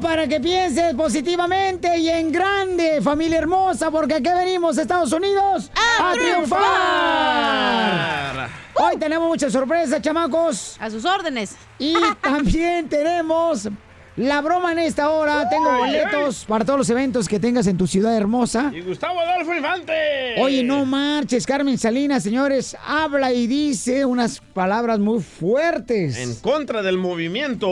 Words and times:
para 0.00 0.26
que 0.26 0.40
pienses 0.40 0.94
positivamente 0.94 1.98
y 1.98 2.08
en 2.08 2.32
grande, 2.32 3.00
familia 3.02 3.38
hermosa, 3.38 3.90
porque 3.90 4.14
aquí 4.14 4.30
venimos, 4.30 4.78
Estados 4.78 5.12
Unidos, 5.12 5.70
a, 5.74 6.12
triunfar. 6.14 6.60
Hoy 8.74 8.96
tenemos 8.98 9.28
muchas 9.28 9.52
sorpresas, 9.52 10.00
chamacos. 10.00 10.76
A 10.80 10.88
sus 10.90 11.04
órdenes. 11.04 11.54
Y 11.78 11.94
también 12.22 12.88
tenemos 12.88 13.68
la 14.16 14.40
broma 14.40 14.72
en 14.72 14.78
esta 14.78 15.10
hora. 15.10 15.48
Tengo 15.50 15.70
Ay, 15.70 15.80
boletos 15.80 16.46
para 16.46 16.64
todos 16.64 16.78
los 16.78 16.88
eventos 16.88 17.28
que 17.28 17.38
tengas 17.38 17.66
en 17.66 17.76
tu 17.76 17.86
ciudad 17.86 18.16
hermosa. 18.16 18.72
Y 18.74 18.80
Gustavo 18.80 19.20
Adolfo 19.20 19.54
Infante. 19.54 19.92
Oye, 20.38 20.62
no 20.62 20.86
marches, 20.86 21.44
Carmen 21.46 21.76
Salinas, 21.76 22.22
señores, 22.22 22.74
habla 22.86 23.32
y 23.32 23.46
dice 23.46 24.06
unas 24.06 24.40
palabras 24.40 24.98
muy 24.98 25.20
fuertes. 25.22 26.16
En 26.16 26.36
contra 26.36 26.80
del 26.82 26.96
movimiento 26.96 27.68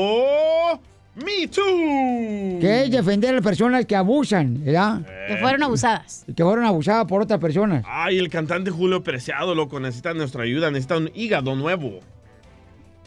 Me 1.25 1.49
Too. 1.49 2.59
Que 2.61 2.85
es 2.85 2.91
defender 2.91 3.31
a 3.31 3.35
las 3.35 3.43
personas 3.43 3.85
que 3.87 3.97
abusan, 3.97 4.65
¿verdad? 4.65 5.01
Que 5.27 5.37
fueron 5.39 5.63
abusadas. 5.63 6.25
Que 6.37 6.43
fueron 6.45 6.65
abusadas 6.65 7.07
por 7.07 7.23
otras 7.23 7.41
personas. 7.41 7.85
Ay, 7.89 8.19
el 8.19 8.29
cantante 8.29 8.71
Julio 8.71 9.03
Preciado, 9.03 9.55
loco, 9.55 9.81
necesita 9.81 10.15
nuestra 10.15 10.45
ayuda, 10.45 10.71
necesita 10.71 10.97
un 10.97 11.11
hígado 11.15 11.55
nuevo. 11.57 12.01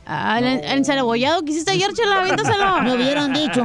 Ah, 0.06 0.40
el, 0.40 0.46
el 0.46 0.78
encebollado 0.80 1.44
que 1.46 1.52
hiciste 1.52 1.72
ayer, 1.72 1.94
chela, 1.94 2.20
aviéntaselo. 2.20 2.82
Me 2.84 2.96
hubieran 2.96 3.32
dicho. 3.34 3.64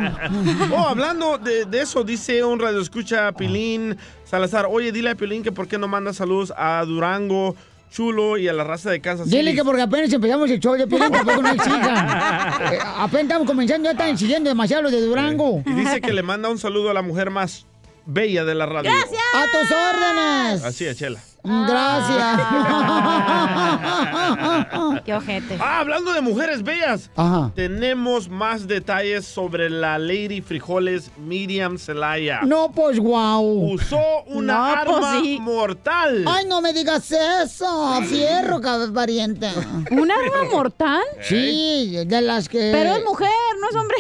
Oh, 0.73 0.87
hablando 0.89 1.39
de, 1.39 1.65
de 1.65 1.81
eso, 1.81 2.05
dice 2.05 2.45
un 2.45 2.61
radio 2.61 2.81
escucha 2.81 3.33
Pilín 3.33 3.97
Salazar. 4.25 4.67
Oye, 4.71 4.93
dile 4.93 5.11
a 5.11 5.15
Pilín 5.15 5.43
que 5.43 5.51
por 5.51 5.67
qué 5.67 5.79
no 5.79 5.89
manda 5.89 6.13
saludos 6.13 6.53
a 6.57 6.85
Durango, 6.85 7.57
Chulo 7.97 8.37
y 8.37 8.47
a 8.47 8.53
la 8.53 8.63
raza 8.63 8.91
de 8.91 9.01
Kansas 9.01 9.27
City. 9.27 9.39
Dile 9.39 9.55
que 9.55 9.65
porque 9.65 9.81
apenas 9.81 10.13
empezamos 10.13 10.51
el 10.51 10.61
show 10.61 10.75
de 10.75 10.87
Piolín, 10.87 11.11
tampoco 11.11 11.41
no 11.41 11.49
exijan. 11.49 12.75
Eh, 12.75 12.79
apenas 12.85 13.23
estamos 13.23 13.47
comenzando, 13.47 13.85
ya 13.85 13.93
están 13.93 14.11
exigiendo 14.11 14.51
demasiado 14.51 14.83
los 14.83 14.93
de 14.93 15.01
Durango. 15.01 15.63
Y 15.65 15.73
dice 15.73 16.03
que 16.03 16.13
le 16.13 16.23
manda 16.23 16.51
un 16.51 16.59
saludo 16.59 16.91
a 16.91 16.93
la 16.93 17.01
mujer 17.01 17.31
más 17.31 17.65
bella 18.05 18.45
de 18.45 18.55
la 18.55 18.67
radio. 18.67 18.91
¡Gracias! 18.91 19.23
¡A 19.35 19.45
tus 19.51 19.71
órdenes! 19.73 20.65
Así 20.65 20.85
es, 20.85 20.99
Chela. 20.99 21.23
Gracias. 21.47 22.41
Qué 25.05 25.15
ojete. 25.15 25.57
Ah, 25.61 25.81
hablando 25.81 26.13
de 26.13 26.21
mujeres 26.21 26.63
bellas, 26.63 27.11
Ajá. 27.17 27.53
tenemos 27.55 28.29
más 28.29 28.67
detalles 28.67 29.25
sobre 29.27 29.71
la 29.71 29.99
Lady 29.99 30.41
Frijoles 30.41 31.11
Miriam 31.19 31.79
Celaya. 31.79 32.41
No, 32.43 32.73
pues 32.73 32.99
guau. 32.99 33.73
Usó 33.73 34.01
una 34.27 34.55
No, 34.55 34.65
arma 34.65 34.99
pues 35.01 35.23
sí. 35.23 35.39
mortal. 35.41 36.25
Ay, 36.27 36.45
no 36.47 36.61
me 36.61 36.73
digas 36.73 37.11
eso. 37.13 38.03
Fierro, 38.09 38.61
pariente. 38.93 39.49
¿Un 39.91 40.11
arma 40.11 40.45
mortal? 40.51 41.03
Sí, 41.23 41.97
de 42.07 42.21
las 42.23 42.49
que. 42.49 42.71
Pero 42.73 42.97
es 42.97 43.05
mujer, 43.05 43.29
no 43.61 43.69
es 43.71 43.77
hombre. 43.77 43.97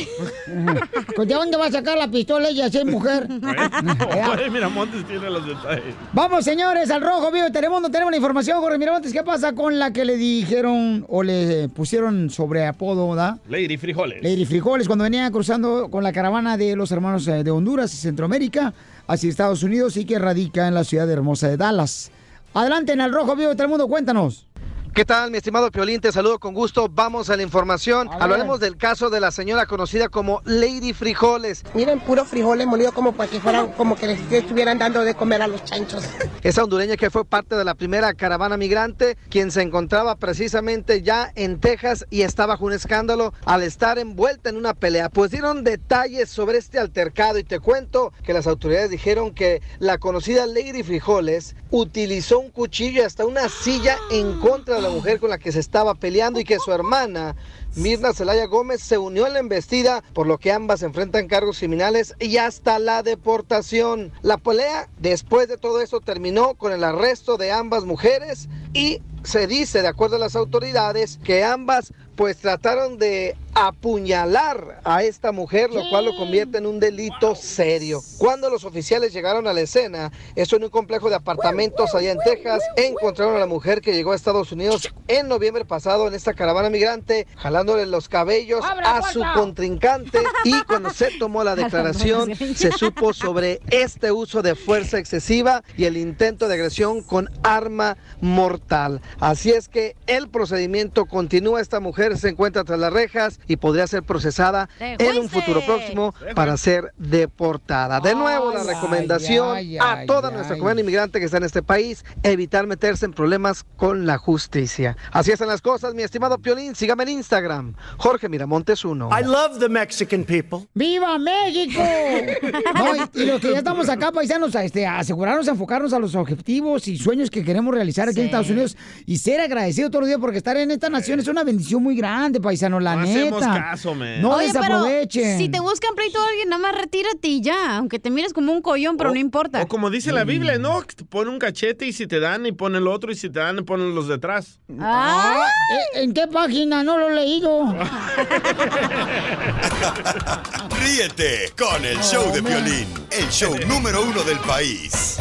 Pues, 1.16 1.28
¿De 1.28 1.34
dónde 1.34 1.56
va 1.56 1.66
a 1.66 1.70
sacar 1.70 1.96
la 1.96 2.08
pistola 2.08 2.48
ella 2.48 2.68
si 2.68 2.78
es 2.78 2.84
mujer? 2.84 3.26
Oye, 3.30 4.50
Miramontes 4.50 5.06
tiene 5.06 5.30
los 5.30 5.46
detalles. 5.46 5.94
Vamos, 6.12 6.44
señores, 6.44 6.90
al 6.90 7.00
rojo 7.00 7.30
vivo 7.36 7.46
de 7.46 7.52
Telemundo. 7.52 7.90
Tenemos 7.90 8.10
la 8.10 8.16
información, 8.16 8.60
Jorge 8.60 8.78
Miramontes. 8.78 9.12
¿Qué 9.12 9.22
pasa 9.22 9.52
con 9.52 9.78
la 9.78 9.92
que 9.92 10.06
le 10.06 10.16
dijeron 10.16 11.04
o 11.08 11.22
le 11.22 11.68
pusieron 11.68 12.30
sobre 12.30 12.66
apodo, 12.66 13.14
da? 13.14 13.38
Lady 13.48 13.76
Frijoles. 13.76 14.22
Lady 14.22 14.46
Frijoles, 14.46 14.86
cuando 14.86 15.02
venía 15.02 15.30
cruzando 15.30 15.90
con 15.90 16.02
la 16.02 16.12
caravana 16.12 16.56
de 16.56 16.74
los 16.76 16.90
hermanos 16.92 17.28
eh, 17.28 17.44
de 17.44 17.50
Honduras 17.50 17.92
y 17.92 17.98
Centroamérica 17.98 18.72
hacia 19.06 19.28
Estados 19.28 19.62
Unidos 19.62 19.98
y 19.98 20.06
que 20.06 20.18
radica 20.18 20.66
en 20.66 20.74
la 20.74 20.84
ciudad 20.84 21.10
hermosa 21.10 21.48
de 21.48 21.58
Dallas. 21.58 22.10
Adelante 22.54 22.92
en 22.92 23.02
el 23.02 23.12
rojo 23.12 23.36
vivo 23.36 23.50
de 23.50 23.56
Telemundo, 23.56 23.86
cuéntanos. 23.86 24.46
¿Qué 24.96 25.04
tal, 25.04 25.30
mi 25.30 25.36
estimado 25.36 25.70
Piolín? 25.70 26.00
Te 26.00 26.10
saludo 26.10 26.38
con 26.38 26.54
gusto. 26.54 26.88
Vamos 26.88 27.28
a 27.28 27.36
la 27.36 27.42
información. 27.42 28.08
A. 28.08 28.14
Hablaremos 28.14 28.60
del 28.60 28.78
caso 28.78 29.10
de 29.10 29.20
la 29.20 29.30
señora 29.30 29.66
conocida 29.66 30.08
como 30.08 30.40
Lady 30.46 30.94
Frijoles. 30.94 31.64
Miren, 31.74 32.00
puro 32.00 32.24
frijoles 32.24 32.66
molido 32.66 32.92
como 32.92 33.12
para 33.12 33.30
que 33.30 33.38
fueran, 33.38 33.72
como 33.72 33.94
que 33.94 34.06
les 34.06 34.32
estuvieran 34.32 34.78
dando 34.78 35.02
de 35.02 35.12
comer 35.12 35.42
a 35.42 35.48
los 35.48 35.62
chanchos. 35.64 36.02
Esa 36.42 36.64
hondureña 36.64 36.96
que 36.96 37.10
fue 37.10 37.26
parte 37.26 37.56
de 37.56 37.64
la 37.66 37.74
primera 37.74 38.14
caravana 38.14 38.56
migrante, 38.56 39.18
quien 39.28 39.50
se 39.50 39.60
encontraba 39.60 40.16
precisamente 40.16 41.02
ya 41.02 41.30
en 41.34 41.60
Texas 41.60 42.06
y 42.08 42.22
estaba 42.22 42.54
bajo 42.54 42.64
un 42.64 42.72
escándalo 42.72 43.34
al 43.44 43.64
estar 43.64 43.98
envuelta 43.98 44.48
en 44.48 44.56
una 44.56 44.72
pelea. 44.72 45.10
Pues 45.10 45.30
dieron 45.30 45.62
detalles 45.62 46.30
sobre 46.30 46.56
este 46.56 46.78
altercado 46.78 47.38
y 47.38 47.44
te 47.44 47.60
cuento 47.60 48.14
que 48.24 48.32
las 48.32 48.46
autoridades 48.46 48.88
dijeron 48.88 49.34
que 49.34 49.60
la 49.78 49.98
conocida 49.98 50.46
Lady 50.46 50.82
Frijoles 50.82 51.54
utilizó 51.70 52.38
un 52.38 52.50
cuchillo 52.50 53.02
y 53.02 53.04
hasta 53.04 53.26
una 53.26 53.50
silla 53.50 53.98
en 54.10 54.40
contra 54.40 54.76
de 54.76 54.85
la 54.86 54.92
mujer 54.92 55.18
con 55.18 55.30
la 55.30 55.38
que 55.38 55.50
se 55.50 55.58
estaba 55.58 55.94
peleando 55.96 56.38
y 56.38 56.44
que 56.44 56.60
su 56.60 56.70
hermana 56.70 57.34
Mirna 57.74 58.12
Celaya 58.12 58.46
Gómez 58.46 58.80
se 58.80 58.98
unió 58.98 59.26
en 59.26 59.32
la 59.32 59.40
embestida, 59.40 60.04
por 60.12 60.28
lo 60.28 60.38
que 60.38 60.52
ambas 60.52 60.82
enfrentan 60.84 61.26
cargos 61.26 61.58
criminales 61.58 62.14
y 62.20 62.36
hasta 62.36 62.78
la 62.78 63.02
deportación. 63.02 64.12
La 64.22 64.38
pelea, 64.38 64.88
después 64.98 65.48
de 65.48 65.56
todo 65.56 65.80
eso, 65.80 66.00
terminó 66.00 66.54
con 66.54 66.72
el 66.72 66.84
arresto 66.84 67.36
de 67.36 67.50
ambas 67.50 67.84
mujeres 67.84 68.48
y 68.74 69.02
se 69.24 69.48
dice, 69.48 69.82
de 69.82 69.88
acuerdo 69.88 70.16
a 70.16 70.20
las 70.20 70.36
autoridades, 70.36 71.18
que 71.24 71.42
ambas 71.42 71.92
pues 72.14 72.36
trataron 72.36 72.96
de 72.96 73.36
apuñalar 73.56 74.80
a 74.84 75.02
esta 75.02 75.32
mujer, 75.32 75.70
lo 75.70 75.88
cual 75.88 76.04
lo 76.04 76.16
convierte 76.16 76.58
en 76.58 76.66
un 76.66 76.78
delito 76.78 77.34
serio. 77.34 78.02
Cuando 78.18 78.50
los 78.50 78.64
oficiales 78.64 79.14
llegaron 79.14 79.46
a 79.46 79.54
la 79.54 79.62
escena, 79.62 80.12
eso 80.34 80.56
en 80.56 80.64
un 80.64 80.70
complejo 80.70 81.08
de 81.08 81.16
apartamentos 81.16 81.94
allá 81.94 82.12
en 82.12 82.18
Texas, 82.18 82.62
encontraron 82.76 83.36
a 83.36 83.38
la 83.38 83.46
mujer 83.46 83.80
que 83.80 83.94
llegó 83.94 84.12
a 84.12 84.14
Estados 84.16 84.52
Unidos 84.52 84.92
en 85.08 85.28
noviembre 85.28 85.64
pasado 85.64 86.06
en 86.06 86.12
esta 86.12 86.34
caravana 86.34 86.68
migrante, 86.68 87.26
jalándole 87.36 87.86
los 87.86 88.10
cabellos 88.10 88.62
a 88.62 89.00
su 89.10 89.22
contrincante. 89.34 90.20
Y 90.44 90.62
cuando 90.64 90.90
se 90.90 91.10
tomó 91.18 91.42
la 91.42 91.56
declaración 91.56 92.34
se 92.54 92.72
supo 92.72 93.14
sobre 93.14 93.60
este 93.70 94.12
uso 94.12 94.42
de 94.42 94.54
fuerza 94.54 94.98
excesiva 94.98 95.62
y 95.78 95.84
el 95.84 95.96
intento 95.96 96.46
de 96.46 96.54
agresión 96.54 97.02
con 97.02 97.30
arma 97.42 97.96
mortal. 98.20 99.00
Así 99.18 99.50
es 99.50 99.68
que 99.68 99.96
el 100.06 100.28
procedimiento 100.28 101.06
continúa, 101.06 101.62
esta 101.62 101.80
mujer 101.80 102.18
se 102.18 102.28
encuentra 102.28 102.64
tras 102.64 102.78
las 102.78 102.92
rejas 102.92 103.40
y 103.46 103.56
podría 103.56 103.86
ser 103.86 104.02
procesada 104.02 104.68
¡Te 104.78 104.96
en 104.98 105.18
un 105.18 105.28
futuro 105.28 105.60
próximo 105.64 106.14
para 106.34 106.56
ser 106.56 106.92
deportada. 106.96 108.00
De 108.00 108.14
nuevo 108.14 108.52
la 108.52 108.60
Ay, 108.62 108.66
recomendación 108.66 109.56
ay, 109.56 109.78
a 109.78 110.04
toda 110.06 110.30
nuestra 110.30 110.56
comunidad 110.56 110.82
inmigrante 110.82 111.18
que 111.18 111.24
está 111.26 111.36
en 111.38 111.44
este 111.44 111.62
país, 111.62 112.04
evitar 112.22 112.66
meterse 112.66 113.04
en 113.06 113.12
problemas 113.12 113.64
con 113.76 114.06
la 114.06 114.18
justicia. 114.18 114.96
Así 115.12 115.30
están 115.30 115.48
las 115.48 115.62
cosas, 115.62 115.94
mi 115.94 116.02
estimado 116.02 116.38
Piolín, 116.38 116.74
sígame 116.74 117.04
en 117.04 117.10
Instagram, 117.10 117.74
Jorge 117.98 118.28
Miramontes 118.28 118.84
1. 118.84 119.10
I 119.18 119.24
love 119.24 119.58
the 119.58 119.68
Mexican 119.68 120.24
people. 120.24 120.66
¡Viva 120.74 121.18
México! 121.18 121.82
No, 122.76 122.94
y, 122.94 123.22
y 123.22 123.26
los 123.26 123.40
que 123.40 123.52
ya 123.52 123.58
estamos 123.58 123.88
acá, 123.88 124.12
paisanos, 124.12 124.54
a, 124.54 124.62
este, 124.64 124.86
a 124.86 124.98
asegurarnos, 124.98 125.48
a 125.48 125.52
enfocarnos 125.52 125.92
a 125.92 125.98
los 125.98 126.14
objetivos 126.14 126.88
y 126.88 126.98
sueños 126.98 127.30
que 127.30 127.42
queremos 127.44 127.74
realizar 127.74 128.08
aquí 128.08 128.20
en. 128.20 128.26
Estados 128.26 128.50
Unidos 128.50 128.76
y 129.06 129.18
ser 129.18 129.40
agradecidos 129.40 129.90
todos 129.90 130.02
los 130.02 130.08
días 130.08 130.20
porque 130.20 130.38
estar 130.38 130.56
en 130.56 130.70
esta 130.70 130.88
nación 130.90 131.20
es 131.20 131.28
una 131.28 131.44
bendición 131.44 131.82
muy 131.82 131.96
grande, 131.96 132.40
paisano, 132.40 132.80
la 132.80 132.96
No 132.96 133.02
neta. 133.02 133.35
Hacemos 133.38 133.58
caso, 133.58 133.94
man. 133.94 134.20
No 134.22 134.36
Oye, 134.36 134.50
pero 134.52 134.84
si 135.10 135.48
te 135.48 135.60
buscan 135.60 135.94
pleito 135.94 136.20
a 136.20 136.28
alguien, 136.28 136.48
nada 136.48 136.62
más 136.62 136.74
retírate 136.76 137.28
y 137.28 137.40
ya. 137.40 137.76
Aunque 137.76 137.98
te 137.98 138.10
mires 138.10 138.32
como 138.32 138.52
un 138.52 138.62
collón, 138.62 138.96
pero 138.96 139.10
O- 139.10 139.14
no 139.14 139.20
importa. 139.20 139.62
O 139.62 139.68
como 139.68 139.90
dice 139.90 140.12
la 140.12 140.24
Biblia, 140.24 140.58
¿no? 140.58 140.82
Te 140.82 141.04
Pon 141.04 141.28
un 141.28 141.38
cachete 141.38 141.86
y 141.86 141.92
si 141.92 142.06
te 142.06 142.20
dan 142.20 142.46
y 142.46 142.52
pon 142.52 142.74
el 142.76 142.86
otro 142.88 143.12
y 143.12 143.16
si 143.16 143.30
te 143.30 143.38
dan 143.38 143.64
ponen 143.64 143.94
los 143.94 144.08
detrás. 144.08 144.58
Ah, 144.80 145.34
Ah, 145.38 145.46
¿eh, 145.94 146.02
¿En 146.02 146.12
qué 146.12 146.26
página? 146.26 146.82
No 146.82 146.98
lo 146.98 147.08
he 147.10 147.14
leído. 147.14 147.74
Ríete 150.82 151.52
con 151.58 151.84
el 151.84 151.98
show 152.00 152.32
de 152.32 152.40
violín, 152.40 152.86
el 153.10 153.28
show 153.30 153.54
número 153.68 154.02
uno 154.02 154.22
del 154.22 154.38
país. 154.40 155.18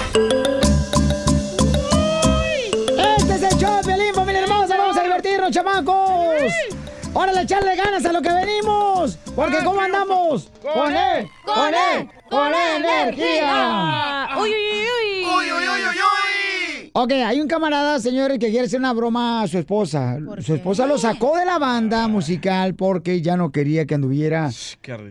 Este 3.17 3.35
es 3.35 3.44
el 3.53 3.57
show 3.59 3.75
de 3.77 3.83
Piolín, 3.83 4.13
familia 4.13 4.44
hermosa. 4.44 4.77
Vamos 4.77 4.97
a 4.97 5.03
divertirnos, 5.03 5.51
chamacos. 5.51 6.35
Órale, 7.17 7.44
echarle 7.44 7.77
ganas 7.77 8.06
a 8.06 8.12
lo 8.12 8.21
que 8.21 8.29
venimos. 8.29 9.17
Porque 9.38 9.63
¿cómo 9.63 9.79
andamos? 9.79 10.51
Con 10.62 10.94
él, 10.94 11.29
con 11.45 11.73
él, 11.73 12.09
con 12.29 12.53
energía. 12.53 14.27
Uy, 14.38 14.50
uy, 14.50 14.56
uy, 14.56 14.83
uy. 14.83 15.23
¡Uy, 15.23 15.51
uy, 15.51 15.67
uy, 15.69 15.81
uy, 15.81 15.97
uy! 15.97 16.14
Ok, 16.97 17.12
hay 17.12 17.42
un 17.42 17.50
camarada, 17.50 18.00
señores, 18.00 18.39
que 18.39 18.50
quiere 18.50 18.68
hacer 18.68 18.80
una 18.80 18.94
broma 18.94 19.42
a 19.42 19.47
su 19.50 19.57
esposa. 19.57 20.18
Su 20.39 20.56
esposa 20.56 20.88
lo 20.88 20.97
sacó 20.97 21.36
de 21.38 21.45
la 21.45 21.59
banda 21.59 22.07
musical 22.07 22.74
porque 22.74 23.21
ya 23.21 23.36
no 23.36 23.51
quería 23.51 23.86
que 23.86 23.95
anduviera 23.95 24.50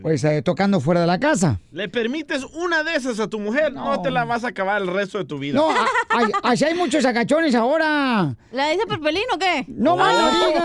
pues 0.01 0.23
eh, 0.23 0.41
tocando 0.41 0.79
fuera 0.79 1.01
de 1.01 1.05
la 1.05 1.19
casa. 1.19 1.59
Le 1.71 1.87
permites 1.87 2.43
una 2.55 2.81
de 2.81 2.95
esas 2.95 3.19
a 3.19 3.27
tu 3.27 3.37
mujer, 3.39 3.71
no, 3.71 4.01
te 4.01 4.09
la 4.09 4.25
vas 4.25 4.43
a 4.43 4.47
acabar 4.47 4.81
el 4.81 4.87
resto 4.87 5.19
de 5.19 5.25
tu 5.25 5.37
vida. 5.37 5.59
No, 5.59 5.69
a- 5.69 5.85
ay, 6.09 6.25
así 6.41 6.65
hay 6.65 6.73
muchos 6.73 7.05
agachones 7.05 7.53
ahora. 7.53 8.35
¿La 8.51 8.69
dice 8.71 8.87
Perpelín 8.87 9.21
o 9.31 9.37
qué? 9.37 9.65
No 9.67 9.95
más 9.95 10.11
no 10.11 10.47
digas. 10.47 10.63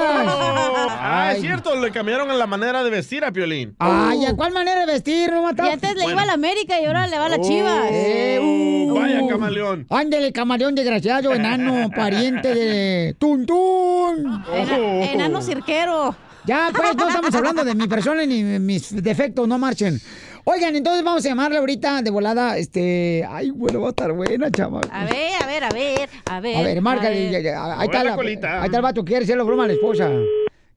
Ah, 1.02 1.32
es 1.36 1.42
cierto, 1.42 1.76
le 1.78 1.90
cambiaron 1.90 2.38
la 2.38 2.46
manera 2.46 2.82
de 2.82 2.88
vestir 2.88 3.26
a 3.26 3.30
Piolín. 3.30 3.74
Ay, 3.78 4.24
¿a 4.24 4.34
cuál 4.34 4.54
manera 4.54 4.86
de 4.86 4.86
vestir? 4.86 5.30
No 5.30 5.42
mata. 5.42 5.66
Y 5.66 5.70
antes 5.70 5.96
le 5.96 6.10
iba 6.10 6.22
a 6.22 6.26
la 6.26 6.32
América 6.32 6.80
y 6.80 6.86
ahora 6.86 7.06
le 7.06 7.18
va 7.18 7.26
a 7.26 7.28
la 7.28 7.36
Oh, 7.36 7.42
Chivas. 7.46 7.84
Eh, 7.90 8.38
uh, 8.42 8.94
Vaya 8.94 9.20
camaleón. 9.28 9.86
Ándele, 9.90 10.32
camaleón 10.32 10.74
desgraciado, 10.74 11.09
enano, 11.18 11.90
pariente 11.90 12.54
de 12.54 13.14
Tuntún. 13.18 14.42
Ena- 14.54 15.12
enano 15.12 15.42
cirquero. 15.42 16.14
Ya, 16.46 16.70
pues, 16.74 16.96
no 16.96 17.08
estamos 17.08 17.34
hablando 17.34 17.64
de 17.64 17.74
mi 17.74 17.86
persona 17.86 18.24
ni 18.24 18.42
de 18.42 18.58
mis 18.58 19.02
defectos, 19.02 19.46
no 19.46 19.58
marchen. 19.58 20.00
Oigan, 20.44 20.74
entonces 20.74 21.04
vamos 21.04 21.24
a 21.24 21.28
llamarle 21.28 21.58
ahorita 21.58 22.00
de 22.00 22.10
volada, 22.10 22.56
este... 22.56 23.26
Ay, 23.28 23.50
bueno, 23.50 23.82
va 23.82 23.88
a 23.88 23.90
estar 23.90 24.10
buena, 24.12 24.50
chaval. 24.50 24.88
A 24.90 25.04
ver, 25.04 25.42
a 25.42 25.46
ver, 25.46 25.64
a 25.64 25.68
ver, 25.68 26.08
a 26.24 26.40
ver. 26.40 26.56
A 26.56 26.62
ver, 26.62 26.80
márcale. 26.80 27.30
ver. 27.30 27.30
ya, 27.32 27.40
ya, 27.40 27.78
Ahí 27.78 27.86
está, 27.86 28.04
la 28.04 28.14
ahí 28.14 28.64
está 28.64 28.76
el 28.76 28.82
vato, 28.82 29.04
quiere 29.04 29.24
hacerle 29.24 29.42
broma 29.42 29.64
a 29.64 29.66
la 29.66 29.74
esposa. 29.74 30.10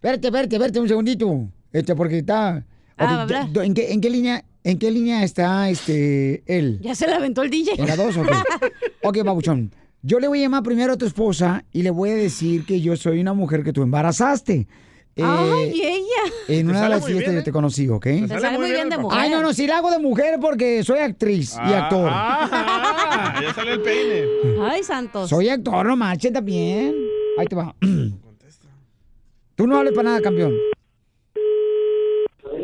Verte, 0.01 0.29
verte, 0.31 0.57
verte 0.57 0.79
un 0.81 0.87
segundito. 0.89 1.47
Este, 1.71 1.95
porque 1.95 2.17
está... 2.17 2.65
Ah, 2.97 3.25
¿en, 3.63 3.73
qué, 3.73 3.93
¿En 3.93 4.01
qué 4.01 4.09
línea 4.09 4.43
en 4.63 4.79
qué 4.79 4.91
línea 4.91 5.23
está 5.23 5.69
este 5.69 6.43
él? 6.45 6.79
Ya 6.81 6.95
se 6.95 7.07
la 7.07 7.17
aventó 7.17 7.41
el 7.41 7.49
DJ. 7.49 7.73
¿En 7.77 7.87
la 7.87 7.95
dos 7.95 8.15
o 8.17 8.23
qué? 8.23 8.31
Ok, 9.03 9.23
babuchón. 9.23 9.71
Yo 10.05 10.19
le 10.19 10.27
voy 10.27 10.39
a 10.39 10.41
llamar 10.43 10.63
primero 10.63 10.93
a 10.93 10.97
tu 10.97 11.05
esposa 11.05 11.63
y 11.71 11.81
le 11.81 11.89
voy 11.89 12.09
a 12.09 12.15
decir 12.15 12.65
que 12.65 12.81
yo 12.81 12.97
soy 12.97 13.21
una 13.21 13.31
mujer 13.33 13.63
que 13.63 13.71
tú 13.71 13.81
embarazaste. 13.83 14.67
Eh, 15.15 15.21
Ay, 15.23 15.81
ella. 15.81 16.33
en 16.49 16.69
una 16.69 16.83
de 16.83 16.89
las 16.89 17.05
fiestas 17.05 17.25
bien, 17.25 17.33
yo 17.35 17.39
¿eh? 17.39 17.43
te 17.43 17.51
conocí, 17.53 17.87
¿ok? 17.87 18.03
Te 18.03 18.27
sale 18.27 18.57
muy 18.57 18.71
bien 18.71 18.89
de 18.89 18.97
mujer. 18.97 19.17
Ay, 19.21 19.29
no, 19.29 19.41
no, 19.41 19.53
sí 19.53 19.65
la 19.65 19.77
hago 19.77 19.91
de 19.91 19.99
mujer 19.99 20.39
porque 20.41 20.83
soy 20.83 20.99
actriz 20.99 21.53
y 21.55 21.59
Ah, 21.71 21.83
actor. 21.83 22.09
ah, 22.11 23.39
ya 23.41 23.53
sale 23.53 23.73
el 23.73 23.81
peine. 23.81 24.25
Ay, 24.61 24.83
santos. 24.83 25.29
Soy 25.29 25.47
actor, 25.47 25.85
no 25.85 25.95
manches 25.95 26.33
también. 26.33 26.95
Ahí 27.37 27.45
te 27.47 27.55
va. 27.55 27.73
Tú 29.55 29.67
no 29.67 29.77
hables 29.77 29.93
para 29.93 30.09
nada, 30.09 30.21
campeón. 30.21 30.53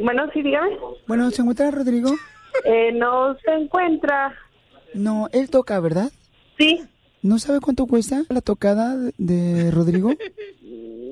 Bueno, 0.03 0.23
sí, 0.33 0.41
dígame. 0.41 0.77
Bueno, 1.07 1.29
¿se 1.31 1.41
encuentra 1.41 1.71
Rodrigo? 1.71 2.11
Eh, 2.65 2.91
no 2.93 3.35
se 3.45 3.51
encuentra. 3.53 4.33
No, 4.93 5.29
él 5.31 5.49
toca, 5.49 5.79
¿verdad? 5.79 6.11
Sí. 6.57 6.83
¿No 7.21 7.37
sabe 7.39 7.59
cuánto 7.59 7.85
cuesta 7.85 8.23
la 8.29 8.41
tocada 8.41 8.95
de 9.17 9.71
Rodrigo? 9.71 10.11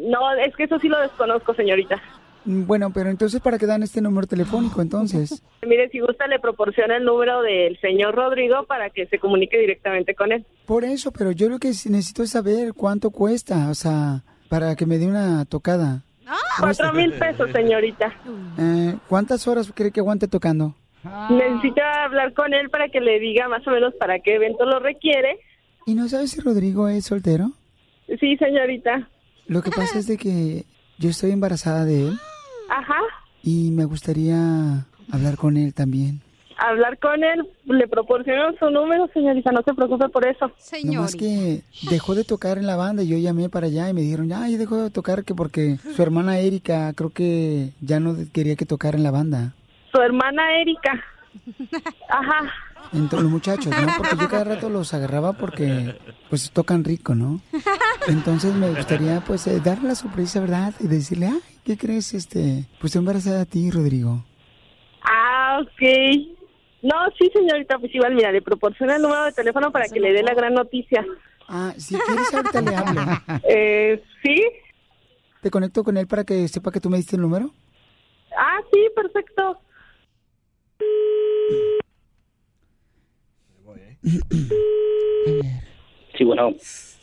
No, 0.08 0.34
es 0.36 0.56
que 0.56 0.64
eso 0.64 0.80
sí 0.80 0.88
lo 0.88 0.98
desconozco, 1.02 1.54
señorita. 1.54 2.02
Bueno, 2.46 2.92
pero 2.94 3.10
entonces, 3.10 3.42
¿para 3.42 3.58
qué 3.58 3.66
dan 3.66 3.84
este 3.84 4.00
número 4.00 4.26
telefónico 4.26 4.82
entonces? 4.82 5.44
Mire, 5.68 5.90
si 5.90 6.00
gusta, 6.00 6.28
le 6.28 6.40
proporciona 6.40 6.96
el 6.96 7.04
número 7.04 7.42
del 7.42 7.78
señor 7.82 8.16
Rodrigo 8.16 8.64
para 8.66 8.90
que 8.90 9.06
se 9.08 9.20
comunique 9.20 9.58
directamente 9.58 10.16
con 10.16 10.32
él. 10.32 10.46
Por 10.66 10.86
eso, 10.86 11.12
pero 11.12 11.32
yo 11.32 11.50
lo 11.50 11.60
que 11.60 11.68
necesito 11.68 12.24
es 12.24 12.30
saber 12.30 12.74
cuánto 12.74 13.12
cuesta, 13.12 13.70
o 13.70 13.76
sea, 13.76 14.24
para 14.48 14.78
que 14.78 14.86
me 14.86 14.98
dé 14.98 15.08
una 15.08 15.44
tocada. 15.44 16.04
Cuatro 16.60 16.94
mil 16.94 17.12
pesos, 17.14 17.52
señorita. 17.52 18.14
Eh, 18.58 18.96
¿Cuántas 19.10 19.46
horas 19.46 19.72
cree 19.76 19.92
que 19.92 20.00
aguante 20.00 20.30
tocando? 20.30 20.74
Necesita 21.30 22.06
hablar 22.06 22.34
con 22.34 22.54
él 22.54 22.70
para 22.70 22.88
que 22.88 23.02
le 23.02 23.20
diga 23.20 23.50
más 23.50 23.68
o 23.68 23.72
menos 23.72 23.94
para 23.96 24.20
qué 24.20 24.36
evento 24.36 24.66
lo 24.66 24.80
requiere. 24.80 25.40
¿Y 25.88 25.96
no 25.96 26.10
sabes 26.10 26.32
si 26.32 26.42
Rodrigo 26.42 26.90
es 26.90 27.06
soltero? 27.06 27.54
Sí, 28.20 28.36
señorita. 28.36 29.08
Lo 29.48 29.62
que 29.62 29.72
pasa 29.72 29.98
es 29.98 30.06
de 30.06 30.18
que 30.18 30.66
yo 30.98 31.10
estoy 31.10 31.32
embarazada 31.32 31.86
de 31.86 32.10
él 32.10 32.20
Ajá. 32.70 33.00
y 33.42 33.72
me 33.72 33.86
gustaría 33.86 34.86
hablar 35.10 35.38
con 35.38 35.56
él 35.56 35.74
también. 35.74 36.20
Hablar 36.58 37.00
con 37.00 37.24
él, 37.24 37.48
le 37.64 37.88
proporciono 37.88 38.52
su 38.60 38.70
número, 38.70 39.08
señorita, 39.14 39.54
no 39.54 39.62
se 39.62 39.74
preocupe 39.74 40.10
por 40.10 40.28
eso. 40.28 40.52
Señor. 40.58 40.96
Nomás 40.96 41.16
que 41.16 41.62
dejó 41.90 42.16
de 42.16 42.26
tocar 42.26 42.58
en 42.58 42.68
la 42.68 42.76
banda 42.76 43.04
y 43.04 43.08
yo 43.08 43.18
llamé 43.18 43.48
para 43.48 43.68
allá 43.68 43.88
y 43.90 43.94
me 43.94 44.02
dijeron, 44.02 44.34
ay, 44.34 44.58
dejó 44.58 44.76
de 44.84 44.90
tocar 44.90 45.24
que 45.24 45.36
porque 45.36 45.78
su 45.96 46.04
hermana 46.04 46.38
Erika 46.40 46.92
creo 46.98 47.12
que 47.12 47.72
ya 47.80 48.02
no 48.02 48.14
quería 48.34 48.58
que 48.58 48.66
tocara 48.66 48.98
en 48.98 49.04
la 49.04 49.12
banda. 49.12 49.54
Su 49.94 50.02
hermana 50.02 50.60
Erika. 50.60 51.02
Ajá. 52.10 52.52
Entonces, 52.94 53.22
los 53.22 53.32
muchachos, 53.32 53.68
¿no? 53.68 53.88
Porque 53.98 54.16
yo 54.18 54.28
cada 54.30 54.44
rato 54.44 54.70
los 54.70 54.94
agarraba 54.94 55.34
porque, 55.34 55.96
pues, 56.30 56.52
tocan 56.52 56.84
rico, 56.84 57.16
¿no? 57.16 57.42
Entonces 58.08 58.54
me 58.56 58.70
gustaría, 58.70 59.22
pues, 59.22 59.48
eh, 59.48 59.60
darle 59.60 59.90
la 59.90 59.96
sorpresa, 59.96 60.40
¿verdad? 60.40 60.74
Y 60.80 60.88
decirle, 60.88 61.28
ay, 61.28 61.42
¿qué 61.66 61.78
crees? 61.78 62.14
Este, 62.14 62.66
pues, 62.80 62.92
estoy 62.92 63.00
embarazada 63.00 63.42
a 63.42 63.46
ti, 63.46 63.70
Rodrigo. 63.72 64.24
Ah, 65.02 65.60
ok. 65.62 66.38
No, 66.82 66.96
sí, 67.18 67.30
señorita, 67.34 67.78
pues 67.80 67.94
igual, 67.94 68.14
mira, 68.14 68.32
le 68.32 68.42
proporciona 68.42 68.96
el 68.96 69.02
número 69.02 69.26
de 69.26 69.32
teléfono 69.34 69.72
para 69.72 69.88
que 69.88 70.00
le 70.00 70.14
dé 70.14 70.24
la 70.24 70.34
gran 70.34 70.54
noticia. 70.54 71.06
Ah, 71.48 71.74
si 71.78 71.96
quieres, 71.96 72.34
ahorita 72.34 72.62
le 72.62 72.76
hablo. 72.76 73.02
Eh, 73.50 74.04
¿sí? 74.24 74.44
¿Te 75.42 75.50
conecto 75.50 75.84
con 75.84 75.98
él 75.98 76.08
para 76.08 76.24
que 76.24 76.48
sepa 76.48 76.72
que 76.72 76.80
tú 76.80 76.90
me 76.90 76.98
diste 76.98 77.16
el 77.16 77.22
número? 77.22 77.52
Ah, 78.38 78.60
sí, 78.72 78.88
perfecto. 78.96 79.62
Sí, 86.18 86.24
bueno, 86.24 86.54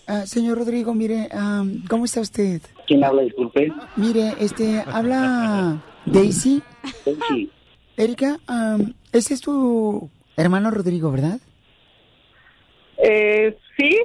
Ah, 0.06 0.26
señor 0.26 0.58
Rodrigo, 0.58 0.92
mire, 0.92 1.28
ah, 1.32 1.64
¿cómo 1.88 2.04
está 2.04 2.20
usted? 2.20 2.60
¿quién 2.86 3.02
habla? 3.02 3.22
Disculpe. 3.22 3.72
Mire, 3.96 4.34
este, 4.38 4.80
habla 4.86 5.82
Daisy. 6.04 6.62
Sí, 7.28 7.50
Erika, 7.96 8.38
ah, 8.46 8.76
ese 9.12 9.32
es 9.34 9.40
tu 9.40 10.10
hermano 10.36 10.70
Rodrigo, 10.70 11.10
¿verdad? 11.10 11.38
Eh, 12.98 13.56
¿sí? 13.78 13.98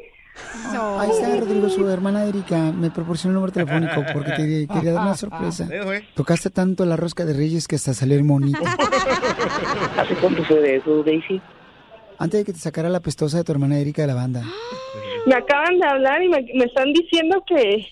Ahí 0.74 1.10
está 1.10 1.36
Rodrigo, 1.36 1.68
su 1.68 1.90
hermana 1.90 2.24
Erika. 2.24 2.72
Me 2.72 2.90
proporcionó 2.92 3.32
el 3.32 3.36
número 3.36 3.52
telefónico 3.52 4.06
porque 4.14 4.32
te 4.32 4.68
quería 4.74 4.94
dar 4.94 5.02
una 5.04 5.18
sorpresa. 5.18 5.68
Tocaste 6.16 6.50
tanto 6.50 6.86
la 6.86 6.96
rosca 6.96 7.26
de 7.26 7.34
Reyes 7.34 7.68
que 7.68 7.76
hasta 7.76 7.94
salió 7.94 8.16
el 8.16 8.24
monito. 8.24 8.60
¿hace 9.98 10.16
cuánto 10.16 10.46
fue 10.46 10.62
de 10.62 10.78
eso, 10.78 11.04
Daisy? 11.04 11.42
Antes 12.20 12.42
de 12.42 12.46
que 12.46 12.54
te 12.54 12.60
sacara 12.60 12.90
la 12.90 13.00
pestosa 13.00 13.38
de 13.38 13.44
tu 13.46 13.54
hermana 13.54 13.80
Erika 13.80 14.02
de 14.02 14.10
la 14.10 14.16
banda. 14.16 14.44
Me 15.26 15.36
acaban 15.36 15.80
de 15.80 15.88
hablar 15.88 16.22
y 16.22 16.28
me, 16.28 16.42
me 16.54 16.66
están 16.66 16.92
diciendo 16.92 17.42
que 17.48 17.88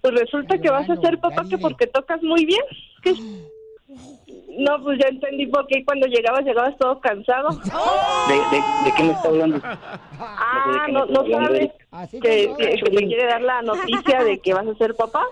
pues 0.00 0.14
resulta 0.14 0.58
que 0.58 0.70
vas 0.70 0.88
a 0.88 0.96
ser 0.96 1.18
papá 1.18 1.44
que 1.48 1.58
porque 1.58 1.86
tocas 1.86 2.22
muy 2.22 2.46
bien. 2.46 2.62
¿Qué? 3.02 3.14
No, 4.58 4.82
pues 4.82 4.98
ya 4.98 5.08
entendí 5.08 5.46
por 5.46 5.66
qué 5.66 5.84
cuando 5.84 6.06
llegabas, 6.06 6.44
llegabas 6.44 6.76
todo 6.78 6.98
cansado. 7.00 7.48
¿De, 7.50 8.56
de, 8.56 8.62
de 8.84 8.96
qué 8.96 9.02
me 9.02 9.12
está 9.12 9.28
hablando? 9.28 9.60
Ah, 9.62 10.86
no, 10.90 11.06
no 11.06 11.26
sabes 11.28 11.70
que, 12.10 12.20
que, 12.20 12.80
que 12.82 12.90
te 12.90 13.06
quiere 13.06 13.26
dar 13.26 13.42
la 13.42 13.62
noticia 13.62 14.24
de 14.24 14.38
que 14.38 14.54
vas 14.54 14.66
a 14.66 14.74
ser 14.76 14.94
papá. 14.94 15.22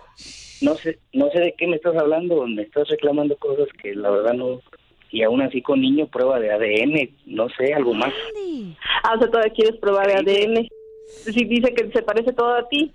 No 0.61 0.75
sé, 0.75 0.99
no 1.13 1.31
sé 1.31 1.41
de 1.41 1.55
qué 1.57 1.67
me 1.67 1.77
estás 1.77 1.97
hablando, 1.97 2.47
me 2.47 2.63
estás 2.63 2.89
reclamando 2.89 3.37
cosas 3.37 3.69
que 3.83 3.95
la 3.95 4.11
verdad 4.11 4.35
no... 4.35 4.61
Y 5.17 5.23
aún 5.23 5.41
así 5.41 5.63
con 5.63 5.81
niño 5.81 6.09
prueba 6.09 6.39
de 6.39 6.53
ADN, 6.53 7.09
no 7.25 7.49
sé, 7.57 7.73
algo 7.73 7.95
más. 7.95 8.13
Ah, 9.03 9.15
o 9.15 9.19
sea, 9.19 9.31
todavía 9.31 9.51
quieres 9.55 9.81
probar 9.81 10.11
ADN. 10.11 10.69
Sí, 11.25 11.45
dice 11.47 11.73
que 11.75 11.91
se 11.91 12.03
parece 12.03 12.35
todo 12.35 12.53
a 12.55 12.69
ti. 12.69 12.93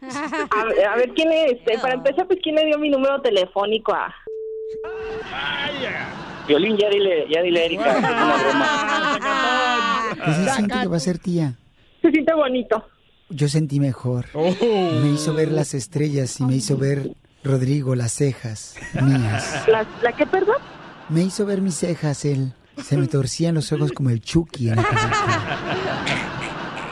A, 0.52 0.66
ver- 0.66 0.86
a 0.88 0.96
ver, 0.98 1.10
¿quién 1.16 1.32
es? 1.32 1.54
Este, 1.54 1.80
para 1.80 1.96
empezar, 1.96 2.28
pues, 2.28 2.38
¿quién 2.44 2.58
le 2.58 2.66
dio 2.68 2.78
mi 2.78 2.90
número 2.92 3.20
telefónico 3.22 3.92
a...? 3.94 4.14
Violín, 6.48 6.78
ya 6.78 6.90
dile, 6.90 7.26
ya 7.28 7.42
dile 7.42 7.60
a 7.62 7.66
Erika, 7.66 7.92
es 7.92 7.98
una 7.98 8.36
broma. 8.44 10.16
¿Qué 10.26 10.32
se 10.34 10.50
siente 10.52 10.76
que 10.82 10.88
va 10.88 10.98
a 10.98 11.00
ser 11.00 11.18
tía? 11.18 11.54
Se 12.04 12.12
siente 12.12 12.34
bonito. 12.36 12.86
Yo 13.30 13.48
sentí 13.48 13.80
mejor. 13.80 14.26
Me 14.36 15.10
hizo 15.12 15.34
ver 15.34 15.52
las 15.52 15.74
estrellas 15.74 16.40
y 16.40 16.46
me 16.46 16.56
hizo 16.56 16.78
ver 16.78 17.14
Rodrigo 17.44 17.96
las 17.96 18.12
cejas 18.12 18.76
mías. 19.02 19.66
¿La, 19.68 19.88
la 20.04 20.12
qué, 20.12 20.28
perdón? 20.28 20.58
Me 21.10 21.22
hizo 21.22 21.46
ver 21.46 21.62
mis 21.62 21.76
cejas 21.76 22.26
él. 22.26 22.54
Se 22.82 22.98
me 22.98 23.08
torcían 23.08 23.56
los 23.56 23.72
ojos 23.72 23.92
como 23.92 24.10
el 24.10 24.22
Chucky 24.22 24.70
en 24.70 24.78
la 24.78 24.84
película. 24.84 25.18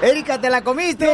¡Erika, 0.01 0.39
te 0.39 0.49
la 0.49 0.61
comiste! 0.61 1.09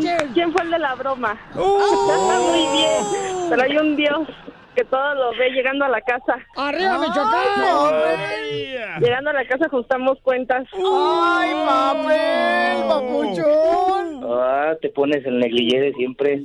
¿Quién, 0.00 0.32
quién 0.32 0.52
fue 0.52 0.62
el 0.62 0.70
de 0.70 0.78
la 0.78 0.94
broma? 0.94 1.38
Está 1.50 2.38
muy 2.40 2.66
bien, 2.76 3.04
pero 3.50 3.62
hay 3.62 3.76
un 3.76 3.96
Dios 3.96 4.28
que 4.74 4.84
todo 4.84 5.14
lo 5.14 5.30
ve 5.38 5.50
llegando 5.50 5.84
a 5.84 5.88
la 5.88 6.00
casa. 6.00 6.38
¡Arriba, 6.56 6.98
Michoacán! 6.98 7.62
Llegando 9.00 9.30
a 9.30 9.32
la 9.32 9.46
casa 9.46 9.66
ajustamos 9.66 10.18
cuentas. 10.22 10.66
¡Ay, 10.72 11.54
papel, 11.66 12.88
papuchón! 12.88 14.24
Ah, 14.24 14.72
te 14.80 14.88
pones 14.88 15.24
el 15.26 15.38
negligé 15.38 15.80
de 15.80 15.92
siempre. 15.92 16.42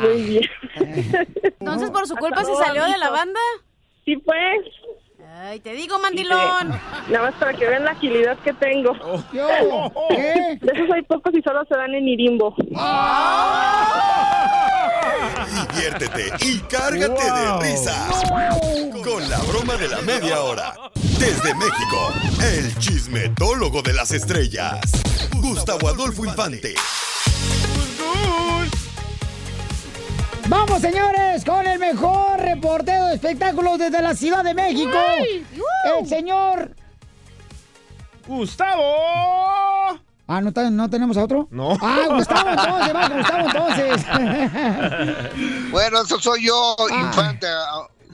Muy 0.00 0.22
bien. 0.22 0.50
Entonces, 1.60 1.90
por 1.90 2.06
su 2.06 2.16
culpa 2.16 2.44
se 2.44 2.54
salió 2.54 2.86
de 2.86 2.96
la 2.96 3.10
banda. 3.10 3.40
Sí, 4.10 4.16
pues. 4.16 4.66
Ay, 5.38 5.60
te 5.60 5.72
digo, 5.72 5.96
mandilón. 6.00 6.68
Nada 7.08 7.30
más 7.30 7.34
para 7.34 7.52
que 7.54 7.64
vean 7.64 7.84
la 7.84 7.92
agilidad 7.92 8.36
que 8.38 8.52
tengo. 8.54 8.92
¿Qué? 9.30 10.58
De 10.60 10.72
esos 10.72 10.90
hay 10.92 11.02
pocos 11.02 11.32
y 11.32 11.40
solo 11.42 11.64
se 11.68 11.76
dan 11.76 11.94
en 11.94 12.08
Irimbo. 12.08 12.52
Diviértete 15.72 16.32
y 16.44 16.58
cárgate 16.62 17.22
de 17.22 17.58
risas 17.60 18.22
con 19.04 19.30
la 19.30 19.38
broma 19.48 19.76
de 19.76 19.86
la 19.86 20.00
media 20.00 20.40
hora. 20.42 20.74
Desde 21.20 21.54
México, 21.54 22.12
el 22.42 22.76
chismetólogo 22.78 23.80
de 23.82 23.92
las 23.92 24.10
estrellas, 24.10 24.80
Gustavo 25.36 25.86
Adolfo 25.86 26.24
Infante. 26.24 26.74
Vamos, 30.50 30.80
señores, 30.80 31.44
con 31.44 31.64
el 31.64 31.78
mejor 31.78 32.40
reportero 32.40 33.06
de 33.06 33.14
espectáculos 33.14 33.78
desde 33.78 34.02
la 34.02 34.14
Ciudad 34.14 34.42
de 34.42 34.52
México. 34.52 34.98
El 36.00 36.06
señor 36.08 36.74
Gustavo. 38.26 38.82
Ah, 40.26 40.40
¿no, 40.40 40.48
está- 40.48 40.68
¿no 40.70 40.90
tenemos 40.90 41.16
a 41.16 41.24
otro? 41.24 41.46
No. 41.52 41.76
Ah, 41.80 42.00
Gustavo, 42.10 42.50
entonces, 42.90 42.94
va, 42.94 43.08
Gustavo, 43.08 43.46
entonces. 43.46 44.06
Bueno, 45.70 46.02
eso 46.02 46.18
soy 46.20 46.46
yo, 46.46 46.76
Ah. 46.90 47.00
infante. 47.00 47.46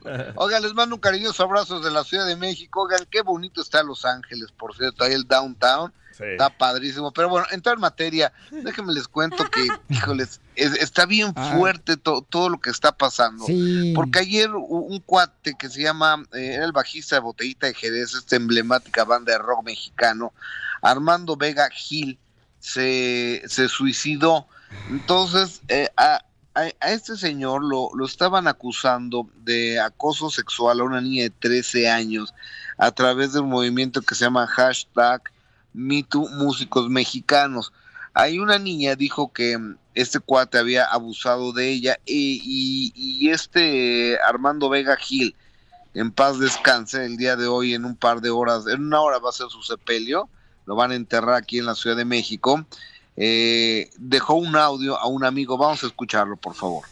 Oigan, 0.36 0.62
les 0.62 0.74
mando 0.74 0.94
un 0.96 1.00
cariñoso 1.00 1.42
abrazo 1.42 1.80
de 1.80 1.90
la 1.90 2.04
Ciudad 2.04 2.26
de 2.26 2.36
México. 2.36 2.82
Oigan, 2.82 3.06
qué 3.10 3.22
bonito 3.22 3.60
está 3.60 3.82
Los 3.82 4.04
Ángeles, 4.04 4.52
por 4.52 4.76
cierto, 4.76 5.04
ahí 5.04 5.12
el 5.12 5.26
downtown. 5.26 5.92
Está 6.18 6.48
padrísimo. 6.48 7.12
Pero 7.12 7.28
bueno, 7.28 7.46
entrar 7.50 7.74
en 7.74 7.82
materia, 7.82 8.32
déjenme 8.50 8.94
les 8.94 9.06
cuento 9.06 9.44
que, 9.50 9.66
híjoles, 9.90 10.40
es- 10.54 10.72
está 10.80 11.04
bien 11.04 11.34
Ah. 11.36 11.54
fuerte 11.58 11.98
to- 11.98 12.22
todo 12.30 12.48
lo 12.48 12.58
que 12.58 12.70
está 12.70 12.92
pasando. 12.96 13.44
Sí. 13.44 13.92
Porque 13.94 14.20
ayer 14.20 14.48
un 14.54 14.98
cuate 15.00 15.54
que 15.58 15.68
se 15.68 15.82
llama, 15.82 16.24
eh, 16.32 16.54
era 16.54 16.64
el 16.64 16.72
bajista 16.72 17.16
de 17.16 17.20
Botellita 17.20 17.66
de 17.66 17.74
Jerez, 17.74 18.14
esta 18.14 18.36
emblemática 18.36 19.04
banda 19.04 19.32
de 19.32 19.38
rock 19.38 19.62
mexicano, 19.64 20.32
Armando 20.80 21.36
Vega 21.36 21.68
Gil, 21.68 22.18
se, 22.60 23.42
se 23.46 23.68
suicidó. 23.68 24.46
Entonces, 24.88 25.60
eh, 25.68 25.90
a, 25.98 26.24
a- 26.56 26.88
este 26.92 27.16
señor 27.16 27.62
lo, 27.64 27.90
lo 27.94 28.06
estaban 28.06 28.48
acusando 28.48 29.28
de 29.44 29.78
acoso 29.80 30.30
sexual 30.30 30.80
a 30.80 30.84
una 30.84 31.00
niña 31.00 31.24
de 31.24 31.30
13 31.30 31.88
años 31.88 32.34
a 32.78 32.90
través 32.90 33.32
de 33.32 33.40
un 33.40 33.48
movimiento 33.50 34.02
que 34.02 34.14
se 34.14 34.24
llama 34.24 34.46
hashtag 34.46 35.22
MeToo 35.72 36.28
Músicos 36.30 36.88
Mexicanos. 36.88 37.72
Hay 38.14 38.38
una 38.38 38.58
niña 38.58 38.94
dijo 38.96 39.32
que 39.32 39.58
mm, 39.58 39.76
este 39.94 40.20
cuate 40.20 40.58
había 40.58 40.84
abusado 40.86 41.52
de 41.52 41.68
ella 41.70 41.98
y- 42.06 42.92
y 42.94 43.28
este 43.30 44.18
Armando 44.26 44.68
Vega 44.68 44.96
Gil, 44.96 45.34
en 45.94 46.10
paz 46.10 46.38
descanse, 46.38 47.04
el 47.04 47.16
día 47.16 47.36
de 47.36 47.46
hoy 47.46 47.74
en 47.74 47.84
un 47.84 47.96
par 47.96 48.20
de 48.20 48.30
horas, 48.30 48.66
en 48.66 48.82
una 48.84 49.00
hora 49.00 49.18
va 49.18 49.30
a 49.30 49.32
ser 49.32 49.48
su 49.48 49.62
sepelio, 49.62 50.28
lo 50.66 50.74
van 50.74 50.90
a 50.90 50.94
enterrar 50.94 51.34
aquí 51.36 51.58
en 51.58 51.66
la 51.66 51.74
Ciudad 51.74 51.96
de 51.96 52.04
México. 52.04 52.66
Eh, 53.16 53.90
dejó 53.98 54.34
un 54.34 54.56
audio 54.56 54.98
a 54.98 55.06
un 55.06 55.24
amigo, 55.24 55.56
vamos 55.56 55.82
a 55.82 55.86
escucharlo, 55.86 56.36
por 56.36 56.54
favor. 56.54 56.84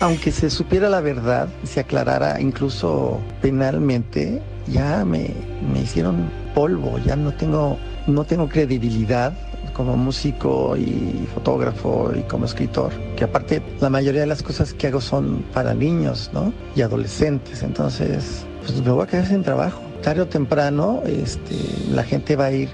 Aunque 0.00 0.32
se 0.32 0.50
supiera 0.50 0.88
la 0.88 1.00
verdad, 1.00 1.48
se 1.64 1.80
aclarara 1.80 2.40
incluso 2.40 3.20
penalmente, 3.42 4.42
ya 4.66 5.04
me, 5.04 5.34
me 5.72 5.82
hicieron 5.82 6.30
polvo, 6.54 6.98
ya 6.98 7.16
no 7.16 7.32
tengo, 7.32 7.78
no 8.06 8.24
tengo 8.24 8.48
credibilidad 8.48 9.32
como 9.74 9.96
músico 9.96 10.76
y 10.76 11.28
fotógrafo 11.34 12.12
y 12.14 12.22
como 12.22 12.46
escritor, 12.46 12.92
que 13.16 13.24
aparte 13.24 13.62
la 13.80 13.90
mayoría 13.90 14.22
de 14.22 14.26
las 14.26 14.42
cosas 14.42 14.74
que 14.74 14.88
hago 14.88 15.00
son 15.00 15.44
para 15.54 15.74
niños, 15.74 16.30
¿no? 16.32 16.52
Y 16.74 16.82
adolescentes, 16.82 17.62
entonces 17.62 18.44
pues 18.60 18.80
me 18.82 18.90
voy 18.90 19.04
a 19.04 19.06
quedar 19.06 19.26
sin 19.26 19.42
trabajo. 19.42 19.89
Tarde 20.02 20.22
o 20.22 20.26
temprano 20.26 21.02
este, 21.06 21.56
la 21.90 22.02
gente 22.04 22.36
va 22.36 22.46
a 22.46 22.52
ir 22.52 22.70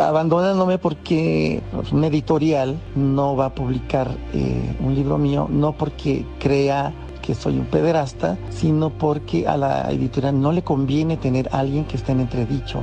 abandonándome 0.00 0.78
porque 0.78 1.60
pues, 1.72 1.92
una 1.92 2.06
editorial 2.06 2.78
no 2.94 3.36
va 3.36 3.46
a 3.46 3.54
publicar 3.54 4.10
eh, 4.32 4.76
un 4.80 4.94
libro 4.94 5.18
mío, 5.18 5.48
no 5.50 5.72
porque 5.72 6.24
crea 6.38 6.92
que 7.20 7.34
soy 7.34 7.58
un 7.58 7.66
pederasta, 7.66 8.38
sino 8.50 8.90
porque 8.90 9.46
a 9.46 9.56
la 9.56 9.90
editorial 9.90 10.40
no 10.40 10.52
le 10.52 10.62
conviene 10.62 11.16
tener 11.16 11.48
a 11.52 11.58
alguien 11.58 11.84
que 11.84 11.96
esté 11.96 12.12
en 12.12 12.20
entredicho. 12.20 12.82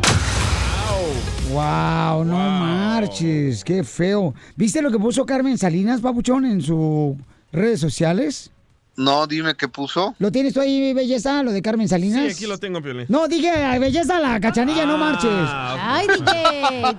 Wow, 1.51 2.25
no 2.25 2.37
marches, 2.37 3.63
qué 3.63 3.83
feo. 3.83 4.33
¿Viste 4.55 4.81
lo 4.81 4.91
que 4.91 4.99
puso 4.99 5.25
Carmen 5.25 5.57
Salinas, 5.57 6.01
papuchón, 6.01 6.45
en 6.45 6.61
sus 6.61 7.15
redes 7.51 7.79
sociales? 7.79 8.51
No, 8.97 9.27
dime 9.27 9.55
qué 9.55 9.67
puso. 9.67 10.15
¿Lo 10.19 10.31
tienes 10.31 10.53
tú 10.53 10.61
ahí, 10.61 10.93
belleza, 10.93 11.43
lo 11.43 11.51
de 11.51 11.61
Carmen 11.61 11.87
Salinas? 11.89 12.21
Sí, 12.27 12.31
aquí 12.31 12.45
lo 12.45 12.57
tengo, 12.57 12.81
Piolín. 12.81 13.05
No, 13.09 13.27
dije, 13.27 13.51
belleza, 13.79 14.19
la 14.19 14.39
cachanilla, 14.39 14.85
no 14.85 14.97
marches. 14.97 15.29
Ay, 15.31 16.07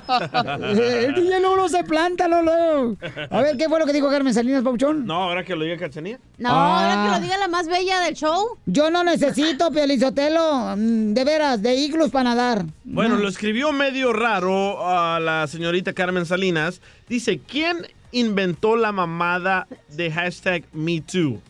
El 0.77 1.15
DJ 1.15 1.41
no 1.41 1.69
se 1.69 1.83
planta, 1.85 2.29
Lolo. 2.29 2.97
A 3.31 3.41
ver, 3.43 3.57
¿qué 3.57 3.69
fue 3.69 3.79
lo 3.79 3.87
que 3.87 3.93
dijo 3.93 4.09
Carmen 4.11 4.33
Salinas, 4.35 4.63
papuchón? 4.63 5.07
No, 5.07 5.25
ahora 5.25 5.45
que 5.45 5.57
lo 5.57 5.65
diga 5.65 5.77
Cachanía. 5.79 6.19
No, 6.39 6.51
Ah. 6.51 6.81
ahora 6.81 7.05
que 7.05 7.19
lo 7.21 7.25
diga 7.25 7.39
la 7.39 7.49
más 7.49 7.67
bella 7.67 8.01
del 8.01 8.15
show. 8.15 8.59
Yo 8.67 8.91
no 8.91 9.03
necesito, 9.03 9.71
Pielizotelo, 9.71 10.77
mm, 10.77 11.15
de 11.15 11.25
veras, 11.25 11.63
de 11.63 11.75
iglus 11.75 12.11
para 12.11 12.31
nadar. 12.31 12.65
Bueno, 12.85 13.17
lo 13.17 13.29
escribió 13.29 13.73
medio 13.73 14.13
raro 14.13 14.87
a 14.87 15.19
la 15.21 15.47
señorita 15.47 15.93
Carmen 15.93 16.27
Salinas. 16.27 16.81
Dice, 17.09 17.39
¿quién 17.39 17.79
inventó 18.13 18.77
la 18.77 18.93
mamada 18.93 19.67
de 19.89 20.11
hashtag 20.11 20.65
MeToo? 20.73 21.41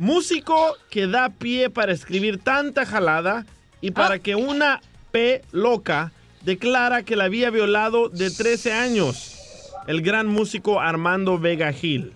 Músico 0.00 0.78
que 0.88 1.06
da 1.06 1.28
pie 1.28 1.68
para 1.68 1.92
escribir 1.92 2.38
tanta 2.38 2.86
jalada 2.86 3.44
y 3.82 3.90
para 3.90 4.18
que 4.18 4.34
una 4.34 4.80
P 5.12 5.42
loca 5.52 6.10
declara 6.42 7.02
que 7.02 7.16
la 7.16 7.24
había 7.24 7.50
violado 7.50 8.08
de 8.08 8.30
13 8.30 8.72
años. 8.72 9.36
El 9.86 10.00
gran 10.00 10.26
músico 10.26 10.80
Armando 10.80 11.38
Vega 11.38 11.70
Gil. 11.74 12.14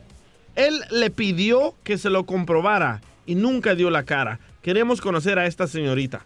Él 0.55 0.81
le 0.91 1.11
pidió 1.11 1.75
que 1.85 1.99
se 1.99 2.09
lo 2.09 2.25
comprobara 2.25 3.03
y 3.27 3.35
nunca 3.35 3.75
dio 3.75 3.91
la 3.91 4.05
cara. 4.05 4.41
Queremos 4.63 5.03
conocer 5.03 5.39
a 5.39 5.45
esta 5.45 5.67
señorita. 5.67 6.25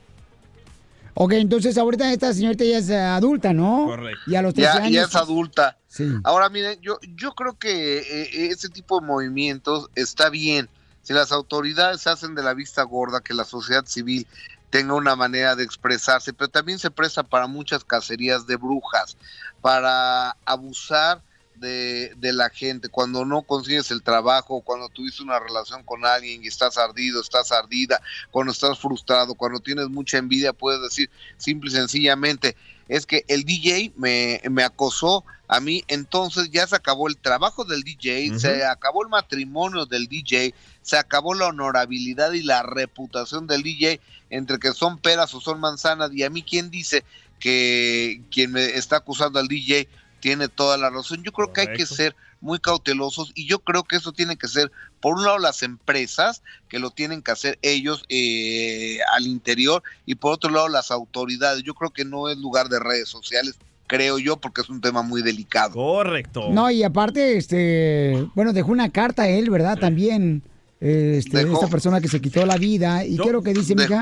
Ok, 1.14 1.32
entonces 1.32 1.76
ahorita 1.76 2.12
esta 2.12 2.32
señorita 2.32 2.62
ya 2.62 2.78
es 2.78 2.88
eh, 2.88 2.96
adulta, 2.96 3.52
¿no? 3.52 3.86
Correcto. 3.86 4.20
Y 4.28 4.36
a 4.36 4.42
los 4.42 4.54
13 4.54 4.62
ya, 4.62 4.76
años. 4.76 4.92
ya 4.92 5.02
es 5.02 5.16
adulta. 5.16 5.76
Sí. 5.88 6.08
Ahora, 6.22 6.50
miren, 6.50 6.80
yo, 6.80 7.00
yo 7.16 7.32
creo 7.32 7.58
que 7.58 7.98
eh, 7.98 8.46
ese 8.52 8.68
tipo 8.68 9.00
de 9.00 9.06
movimientos 9.08 9.90
está 9.96 10.30
bien. 10.30 10.68
Si 11.08 11.14
las 11.14 11.32
autoridades 11.32 12.06
hacen 12.06 12.34
de 12.34 12.42
la 12.42 12.52
vista 12.52 12.82
gorda 12.82 13.22
que 13.22 13.32
la 13.32 13.46
sociedad 13.46 13.86
civil 13.86 14.26
tenga 14.68 14.92
una 14.92 15.16
manera 15.16 15.56
de 15.56 15.64
expresarse, 15.64 16.34
pero 16.34 16.50
también 16.50 16.78
se 16.78 16.90
presta 16.90 17.22
para 17.22 17.46
muchas 17.46 17.82
cacerías 17.82 18.46
de 18.46 18.56
brujas, 18.56 19.16
para 19.62 20.36
abusar 20.44 21.22
de, 21.54 22.12
de 22.18 22.34
la 22.34 22.50
gente. 22.50 22.90
Cuando 22.90 23.24
no 23.24 23.40
consigues 23.40 23.90
el 23.90 24.02
trabajo, 24.02 24.60
cuando 24.60 24.90
tuviste 24.90 25.22
una 25.22 25.40
relación 25.40 25.82
con 25.82 26.04
alguien 26.04 26.44
y 26.44 26.48
estás 26.48 26.76
ardido, 26.76 27.22
estás 27.22 27.52
ardida, 27.52 28.02
cuando 28.30 28.52
estás 28.52 28.78
frustrado, 28.78 29.34
cuando 29.34 29.60
tienes 29.60 29.88
mucha 29.88 30.18
envidia, 30.18 30.52
puedes 30.52 30.82
decir 30.82 31.08
simple 31.38 31.70
y 31.70 31.72
sencillamente, 31.72 32.54
es 32.88 33.06
que 33.06 33.24
el 33.28 33.44
DJ 33.44 33.92
me, 33.96 34.40
me 34.50 34.64
acosó 34.64 35.24
a 35.46 35.60
mí, 35.60 35.84
entonces 35.88 36.50
ya 36.50 36.66
se 36.66 36.76
acabó 36.76 37.08
el 37.08 37.16
trabajo 37.16 37.64
del 37.64 37.82
DJ, 37.82 38.38
se 38.38 38.64
acabó 38.64 39.02
el 39.02 39.08
matrimonio 39.08 39.86
del 39.86 40.06
DJ, 40.08 40.54
se 40.82 40.98
acabó 40.98 41.34
la 41.34 41.46
honorabilidad 41.46 42.32
y 42.32 42.42
la 42.42 42.62
reputación 42.62 43.46
del 43.46 43.62
DJ 43.62 44.00
entre 44.30 44.58
que 44.58 44.72
son 44.72 44.98
peras 44.98 45.34
o 45.34 45.40
son 45.40 45.60
manzanas 45.60 46.10
y 46.12 46.22
a 46.22 46.30
mí 46.30 46.42
quién 46.42 46.70
dice 46.70 47.04
que 47.38 48.20
quien 48.30 48.52
me 48.52 48.64
está 48.76 48.96
acusando 48.96 49.38
al 49.38 49.48
DJ 49.48 49.88
tiene 50.20 50.48
toda 50.48 50.76
la 50.76 50.90
razón. 50.90 51.22
Yo 51.22 51.32
creo 51.32 51.52
que 51.52 51.60
hay 51.62 51.66
que 51.68 51.86
ser 51.94 52.16
muy 52.40 52.58
cautelosos 52.60 53.32
y 53.34 53.46
yo 53.48 53.58
creo 53.60 53.82
que 53.84 53.96
eso 53.96 54.12
tiene 54.12 54.36
que 54.36 54.46
ser, 54.48 54.70
por 55.00 55.14
un 55.16 55.24
lado, 55.24 55.38
las 55.38 55.62
empresas 55.62 56.42
que 56.68 56.78
lo 56.78 56.90
tienen 56.90 57.20
que 57.22 57.30
hacer 57.32 57.58
ellos 57.62 58.04
eh, 58.08 58.98
al 59.14 59.26
interior 59.26 59.82
y 60.06 60.14
por 60.14 60.34
otro 60.34 60.50
lado, 60.50 60.68
las 60.68 60.90
autoridades. 60.90 61.62
Yo 61.64 61.74
creo 61.74 61.90
que 61.90 62.04
no 62.04 62.28
es 62.28 62.38
lugar 62.38 62.68
de 62.68 62.78
redes 62.78 63.08
sociales, 63.08 63.56
creo 63.86 64.18
yo, 64.18 64.36
porque 64.36 64.60
es 64.60 64.68
un 64.68 64.80
tema 64.80 65.02
muy 65.02 65.22
delicado. 65.22 65.72
Correcto. 65.72 66.48
No, 66.50 66.70
y 66.70 66.82
aparte, 66.82 67.36
este, 67.36 68.26
bueno, 68.34 68.52
dejó 68.52 68.70
una 68.72 68.90
carta 68.90 69.22
a 69.22 69.28
él, 69.28 69.50
¿verdad? 69.50 69.78
También, 69.78 70.42
este, 70.80 71.38
Dejó- 71.38 71.54
esta 71.54 71.68
persona 71.68 72.00
que 72.00 72.08
se 72.08 72.20
quitó 72.20 72.44
la 72.46 72.56
vida. 72.56 73.04
¿Y 73.04 73.16
Yo- 73.16 73.22
qué 73.24 73.28
es 73.30 73.32
lo 73.32 73.42
que 73.42 73.52
dice, 73.54 73.74
mija? 73.74 74.00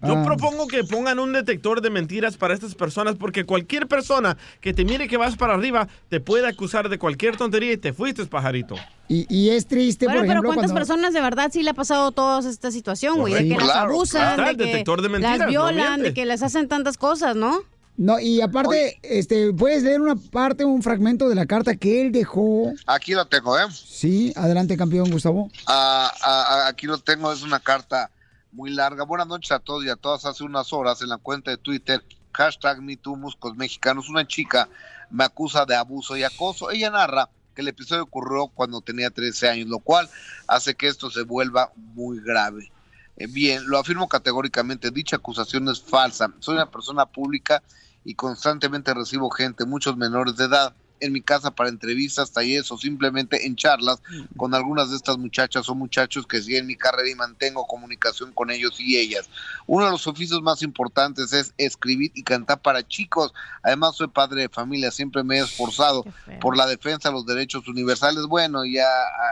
Yo 0.00 0.14
Ah. 0.16 0.24
propongo 0.24 0.68
que 0.68 0.84
pongan 0.84 1.18
un 1.18 1.32
detector 1.32 1.80
de 1.80 1.90
mentiras 1.90 2.36
para 2.36 2.54
estas 2.54 2.74
personas 2.76 3.16
porque 3.16 3.44
cualquier 3.44 3.88
persona 3.88 4.36
que 4.60 4.72
te 4.72 4.84
mire 4.84 5.08
que 5.08 5.16
vas 5.16 5.36
para 5.36 5.54
arriba 5.54 5.88
te 6.08 6.20
puede 6.20 6.46
acusar 6.46 6.88
de 6.88 6.98
cualquier 6.98 7.36
tontería 7.36 7.72
y 7.72 7.76
te 7.78 7.92
fuiste, 7.92 8.24
pajarito. 8.26 8.76
Y, 9.08 9.26
y 9.34 9.50
es 9.50 9.66
triste, 9.66 10.06
Bueno, 10.06 10.20
por 10.20 10.28
pero 10.28 10.42
¿cuántas 10.42 10.66
cuando... 10.66 10.74
personas 10.74 11.12
de 11.14 11.20
verdad 11.20 11.50
sí 11.52 11.62
le 11.64 11.70
ha 11.70 11.74
pasado 11.74 12.12
toda 12.12 12.48
esta 12.48 12.70
situación, 12.70 13.18
güey? 13.18 13.34
De 13.34 13.56
que 13.56 13.64
las 13.64 13.76
abusan, 13.76 14.36
claro. 14.36 14.50
de 14.52 14.56
que 14.56 14.64
detector 14.70 15.02
de 15.02 15.08
mentiras, 15.08 15.38
las 15.38 15.48
violan, 15.48 16.02
de 16.02 16.14
que 16.14 16.26
les 16.26 16.42
hacen 16.44 16.68
tantas 16.68 16.96
cosas, 16.96 17.34
¿no? 17.34 17.58
No, 17.96 18.20
y 18.20 18.40
aparte, 18.40 19.00
este, 19.02 19.52
puedes 19.52 19.82
leer 19.82 20.00
una 20.00 20.14
parte, 20.14 20.64
un 20.64 20.84
fragmento 20.84 21.28
de 21.28 21.34
la 21.34 21.46
carta 21.46 21.74
que 21.74 22.00
él 22.00 22.12
dejó. 22.12 22.72
Aquí 22.86 23.14
lo 23.14 23.26
tengo, 23.26 23.58
¿eh? 23.58 23.64
Sí, 23.72 24.32
adelante, 24.36 24.76
campeón 24.76 25.10
Gustavo. 25.10 25.50
Ah, 25.66 26.12
ah, 26.22 26.66
aquí 26.68 26.86
lo 26.86 26.98
tengo, 26.98 27.32
es 27.32 27.42
una 27.42 27.58
carta 27.58 28.12
muy 28.58 28.70
larga. 28.70 29.04
Buenas 29.04 29.28
noches 29.28 29.52
a 29.52 29.60
todos 29.60 29.84
y 29.84 29.88
a 29.88 29.94
todas. 29.94 30.24
Hace 30.24 30.42
unas 30.42 30.72
horas 30.72 31.00
en 31.00 31.10
la 31.10 31.18
cuenta 31.18 31.52
de 31.52 31.58
Twitter, 31.58 32.04
hashtag 32.32 32.82
Mexicanos, 32.82 34.08
una 34.08 34.26
chica 34.26 34.68
me 35.10 35.22
acusa 35.22 35.64
de 35.64 35.76
abuso 35.76 36.16
y 36.16 36.24
acoso. 36.24 36.68
Ella 36.72 36.90
narra 36.90 37.30
que 37.54 37.62
el 37.62 37.68
episodio 37.68 38.02
ocurrió 38.02 38.48
cuando 38.48 38.80
tenía 38.80 39.10
13 39.10 39.48
años, 39.48 39.68
lo 39.68 39.78
cual 39.78 40.10
hace 40.48 40.74
que 40.74 40.88
esto 40.88 41.08
se 41.08 41.22
vuelva 41.22 41.70
muy 41.76 42.20
grave. 42.20 42.72
Eh, 43.16 43.28
bien, 43.28 43.62
lo 43.68 43.78
afirmo 43.78 44.08
categóricamente, 44.08 44.90
dicha 44.90 45.16
acusación 45.16 45.68
es 45.68 45.80
falsa. 45.80 46.34
Soy 46.40 46.56
una 46.56 46.68
persona 46.68 47.06
pública 47.06 47.62
y 48.04 48.14
constantemente 48.14 48.92
recibo 48.92 49.30
gente, 49.30 49.66
muchos 49.66 49.96
menores 49.96 50.36
de 50.36 50.46
edad, 50.46 50.74
en 51.00 51.12
mi 51.12 51.20
casa 51.20 51.50
para 51.50 51.68
entrevistas, 51.68 52.32
talleres 52.32 52.70
o 52.70 52.78
simplemente 52.78 53.46
en 53.46 53.56
charlas 53.56 54.00
con 54.36 54.54
algunas 54.54 54.90
de 54.90 54.96
estas 54.96 55.18
muchachas 55.18 55.68
o 55.68 55.74
muchachos 55.74 56.26
que 56.26 56.40
siguen 56.40 56.66
mi 56.66 56.76
carrera 56.76 57.08
y 57.08 57.14
mantengo 57.14 57.66
comunicación 57.66 58.32
con 58.32 58.50
ellos 58.50 58.80
y 58.80 58.96
ellas. 58.96 59.28
Uno 59.66 59.84
de 59.84 59.90
los 59.90 60.06
oficios 60.06 60.42
más 60.42 60.62
importantes 60.62 61.32
es 61.32 61.52
escribir 61.58 62.10
y 62.14 62.22
cantar 62.22 62.60
para 62.60 62.86
chicos. 62.86 63.32
Además 63.62 63.96
soy 63.96 64.08
padre 64.08 64.42
de 64.42 64.48
familia, 64.48 64.90
siempre 64.90 65.22
me 65.22 65.38
he 65.38 65.42
esforzado 65.42 66.04
por 66.40 66.56
la 66.56 66.66
defensa 66.66 67.08
de 67.08 67.14
los 67.14 67.26
derechos 67.26 67.66
universales. 67.68 68.24
Bueno, 68.26 68.64
ya 68.64 68.86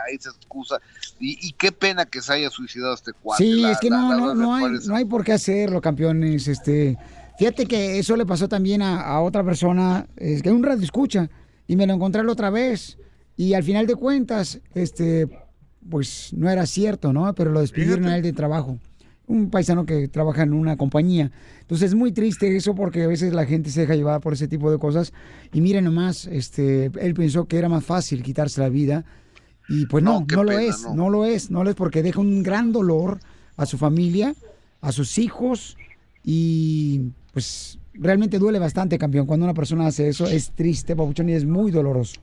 ahí 0.07 0.17
se 0.19 0.29
excusa. 0.29 0.79
Y, 1.19 1.37
y 1.47 1.53
qué 1.53 1.71
pena 1.71 2.05
que 2.05 2.21
se 2.21 2.33
haya 2.33 2.49
suicidado 2.49 2.93
este 2.93 3.13
cuadro. 3.13 3.43
Sí, 3.43 3.65
es 3.65 3.79
que 3.79 3.89
no, 3.89 4.15
no, 4.15 4.35
no, 4.35 4.55
hay, 4.55 4.65
no 4.85 4.95
hay 4.95 5.05
por 5.05 5.23
qué 5.23 5.33
hacerlo, 5.33 5.81
campeones. 5.81 6.47
Este, 6.47 6.97
fíjate 7.37 7.65
que 7.65 7.99
eso 7.99 8.15
le 8.15 8.25
pasó 8.25 8.47
también 8.47 8.81
a, 8.81 9.01
a 9.01 9.21
otra 9.21 9.43
persona, 9.43 10.07
es 10.15 10.41
que 10.41 10.51
un 10.51 10.63
radio 10.63 10.83
escucha, 10.83 11.29
y 11.67 11.75
me 11.75 11.87
lo 11.87 11.93
encontré 11.93 12.23
la 12.23 12.31
otra 12.31 12.49
vez. 12.49 12.97
Y 13.35 13.53
al 13.53 13.63
final 13.63 13.85
de 13.85 13.95
cuentas, 13.95 14.59
este, 14.73 15.27
pues 15.89 16.31
no 16.33 16.49
era 16.49 16.65
cierto, 16.65 17.13
¿no? 17.13 17.33
Pero 17.35 17.51
lo 17.51 17.61
despidieron 17.61 18.07
a 18.07 18.15
él 18.15 18.23
de 18.23 18.33
trabajo. 18.33 18.79
Un 19.27 19.49
paisano 19.49 19.85
que 19.85 20.07
trabaja 20.07 20.43
en 20.43 20.53
una 20.53 20.77
compañía. 20.77 21.31
Entonces 21.61 21.89
es 21.89 21.95
muy 21.95 22.13
triste 22.13 22.55
eso 22.55 22.73
porque 22.73 23.03
a 23.03 23.07
veces 23.07 23.33
la 23.33 23.45
gente 23.45 23.69
se 23.69 23.81
deja 23.81 23.95
llevar 23.95 24.21
por 24.21 24.33
ese 24.33 24.47
tipo 24.47 24.71
de 24.71 24.79
cosas. 24.79 25.13
Y 25.53 25.61
miren 25.61 25.83
nomás, 25.83 26.25
este, 26.27 26.85
él 26.99 27.13
pensó 27.13 27.45
que 27.45 27.57
era 27.57 27.67
más 27.67 27.83
fácil 27.83 28.23
quitarse 28.23 28.61
la 28.61 28.69
vida. 28.69 29.05
Y 29.69 29.85
pues 29.85 30.03
no, 30.03 30.25
no, 30.29 30.43
lo 30.43 30.49
pena, 30.49 30.61
es, 30.63 30.83
no. 30.83 30.95
no 30.95 31.09
lo 31.09 31.25
es, 31.25 31.51
no 31.51 31.63
lo 31.63 31.69
es 31.69 31.75
porque 31.75 32.01
deja 32.01 32.21
un 32.21 32.41
gran 32.41 32.71
dolor 32.71 33.19
a 33.57 33.65
su 33.65 33.77
familia, 33.77 34.33
a 34.79 34.93
sus 34.93 35.17
hijos 35.17 35.75
y 36.23 37.11
pues 37.33 37.79
realmente 37.99 38.39
duele 38.39 38.59
bastante, 38.59 38.97
campeón. 38.97 39.25
Cuando 39.25 39.45
una 39.45 39.53
persona 39.53 39.87
hace 39.87 40.09
eso 40.09 40.25
es 40.25 40.51
triste, 40.51 40.95
papuchón, 40.95 41.29
y 41.29 41.33
es 41.33 41.45
muy 41.45 41.71
doloroso. 41.71 42.21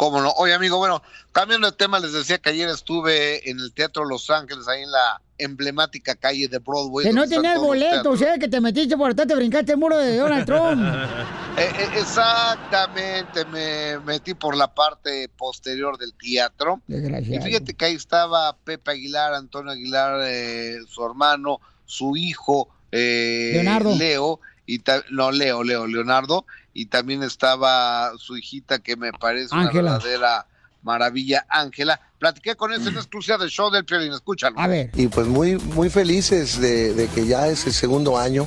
¿Cómo 0.00 0.22
no? 0.22 0.30
Oye, 0.38 0.54
amigo, 0.54 0.78
bueno, 0.78 1.02
cambiando 1.30 1.70
de 1.70 1.76
tema, 1.76 2.00
les 2.00 2.14
decía 2.14 2.38
que 2.38 2.48
ayer 2.48 2.70
estuve 2.70 3.50
en 3.50 3.60
el 3.60 3.70
Teatro 3.74 4.06
Los 4.06 4.30
Ángeles, 4.30 4.66
ahí 4.66 4.82
en 4.82 4.90
la 4.90 5.20
emblemática 5.36 6.14
calle 6.14 6.48
de 6.48 6.58
Broadway. 6.58 7.06
Que 7.06 7.12
no 7.12 7.28
tenías 7.28 7.56
todos 7.56 7.56
los 7.56 7.66
boleto, 7.66 7.90
teatros. 7.90 8.14
o 8.14 8.16
sea, 8.16 8.38
que 8.38 8.48
te 8.48 8.62
metiste 8.62 8.96
por 8.96 9.10
atrás, 9.10 9.28
te 9.28 9.34
brincaste 9.34 9.72
el 9.72 9.78
muro 9.78 9.98
de 9.98 10.16
Donald 10.16 10.46
Trump. 10.46 10.80
Eh, 11.58 11.68
eh, 11.78 11.88
exactamente, 11.98 13.44
me 13.46 13.98
metí 13.98 14.34
por 14.34 14.56
la 14.56 14.72
parte 14.72 15.28
posterior 15.36 15.98
del 15.98 16.14
teatro. 16.14 16.80
Y 16.88 17.38
fíjate 17.38 17.74
que 17.74 17.84
ahí 17.84 17.94
estaba 17.96 18.56
Pepe 18.56 18.92
Aguilar, 18.92 19.34
Antonio 19.34 19.72
Aguilar, 19.72 20.20
eh, 20.24 20.78
su 20.88 21.04
hermano, 21.04 21.60
su 21.84 22.16
hijo, 22.16 22.68
eh, 22.92 23.50
Leonardo. 23.54 23.96
Leo, 23.96 24.40
y 24.74 24.78
ta- 24.80 25.04
no, 25.10 25.30
Leo, 25.32 25.62
Leo, 25.64 25.86
Leonardo, 25.86 26.44
y 26.72 26.86
también 26.86 27.22
estaba 27.22 28.12
su 28.18 28.36
hijita 28.36 28.78
que 28.78 28.96
me 28.96 29.12
parece 29.12 29.54
una 29.54 29.70
verdadera 29.94 30.46
maravilla, 30.82 31.44
Ángela. 31.48 32.00
Platiqué 32.18 32.54
con 32.56 32.72
él 32.72 32.86
en 32.86 32.94
exclusiva 32.94 33.38
del 33.38 33.50
show 33.50 33.70
del 33.70 33.84
Piolín, 33.84 34.12
escúchalo. 34.12 34.58
A 34.60 34.66
ver. 34.66 34.90
Y 34.94 35.08
pues 35.08 35.26
muy, 35.26 35.56
muy 35.56 35.90
felices 35.90 36.60
de, 36.60 36.94
de 36.94 37.08
que 37.08 37.26
ya 37.26 37.48
es 37.48 37.66
el 37.66 37.72
segundo 37.72 38.18
año, 38.18 38.46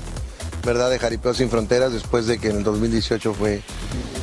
¿verdad? 0.66 0.90
De 0.90 1.00
Jaripeo 1.00 1.34
Sin 1.34 1.50
Fronteras, 1.50 1.92
después 1.92 2.26
de 2.28 2.38
que 2.40 2.50
en 2.50 2.58
el 2.58 2.64
2018 2.64 3.34
fue 3.34 3.62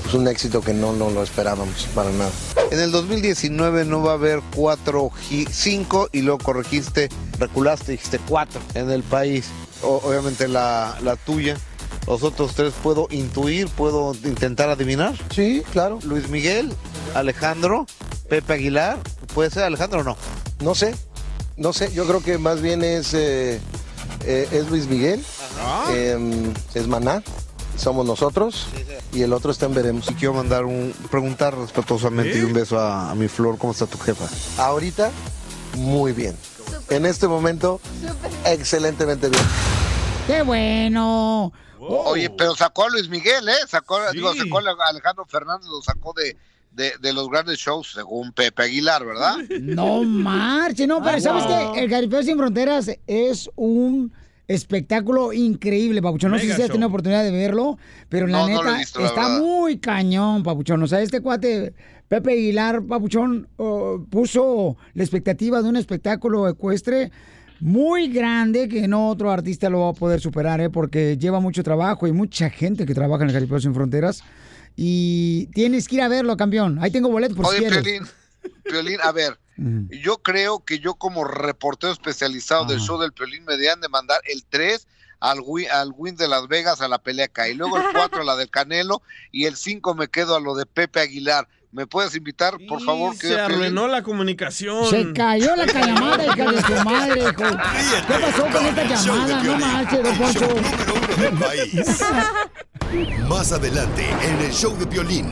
pues, 0.03 0.15
un 0.15 0.27
éxito 0.29 0.61
que 0.61 0.73
no, 0.73 0.93
no 0.93 1.11
lo 1.11 1.23
esperábamos 1.23 1.87
para 1.95 2.11
nada. 2.11 2.31
En 2.71 2.81
el 2.81 2.91
2019 2.93 3.85
no 3.85 4.03
va 4.03 4.13
a 4.13 4.15
haber 4.15 4.41
cuatro, 4.55 5.11
cinco 5.51 6.09
y 6.13 6.23
luego 6.23 6.39
corregiste, 6.39 7.09
reculaste, 7.39 7.93
dijiste 7.93 8.19
cuatro 8.29 8.61
en 8.75 8.91
el 8.91 9.03
país. 9.03 9.49
O- 9.83 10.01
obviamente 10.05 10.47
la, 10.49 10.97
la 11.03 11.17
tuya. 11.17 11.57
Los 12.07 12.23
otros 12.23 12.55
tres 12.55 12.73
puedo 12.83 13.07
intuir, 13.11 13.69
puedo 13.69 14.15
intentar 14.25 14.69
adivinar. 14.69 15.15
Sí, 15.35 15.63
claro. 15.73 15.99
Luis 16.03 16.29
Miguel, 16.29 16.73
Alejandro, 17.15 17.87
Pepe 18.29 18.55
Aguilar. 18.55 18.99
¿Puede 19.35 19.51
ser 19.51 19.65
Alejandro 19.65 20.01
o 20.01 20.05
no? 20.05 20.17
No 20.61 20.75
sé, 20.75 20.95
no 21.57 21.73
sé, 21.73 21.93
yo 21.93 22.07
creo 22.07 22.23
que 22.23 22.39
más 22.39 22.61
bien 22.61 22.83
es, 22.83 23.15
eh, 23.15 23.61
eh, 24.25 24.49
es 24.51 24.69
Luis 24.71 24.89
Miguel, 24.89 25.25
eh, 25.91 26.53
es 26.75 26.87
Maná, 26.89 27.23
somos 27.77 28.07
nosotros 28.07 28.67
y 29.13 29.23
el 29.23 29.33
otro 29.33 29.51
está 29.51 29.67
en 29.67 29.75
Veremos. 29.75 30.11
Y 30.11 30.15
quiero 30.15 30.35
mandar 30.35 30.65
un, 30.65 30.93
preguntar 31.11 31.57
respetuosamente 31.57 32.39
y 32.39 32.43
un 32.43 32.53
beso 32.53 32.79
a, 32.79 33.11
a 33.11 33.15
mi 33.15 33.29
flor. 33.29 33.57
¿Cómo 33.59 33.73
está 33.73 33.87
tu 33.87 33.99
jefa? 33.99 34.27
Ahorita, 34.59 35.11
muy 35.77 36.13
bien. 36.13 36.37
En 36.89 37.07
este 37.07 37.29
momento, 37.29 37.81
excelentemente 38.45 39.29
bien. 39.29 39.43
¡Qué 40.27 40.43
bueno! 40.43 41.53
Oye, 41.81 42.31
pero 42.31 42.55
sacó 42.55 42.85
a 42.85 42.91
Luis 42.91 43.09
Miguel, 43.09 43.49
¿eh? 43.49 43.67
Sacó, 43.67 43.99
digo, 44.13 44.35
sacó 44.35 44.59
a 44.59 44.89
Alejandro 44.89 45.25
Fernández, 45.27 45.67
lo 45.69 45.81
sacó 45.83 46.13
de, 46.15 46.37
de, 46.73 46.93
de 47.01 47.13
los 47.13 47.29
grandes 47.29 47.59
shows, 47.59 47.93
según 47.95 48.33
Pepe 48.33 48.63
Aguilar, 48.65 49.05
¿verdad? 49.05 49.37
No 49.61 50.03
marche, 50.05 50.87
no, 50.87 51.03
pero 51.03 51.17
Ah, 51.17 51.21
¿sabes 51.21 51.45
qué? 51.75 51.85
El 51.85 51.91
Jaripeo 51.91 52.23
Sin 52.23 52.37
Fronteras 52.39 52.91
es 53.07 53.51
un 53.57 54.13
espectáculo 54.49 55.33
increíble, 55.33 56.03
Papuchón. 56.03 56.33
No 56.33 56.39
sé 56.39 56.47
si 56.55 56.63
has 56.63 56.69
tenido 56.71 56.89
oportunidad 56.89 57.23
de 57.23 57.31
verlo, 57.31 57.79
pero 58.09 58.27
la 58.27 58.41
No, 58.41 58.49
neta 58.49 58.75
he 58.75 58.79
visto, 58.79 59.01
la 59.01 59.07
está 59.07 59.29
verdad. 59.29 59.41
muy 59.41 59.79
cañón, 59.79 60.43
Papuchón. 60.43 60.83
O 60.83 60.87
sea, 60.89 61.01
este 61.01 61.21
cuate, 61.21 61.73
Pepe 62.09 62.33
Aguilar, 62.33 62.83
Papuchón, 62.83 63.49
oh, 63.59 64.05
puso 64.11 64.77
la 64.95 65.05
expectativa 65.05 65.63
de 65.63 65.69
un 65.69 65.77
espectáculo 65.77 66.49
ecuestre 66.49 67.13
muy 67.61 68.09
grande 68.09 68.69
que 68.69 68.89
no 68.89 69.09
otro 69.09 69.31
artista 69.31 69.69
lo 69.69 69.81
va 69.81 69.91
a 69.91 69.93
poder 69.93 70.21
superar, 70.21 70.61
¿eh? 70.61 70.71
porque 70.71 71.17
lleva 71.19 71.41
mucho 71.41 71.63
trabajo 71.63 72.07
y 72.07 72.13
mucha 72.13 72.51
gente 72.51 72.87
que 72.87 72.95
trabaja 72.95 73.25
en 73.25 73.31
el 73.31 73.35
Jaripeo 73.35 73.61
Sin 73.61 73.75
Fronteras. 73.75 74.23
Y 74.77 75.47
tienes 75.49 75.89
que 75.89 75.97
ir 75.97 76.03
a 76.03 76.09
verlo, 76.09 76.37
campeón. 76.37 76.79
Ahí 76.81 76.91
tengo 76.91 77.11
boletos 77.11 77.37
por 77.37 77.47
si 77.47 77.57
Oye, 77.57 77.69
quieres. 77.69 77.83
Piolín, 77.83 78.09
Piolín, 78.65 78.99
a 79.03 79.13
ver, 79.13 79.39
yo 79.91 80.19
creo 80.19 80.65
que 80.65 80.79
yo 80.79 80.95
como 80.95 81.25
reportero 81.25 81.93
especializado 81.93 82.65
del 82.65 82.81
show 82.81 82.99
del 82.99 83.13
Piolín 83.13 83.45
me 83.45 83.55
debían 83.55 83.81
de 83.81 83.89
mandar 83.89 84.21
el 84.25 84.45
3 84.49 84.87
al 85.21 85.41
win, 85.45 85.67
al 85.71 85.93
win 85.95 86.17
de 86.17 86.29
Las 86.29 86.49
Vegas 86.49 86.81
a 86.81 86.89
la 86.89 86.99
pelea 86.99 87.27
acá, 87.27 87.49
y 87.49 87.55
luego 87.55 87.77
el 87.77 87.85
4 87.93 88.23
a 88.23 88.25
la 88.25 88.37
del 88.37 88.49
Canelo, 88.49 89.03
y 89.33 89.45
el 89.45 89.57
5 89.57 89.95
me 89.95 90.09
quedo 90.09 90.35
a 90.35 90.41
lo 90.41 90.55
de 90.55 90.65
Pepe 90.65 91.01
Aguilar. 91.01 91.47
¿Me 91.73 91.87
puedes 91.87 92.17
invitar, 92.17 92.55
por 92.69 92.83
favor? 92.83 93.15
Se 93.15 93.39
arruinó 93.39 93.87
la 93.87 94.03
comunicación. 94.03 94.87
Se 94.87 95.13
cayó 95.13 95.55
la 95.55 95.67
llamada, 95.67 96.25
hija 96.25 96.51
de 96.51 96.63
su 96.63 96.85
madre, 96.85 97.21
hijo. 97.21 97.33
¿Qué 98.09 98.15
pasó 98.21 98.47
con 98.47 98.67
esta 98.67 98.85
llamada? 98.85 99.43
No 99.45 99.57
marches, 99.57 100.03
don 100.03 100.17
Poncho. 100.19 100.49
del 101.21 101.33
país. 101.39 102.03
Más 103.29 103.53
adelante 103.53 104.05
en 104.25 104.41
el 104.47 104.53
show 104.53 104.77
de 104.77 104.87
Piolín. 104.87 105.31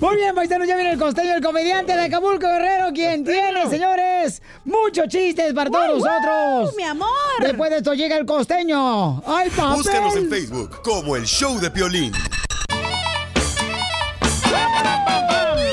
Muy 0.00 0.16
bien, 0.16 0.34
paisanos, 0.34 0.66
ya 0.66 0.74
viene 0.74 0.92
el 0.92 0.98
costeño, 0.98 1.34
el 1.36 1.42
comediante 1.42 1.94
de 1.94 2.02
Acapulco 2.06 2.48
Guerrero, 2.48 2.90
quien 2.92 3.22
tiene, 3.24 3.68
señores, 3.70 4.42
muchos 4.64 5.06
chistes 5.06 5.54
para 5.54 5.70
todos 5.70 5.86
¡Woo, 5.86 5.98
woo, 5.98 6.08
nosotros. 6.08 6.76
mi 6.76 6.82
amor! 6.82 7.08
Después 7.40 7.70
de 7.70 7.76
esto 7.76 7.94
llega 7.94 8.16
el 8.16 8.26
costeño. 8.26 9.22
¡Ay, 9.24 9.50
papel! 9.50 9.76
Búscanos 9.76 10.16
en 10.16 10.28
Facebook 10.28 10.82
como 10.82 11.14
el 11.14 11.26
show 11.26 11.60
de 11.60 11.70
Piolín. 11.70 12.12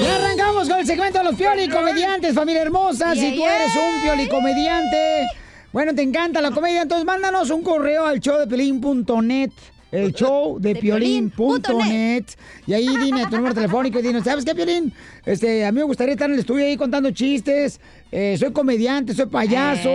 Y 0.02 0.06
arrancamos 0.06 0.70
con 0.70 0.80
el 0.80 0.86
segmento 0.86 1.20
de 1.20 1.24
los 1.26 1.36
comediantes, 1.74 2.34
familia 2.34 2.62
hermosa. 2.62 3.16
Si 3.16 3.36
tú 3.36 3.46
eres 3.46 3.72
un 3.76 4.02
pioli 4.02 4.28
comediante, 4.28 5.28
bueno, 5.74 5.94
te 5.94 6.02
encanta 6.02 6.42
la 6.42 6.52
comedia, 6.52 6.84
entonces 6.84 7.06
mándanos 7.06 7.50
un 7.50 7.64
correo 7.64 8.06
al 8.06 8.20
showdepiolín.net. 8.20 9.52
El 9.92 10.14
show 10.14 10.58
de 10.60 10.76
piolín.net. 10.76 12.26
Y 12.66 12.74
ahí 12.74 12.88
dime 12.98 13.26
tu 13.28 13.38
número 13.38 13.56
telefónico 13.56 14.00
y 14.00 14.02
dinos, 14.02 14.24
¿sabes 14.24 14.44
qué, 14.44 14.54
Piolín? 14.54 14.94
Este, 15.26 15.66
a 15.66 15.72
mí 15.72 15.80
me 15.80 15.86
gustaría 15.86 16.14
estar 16.14 16.28
en 16.28 16.34
el 16.34 16.40
estudio 16.42 16.66
ahí 16.66 16.76
contando 16.76 17.10
chistes. 17.12 17.80
eh, 18.12 18.36
soy 18.38 18.52
comediante, 18.52 19.14
soy 19.14 19.28
payaso. 19.28 19.90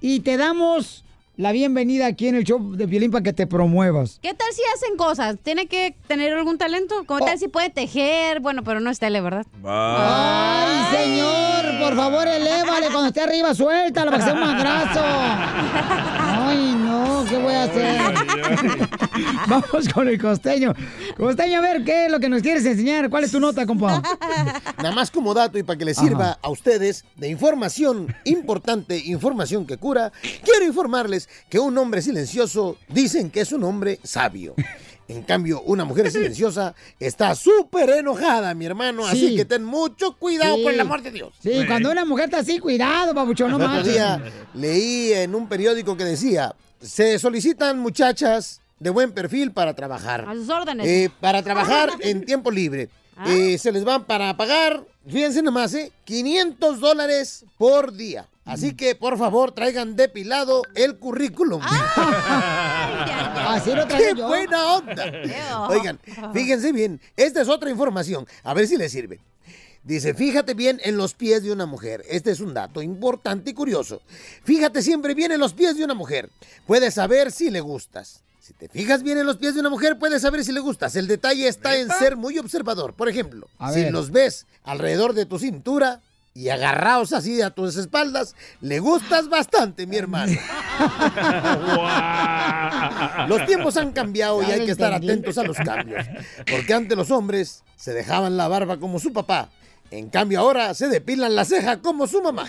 Y 0.00 0.20
te 0.20 0.36
damos 0.36 1.04
la 1.38 1.52
bienvenida 1.52 2.06
aquí 2.06 2.26
en 2.26 2.34
el 2.34 2.42
show 2.42 2.72
de 2.74 2.88
Piolín 2.88 3.12
para 3.12 3.22
que 3.22 3.32
te 3.32 3.46
promuevas. 3.46 4.18
¿Qué 4.20 4.34
tal 4.34 4.48
si 4.52 4.60
hacen 4.74 4.96
cosas? 4.96 5.36
¿Tiene 5.40 5.68
que 5.68 5.94
tener 6.08 6.32
algún 6.34 6.58
talento? 6.58 7.04
¿Cómo 7.06 7.22
Oh. 7.22 7.26
tal 7.26 7.38
si 7.38 7.46
puede 7.46 7.70
tejer? 7.70 8.40
Bueno, 8.40 8.64
pero 8.64 8.80
no 8.80 8.90
es 8.90 8.98
tele, 8.98 9.20
¿verdad? 9.20 9.46
Ay, 9.64 10.96
señor, 10.96 11.78
por 11.80 11.94
favor, 11.94 12.26
elévale 12.26 12.86
cuando 12.88 13.06
esté 13.06 13.20
arriba, 13.20 13.54
suéltalo 13.54 14.10
para 14.10 14.24
que 14.24 14.30
sea 14.30 14.34
un 14.34 14.40
madrazo. 14.40 15.00
Ay, 16.50 16.74
no, 16.76 17.24
¿qué 17.28 17.38
voy 17.38 17.54
a 17.54 17.62
hacer? 17.64 18.88
Vamos 19.48 19.88
con 19.94 20.08
el 20.08 20.20
costeño. 20.20 20.74
Costeño, 21.16 21.58
a 21.58 21.62
ver, 21.62 21.84
¿qué 21.84 22.06
es 22.06 22.10
lo 22.12 22.18
que 22.18 22.28
nos 22.28 22.42
quieres 22.42 22.64
enseñar? 22.64 23.08
¿Cuál 23.10 23.24
es 23.24 23.30
tu 23.30 23.38
nota, 23.38 23.64
compa? 23.64 24.02
Nada 24.78 24.92
más 24.92 25.10
como 25.12 25.34
dato 25.34 25.56
y 25.58 25.62
para 25.62 25.78
que 25.78 25.84
les 25.84 25.96
sirva 25.96 26.38
a 26.42 26.50
ustedes 26.50 27.04
de 27.16 27.28
información 27.28 28.14
importante, 28.24 28.98
información 29.06 29.66
que 29.66 29.76
cura, 29.76 30.12
quiero 30.44 30.64
informarles 30.66 31.27
que 31.48 31.58
un 31.58 31.76
hombre 31.78 32.02
silencioso 32.02 32.76
dicen 32.88 33.30
que 33.30 33.40
es 33.40 33.52
un 33.52 33.64
hombre 33.64 33.98
sabio. 34.02 34.54
En 35.08 35.22
cambio, 35.22 35.62
una 35.62 35.84
mujer 35.86 36.10
silenciosa 36.12 36.74
está 37.00 37.34
súper 37.34 37.88
enojada, 37.90 38.52
mi 38.54 38.66
hermano. 38.66 39.06
Así 39.06 39.28
Sí. 39.30 39.36
que 39.36 39.44
ten 39.46 39.64
mucho 39.64 40.12
cuidado, 40.16 40.56
Sí. 40.56 40.62
por 40.62 40.72
el 40.74 40.80
amor 40.80 41.02
de 41.02 41.10
Dios. 41.10 41.32
Sí, 41.42 41.64
cuando 41.66 41.90
una 41.90 42.04
mujer 42.04 42.26
está 42.26 42.38
así, 42.40 42.58
cuidado, 42.58 43.14
babuchón, 43.14 43.50
no 43.50 43.82
día 43.82 44.22
leí 44.54 45.12
en 45.14 45.34
un 45.34 45.48
periódico 45.48 45.96
que 45.96 46.04
decía, 46.04 46.54
se 46.80 47.18
solicitan 47.18 47.78
muchachas 47.78 48.60
de 48.78 48.90
buen 48.90 49.12
perfil 49.12 49.50
para 49.52 49.74
trabajar. 49.74 50.26
A 50.28 50.34
sus 50.34 50.48
órdenes. 50.50 50.86
Eh, 50.86 51.10
para 51.20 51.42
trabajar 51.42 51.90
en 52.00 52.24
tiempo 52.24 52.50
libre. 52.50 52.90
Ah. 53.16 53.24
Eh, 53.28 53.58
se 53.58 53.72
les 53.72 53.82
van 53.84 54.04
para 54.04 54.36
pagar, 54.36 54.84
fíjense 55.08 55.42
nomás, 55.42 55.74
¿eh? 55.74 55.90
500 56.04 56.78
dólares 56.78 57.44
por 57.56 57.92
día. 57.92 58.26
Así 58.48 58.74
que, 58.74 58.94
por 58.94 59.18
favor, 59.18 59.52
traigan 59.52 59.94
depilado 59.94 60.62
el 60.74 60.98
currículum. 60.98 61.60
Así 63.46 63.74
lo 63.74 63.86
¡Qué 63.86 64.14
yo. 64.16 64.26
buena 64.26 64.74
onda! 64.74 65.04
Oigan, 65.68 66.00
fíjense 66.32 66.72
bien, 66.72 67.00
esta 67.16 67.42
es 67.42 67.48
otra 67.48 67.70
información. 67.70 68.26
A 68.42 68.54
ver 68.54 68.66
si 68.66 68.76
les 68.76 68.90
sirve. 68.90 69.20
Dice, 69.84 70.12
fíjate 70.14 70.54
bien 70.54 70.80
en 70.84 70.96
los 70.96 71.14
pies 71.14 71.42
de 71.42 71.52
una 71.52 71.66
mujer. 71.66 72.04
Este 72.08 72.30
es 72.30 72.40
un 72.40 72.52
dato 72.52 72.82
importante 72.82 73.50
y 73.50 73.54
curioso. 73.54 74.02
Fíjate 74.44 74.82
siempre 74.82 75.14
bien 75.14 75.32
en 75.32 75.40
los 75.40 75.54
pies 75.54 75.76
de 75.76 75.84
una 75.84 75.94
mujer. 75.94 76.30
Puedes 76.66 76.94
saber 76.94 77.32
si 77.32 77.50
le 77.50 77.60
gustas. 77.60 78.22
Si 78.40 78.54
te 78.54 78.68
fijas 78.68 79.02
bien 79.02 79.18
en 79.18 79.26
los 79.26 79.36
pies 79.36 79.54
de 79.54 79.60
una 79.60 79.68
mujer, 79.70 79.98
puedes 79.98 80.22
saber 80.22 80.42
si 80.42 80.52
le 80.52 80.60
gustas. 80.60 80.96
El 80.96 81.06
detalle 81.06 81.48
está 81.48 81.76
en 81.76 81.90
ser 81.90 82.16
muy 82.16 82.38
observador. 82.38 82.94
Por 82.94 83.08
ejemplo, 83.08 83.46
si 83.72 83.90
los 83.90 84.10
ves 84.10 84.46
alrededor 84.64 85.12
de 85.12 85.26
tu 85.26 85.38
cintura 85.38 86.00
y 86.38 86.50
agarrados 86.50 87.12
así 87.12 87.42
a 87.42 87.50
tus 87.50 87.76
espaldas, 87.76 88.36
le 88.60 88.78
gustas 88.78 89.28
bastante, 89.28 89.88
mi 89.88 89.96
hermano. 89.96 90.38
Los 93.26 93.44
tiempos 93.44 93.76
han 93.76 93.90
cambiado 93.90 94.40
y 94.44 94.52
hay 94.52 94.64
que 94.64 94.70
estar 94.70 94.92
atentos 94.92 95.36
a 95.36 95.42
los 95.42 95.56
cambios. 95.56 96.06
Porque 96.48 96.72
antes 96.72 96.96
los 96.96 97.10
hombres 97.10 97.64
se 97.74 97.92
dejaban 97.92 98.36
la 98.36 98.46
barba 98.46 98.76
como 98.76 99.00
su 99.00 99.12
papá. 99.12 99.50
En 99.90 100.10
cambio 100.10 100.38
ahora 100.38 100.74
se 100.74 100.86
depilan 100.86 101.34
la 101.34 101.44
ceja 101.44 101.80
como 101.80 102.06
su 102.06 102.22
mamá. 102.22 102.46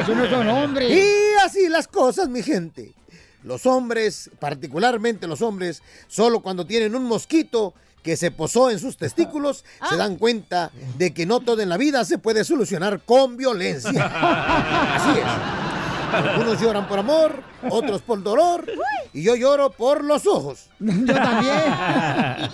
Eso 0.00 0.16
no 0.16 0.28
son 0.28 0.48
hombres. 0.48 0.90
Y 0.90 1.34
así 1.44 1.68
las 1.68 1.86
cosas, 1.86 2.28
mi 2.28 2.42
gente. 2.42 2.92
Los 3.44 3.66
hombres, 3.66 4.32
particularmente 4.40 5.28
los 5.28 5.42
hombres, 5.42 5.80
solo 6.08 6.40
cuando 6.40 6.66
tienen 6.66 6.96
un 6.96 7.04
mosquito 7.04 7.72
que 8.06 8.16
se 8.16 8.30
posó 8.30 8.70
en 8.70 8.78
sus 8.78 8.96
testículos, 8.96 9.64
se 9.90 9.96
dan 9.96 10.14
cuenta 10.14 10.70
de 10.96 11.12
que 11.12 11.26
no 11.26 11.40
todo 11.40 11.60
en 11.60 11.68
la 11.68 11.76
vida 11.76 12.04
se 12.04 12.18
puede 12.18 12.44
solucionar 12.44 13.00
con 13.00 13.36
violencia. 13.36 13.90
Así 14.94 15.18
es. 15.18 15.26
Algunos 16.12 16.60
lloran 16.60 16.86
por 16.86 17.00
amor, 17.00 17.42
otros 17.68 18.02
por 18.02 18.22
dolor, 18.22 18.64
y 19.12 19.22
yo 19.22 19.36
lloro 19.36 19.70
por 19.70 20.04
los 20.04 20.26
ojos. 20.26 20.66
Yo 20.78 21.14
también. 21.14 21.56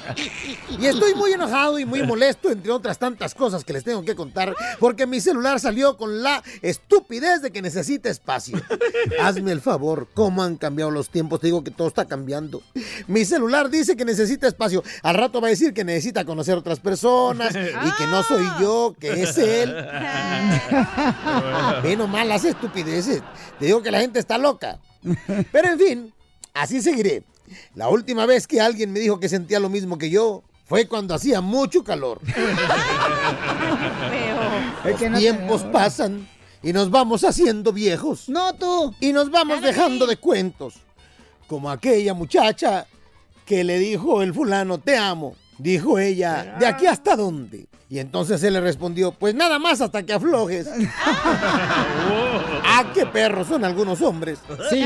Y 0.79 0.87
estoy 0.87 1.15
muy 1.15 1.33
enojado 1.33 1.79
y 1.79 1.85
muy 1.85 2.03
molesto, 2.03 2.51
entre 2.51 2.73
otras 2.73 2.99
tantas 2.99 3.35
cosas 3.35 3.65
que 3.65 3.73
les 3.73 3.85
tengo 3.85 4.05
que 4.05 4.15
contar, 4.15 4.55
porque 4.81 5.07
mi 5.07 5.21
celular 5.21 5.61
salió 5.61 5.97
con 5.97 6.23
la 6.23 6.43
estupidez 6.63 7.43
de 7.43 7.51
que 7.51 7.63
necesita 7.63 8.09
espacio. 8.09 8.61
Hazme 9.21 9.53
el 9.53 9.61
favor, 9.61 10.09
¿cómo 10.15 10.43
han 10.43 10.57
cambiado 10.57 10.91
los 10.91 11.11
tiempos? 11.11 11.41
Te 11.41 11.49
digo 11.49 11.63
que 11.63 11.71
todo 11.71 11.89
está 11.89 12.07
cambiando. 12.07 12.63
Mi 13.07 13.25
celular 13.25 13.71
dice 13.71 13.97
que 13.97 14.05
necesita 14.05 14.49
espacio. 14.49 14.83
Al 15.03 15.15
rato 15.15 15.41
va 15.41 15.49
a 15.49 15.51
decir 15.51 15.75
que 15.75 15.85
necesita 15.85 16.25
conocer 16.25 16.57
otras 16.57 16.81
personas 16.81 17.55
y 17.55 17.93
que 17.97 18.07
no 18.07 18.23
soy 18.23 18.45
yo, 18.61 18.95
que 18.99 19.23
es 19.23 19.37
él. 19.39 19.73
Ve 21.83 21.97
nomás 21.97 22.27
las 22.27 22.45
estupideces. 22.45 23.23
Te 23.59 23.67
digo 23.67 23.83
que 23.83 23.91
la 23.91 24.01
gente 24.01 24.19
está 24.19 24.39
loca. 24.39 24.79
Pero 25.51 25.69
en 25.69 25.79
fin, 25.79 26.13
así 26.55 26.83
seguiré. 26.83 27.25
La 27.75 27.89
última 27.89 28.27
vez 28.27 28.47
que 28.47 28.61
alguien 28.61 28.93
me 28.93 29.01
dijo 29.01 29.21
que 29.21 29.29
sentía 29.29 29.61
lo 29.61 29.69
mismo 29.69 29.99
que 29.99 30.11
yo 30.11 30.43
fue 30.65 30.87
cuando 30.87 31.15
hacía 31.15 31.41
mucho 31.41 31.85
calor. 31.85 32.21
Los 34.85 34.99
tiempos 35.19 35.63
pasan 35.65 36.29
y 36.63 36.73
nos 36.73 36.91
vamos 36.91 37.25
haciendo 37.25 37.73
viejos. 37.73 38.29
No 38.29 38.55
tú. 38.55 38.95
Y 39.01 39.13
nos 39.13 39.31
vamos 39.31 39.61
dejando 39.61 40.07
de 40.07 40.17
cuentos. 40.17 40.75
Como 41.47 41.71
aquella 41.71 42.15
muchacha 42.15 42.87
que 43.45 43.65
le 43.65 43.79
dijo 43.79 44.23
el 44.23 44.33
fulano, 44.33 44.79
te 44.79 44.97
amo. 44.97 45.37
Dijo 45.59 45.99
ella, 45.99 46.57
¿de 46.59 46.67
aquí 46.67 46.87
hasta 46.87 47.15
dónde? 47.17 47.67
Y 47.93 47.99
entonces 47.99 48.43
él 48.43 48.55
le 48.55 48.63
respondió, 48.63 49.13
pues 49.13 49.35
nada 49.35 49.59
más 49.59 49.83
hasta 49.83 50.03
que 50.03 50.15
aflojes. 50.15 50.67
ah, 51.05 52.91
qué 52.95 53.05
perros 53.05 53.49
son 53.49 53.67
algunos 53.67 54.01
hombres. 54.01 54.39
Sí. 54.71 54.83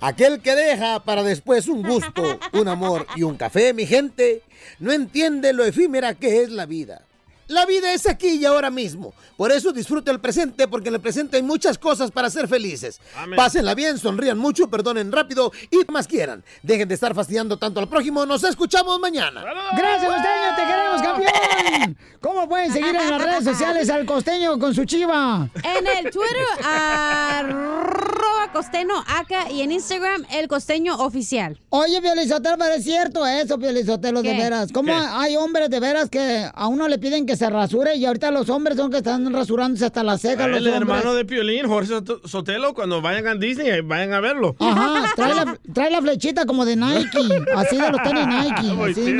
Aquel 0.00 0.40
que 0.40 0.54
deja 0.54 1.04
para 1.04 1.22
después 1.22 1.68
un 1.68 1.82
gusto, 1.82 2.38
un 2.54 2.68
amor 2.68 3.06
y 3.14 3.24
un 3.24 3.36
café, 3.36 3.74
mi 3.74 3.84
gente, 3.84 4.40
no 4.78 4.90
entiende 4.90 5.52
lo 5.52 5.66
efímera 5.66 6.14
que 6.14 6.44
es 6.44 6.48
la 6.48 6.64
vida. 6.64 7.02
La 7.48 7.64
vida 7.64 7.92
es 7.92 8.08
aquí 8.08 8.28
y 8.40 8.44
ahora 8.44 8.70
mismo. 8.70 9.14
Por 9.36 9.52
eso 9.52 9.72
disfrute 9.72 10.10
el 10.10 10.18
presente, 10.18 10.66
porque 10.66 10.88
en 10.88 10.96
el 10.96 11.00
presente 11.00 11.36
hay 11.36 11.42
muchas 11.42 11.78
cosas 11.78 12.10
para 12.10 12.28
ser 12.28 12.48
felices. 12.48 13.00
Amén. 13.16 13.36
Pásenla 13.36 13.74
bien, 13.74 13.98
sonrían 13.98 14.36
mucho, 14.36 14.68
perdonen 14.68 15.12
rápido 15.12 15.52
y 15.70 15.90
más 15.92 16.08
quieran. 16.08 16.42
Dejen 16.62 16.88
de 16.88 16.94
estar 16.94 17.14
fastidiando 17.14 17.56
tanto 17.56 17.78
al 17.78 17.88
prójimo. 17.88 18.26
Nos 18.26 18.42
escuchamos 18.42 18.98
mañana. 18.98 19.44
Gracias, 19.76 20.12
costeño, 20.12 20.56
te 20.56 20.62
queremos, 20.62 20.85
campeón. 21.24 21.96
¿Cómo 22.20 22.48
pueden 22.48 22.72
seguir 22.72 22.94
en 22.94 23.10
las 23.10 23.22
redes 23.22 23.44
sociales 23.44 23.88
al 23.90 24.04
costeño 24.06 24.58
con 24.58 24.74
su 24.74 24.84
chiva? 24.84 25.48
En 25.62 25.86
el 25.86 26.10
Twitter, 26.10 26.46
arroba 26.64 28.52
costeño 28.52 28.94
acá 29.06 29.50
y 29.50 29.62
en 29.62 29.72
Instagram, 29.72 30.24
el 30.32 30.48
costeño 30.48 30.96
oficial. 30.96 31.60
Oye, 31.68 32.00
Piolizotelo, 32.00 32.56
pero 32.58 32.74
es 32.74 32.84
cierto 32.84 33.26
eso, 33.26 33.58
Piolizotelo, 33.58 34.22
de 34.22 34.32
veras. 34.34 34.72
¿Cómo 34.72 34.88
¿Qué? 34.92 34.98
hay 35.10 35.36
hombres 35.36 35.70
de 35.70 35.78
veras 35.80 36.08
que 36.10 36.48
a 36.52 36.66
uno 36.68 36.88
le 36.88 36.98
piden 36.98 37.26
que 37.26 37.36
se 37.36 37.48
rasure 37.50 37.94
y 37.96 38.06
ahorita 38.06 38.30
los 38.30 38.48
hombres 38.50 38.76
son 38.76 38.90
que 38.90 38.98
están 38.98 39.32
rasurándose 39.32 39.84
hasta 39.86 40.02
las 40.02 40.20
cejas 40.20 40.48
los 40.48 40.58
El 40.58 40.66
hombres? 40.68 40.74
hermano 40.82 41.14
de 41.14 41.24
Piolín, 41.24 41.66
Jorge 41.68 41.88
Sot- 41.92 42.26
Sotelo, 42.26 42.74
cuando 42.74 43.00
vayan 43.02 43.26
a 43.26 43.34
Disney, 43.34 43.80
vayan 43.82 44.12
a 44.14 44.20
verlo. 44.20 44.56
Ajá, 44.58 45.12
trae 45.14 45.34
la, 45.34 45.58
trae 45.72 45.90
la 45.90 46.00
flechita 46.02 46.46
como 46.46 46.64
de 46.64 46.76
Nike, 46.76 47.18
así 47.54 47.76
de 47.76 47.90
los 47.90 48.02
tenis 48.02 48.26
Nike. 48.26 48.62
Muy 48.74 48.90
así. 48.92 49.16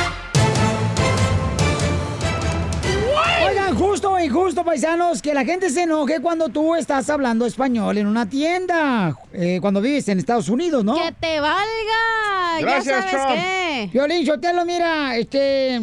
Oigan, 3.46 3.76
justo 3.76 4.12
o 4.12 4.18
injusto, 4.18 4.64
paisanos, 4.64 5.20
que 5.22 5.34
la 5.34 5.44
gente 5.44 5.70
se 5.70 5.82
enoje 5.82 6.20
cuando 6.20 6.48
tú 6.48 6.74
estás 6.74 7.08
hablando 7.10 7.46
español 7.46 7.98
en 7.98 8.06
una 8.06 8.28
tienda, 8.28 9.16
eh, 9.32 9.58
cuando 9.60 9.80
vives 9.80 10.08
en 10.08 10.18
Estados 10.18 10.48
Unidos, 10.48 10.84
¿no? 10.84 10.94
¡Que 10.94 11.12
te 11.12 11.38
valga! 11.40 12.60
Gracias, 12.60 13.04
ya 13.04 13.10
sabes 13.10 13.26
Trump. 13.26 13.40
qué. 13.40 13.90
Violín 13.92 14.26
Sotelo, 14.26 14.64
mira, 14.64 15.16
este, 15.16 15.80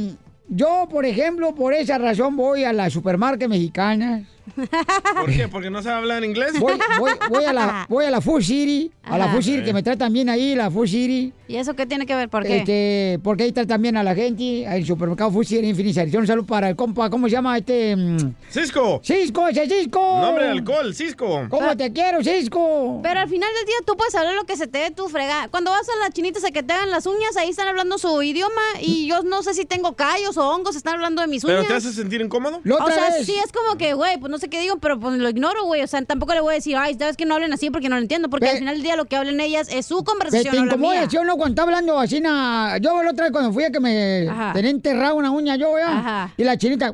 yo, 0.49 0.87
por 0.89 1.05
ejemplo, 1.05 1.55
por 1.55 1.73
esa 1.73 1.97
razón 1.97 2.35
voy 2.35 2.63
a 2.65 2.73
la 2.73 2.89
supermarket 2.89 3.47
mexicana. 3.47 4.25
¿Por 4.55 5.29
qué? 5.31 5.47
¿Porque 5.47 5.69
no 5.69 5.81
sabe 5.81 5.97
hablar 5.97 6.23
inglés? 6.23 6.59
Voy, 6.59 6.73
voy, 6.99 7.11
voy 7.29 7.45
a 7.45 7.53
la, 7.53 7.85
voy 7.89 8.05
a 8.05 8.11
la 8.11 8.21
Food 8.21 8.41
City, 8.41 8.91
a 9.03 9.17
la. 9.17 9.29
Food 9.29 9.41
City, 9.43 9.63
que 9.63 9.73
me 9.73 9.83
tratan 9.83 10.11
bien 10.11 10.29
ahí, 10.29 10.55
la 10.55 10.69
Food 10.71 10.87
City. 10.87 11.33
¿Y 11.47 11.55
eso 11.57 11.73
qué 11.75 11.85
tiene 11.85 12.05
que 12.05 12.15
ver? 12.15 12.29
¿Por 12.29 12.43
qué? 12.43 12.57
Este, 12.59 13.19
porque 13.23 13.43
ahí 13.43 13.51
tratan 13.51 13.81
bien 13.81 13.97
a 13.97 14.03
la 14.03 14.15
gente, 14.15 14.63
el 14.65 14.85
supermercado 14.85 15.31
Food 15.31 15.43
City 15.45 15.69
en 15.69 15.75
Phoenix, 15.75 15.97
Arizona. 15.97 16.21
Un 16.21 16.27
saludo 16.27 16.45
para 16.45 16.69
el 16.69 16.75
compa, 16.75 17.09
¿cómo 17.09 17.27
se 17.27 17.33
llama 17.33 17.57
este? 17.57 17.95
mm, 17.95 18.33
Cisco. 18.49 19.01
Cisco, 19.03 19.47
ese 19.47 19.67
Cisco. 19.67 19.99
Nombre 20.21 20.45
de 20.45 20.49
alcohol, 20.51 20.93
Cisco. 20.93 21.45
¿Cómo 21.49 21.75
te 21.77 21.91
quiero, 21.91 22.23
Cisco? 22.23 22.99
Pero 23.03 23.19
al 23.19 23.29
final 23.29 23.49
del 23.57 23.65
día 23.65 23.75
tú 23.85 23.95
puedes 23.97 24.15
hablar 24.15 24.35
lo 24.35 24.45
que 24.45 24.55
se 24.57 24.67
te 24.67 24.77
dé 24.79 24.91
tu 24.91 25.07
frega. 25.09 25.47
Cuando 25.49 25.71
vas 25.71 25.87
a 25.89 25.99
las 26.03 26.11
chinitas 26.13 26.43
a 26.45 26.51
que 26.51 26.63
te 26.63 26.73
hagan 26.73 26.89
las 26.89 27.05
uñas, 27.05 27.35
ahí 27.37 27.49
están 27.49 27.67
hablando 27.67 27.97
su 27.97 28.21
idioma 28.23 28.61
y 28.81 29.07
yo 29.07 29.21
no 29.23 29.43
sé 29.43 29.53
si 29.53 29.65
tengo 29.65 29.93
callos 29.95 30.37
o 30.37 30.49
hongos, 30.49 30.75
están 30.75 30.95
hablando 30.95 31.21
de 31.21 31.27
mis 31.27 31.43
uñas. 31.43 31.57
¿Pero 31.57 31.67
te 31.67 31.73
hace 31.75 31.93
sentir 31.93 32.21
incómodo? 32.21 32.59
La 32.63 32.75
O 32.75 32.81
otra 32.83 32.95
sea, 32.95 33.09
vez- 33.11 33.25
sí 33.25 33.35
es 33.43 33.51
como 33.51 33.77
que, 33.77 33.93
güey, 33.93 34.17
pues 34.19 34.31
no 34.31 34.37
sé 34.41 34.49
qué 34.49 34.59
digo, 34.59 34.77
pero 34.79 34.99
pues 34.99 35.17
lo 35.17 35.29
ignoro, 35.29 35.63
güey. 35.65 35.81
O 35.81 35.87
sea, 35.87 36.01
tampoco 36.03 36.33
le 36.33 36.41
voy 36.41 36.51
a 36.51 36.55
decir, 36.55 36.75
ay, 36.75 36.95
sabes 36.99 37.15
que 37.15 37.25
no 37.25 37.35
hablen 37.35 37.53
así 37.53 37.69
porque 37.69 37.87
no 37.87 37.95
lo 37.95 38.01
entiendo. 38.01 38.29
Porque 38.29 38.47
Pe- 38.47 38.51
al 38.51 38.57
final 38.57 38.73
del 38.75 38.83
día 38.83 38.95
lo 38.97 39.05
que 39.05 39.15
hablen 39.15 39.39
ellas 39.39 39.69
es 39.71 39.85
su 39.85 40.03
conversación, 40.03 40.51
te 40.51 40.59
no 40.59 40.65
la 40.65 40.71
incomoda, 40.73 40.99
mía. 41.01 41.09
¿sí 41.09 41.15
o 41.17 41.23
no? 41.23 41.37
Cuando 41.37 41.51
está 41.53 41.63
hablando 41.63 41.97
así, 41.97 42.19
na- 42.19 42.77
yo 42.79 43.01
la 43.01 43.11
otra 43.11 43.25
vez 43.25 43.31
cuando 43.31 43.53
fui 43.53 43.63
a 43.63 43.71
que 43.71 43.79
me 43.79 44.27
Ajá. 44.27 44.51
tenía 44.53 44.71
enterrado 44.71 45.15
una 45.15 45.31
uña 45.31 45.55
yo, 45.55 45.77
¿ya? 45.77 45.97
Ajá. 45.99 46.33
Y 46.35 46.43
la 46.43 46.57
chinita, 46.57 46.91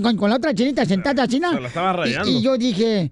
con 0.00 0.16
con 0.16 0.30
la 0.30 0.36
otra 0.36 0.54
chinita 0.54 0.84
sentada 0.84 1.24
así, 1.24 1.40
¿no? 1.40 1.52
Se 1.52 1.60
la 1.60 1.68
estaba 1.68 1.92
rayando. 1.94 2.28
Y, 2.28 2.36
y 2.36 2.42
yo 2.42 2.56
dije, 2.56 3.10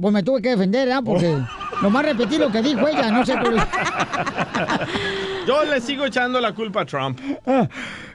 pues 0.00 0.12
me 0.12 0.22
tuve 0.24 0.42
que 0.42 0.50
defender, 0.50 0.88
¿verdad? 0.88 1.02
Porque 1.04 1.36
nomás 1.82 2.04
repetí 2.04 2.36
lo 2.36 2.50
que 2.50 2.60
dijo 2.62 2.88
ella, 2.88 3.10
no 3.12 3.24
sé 3.24 3.36
por 3.36 3.54
Yo 5.46 5.64
le 5.64 5.80
sigo 5.80 6.04
echando 6.04 6.40
la 6.40 6.52
culpa 6.52 6.82
a 6.82 6.84
Trump. 6.84 7.20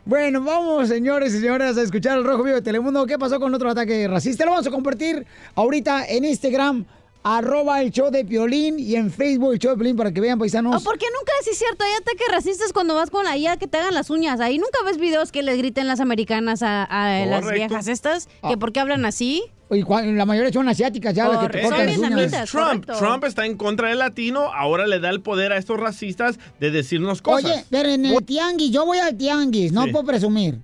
Bueno, 0.06 0.42
vamos, 0.44 0.90
señores 0.90 1.34
y 1.34 1.40
señoras, 1.40 1.78
a 1.78 1.82
escuchar 1.82 2.18
el 2.18 2.26
Rojo 2.26 2.44
Vivo 2.44 2.56
de 2.58 2.62
Telemundo. 2.62 3.06
¿Qué 3.06 3.18
pasó 3.18 3.40
con 3.40 3.54
otro 3.56 3.70
ataque 3.70 4.06
racista? 4.08 4.44
Lo 4.44 4.52
vamos 4.52 4.68
a 4.68 4.72
compartir 4.72 5.26
ahorita 5.56 6.06
en 6.08 6.26
Instagram, 6.26 6.84
arroba 7.24 7.82
el 7.82 7.90
show 7.90 8.12
de 8.12 8.26
Piolín 8.26 8.78
y 8.80 8.96
en 8.96 9.10
Facebook 9.10 9.54
el 9.54 9.60
show 9.60 9.72
de 9.72 9.78
Piolín 9.78 9.96
para 9.96 10.12
que 10.12 10.20
vean, 10.20 10.38
paisanos. 10.38 10.82
¿O 10.82 10.84
por 10.84 10.98
qué 10.98 11.06
nunca 11.18 11.32
es 11.50 11.58
cierto? 11.58 11.86
Hay 11.86 11.92
ataques 12.02 12.28
racistas 12.30 12.74
cuando 12.74 12.96
vas 12.96 13.10
con 13.10 13.24
la 13.24 13.38
IA 13.38 13.56
que 13.56 13.68
te 13.68 13.78
hagan 13.78 13.94
las 13.94 14.10
uñas. 14.10 14.42
Ahí 14.42 14.58
nunca 14.58 14.78
ves 14.86 14.98
videos 14.98 15.32
que 15.32 15.42
les 15.42 15.58
griten 15.58 15.88
las 15.88 16.02
americanas 16.02 16.64
a, 16.64 16.84
a 16.84 17.26
las 17.26 17.50
viejas 17.50 17.88
estas. 17.88 18.26
Que 18.28 18.32
Ah. 18.42 18.58
por 18.60 18.74
qué 18.74 18.82
hablan 18.82 19.06
así. 19.06 19.44
Y 19.76 19.84
la 20.14 20.26
mayoría 20.26 20.52
son 20.52 20.68
asiáticas 20.70 21.14
ya, 21.14 21.28
las 21.28 21.40
que 21.48 21.50
te 21.50 21.62
cortan 21.64 21.94
Son 21.96 22.16
las. 22.16 22.50
Trump, 22.52 22.86
correcto. 22.86 22.94
Trump 22.98 23.24
está 23.26 23.46
en 23.46 23.58
contra 23.58 23.90
del 23.90 24.00
latino, 24.00 24.52
ahora 24.54 24.88
le 24.88 25.00
da 25.00 25.10
el 25.10 25.22
poder 25.22 25.52
a 25.52 25.58
estos 25.58 25.80
racistas 25.80 26.38
de 26.60 26.72
decirnos 26.72 27.22
cosas. 27.22 27.52
Oye, 27.52 27.66
pero 27.70 27.90
en 27.90 28.06
el 28.06 28.24
tianguis, 28.26 28.72
yo 28.72 28.86
voy 28.86 29.00
al 29.00 29.16
tianguis, 29.18 29.72
no 29.72 29.84
Sí. 29.86 29.92
puedo 29.92 30.06
presumir. 30.06 30.60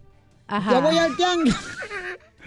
Ajá. 0.47 0.71
Yo 0.71 0.81
voy 0.81 0.97
al 0.97 1.15
tianguis. 1.15 1.55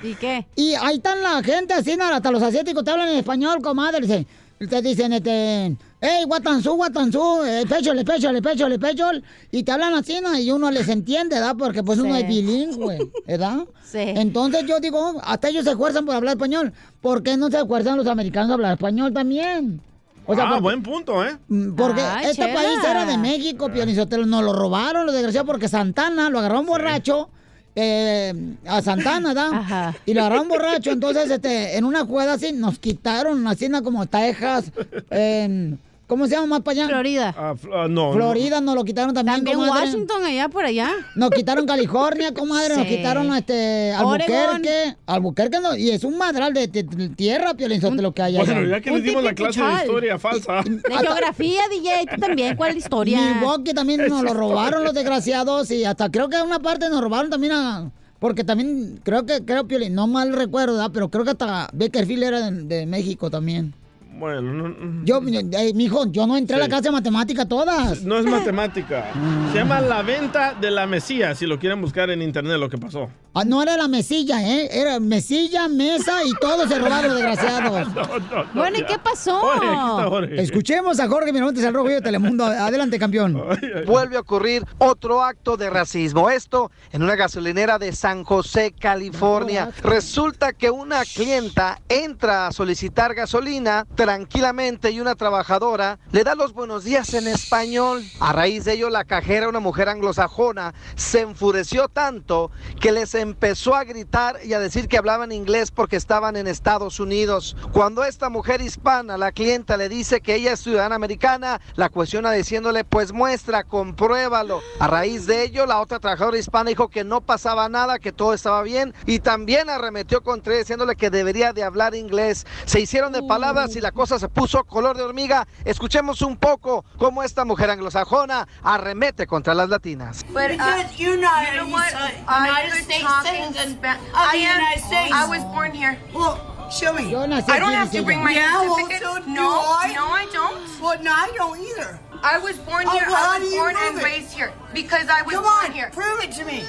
¿Y 0.03 0.15
qué? 0.15 0.47
Y 0.57 0.75
ahí 0.75 0.97
están 0.97 1.23
la 1.23 1.43
gente 1.43 1.75
así, 1.75 1.93
hasta 1.93 2.31
los 2.31 2.43
asiáticos 2.43 2.85
te 2.85 2.91
hablan 2.91 3.09
en 3.09 3.17
español, 3.19 3.61
comadre. 3.63 4.01
Dice, 4.01 4.27
te 4.69 4.83
dicen, 4.83 5.13
este, 5.13 5.77
hey, 6.03 6.25
guatanzú, 6.27 6.75
guatanzú, 6.75 7.43
eh, 7.45 7.65
péchole, 7.69 8.05
péchole, 8.05 8.43
péchole, 8.43 8.79
péchole. 8.79 9.23
Y 9.53 9.63
te 9.63 9.73
hablan 9.73 9.95
así, 9.95 10.19
¿no? 10.21 10.37
Y 10.39 10.51
uno 10.51 10.71
les 10.71 10.89
entiende, 10.89 11.37
¿verdad? 11.37 11.55
Porque 11.57 11.83
pues 11.83 11.99
uno 12.01 12.15
es 12.17 12.27
bilingüe, 12.27 12.99
¿verdad? 13.27 13.61
Sí. 13.85 13.99
Entonces 14.01 14.65
yo 14.67 14.81
digo, 14.81 15.21
hasta 15.25 15.49
ellos 15.49 15.65
se 15.65 15.71
esfuerzan 15.71 16.05
por 16.05 16.17
hablar 16.17 16.35
español. 16.35 16.73
¿Por 17.01 17.23
qué 17.23 17.37
no 17.37 17.51
se 17.51 17.59
esfuerzan 17.59 17.97
los 17.97 18.07
americanos 18.07 18.51
a 18.51 18.55
hablar 18.55 18.73
español 18.73 19.13
también? 19.15 19.81
O 20.27 20.35
sea, 20.35 20.45
ah, 20.45 20.49
porque- 20.51 20.63
buen 20.63 20.83
punto, 20.83 21.25
¿eh? 21.25 21.37
Mm, 21.49 21.75
Porque 21.75 22.01
Ay, 22.01 22.27
este 22.31 22.43
chela. 22.43 22.55
país 22.55 22.79
era 22.89 23.05
de 23.07 23.19
México, 23.19 23.71
Pionizotelo. 23.73 24.27
Nos 24.27 24.45
lo 24.45 24.53
robaron, 24.53 25.07
lo 25.07 25.13
desgraciado, 25.13 25.47
porque 25.47 25.69
Santana 25.69 26.31
lo 26.31 26.39
agarraron 26.41 26.67
borracho. 26.67 27.29
eh, 27.75 28.35
a 28.67 28.83
Santana, 28.83 29.29
¿verdad? 29.29 29.51
Ajá. 29.55 29.97
Y 30.05 30.13
lo 30.15 30.21
agarraron 30.21 30.47
borracho. 30.49 30.91
Entonces, 30.91 31.31
este, 31.31 31.77
en 31.79 31.85
una 31.87 32.05
jugada 32.05 32.35
así, 32.35 32.53
nos 32.53 32.79
quitaron, 32.79 33.47
así 33.47 33.69
¿no? 33.71 33.83
como 33.83 34.05
Texas, 34.07 34.71
en. 35.11 35.79
¿Cómo 36.13 36.27
se 36.27 36.35
llama 36.35 36.47
más 36.47 36.61
para 36.61 36.73
allá? 36.83 36.89
Florida. 36.89 37.35
Fl- 37.35 37.71
ah, 37.75 37.87
no, 37.89 38.13
Florida 38.13 38.61
nos 38.61 38.75
lo 38.75 38.85
quitaron 38.85 39.15
también, 39.15 39.37
También 39.37 39.57
comadre. 39.59 39.87
Washington, 39.87 40.25
allá 40.25 40.49
por 40.51 40.67
allá. 40.67 40.91
Nos 41.17 41.31
quitaron 41.31 41.65
California, 41.65 42.35
comadre, 42.35 42.77
nos 42.77 42.87
Sí. 42.87 42.97
quitaron 42.99 43.33
este 43.35 43.93
Albuquerque, 43.93 44.97
Albuquerque 45.07 45.61
no, 45.61 45.75
y 45.75 45.89
es 45.89 46.05
un 46.05 46.19
madral 46.19 46.53
de, 46.53 46.67
de- 46.67 46.83
de 46.83 47.09
tierra, 47.09 47.55
Piolinzote, 47.55 48.03
lo 48.03 48.13
que 48.13 48.21
hay 48.21 48.37
allá. 48.37 48.53
Bueno, 48.53 48.69
ya 48.69 48.81
que 48.83 48.91
Un 48.91 48.97
les 48.99 49.05
dimos 49.07 49.25
la 49.25 49.33
clase 49.35 49.63
de 49.63 49.73
historia 49.85 50.19
falsa. 50.19 50.63
De 50.63 50.81
geografía, 50.99 51.63
DJ, 51.71 52.07
tú 52.15 52.21
también. 52.21 52.57
¿Cuál 52.57 52.77
historia? 52.77 53.19
Milwaukee 53.35 53.73
también 53.73 54.07
nos 54.07 54.23
lo 54.23 54.35
robaron 54.35 54.85
los 54.85 54.93
desgraciados 54.93 55.71
y 55.71 55.85
hasta 55.87 56.11
creo 56.11 56.29
que 56.29 56.43
una 56.43 56.59
parte 56.59 56.91
nos 56.91 57.01
robaron 57.01 57.31
también 57.31 57.53
a... 57.55 57.91
Porque 58.19 58.45
también 58.45 59.01
creo 59.03 59.25
que, 59.27 59.45
creo 59.45 59.67
Piolín, 59.67 59.95
no 59.95 60.07
mal 60.07 60.33
recuerdo, 60.33 60.75
¿verdad? 60.75 60.91
pero 60.93 61.11
creo 61.11 61.25
que 61.25 61.31
hasta 61.31 61.69
Bakerfield 61.73 62.23
era 62.23 62.51
de, 62.51 62.63
de 62.65 62.87
México 62.87 63.31
también. 63.31 63.75
Bueno, 64.19 64.43
no, 64.43 64.69
no- 64.69 65.05
Yo, 65.05 65.21
eh, 65.27 65.73
mijo, 65.75 66.07
yo 66.13 66.27
no 66.27 66.37
entré 66.37 66.57
a 66.57 66.61
la 66.61 66.69
clase 66.69 66.85
de 66.85 66.91
matemática 66.93 67.47
todas. 67.47 68.03
no 68.03 68.19
es 68.19 68.27
matemática. 68.27 69.11
Se 69.53 69.59
llama 69.59 69.81
La 69.81 70.03
Venta 70.03 70.55
de 70.61 70.71
la 70.71 70.87
Mesía, 70.87 71.35
si 71.35 71.47
lo 71.47 71.59
quieren 71.59 71.81
buscar 71.81 72.11
en 72.11 72.23
internet 72.23 72.59
lo 72.59 72.69
que 72.69 72.79
pasó. 72.79 73.09
Ah, 73.35 73.45
no 73.47 73.63
era 73.63 73.79
la 73.79 73.89
mesilla, 73.89 74.43
¿eh? 74.47 74.69
Era 74.71 75.01
mesilla, 75.01 75.67
mesa 75.67 76.23
y 76.23 76.33
todo 76.39 76.69
se 76.69 76.79
robaron 76.79 77.15
desgraciados. 77.15 77.89
No, 77.95 78.03
no, 78.03 78.19
no, 78.45 78.45
Bueno, 78.55 78.79
¿y 78.79 78.85
qué 78.85 78.99
pasó? 78.99 79.39
Jorge, 79.41 79.67
aquí 79.67 79.75
está 79.91 80.09
Jorge. 80.09 80.43
Escuchemos 80.43 81.01
a 81.01 81.09
Jorge 81.09 81.33
Miramontes, 81.33 81.65
al 81.65 81.73
Rojo 81.73 81.89
de 81.89 82.03
Telemundo. 82.03 82.45
Adelante, 82.47 82.99
campeón. 82.99 83.43
Ay, 83.49 83.71
ay. 83.77 83.85
Vuelve 83.87 84.17
a 84.17 84.21
ocurrir 84.21 84.65
otro 84.79 85.23
acto 85.23 85.57
de 85.57 85.71
racismo. 85.71 86.29
Esto 86.29 86.71
en 86.93 87.03
una 87.03 87.17
gasolinera 87.17 87.79
de 87.79 87.93
San 87.93 88.23
José, 88.25 88.75
California. 88.79 89.71
Resulta 89.83 90.53
que 90.53 90.71
una 90.71 91.03
clienta 91.07 91.81
entra 91.89 92.49
a 92.49 92.53
solicitar 92.53 93.15
gasolina 93.15 93.87
tranquilamente 94.03 94.91
y 94.91 95.01
una 95.01 95.15
trabajadora 95.15 96.01
le 96.11 96.25
da 96.25 96.35
los 96.35 96.55
buenos 96.55 96.83
días 96.83 97.15
en 97.15 97.29
español. 97.29 98.03
A 98.19 98.33
raíz 98.33 98.65
de 98.65 98.73
ello, 98.73 98.91
la 98.91 99.05
cajera, 99.05 99.49
una 99.49 99.61
mujer 99.61 99.89
anglosajona, 99.89 100.75
se 100.97 101.21
enfureció 101.21 101.87
tanto 101.87 102.51
que 102.81 102.91
les 102.91 103.15
empezó 103.15 103.77
a 103.77 103.85
gritar 103.85 104.41
y 104.45 104.55
a 104.55 104.59
decir 104.59 104.89
que 104.89 104.99
hablaban 104.99 105.31
inglés 105.31 105.71
porque 105.71 105.95
estaban 105.95 106.35
en 106.35 106.49
Estados 106.49 106.99
Unidos. 106.99 107.57
Cuando 107.71 108.03
esta 108.03 108.29
mujer 108.29 108.61
hispana, 108.61 109.17
la 109.17 109.31
clienta, 109.31 109.77
le 109.77 109.89
dice 109.89 110.21
que 110.21 110.35
ella 110.35 110.55
es 110.55 110.61
ciudadana 110.65 110.97
americana, 110.97 111.61
la 111.77 111.89
cuestiona 111.89 112.33
diciéndole, 112.33 112.83
pues 112.83 113.13
muestra, 113.13 113.63
compruébalo. 113.63 114.63
A 114.81 114.89
raíz 114.89 115.27
de 115.29 115.45
ello, 115.45 115.65
la 115.65 115.81
otra 115.81 116.01
trabajadora 116.01 116.39
hispana 116.39 116.71
dijo 116.71 116.89
que 116.89 117.05
no 117.05 117.21
pasaba 117.21 117.69
nada, 117.69 118.01
que 118.01 118.11
todo 118.11 118.35
estaba 118.35 118.65
bien 118.65 118.95
y 119.07 119.21
también 119.21 119.71
arremetió 119.71 120.25
contra 120.25 120.55
ella 120.55 120.63
diciéndole 120.63 120.97
que 120.97 121.09
debería 121.09 121.53
de 121.53 121.63
hablar 121.63 121.95
inglés. 121.95 122.49
Se 122.65 122.81
hicieron 122.81 123.13
de 123.13 123.23
palabras 123.23 123.77
y 123.77 123.81
la 123.81 123.92
cosa 123.93 124.19
se 124.19 124.29
puso 124.29 124.65
color 124.65 124.97
de 124.97 125.03
hormiga. 125.05 125.47
Escuchemos 125.65 126.23
un 126.23 126.37
poco 126.37 126.85
cómo 126.99 127.23
esta 127.23 127.45
mujer 127.45 127.71
anglosajona 127.71 128.47
arremete 128.63 129.27
contra 129.27 129.55
las 129.55 129.69
latinas. 129.69 130.23
But 130.33 130.53
uh, 130.53 130.85
you 130.97 131.17
know 131.17 131.29
what? 131.71 131.93
I 132.29 132.71
States 132.83 133.07
citizen 133.23 133.77
of 133.77 133.81
the 133.83 133.89
am. 133.89 134.61
United 134.61 134.83
States. 134.85 135.13
I 135.15 135.27
was 135.29 135.43
born 135.55 135.73
here. 135.73 135.99
Well, 136.15 136.39
show 136.71 136.93
me. 136.93 137.11
Yo 137.11 137.27
nací 137.27 137.51
I 137.51 137.59
don't 137.59 137.73
have 137.75 137.91
to 137.93 138.03
bring 138.03 138.23
my 138.23 138.33
Yeah, 138.33 138.61
well, 138.63 138.77
certificate. 138.77 139.03
so 139.03 139.19
do 139.21 139.31
no, 139.31 139.49
I. 139.65 139.93
no, 139.95 140.07
I 140.07 140.27
don't. 140.33 140.81
Well, 140.81 141.03
no, 141.03 141.13
I 141.13 141.31
don't 141.37 141.59
either. 141.61 141.99
I 142.23 142.39
was 142.39 142.57
born 142.59 142.85
Oh, 142.87 142.91
here. 142.91 143.07
well, 143.09 143.17
how 143.17 143.37
I 143.37 143.39
was 143.41 143.51
born 143.53 143.75
and 143.77 143.99
it? 143.99 144.05
raised 144.05 144.33
here 144.33 144.53
because 144.73 145.09
I 145.09 145.23
was 145.23 145.35
Come 145.35 145.45
born 145.45 145.65
on, 145.67 145.73
here. 145.73 145.91
prove 145.93 146.21
it 146.23 146.33
to 146.33 146.45
me. 146.45 146.63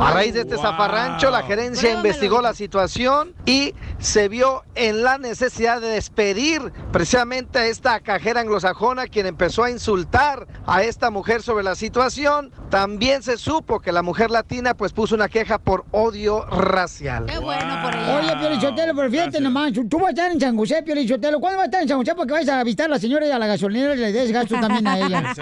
A 0.00 0.12
raíz 0.12 0.32
de 0.34 0.40
este 0.42 0.54
Wow. 0.54 0.62
zafarrancho, 0.64 1.30
la 1.30 1.42
gerencia 1.42 1.92
investigó 1.92 2.40
la 2.40 2.54
situación 2.54 3.34
y 3.46 3.74
se 3.98 4.28
vio 4.28 4.62
en 4.76 5.02
la 5.02 5.18
necesidad 5.18 5.80
de 5.80 5.88
despedir 5.88 6.72
precisamente 6.92 7.58
a 7.58 7.66
esta 7.66 7.98
cajera 8.00 8.40
anglosajona 8.40 9.06
quien 9.08 9.26
empezó 9.26 9.64
a 9.64 9.70
insultar 9.70 10.46
a 10.66 10.82
esta 10.84 11.10
mujer 11.10 11.42
sobre 11.42 11.64
la 11.64 11.74
situación. 11.74 12.52
También 12.70 13.22
se 13.24 13.38
supo 13.38 13.80
que 13.80 13.90
la 13.90 14.02
mujer 14.02 14.30
latina 14.30 14.74
pues 14.74 14.92
puso 14.92 15.14
una 15.16 15.28
queja 15.28 15.58
por 15.58 15.84
odio 15.90 16.44
racial. 16.46 17.26
Qué 17.26 17.38
bueno 17.38 17.82
por 17.82 17.94
ella. 17.94 18.18
Oye, 18.18 18.36
Piolichotelo, 18.38 18.94
pero 18.94 19.10
fíjate 19.10 19.30
Gracias. 19.30 19.42
nomás, 19.42 19.72
tú 19.72 19.98
vas 19.98 20.06
a 20.08 20.10
estar 20.10 20.30
en 20.30 20.40
San 20.40 20.56
José, 20.56 20.82
Piolichotelo. 20.84 21.40
¿Cuándo 21.40 21.56
vas 21.58 21.64
a 21.64 21.66
estar 21.66 21.82
en 21.82 21.88
San 21.88 21.98
José 21.98 22.14
para 22.14 22.26
que 22.26 22.32
vayas 22.34 22.48
a 22.50 22.62
visitar 22.62 22.86
a 22.86 22.90
la 22.90 22.98
señora 23.00 23.26
y 23.26 23.30
a 23.32 23.38
la 23.38 23.46
gasolinera 23.48 23.94
y 23.94 23.98
le 23.98 24.12
des 24.12 24.30
gasto 24.30 24.54
también 24.60 24.86
a 24.86 24.98
ella? 24.98 25.34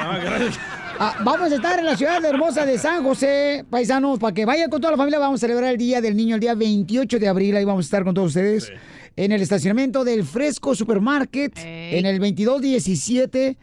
Se 0.96 1.02
Ah, 1.02 1.14
vamos 1.24 1.52
a 1.52 1.54
estar 1.56 1.78
en 1.78 1.84
la 1.84 1.94
ciudad 1.94 2.24
hermosa 2.24 2.64
de 2.64 2.78
San 2.78 3.04
José, 3.04 3.66
paisanos, 3.68 4.18
para 4.18 4.32
que 4.32 4.46
vayan 4.46 4.70
con 4.70 4.80
toda 4.80 4.92
la 4.92 4.96
familia. 4.96 5.18
Vamos 5.18 5.40
a 5.40 5.46
celebrar 5.46 5.72
el 5.72 5.76
Día 5.76 6.00
del 6.00 6.16
Niño 6.16 6.36
el 6.36 6.40
día 6.40 6.54
28 6.54 7.18
de 7.18 7.28
abril. 7.28 7.54
Ahí 7.54 7.66
vamos 7.66 7.84
a 7.84 7.88
estar 7.88 8.02
con 8.02 8.14
todos 8.14 8.28
ustedes 8.28 8.72
en 9.14 9.30
el 9.30 9.42
estacionamiento 9.42 10.04
del 10.04 10.24
Fresco 10.24 10.74
Supermarket 10.74 11.58
Ey. 11.58 11.98
en 11.98 12.06
el 12.06 12.18
2217 12.18 13.58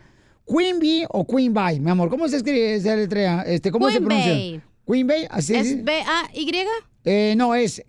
Queen 0.46 1.08
o 1.10 1.26
Queen 1.26 1.54
Bay, 1.56 1.80
mi 1.80 1.89
amor. 1.89 2.10
¿Cómo 2.10 2.28
se 2.28 2.38
escribe 2.38 2.76
esa 2.76 2.96
letrea? 2.96 3.41
Este, 3.48 3.72
¿Cómo 3.72 3.88
se 3.88 3.93
Queen 3.93 4.06
pronuncia? 4.06 4.32
Bay. 4.34 4.62
Queen 4.86 5.08
Bay, 5.08 5.28
así 5.32 5.56
es. 5.56 5.67
¿Es 5.67 5.84
B-A-Y? 5.84 6.52
Eh, 7.06 7.34
no, 7.36 7.56
es 7.56 7.84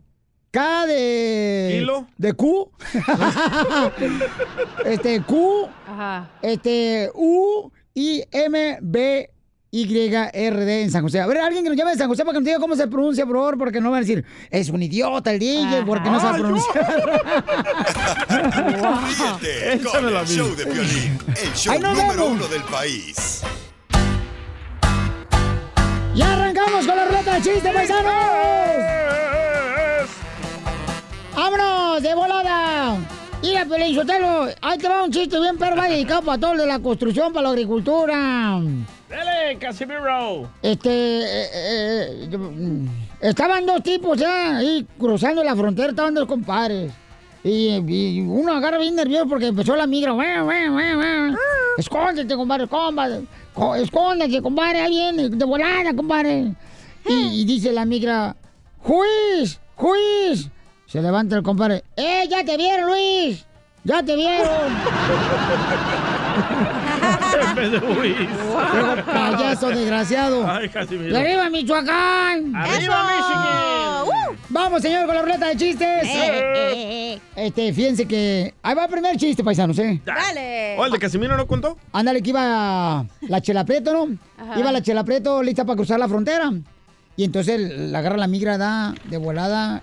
K 0.50 0.86
de. 0.86 1.76
¿Kilo? 1.80 2.06
De 2.16 2.32
Q. 2.32 2.70
este, 4.86 5.20
Q. 5.20 5.68
Ajá. 5.86 6.30
Este, 6.40 7.10
U, 7.14 7.70
I, 7.94 8.24
M, 8.30 8.78
B, 8.80 9.33
Y, 9.76 9.92
R, 10.32 10.64
D 10.64 10.82
en 10.82 10.90
San 10.92 11.02
José. 11.02 11.20
A 11.20 11.26
ver, 11.26 11.38
alguien 11.38 11.64
que 11.64 11.68
nos 11.68 11.76
llame 11.76 11.90
de 11.90 11.98
San 11.98 12.06
José 12.06 12.22
para 12.22 12.34
que 12.34 12.38
nos 12.38 12.44
diga 12.44 12.60
cómo 12.60 12.76
se 12.76 12.86
pronuncia, 12.86 13.26
por 13.26 13.34
favor, 13.34 13.58
porque 13.58 13.80
no 13.80 13.90
van 13.90 13.98
a 13.98 14.00
decir, 14.02 14.24
es 14.48 14.68
un 14.68 14.80
idiota 14.80 15.32
el 15.32 15.40
DJ, 15.40 15.64
Ajá. 15.64 15.84
porque 15.84 16.10
no 16.10 16.20
sabe 16.20 16.38
pronunciar. 16.38 17.24
Ríete 19.40 19.82
con 19.84 20.08
el 20.08 20.26
show 20.28 20.54
de 20.54 20.64
violín, 20.64 21.18
el 21.26 21.52
show 21.54 21.74
número 21.80 22.06
vemos. 22.06 22.28
uno 22.28 22.46
del 22.46 22.62
país. 22.62 23.42
¡Ya 26.14 26.32
arrancamos 26.34 26.86
con 26.86 26.96
la 26.96 27.06
ruleta 27.06 27.34
de 27.34 27.42
chiste, 27.42 27.72
paisanos! 27.72 28.12
¡Vámonos, 31.34 32.00
de 32.00 32.14
volada! 32.14 32.98
Mira, 33.44 33.66
Pelín 33.66 33.94
Sotelo, 33.94 34.46
ahí 34.62 34.78
te 34.78 34.88
va 34.88 35.04
un 35.04 35.10
chiste 35.12 35.38
bien 35.38 35.58
perro, 35.58 35.76
va 35.76 35.86
dedicado 35.88 36.22
para 36.22 36.38
todo 36.40 36.54
lo 36.54 36.62
de 36.62 36.68
la 36.68 36.78
construcción, 36.78 37.32
para 37.32 37.44
la 37.44 37.48
agricultura. 37.50 38.58
Dele, 39.08 39.58
Casimiro. 39.60 40.48
Este, 40.62 40.88
eh, 40.90 41.48
eh, 42.32 42.36
mm, 42.38 42.86
estaban 43.20 43.66
dos 43.66 43.82
tipos 43.82 44.16
ya 44.18 44.56
ahí 44.56 44.86
cruzando 44.98 45.44
la 45.44 45.54
frontera, 45.54 45.90
estaban 45.90 46.14
dos 46.14 46.26
compadres. 46.26 46.90
Y, 47.42 47.68
y 47.86 48.20
uno 48.22 48.54
agarra 48.54 48.78
bien 48.78 48.94
nervioso 48.94 49.28
porque 49.28 49.48
empezó 49.48 49.76
la 49.76 49.86
migra. 49.86 50.14
"Weh, 50.14 50.40
weh, 50.40 50.70
weh, 50.70 50.96
weh". 50.96 51.34
Escóndete, 51.76 52.34
compadre, 52.36 52.66
compadre. 52.66 53.20
Co- 53.52 53.74
Escóndete, 53.74 54.40
compadre, 54.40 54.80
ahí 54.80 54.90
viene, 54.90 55.28
de 55.28 55.44
volada, 55.44 55.92
compadre. 55.94 56.54
Y, 57.06 57.42
y 57.42 57.44
dice 57.44 57.70
la 57.72 57.84
migra, 57.84 58.34
¡Juiz! 58.78 59.60
¡Juiz! 59.76 60.48
Se 60.94 61.02
levanta 61.02 61.34
el 61.34 61.42
compadre. 61.42 61.82
¡Eh, 61.96 62.28
ya 62.30 62.44
te 62.44 62.56
vieron, 62.56 62.88
Luis! 62.88 63.44
¡Ya 63.82 64.00
te 64.04 64.14
vieron! 64.14 64.46
Luis. 67.98 68.16
Luego, 68.72 69.04
payaso 69.04 69.70
desgraciado. 69.70 70.48
Ay, 70.48 70.68
Casimiro. 70.68 71.12
¡Y 71.12 71.16
arriba, 71.20 71.50
Michoacán! 71.50 72.54
¡Arriba, 72.54 73.06
Michigan! 73.08 74.38
Vamos, 74.50 74.82
señor, 74.82 75.06
con 75.06 75.16
la 75.16 75.22
ruleta 75.22 75.48
de 75.48 75.56
chistes. 75.56 76.04
Eh, 76.04 77.18
Este, 77.34 77.72
fíjense 77.72 78.06
que. 78.06 78.54
Ahí 78.62 78.76
va 78.76 78.84
el 78.84 78.90
primer 78.90 79.16
chiste, 79.16 79.42
paisanos, 79.42 79.76
¿eh? 79.80 80.00
Dale. 80.04 80.76
¿O 80.78 80.86
el 80.86 80.92
de 80.92 80.98
Casimiro 81.00 81.36
no 81.36 81.48
contó? 81.48 81.76
Ándale, 81.92 82.22
que 82.22 82.30
iba 82.30 83.04
la 83.22 83.40
Chela 83.40 83.64
Prieto, 83.64 83.92
¿no? 83.92 84.16
Ajá. 84.38 84.60
Iba 84.60 84.70
la 84.70 84.80
Chela 84.80 85.02
Prieto 85.02 85.42
lista 85.42 85.64
para 85.64 85.74
cruzar 85.74 85.98
la 85.98 86.06
frontera. 86.06 86.52
Y 87.16 87.24
entonces 87.24 87.60
la 87.60 87.98
agarra 87.98 88.16
la 88.16 88.28
migra, 88.28 88.58
da 88.58 88.94
de 89.04 89.16
volada 89.18 89.82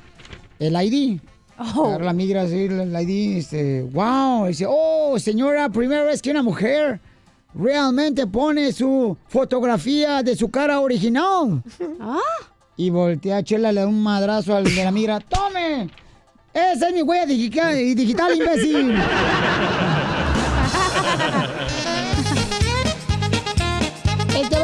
el 0.62 0.76
ID. 0.80 1.20
Agarra 1.58 2.06
la 2.06 2.14
migra, 2.14 2.44
así, 2.44 2.66
el 2.66 2.96
ID, 3.02 3.38
este, 3.38 3.84
wow. 3.84 4.48
Dice, 4.48 4.66
oh, 4.68 5.18
señora, 5.20 5.70
primera 5.70 6.04
vez 6.04 6.22
que 6.22 6.32
una 6.32 6.44
mujer 6.44 7.00
realmente 7.54 8.26
pone 8.28 8.72
su 8.72 9.18
fotografía 9.28 10.24
de 10.24 10.36
su 10.36 10.50
cara 10.50 10.80
original. 10.80 11.64
Y 12.78 12.90
voltea 12.90 13.38
a 13.38 13.44
Chela, 13.44 13.72
le 13.72 13.82
da 13.82 13.88
un 13.88 14.02
madrazo 14.02 14.56
al 14.56 14.64
de 14.64 14.84
la 14.84 14.92
migra. 14.92 15.20
¡Tome! 15.20 15.90
Esa 16.52 16.88
es 16.88 16.94
mi 16.96 17.04
huella 17.04 17.28
digital, 17.28 17.76
digital 17.94 18.36
imbécil. 18.36 18.96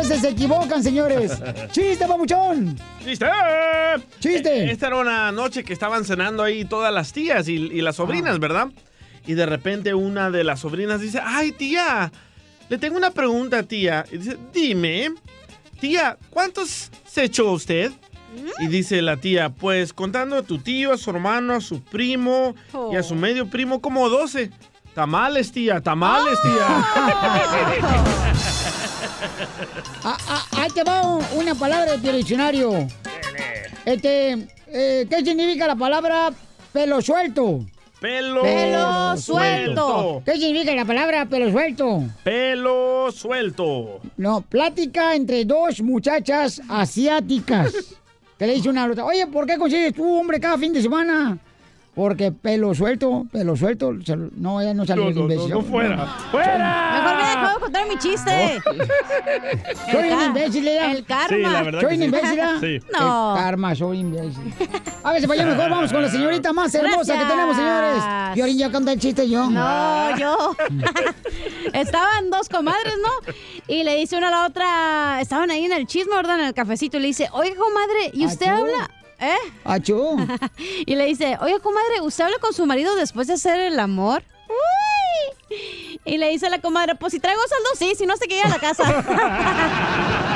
veces 0.07 0.21
se 0.21 0.29
equivocan, 0.29 0.83
señores. 0.83 1.33
¡Chiste, 1.71 2.05
papuchón! 2.07 2.75
¡Chiste! 3.03 3.25
¡Chiste! 4.19 4.65
Eh, 4.65 4.71
Esta 4.71 4.87
era 4.87 4.97
una 4.97 5.31
noche 5.31 5.63
que 5.63 5.73
estaban 5.73 6.05
cenando 6.05 6.43
ahí 6.43 6.65
todas 6.65 6.93
las 6.93 7.11
tías 7.13 7.47
y, 7.47 7.53
y 7.55 7.81
las 7.81 7.95
sobrinas, 7.97 8.39
¿verdad? 8.39 8.67
Y 9.25 9.33
de 9.33 9.45
repente 9.45 9.93
una 9.93 10.29
de 10.31 10.43
las 10.43 10.61
sobrinas 10.61 11.01
dice, 11.01 11.19
ay 11.23 11.51
tía, 11.51 12.11
le 12.69 12.77
tengo 12.77 12.97
una 12.97 13.11
pregunta 13.11 13.63
tía. 13.63 14.05
Y 14.11 14.17
dice, 14.17 14.37
dime, 14.53 15.11
tía, 15.79 16.17
¿cuántos 16.29 16.89
se 17.05 17.23
echó 17.25 17.51
usted? 17.51 17.91
Y 18.59 18.67
dice 18.67 19.01
la 19.01 19.17
tía, 19.17 19.49
pues 19.49 19.93
contando 19.93 20.35
a 20.37 20.43
tu 20.43 20.59
tío, 20.59 20.93
a 20.93 20.97
su 20.97 21.09
hermano, 21.09 21.53
a 21.55 21.61
su 21.61 21.81
primo 21.81 22.55
y 22.91 22.95
a 22.95 23.03
su 23.03 23.15
medio 23.15 23.47
primo, 23.47 23.81
como 23.81 24.09
12. 24.09 24.51
Tamales, 24.93 25.51
tía, 25.51 25.81
tamales, 25.81 26.37
tía. 26.41 26.85
Ah, 30.03 30.17
ah, 30.27 30.45
ahí 30.57 30.69
te 30.71 30.83
va 30.83 31.01
un- 31.05 31.25
una 31.35 31.55
palabra 31.55 31.97
del 31.97 32.17
diccionario. 32.17 32.87
Este, 33.85 34.47
eh, 34.67 35.07
¿qué 35.09 35.17
significa 35.25 35.67
la 35.67 35.75
palabra 35.75 36.31
pelo 36.73 37.01
suelto? 37.01 37.61
Pelo, 37.99 38.43
Pelo 38.43 39.17
suelto. 39.17 40.21
¿Qué 40.23 40.33
significa 40.37 40.75
la 40.75 40.85
palabra 40.85 41.25
pelo 41.25 41.49
suelto? 41.51 42.03
Pelo 42.23 43.11
suelto. 43.11 44.01
No, 44.17 44.41
plática 44.41 45.15
entre 45.15 45.45
dos 45.45 45.81
muchachas 45.81 46.61
asiáticas. 46.69 47.73
Que 48.37 48.45
le 48.45 48.53
dice 48.53 48.69
una 48.69 48.83
a 48.83 48.85
la 48.87 48.91
otra, 48.93 49.05
oye, 49.05 49.25
¿por 49.25 49.47
qué 49.47 49.57
consigues 49.57 49.95
tú, 49.95 50.19
hombre, 50.19 50.39
cada 50.39 50.59
fin 50.59 50.71
de 50.71 50.81
semana? 50.83 51.39
Porque 51.97 52.31
pelo 52.31 52.75
suelto, 52.75 53.25
pelo 53.31 53.55
suelto. 53.55 53.91
se 54.05 54.15
No, 54.15 54.61
ya 54.61 54.75
no 54.75 54.85
salió 54.85 55.05
No, 55.05 55.09
el 55.09 55.15
no, 55.15 55.21
no, 55.21 55.31
imbécil. 55.33 55.49
no 55.51 55.61
fuera. 55.63 56.05
¡Fuera! 56.29 56.91
Mejor 56.93 57.17
me 57.17 57.47
dejó 57.47 57.59
contar 57.59 57.87
mi 57.89 57.97
chiste. 57.97 58.61
Soy 59.91 60.07
El 60.09 60.13
un 60.13 60.21
imbécil, 60.25 60.67
¿eh? 60.67 60.91
El 60.91 61.05
karma. 61.05 61.27
Sí, 61.29 61.41
la 61.41 61.61
verdad 61.63 61.81
Soy 61.81 61.93
un 61.93 61.99
sí. 61.99 62.05
imbécil, 62.05 62.39
¿eh? 62.39 62.45
Sí. 62.79 62.87
No. 62.93 63.35
El 63.35 63.41
karma, 63.43 63.73
soy 63.75 63.97
imbécil. 63.99 64.53
A 65.03 65.11
ver, 65.11 65.27
para 65.27 65.41
allá 65.41 65.45
mejor 65.55 65.69
vamos 65.71 65.91
con 65.91 66.01
la 66.03 66.09
señorita 66.09 66.53
más 66.53 66.75
hermosa 66.75 67.17
que 67.17 67.25
tenemos, 67.25 67.55
señores. 67.55 68.03
Y 68.35 68.41
ahorita 68.41 68.59
ya 68.59 68.71
canta 68.71 68.91
el 68.93 68.99
chiste 68.99 69.27
yo. 69.27 69.49
No, 69.49 70.17
yo. 70.19 70.55
Estaban 71.73 72.29
dos 72.29 72.47
comadres, 72.47 72.93
¿no? 73.01 73.33
Y 73.67 73.83
le 73.83 73.95
dice 73.95 74.17
una 74.17 74.27
a 74.27 74.31
la 74.31 74.45
otra, 74.45 75.19
estaban 75.21 75.49
ahí 75.49 75.65
en 75.65 75.73
el 75.73 75.87
chisme, 75.87 76.15
¿verdad? 76.15 76.39
En 76.39 76.45
el 76.45 76.53
cafecito. 76.53 76.97
Y 76.97 76.99
le 76.99 77.07
dice, 77.07 77.27
oye, 77.31 77.55
comadre, 77.55 78.11
¿y 78.13 78.25
usted 78.25 78.45
Achú. 78.47 78.61
habla? 78.61 78.91
¿Eh? 79.19 79.35
Achú. 79.63 80.17
y 80.85 80.95
le 80.95 81.05
dice, 81.05 81.37
oye, 81.41 81.59
comadre, 81.59 82.01
¿usted 82.01 82.25
habla 82.25 82.37
con 82.39 82.53
su 82.53 82.65
marido 82.65 82.95
después 82.95 83.27
de 83.27 83.33
hacer 83.33 83.59
el 83.59 83.79
amor? 83.79 84.23
Uy. 84.49 85.57
Y 86.05 86.17
le 86.17 86.29
dice 86.29 86.49
la 86.49 86.59
comadre, 86.61 86.95
pues 86.95 87.13
si 87.13 87.19
traigo 87.19 87.41
saldo, 87.47 87.69
sí, 87.77 87.93
si 87.97 88.05
no 88.05 88.15
se 88.17 88.27
queda 88.27 88.43
a 88.45 88.49
la 88.49 88.59
casa. 88.59 88.83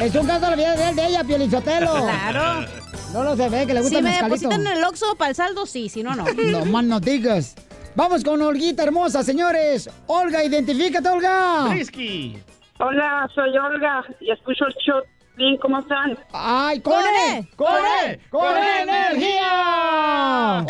Es 0.00 0.14
un 0.14 0.26
caso 0.26 0.44
de 0.44 0.50
la 0.50 0.56
vida 0.56 0.74
de 0.76 0.88
él, 0.90 0.96
de 0.96 1.06
ella, 1.08 1.24
Pielizotelo. 1.24 1.92
Claro. 1.92 2.66
No 3.12 3.24
lo 3.24 3.36
se 3.36 3.48
ve, 3.48 3.66
que 3.66 3.74
le 3.74 3.80
gusta 3.80 3.90
Si 3.90 3.96
el 3.96 4.02
me 4.04 4.10
mezcalito. 4.10 4.34
depositan 4.36 4.66
en 4.66 4.76
el 4.78 4.84
Oxxo 4.84 5.16
para 5.16 5.30
el 5.30 5.34
saldo, 5.34 5.66
sí, 5.66 5.88
si 5.88 6.02
no, 6.02 6.14
no. 6.14 6.24
No 6.50 6.64
más 6.66 6.84
no 6.84 7.00
digas. 7.00 7.56
Vamos 7.96 8.22
con 8.22 8.40
Olguita 8.40 8.84
hermosa, 8.84 9.24
señores. 9.24 9.90
Olga, 10.06 10.44
identifícate, 10.44 11.08
Olga. 11.08 11.66
Frisky. 11.70 12.38
Hola, 12.78 13.28
soy 13.34 13.50
Olga 13.58 14.04
y 14.20 14.30
escucho 14.30 14.66
el 14.66 14.74
show. 14.74 15.02
Bien, 15.40 15.56
¿Cómo 15.56 15.78
están? 15.78 16.18
¡Ay, 16.34 16.80
con 16.82 16.92
¡Con 16.92 17.02
E! 17.02 17.48
¡Con 17.56 17.68
E! 17.74 18.20
¡Con 18.28 18.56
E 18.58 18.82
energía! 18.82 20.66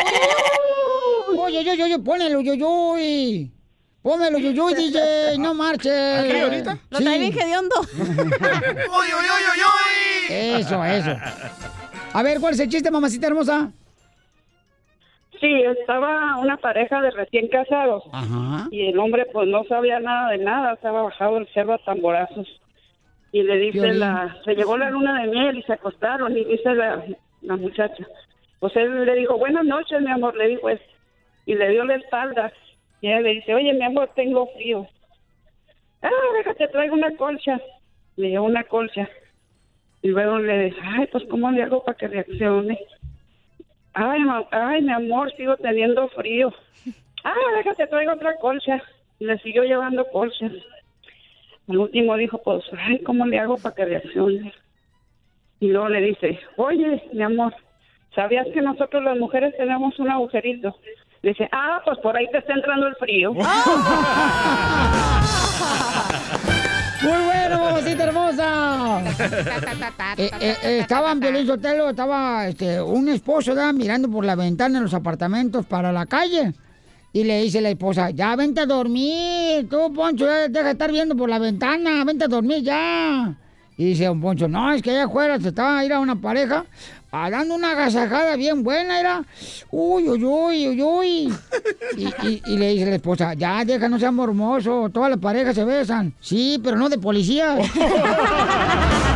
Oye, 1.36 1.58
oye, 1.58 1.82
oye, 1.82 1.98
ponelo, 1.98 2.38
uy, 2.38 2.62
uy. 2.62 3.50
Pónmelo, 4.00 4.38
uy, 4.38 4.60
uy, 4.60 4.74
DJ, 4.74 5.38
no 5.38 5.54
marches. 5.54 6.20
¿Aquí 6.20 6.38
ahorita? 6.38 6.78
Lo 6.88 7.00
trae 7.00 7.18
bien 7.18 7.32
hediondo. 7.32 7.74
Eso, 10.30 10.84
eso. 10.84 11.16
A 12.12 12.22
ver, 12.22 12.38
¿cuál 12.38 12.54
es 12.54 12.60
el 12.60 12.68
chiste, 12.68 12.92
mamacita 12.92 13.26
hermosa? 13.26 13.72
Sí, 15.40 15.52
estaba 15.80 16.36
una 16.36 16.56
pareja 16.58 17.00
de 17.00 17.10
recién 17.10 17.48
casados 17.48 18.04
Ajá. 18.12 18.68
y 18.70 18.86
el 18.86 18.98
hombre 19.00 19.26
pues 19.32 19.48
no 19.48 19.64
sabía 19.64 19.98
nada 19.98 20.30
de 20.30 20.38
nada, 20.38 20.74
estaba 20.74 21.02
bajado 21.02 21.34
del 21.36 21.48
cerro 21.52 21.74
a 21.74 21.78
tamborazos. 21.78 22.46
Y 23.32 23.42
le 23.42 23.56
dice 23.58 23.78
Violín. 23.80 24.00
la, 24.00 24.36
se 24.44 24.54
llegó 24.54 24.76
la 24.76 24.90
luna 24.90 25.22
de 25.22 25.28
miel 25.28 25.58
y 25.58 25.62
se 25.62 25.72
acostaron 25.74 26.36
y 26.36 26.44
dice 26.44 26.74
la, 26.74 27.04
la 27.42 27.56
muchacha, 27.56 28.06
pues 28.58 28.74
él 28.76 29.04
le 29.06 29.14
dijo, 29.14 29.38
buenas 29.38 29.64
noches 29.64 30.00
mi 30.02 30.10
amor, 30.10 30.36
le 30.36 30.48
dijo 30.48 30.68
eso. 30.68 30.82
Y 31.46 31.54
le 31.54 31.68
dio 31.70 31.84
la 31.84 31.94
espalda 31.96 32.52
y 33.00 33.08
ella 33.08 33.20
le 33.20 33.30
dice, 33.34 33.54
oye 33.54 33.72
mi 33.72 33.84
amor, 33.84 34.10
tengo 34.14 34.46
frío. 34.54 34.86
Ah, 36.02 36.10
déjate, 36.38 36.68
traigo 36.68 36.94
una 36.94 37.14
colcha. 37.16 37.60
Le 38.16 38.28
dio 38.28 38.42
una 38.42 38.64
colcha. 38.64 39.08
Y 40.02 40.08
luego 40.08 40.38
le 40.38 40.64
dice, 40.66 40.78
ay, 40.82 41.06
pues 41.12 41.24
¿cómo 41.30 41.50
le 41.50 41.62
hago 41.62 41.84
para 41.84 41.96
que 41.96 42.08
reaccione? 42.08 42.78
Ay, 43.92 44.20
ma- 44.20 44.46
ay, 44.50 44.82
mi 44.82 44.92
amor, 44.92 45.30
sigo 45.36 45.56
teniendo 45.56 46.08
frío. 46.08 46.52
Ah, 47.24 47.34
déjate, 47.56 47.86
traigo 47.86 48.12
otra 48.12 48.34
colcha. 48.36 48.82
Y 49.18 49.26
le 49.26 49.38
siguió 49.38 49.62
llevando 49.64 50.06
colchas. 50.06 50.52
Al 51.68 51.78
último 51.78 52.16
dijo, 52.16 52.40
pues, 52.42 52.64
ay, 52.78 53.00
¿cómo 53.02 53.26
le 53.26 53.38
hago 53.38 53.56
para 53.56 53.74
que 53.74 53.84
reaccione? 53.84 54.52
Y 55.60 55.68
luego 55.68 55.88
le 55.88 56.00
dice, 56.00 56.40
oye, 56.56 57.02
mi 57.12 57.22
amor, 57.22 57.54
¿sabías 58.14 58.46
que 58.52 58.62
nosotros 58.62 59.04
las 59.04 59.18
mujeres 59.18 59.54
tenemos 59.56 59.98
un 59.98 60.10
agujerito? 60.10 60.74
Dice, 61.22 61.48
ah, 61.52 61.82
pues 61.84 61.98
por 61.98 62.16
ahí 62.16 62.26
te 62.32 62.38
está 62.38 62.54
entrando 62.54 62.86
el 62.86 62.94
frío. 62.96 63.32
Muy 67.02 67.18
bueno, 67.24 67.58
mamacita 67.60 68.04
hermosa. 68.04 69.02
Eh, 70.16 70.30
eh, 70.40 70.56
eh, 70.62 70.78
estaba 70.80 71.12
en 71.12 71.20
Violín 71.20 71.46
Sotelo, 71.46 71.90
estaba 71.90 72.46
este, 72.46 72.80
un 72.80 73.08
esposo 73.08 73.54
¿verdad? 73.54 73.72
mirando 73.72 74.10
por 74.10 74.24
la 74.24 74.34
ventana 74.34 74.78
en 74.78 74.84
los 74.84 74.94
apartamentos 74.94 75.64
para 75.66 75.92
la 75.92 76.06
calle. 76.06 76.52
Y 77.12 77.24
le 77.24 77.42
dice 77.42 77.60
la 77.60 77.70
esposa, 77.70 78.10
ya 78.10 78.36
vente 78.36 78.60
a 78.60 78.66
dormir, 78.66 79.68
tú 79.68 79.92
Poncho, 79.92 80.26
ya 80.26 80.48
deja 80.48 80.66
de 80.66 80.72
estar 80.72 80.92
viendo 80.92 81.16
por 81.16 81.28
la 81.28 81.38
ventana, 81.38 82.04
vente 82.04 82.24
a 82.24 82.28
dormir 82.28 82.62
ya. 82.62 83.36
Y 83.76 83.84
dice 83.86 84.04
don 84.04 84.20
Poncho, 84.20 84.46
no, 84.46 84.72
es 84.72 84.80
que 84.82 84.90
allá 84.90 85.04
afuera 85.04 85.40
se 85.40 85.48
estaba 85.48 85.78
a 85.78 85.84
ir 85.84 85.92
a 85.92 86.00
una 86.00 86.20
pareja 86.20 86.66
dando 87.10 87.54
una 87.54 87.72
agasajada 87.72 88.36
bien 88.36 88.62
buena, 88.62 89.00
era, 89.00 89.24
uy, 89.70 90.08
uy, 90.08 90.24
uy, 90.24 90.68
uy, 90.68 90.82
uy. 90.82 91.34
Y, 92.46 92.56
le 92.56 92.70
dice 92.70 92.86
la 92.86 92.96
esposa, 92.96 93.34
ya, 93.34 93.64
deja, 93.64 93.88
no 93.88 93.98
sea 93.98 94.12
mormoso, 94.12 94.88
todas 94.92 95.10
las 95.10 95.18
parejas 95.18 95.54
se 95.54 95.64
besan. 95.64 96.14
Sí, 96.20 96.60
pero 96.62 96.76
no 96.76 96.88
de 96.88 96.98
policía. 96.98 97.58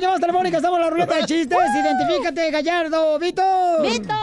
Vamos, 0.00 0.20
¿cómo 0.20 0.20
llamas 0.20 0.20
telefónica? 0.20 0.56
Estamos 0.56 0.78
en 0.78 0.84
la 0.84 0.90
ruleta 0.90 1.16
de 1.16 1.24
chistes. 1.24 1.58
Identifícate, 1.74 2.50
Gallardo. 2.50 3.18
Víctor. 3.18 3.82
¡Víctor! 3.82 4.16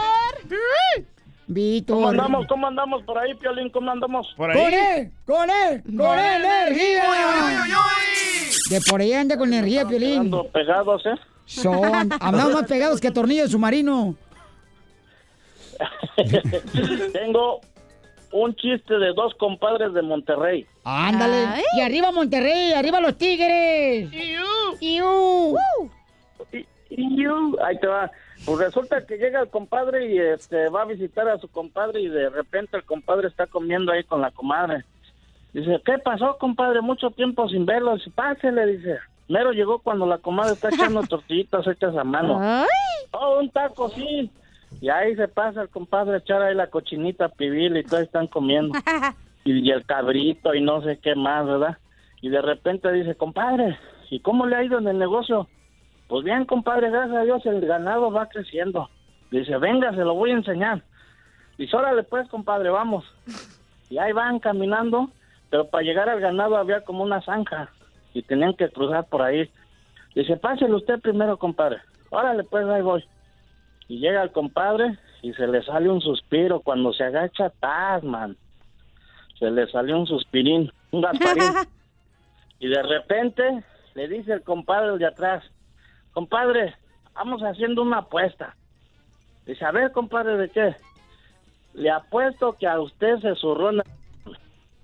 Víctor. 1.46 1.96
¿Cómo 1.96 2.08
andamos? 2.08 2.46
¿Cómo 2.46 2.66
andamos 2.66 3.02
por 3.04 3.18
ahí, 3.18 3.34
Piolín? 3.34 3.70
¿Cómo 3.70 3.90
andamos? 3.90 4.26
¿Por 4.36 4.52
¡Con 4.52 4.72
él! 4.74 5.12
¡Con 5.24 5.50
él! 5.50 5.82
¡Con 5.96 6.18
energía! 6.18 7.04
De 8.70 8.80
por 8.82 9.00
ahí 9.00 9.12
anda 9.12 9.38
con 9.38 9.52
energía, 9.52 9.86
Piolín. 9.86 10.30
Pegados, 10.52 11.06
¿eh? 11.06 11.14
Son, 11.46 12.12
andamos 12.20 12.52
más 12.52 12.64
pegados 12.64 13.00
que 13.00 13.10
tornillo 13.10 13.44
de 13.44 13.48
submarino. 13.48 14.14
Tengo 17.12 17.60
un 18.32 18.54
chiste 18.54 18.98
de 18.98 19.12
dos 19.12 19.34
compadres 19.34 19.92
de 19.94 20.02
Monterrey. 20.02 20.66
Ándale. 20.84 21.46
Ay. 21.46 21.62
Y 21.76 21.80
arriba 21.80 22.12
Monterrey, 22.12 22.72
arriba 22.72 23.00
los 23.00 23.16
Tigres. 23.16 24.10
¡Iu! 24.80 25.58
Y 26.90 27.22
yo, 27.22 27.52
ahí 27.62 27.78
te 27.78 27.86
va. 27.86 28.10
Pues 28.44 28.58
resulta 28.58 29.04
que 29.04 29.18
llega 29.18 29.40
el 29.40 29.48
compadre 29.48 30.12
y 30.12 30.18
este 30.18 30.68
va 30.68 30.82
a 30.82 30.86
visitar 30.86 31.28
a 31.28 31.38
su 31.38 31.48
compadre 31.48 32.00
y 32.00 32.08
de 32.08 32.30
repente 32.30 32.76
el 32.76 32.84
compadre 32.84 33.28
está 33.28 33.46
comiendo 33.46 33.92
ahí 33.92 34.04
con 34.04 34.20
la 34.20 34.30
comadre. 34.30 34.84
Dice, 35.52 35.80
¿qué 35.84 35.98
pasó, 35.98 36.36
compadre? 36.38 36.80
Mucho 36.80 37.10
tiempo 37.10 37.48
sin 37.48 37.66
verlo. 37.66 37.96
Dice, 37.96 38.10
pásele, 38.10 38.66
dice. 38.66 38.98
Mero 39.28 39.52
llegó 39.52 39.80
cuando 39.80 40.06
la 40.06 40.18
comadre 40.18 40.54
está 40.54 40.68
echando 40.68 41.02
tortillitas 41.08 41.66
hechas 41.66 41.94
a 41.96 42.04
mano. 42.04 42.64
Oh, 43.10 43.40
un 43.40 43.50
taco, 43.50 43.90
sí. 43.90 44.30
Y 44.80 44.88
ahí 44.90 45.16
se 45.16 45.28
pasa 45.28 45.62
el 45.62 45.68
compadre 45.68 46.14
a 46.14 46.18
echar 46.18 46.42
ahí 46.42 46.54
la 46.54 46.68
cochinita 46.68 47.28
pibil 47.28 47.76
y 47.76 47.84
todos 47.84 48.02
están 48.02 48.26
comiendo. 48.26 48.78
y, 49.44 49.58
y 49.58 49.70
el 49.70 49.84
cabrito 49.84 50.54
y 50.54 50.60
no 50.60 50.82
sé 50.82 50.98
qué 50.98 51.14
más, 51.14 51.46
¿verdad? 51.46 51.78
Y 52.20 52.28
de 52.28 52.42
repente 52.42 52.92
dice, 52.92 53.14
compadre, 53.14 53.78
¿y 54.10 54.20
cómo 54.20 54.46
le 54.46 54.56
ha 54.56 54.64
ido 54.64 54.78
en 54.78 54.88
el 54.88 54.98
negocio? 54.98 55.48
Pues 56.08 56.24
bien, 56.24 56.46
compadre, 56.46 56.90
gracias 56.90 57.16
a 57.16 57.22
Dios 57.22 57.44
el 57.46 57.60
ganado 57.60 58.10
va 58.10 58.28
creciendo. 58.28 58.88
Dice, 59.30 59.56
venga, 59.58 59.90
se 59.90 59.98
lo 60.04 60.14
voy 60.14 60.30
a 60.30 60.34
enseñar. 60.34 60.82
Dice, 61.58 61.76
órale 61.76 62.02
pues, 62.02 62.28
compadre, 62.28 62.70
vamos. 62.70 63.04
Y 63.90 63.98
ahí 63.98 64.12
van 64.12 64.38
caminando, 64.38 65.10
pero 65.50 65.68
para 65.68 65.84
llegar 65.84 66.08
al 66.08 66.20
ganado 66.20 66.56
había 66.56 66.80
como 66.82 67.02
una 67.04 67.20
zanja 67.20 67.70
y 68.14 68.22
tenían 68.22 68.54
que 68.54 68.70
cruzar 68.70 69.06
por 69.08 69.22
ahí. 69.22 69.50
Dice, 70.14 70.36
pásele 70.36 70.74
usted 70.74 70.98
primero, 71.00 71.36
compadre. 71.36 71.78
Órale 72.10 72.42
pues, 72.44 72.66
ahí 72.66 72.80
voy. 72.80 73.04
Y 73.88 73.98
llega 73.98 74.22
el 74.22 74.32
compadre 74.32 74.98
y 75.22 75.32
se 75.32 75.46
le 75.46 75.62
sale 75.62 75.88
un 75.88 76.00
suspiro. 76.00 76.60
Cuando 76.60 76.92
se 76.92 77.04
agacha, 77.04 77.50
¡tas, 77.58 78.04
man! 78.04 78.36
Se 79.38 79.50
le 79.50 79.66
salió 79.68 79.98
un 79.98 80.06
suspirín, 80.06 80.70
un 80.90 81.00
gasparín. 81.00 81.52
y 82.60 82.68
de 82.68 82.82
repente 82.82 83.64
le 83.94 84.08
dice 84.08 84.32
el 84.34 84.42
compadre 84.42 84.98
de 84.98 85.06
atrás, 85.06 85.42
compadre, 86.12 86.74
vamos 87.14 87.40
haciendo 87.42 87.82
una 87.82 87.98
apuesta. 87.98 88.54
Dice, 89.46 89.64
a 89.64 89.70
ver, 89.70 89.90
compadre, 89.92 90.36
¿de 90.36 90.50
qué? 90.50 90.76
Le 91.74 91.90
apuesto 91.90 92.52
que 92.58 92.66
a 92.66 92.78
usted 92.80 93.18
se 93.20 93.34
zurró. 93.36 93.70
en 93.70 93.78
la- 93.78 93.84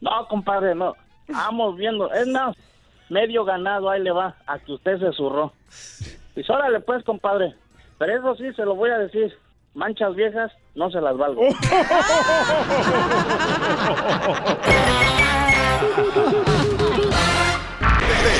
No, 0.00 0.26
compadre, 0.28 0.74
no. 0.74 0.94
Vamos 1.28 1.76
viendo. 1.76 2.10
Es 2.12 2.26
más, 2.28 2.56
medio 3.10 3.44
ganado, 3.44 3.90
ahí 3.90 4.02
le 4.02 4.12
va, 4.12 4.36
a 4.46 4.58
que 4.58 4.72
usted 4.72 4.98
se 4.98 5.12
zurró. 5.12 5.52
Dice, 6.34 6.52
órale 6.52 6.80
pues, 6.80 7.04
compadre. 7.04 7.54
Pero 7.98 8.16
eso 8.18 8.34
sí, 8.36 8.52
se 8.54 8.64
lo 8.64 8.74
voy 8.74 8.90
a 8.90 8.98
decir. 8.98 9.32
Manchas 9.74 10.14
viejas, 10.14 10.52
no 10.74 10.90
se 10.90 11.00
las 11.00 11.16
valgo. 11.16 11.42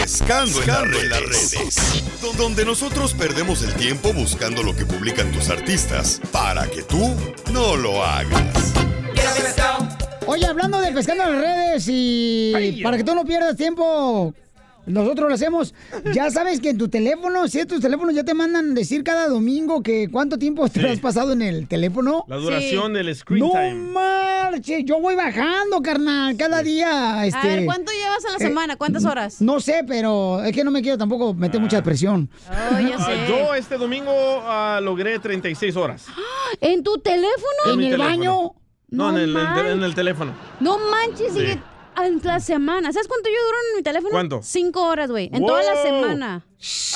Pescando 0.01 0.63
en 0.63 0.69
las 1.11 1.23
redes. 1.23 2.05
Donde 2.39 2.65
nosotros 2.65 3.15
perdemos 3.15 3.63
el 3.63 3.75
tiempo 3.75 4.13
buscando 4.13 4.63
lo 4.63 4.75
que 4.75 4.87
publican 4.87 5.31
tus 5.33 5.51
artistas 5.51 6.21
para 6.33 6.67
que 6.69 6.83
tú 6.83 7.17
no 7.53 7.77
lo 7.77 8.03
hagas. 8.05 8.75
Oye, 10.27 10.47
hablando 10.47 10.81
de 10.81 10.93
pescando 10.93 11.25
en 11.25 11.33
las 11.33 11.43
redes 11.43 11.87
y 11.89 12.81
para 12.83 12.97
que 12.97 13.05
tú 13.05 13.15
no 13.15 13.25
pierdas 13.25 13.57
tiempo, 13.57 14.33
nosotros 14.87 15.29
lo 15.29 15.35
hacemos. 15.35 15.75
Ya 16.13 16.31
sabes 16.33 16.61
que 16.61 16.71
en 16.71 16.79
tu 16.79 16.89
teléfono, 16.89 17.49
si 17.49 17.65
tus 17.67 17.81
teléfonos 17.81 18.15
ya 18.15 18.25
te 18.25 18.35
mandan 18.35 18.75
decir 18.75 19.03
cada 19.05 19.29
domingo 19.29 19.83
que 19.83 20.09
cuánto 20.11 20.39
tiempo 20.39 20.69
te 20.69 20.89
has 20.89 20.99
pasado 21.01 21.33
en 21.33 21.43
el 21.43 21.69
teléfono. 21.69 22.25
La 22.29 22.37
duración 22.37 22.93
del 22.93 23.15
screen 23.15 23.41
no 23.41 23.51
time. 23.51 23.75
marches, 23.75 24.85
yo 24.85 25.01
voy 25.01 25.15
bajando, 25.15 25.81
carnal, 25.83 26.37
cada 26.37 26.63
día. 26.63 27.27
Este, 27.27 27.39
A 27.39 27.43
ver, 27.45 27.65
¿cuánto 27.65 27.93
llevas 27.93 28.25
a 28.25 28.31
la 28.31 28.37
eh, 28.37 28.49
semana? 28.49 28.77
¿Cuántas 28.77 29.05
horas? 29.05 29.41
No 29.41 29.61
sé, 29.61 29.85
pero 29.87 30.43
es 30.43 30.53
que 30.53 30.65
no 30.65 30.71
me 30.71 30.83
quiero 30.83 30.99
tampoco 30.99 31.35
meter 31.35 31.61
mucha 31.61 31.83
presión. 31.83 32.29
Oh, 32.49 32.79
ya 32.81 32.97
Ah, 33.05 33.27
yo 33.29 33.55
este 33.55 33.77
domingo 33.77 34.13
ah, 34.15 34.81
logré 34.83 35.19
36 35.19 35.77
horas. 35.77 36.07
¿En 36.61 36.83
tu 36.83 36.99
teléfono? 36.99 37.73
En 37.73 37.79
mi 37.79 37.91
teléfono. 37.91 38.55
No, 38.89 39.11
en, 39.11 39.17
el, 39.19 39.37
en 39.37 39.83
el 39.83 39.95
teléfono. 39.95 40.33
No 40.61 40.79
manches, 40.79 41.33
Sí. 41.33 41.41
sigue 41.41 41.61
en 42.03 42.21
la 42.23 42.41
semana. 42.41 42.93
¿Sabes 42.93 43.09
cuánto 43.09 43.29
yo 43.29 43.37
duro 43.47 43.57
en 43.71 43.77
mi 43.77 43.83
teléfono? 43.83 44.11
¿Cuánto? 44.11 44.41
Cinco 44.43 44.83
horas, 44.87 45.11
güey. 45.11 45.31
En 45.33 45.45
toda 45.45 45.63
la 45.63 45.83
semana. 45.83 46.45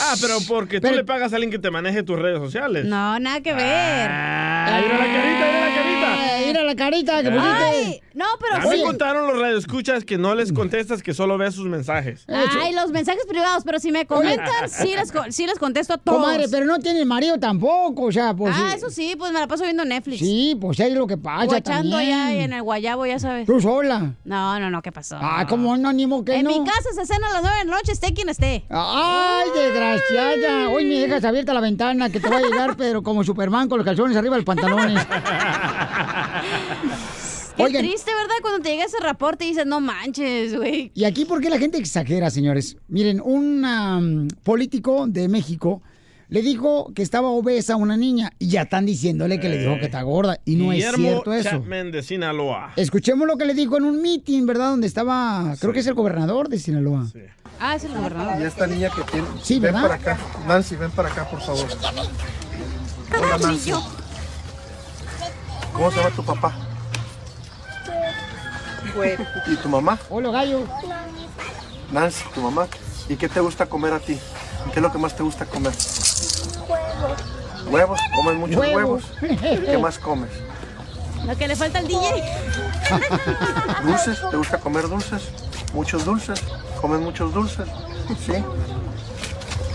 Ah, 0.01 0.15
pero 0.21 0.39
porque 0.49 0.81
tú 0.81 0.91
le 0.91 1.05
pagas 1.05 1.33
a 1.33 1.37
alguien 1.37 1.51
que 1.51 1.59
te 1.59 1.71
maneje 1.71 2.03
tus 2.03 2.19
redes 2.19 2.39
sociales. 2.39 2.85
No, 2.87 3.19
nada 3.19 3.41
que 3.41 3.53
ver. 3.53 4.09
Ah, 4.11 4.81
mira 4.83 4.99
la 4.99 5.05
carita, 5.05 5.47
mira 5.47 5.69
la 5.69 5.75
carita. 5.75 6.38
La 6.69 6.77
carita 6.77 7.23
que 7.23 7.31
pusiste. 7.31 7.49
Ay, 7.49 8.01
no, 8.13 8.27
pero 8.39 8.57
A 8.57 8.59
mí 8.59 8.69
sí. 8.71 8.77
me 8.79 8.83
contaron 8.83 9.27
los 9.27 9.41
radioescuchas 9.41 10.05
que 10.05 10.19
no 10.19 10.35
les 10.35 10.53
contestas, 10.53 11.03
que 11.03 11.15
solo 11.15 11.39
ves 11.39 11.55
sus 11.55 11.67
mensajes. 11.67 12.27
Ay, 12.29 12.75
los 12.75 12.91
mensajes 12.91 13.25
privados, 13.27 13.63
pero 13.65 13.79
si 13.79 13.91
me 13.91 14.07
comentan, 14.07 14.69
sí 14.69 14.95
les, 14.95 15.13
sí 15.35 15.47
les 15.47 15.59
contesto 15.59 15.95
a 15.95 15.99
todos. 15.99 16.19
Comadre, 16.19 16.47
pero 16.51 16.67
no 16.67 16.79
tiene 16.79 17.05
marido 17.07 17.39
tampoco, 17.39 18.03
o 18.05 18.13
sea, 18.13 18.35
pues. 18.35 18.55
ah, 18.55 18.69
sí. 18.73 18.77
eso 18.77 18.91
sí, 18.91 19.15
pues 19.17 19.33
me 19.33 19.41
la 19.41 19.49
paso 19.49 19.65
viendo 19.65 19.85
Netflix. 19.85 20.19
Sí, 20.19 20.59
pues 20.61 20.79
es 20.81 20.93
lo 20.93 21.07
que 21.07 21.17
pasa 21.17 21.47
Guachando 21.47 21.97
también. 21.97 22.19
ya 22.19 22.33
en 22.45 22.53
el 22.53 22.63
guayabo, 22.63 23.07
ya 23.07 23.19
sabes. 23.19 23.47
¿Tú 23.47 23.61
sola? 23.61 24.15
No, 24.25 24.61
no, 24.61 24.71
no, 24.71 24.83
¿qué 24.83 24.93
pasó? 24.93 25.17
Ah, 25.21 25.47
como 25.49 25.77
no, 25.77 25.91
ni 25.93 26.07
que 26.25 26.37
en 26.37 26.45
no. 26.45 26.51
mi 26.51 26.65
casa 26.65 26.91
se 26.95 27.07
cena 27.07 27.29
a 27.29 27.33
las 27.33 27.43
nueve 27.43 27.59
de 27.59 27.65
la 27.65 27.77
noche, 27.77 27.93
esté 27.93 28.13
quien 28.13 28.29
esté. 28.29 28.65
Ay, 28.69 29.49
desgraciada. 29.55 30.69
Hoy 30.69 30.85
me 30.85 31.01
dejas 31.01 31.25
abierta 31.25 31.55
la 31.55 31.61
ventana 31.61 32.11
que 32.11 32.21
te 32.21 32.29
va 32.29 32.37
a 32.37 32.41
llegar, 32.41 32.77
pero 32.79 33.03
como 33.03 33.25
Superman 33.25 33.69
con 33.69 33.79
los 33.79 33.85
calzones 33.87 34.17
arriba 34.17 34.37
de 34.37 34.43
los 34.43 34.47
pantalones. 34.47 35.07
Qué 37.57 37.65
Oigan. 37.65 37.83
triste, 37.83 38.13
¿verdad? 38.15 38.37
Cuando 38.41 38.61
te 38.61 38.71
llega 38.71 38.85
ese 38.85 39.01
reporte 39.01 39.45
y 39.45 39.49
dices, 39.49 39.67
no 39.67 39.81
manches, 39.81 40.57
güey. 40.57 40.93
Y 40.95 41.05
aquí, 41.05 41.25
¿por 41.25 41.41
qué 41.41 41.51
la 41.51 41.59
gente 41.59 41.77
exagera, 41.77 42.31
señores? 42.31 42.77
Miren, 42.87 43.21
un 43.21 43.65
um, 43.65 44.29
político 44.45 45.07
de 45.09 45.27
México 45.29 45.83
le 46.29 46.43
dijo 46.43 46.93
que 46.95 47.03
estaba 47.03 47.29
obesa 47.31 47.73
a 47.73 47.77
una 47.77 47.97
niña 47.97 48.31
y 48.39 48.49
ya 48.49 48.63
están 48.63 48.87
diciéndole 48.87 49.41
que 49.41 49.49
le 49.49 49.59
dijo 49.59 49.77
que 49.79 49.87
está 49.87 50.03
gorda. 50.03 50.39
Y 50.45 50.55
no 50.55 50.71
Guillermo 50.71 51.07
es 51.09 51.13
cierto 51.13 51.33
eso. 51.33 51.51
Chapman 51.51 51.91
de 51.91 52.03
Sinaloa. 52.03 52.75
Escuchemos 52.77 53.27
lo 53.27 53.37
que 53.37 53.45
le 53.45 53.55
dijo 53.55 53.77
en 53.77 53.87
un 53.87 54.03
meeting, 54.03 54.47
¿verdad? 54.47 54.71
Donde 54.71 54.87
estaba, 54.87 55.55
creo 55.59 55.73
que 55.73 55.81
es 55.81 55.87
el 55.87 55.95
gobernador 55.95 56.49
de 56.49 56.59
Sinaloa. 56.59 57.07
Ah, 57.59 57.75
es 57.75 57.83
el 57.85 57.93
gobernador. 57.93 58.41
Y 58.41 58.45
esta 58.45 58.67
niña 58.67 58.91
que 58.91 59.03
tiene. 59.11 59.27
Sí, 59.43 59.55
ven 59.55 59.75
¿verdad? 59.75 59.83
para 59.83 59.95
acá. 59.95 60.19
Nancy, 60.47 60.77
ven 60.77 60.91
para 60.93 61.09
acá, 61.09 61.29
por 61.29 61.41
favor. 61.41 61.67
Hola, 63.19 63.39
Nancy. 63.39 63.73
¿Cómo 65.79 65.93
se 65.93 65.99
llama 65.99 66.11
tu 66.11 66.25
papá? 66.25 66.53
¿Y 69.47 69.57
tu 69.59 69.69
mamá? 69.69 69.97
Hola, 70.11 70.31
gallo. 70.33 70.65
Nancy, 71.93 72.25
tu 72.35 72.41
mamá. 72.43 72.67
¿Y 73.09 73.15
qué 73.15 73.29
te 73.29 73.39
gusta 73.39 73.65
comer 73.67 73.93
a 73.93 74.01
ti? 74.01 74.19
¿Qué 74.73 74.81
es 74.81 74.83
lo 74.83 74.91
que 74.91 74.99
más 74.99 75.15
te 75.15 75.23
gusta 75.23 75.47
comer? 75.47 75.73
Huevos. 77.71 78.01
¿Comes 78.17 78.35
muchos 78.39 78.57
Huevos. 78.57 79.05
huevos? 79.21 79.39
¿Qué 79.67 79.79
más 79.79 80.01
comes? 80.01 80.31
Lo 81.25 81.37
que 81.37 81.47
le 81.47 81.55
falta 81.55 81.79
al 81.79 81.87
DJ. 81.87 82.25
¿Dulces? 83.85 84.19
¿Te 84.33 84.37
gusta 84.37 84.59
comer 84.59 84.89
dulces? 84.89 85.23
¿Muchos 85.75 86.05
dulces? 86.05 86.43
¿Comen 86.81 87.05
muchos 87.05 87.33
dulces? 87.33 87.69
¿Sí? 88.27 88.33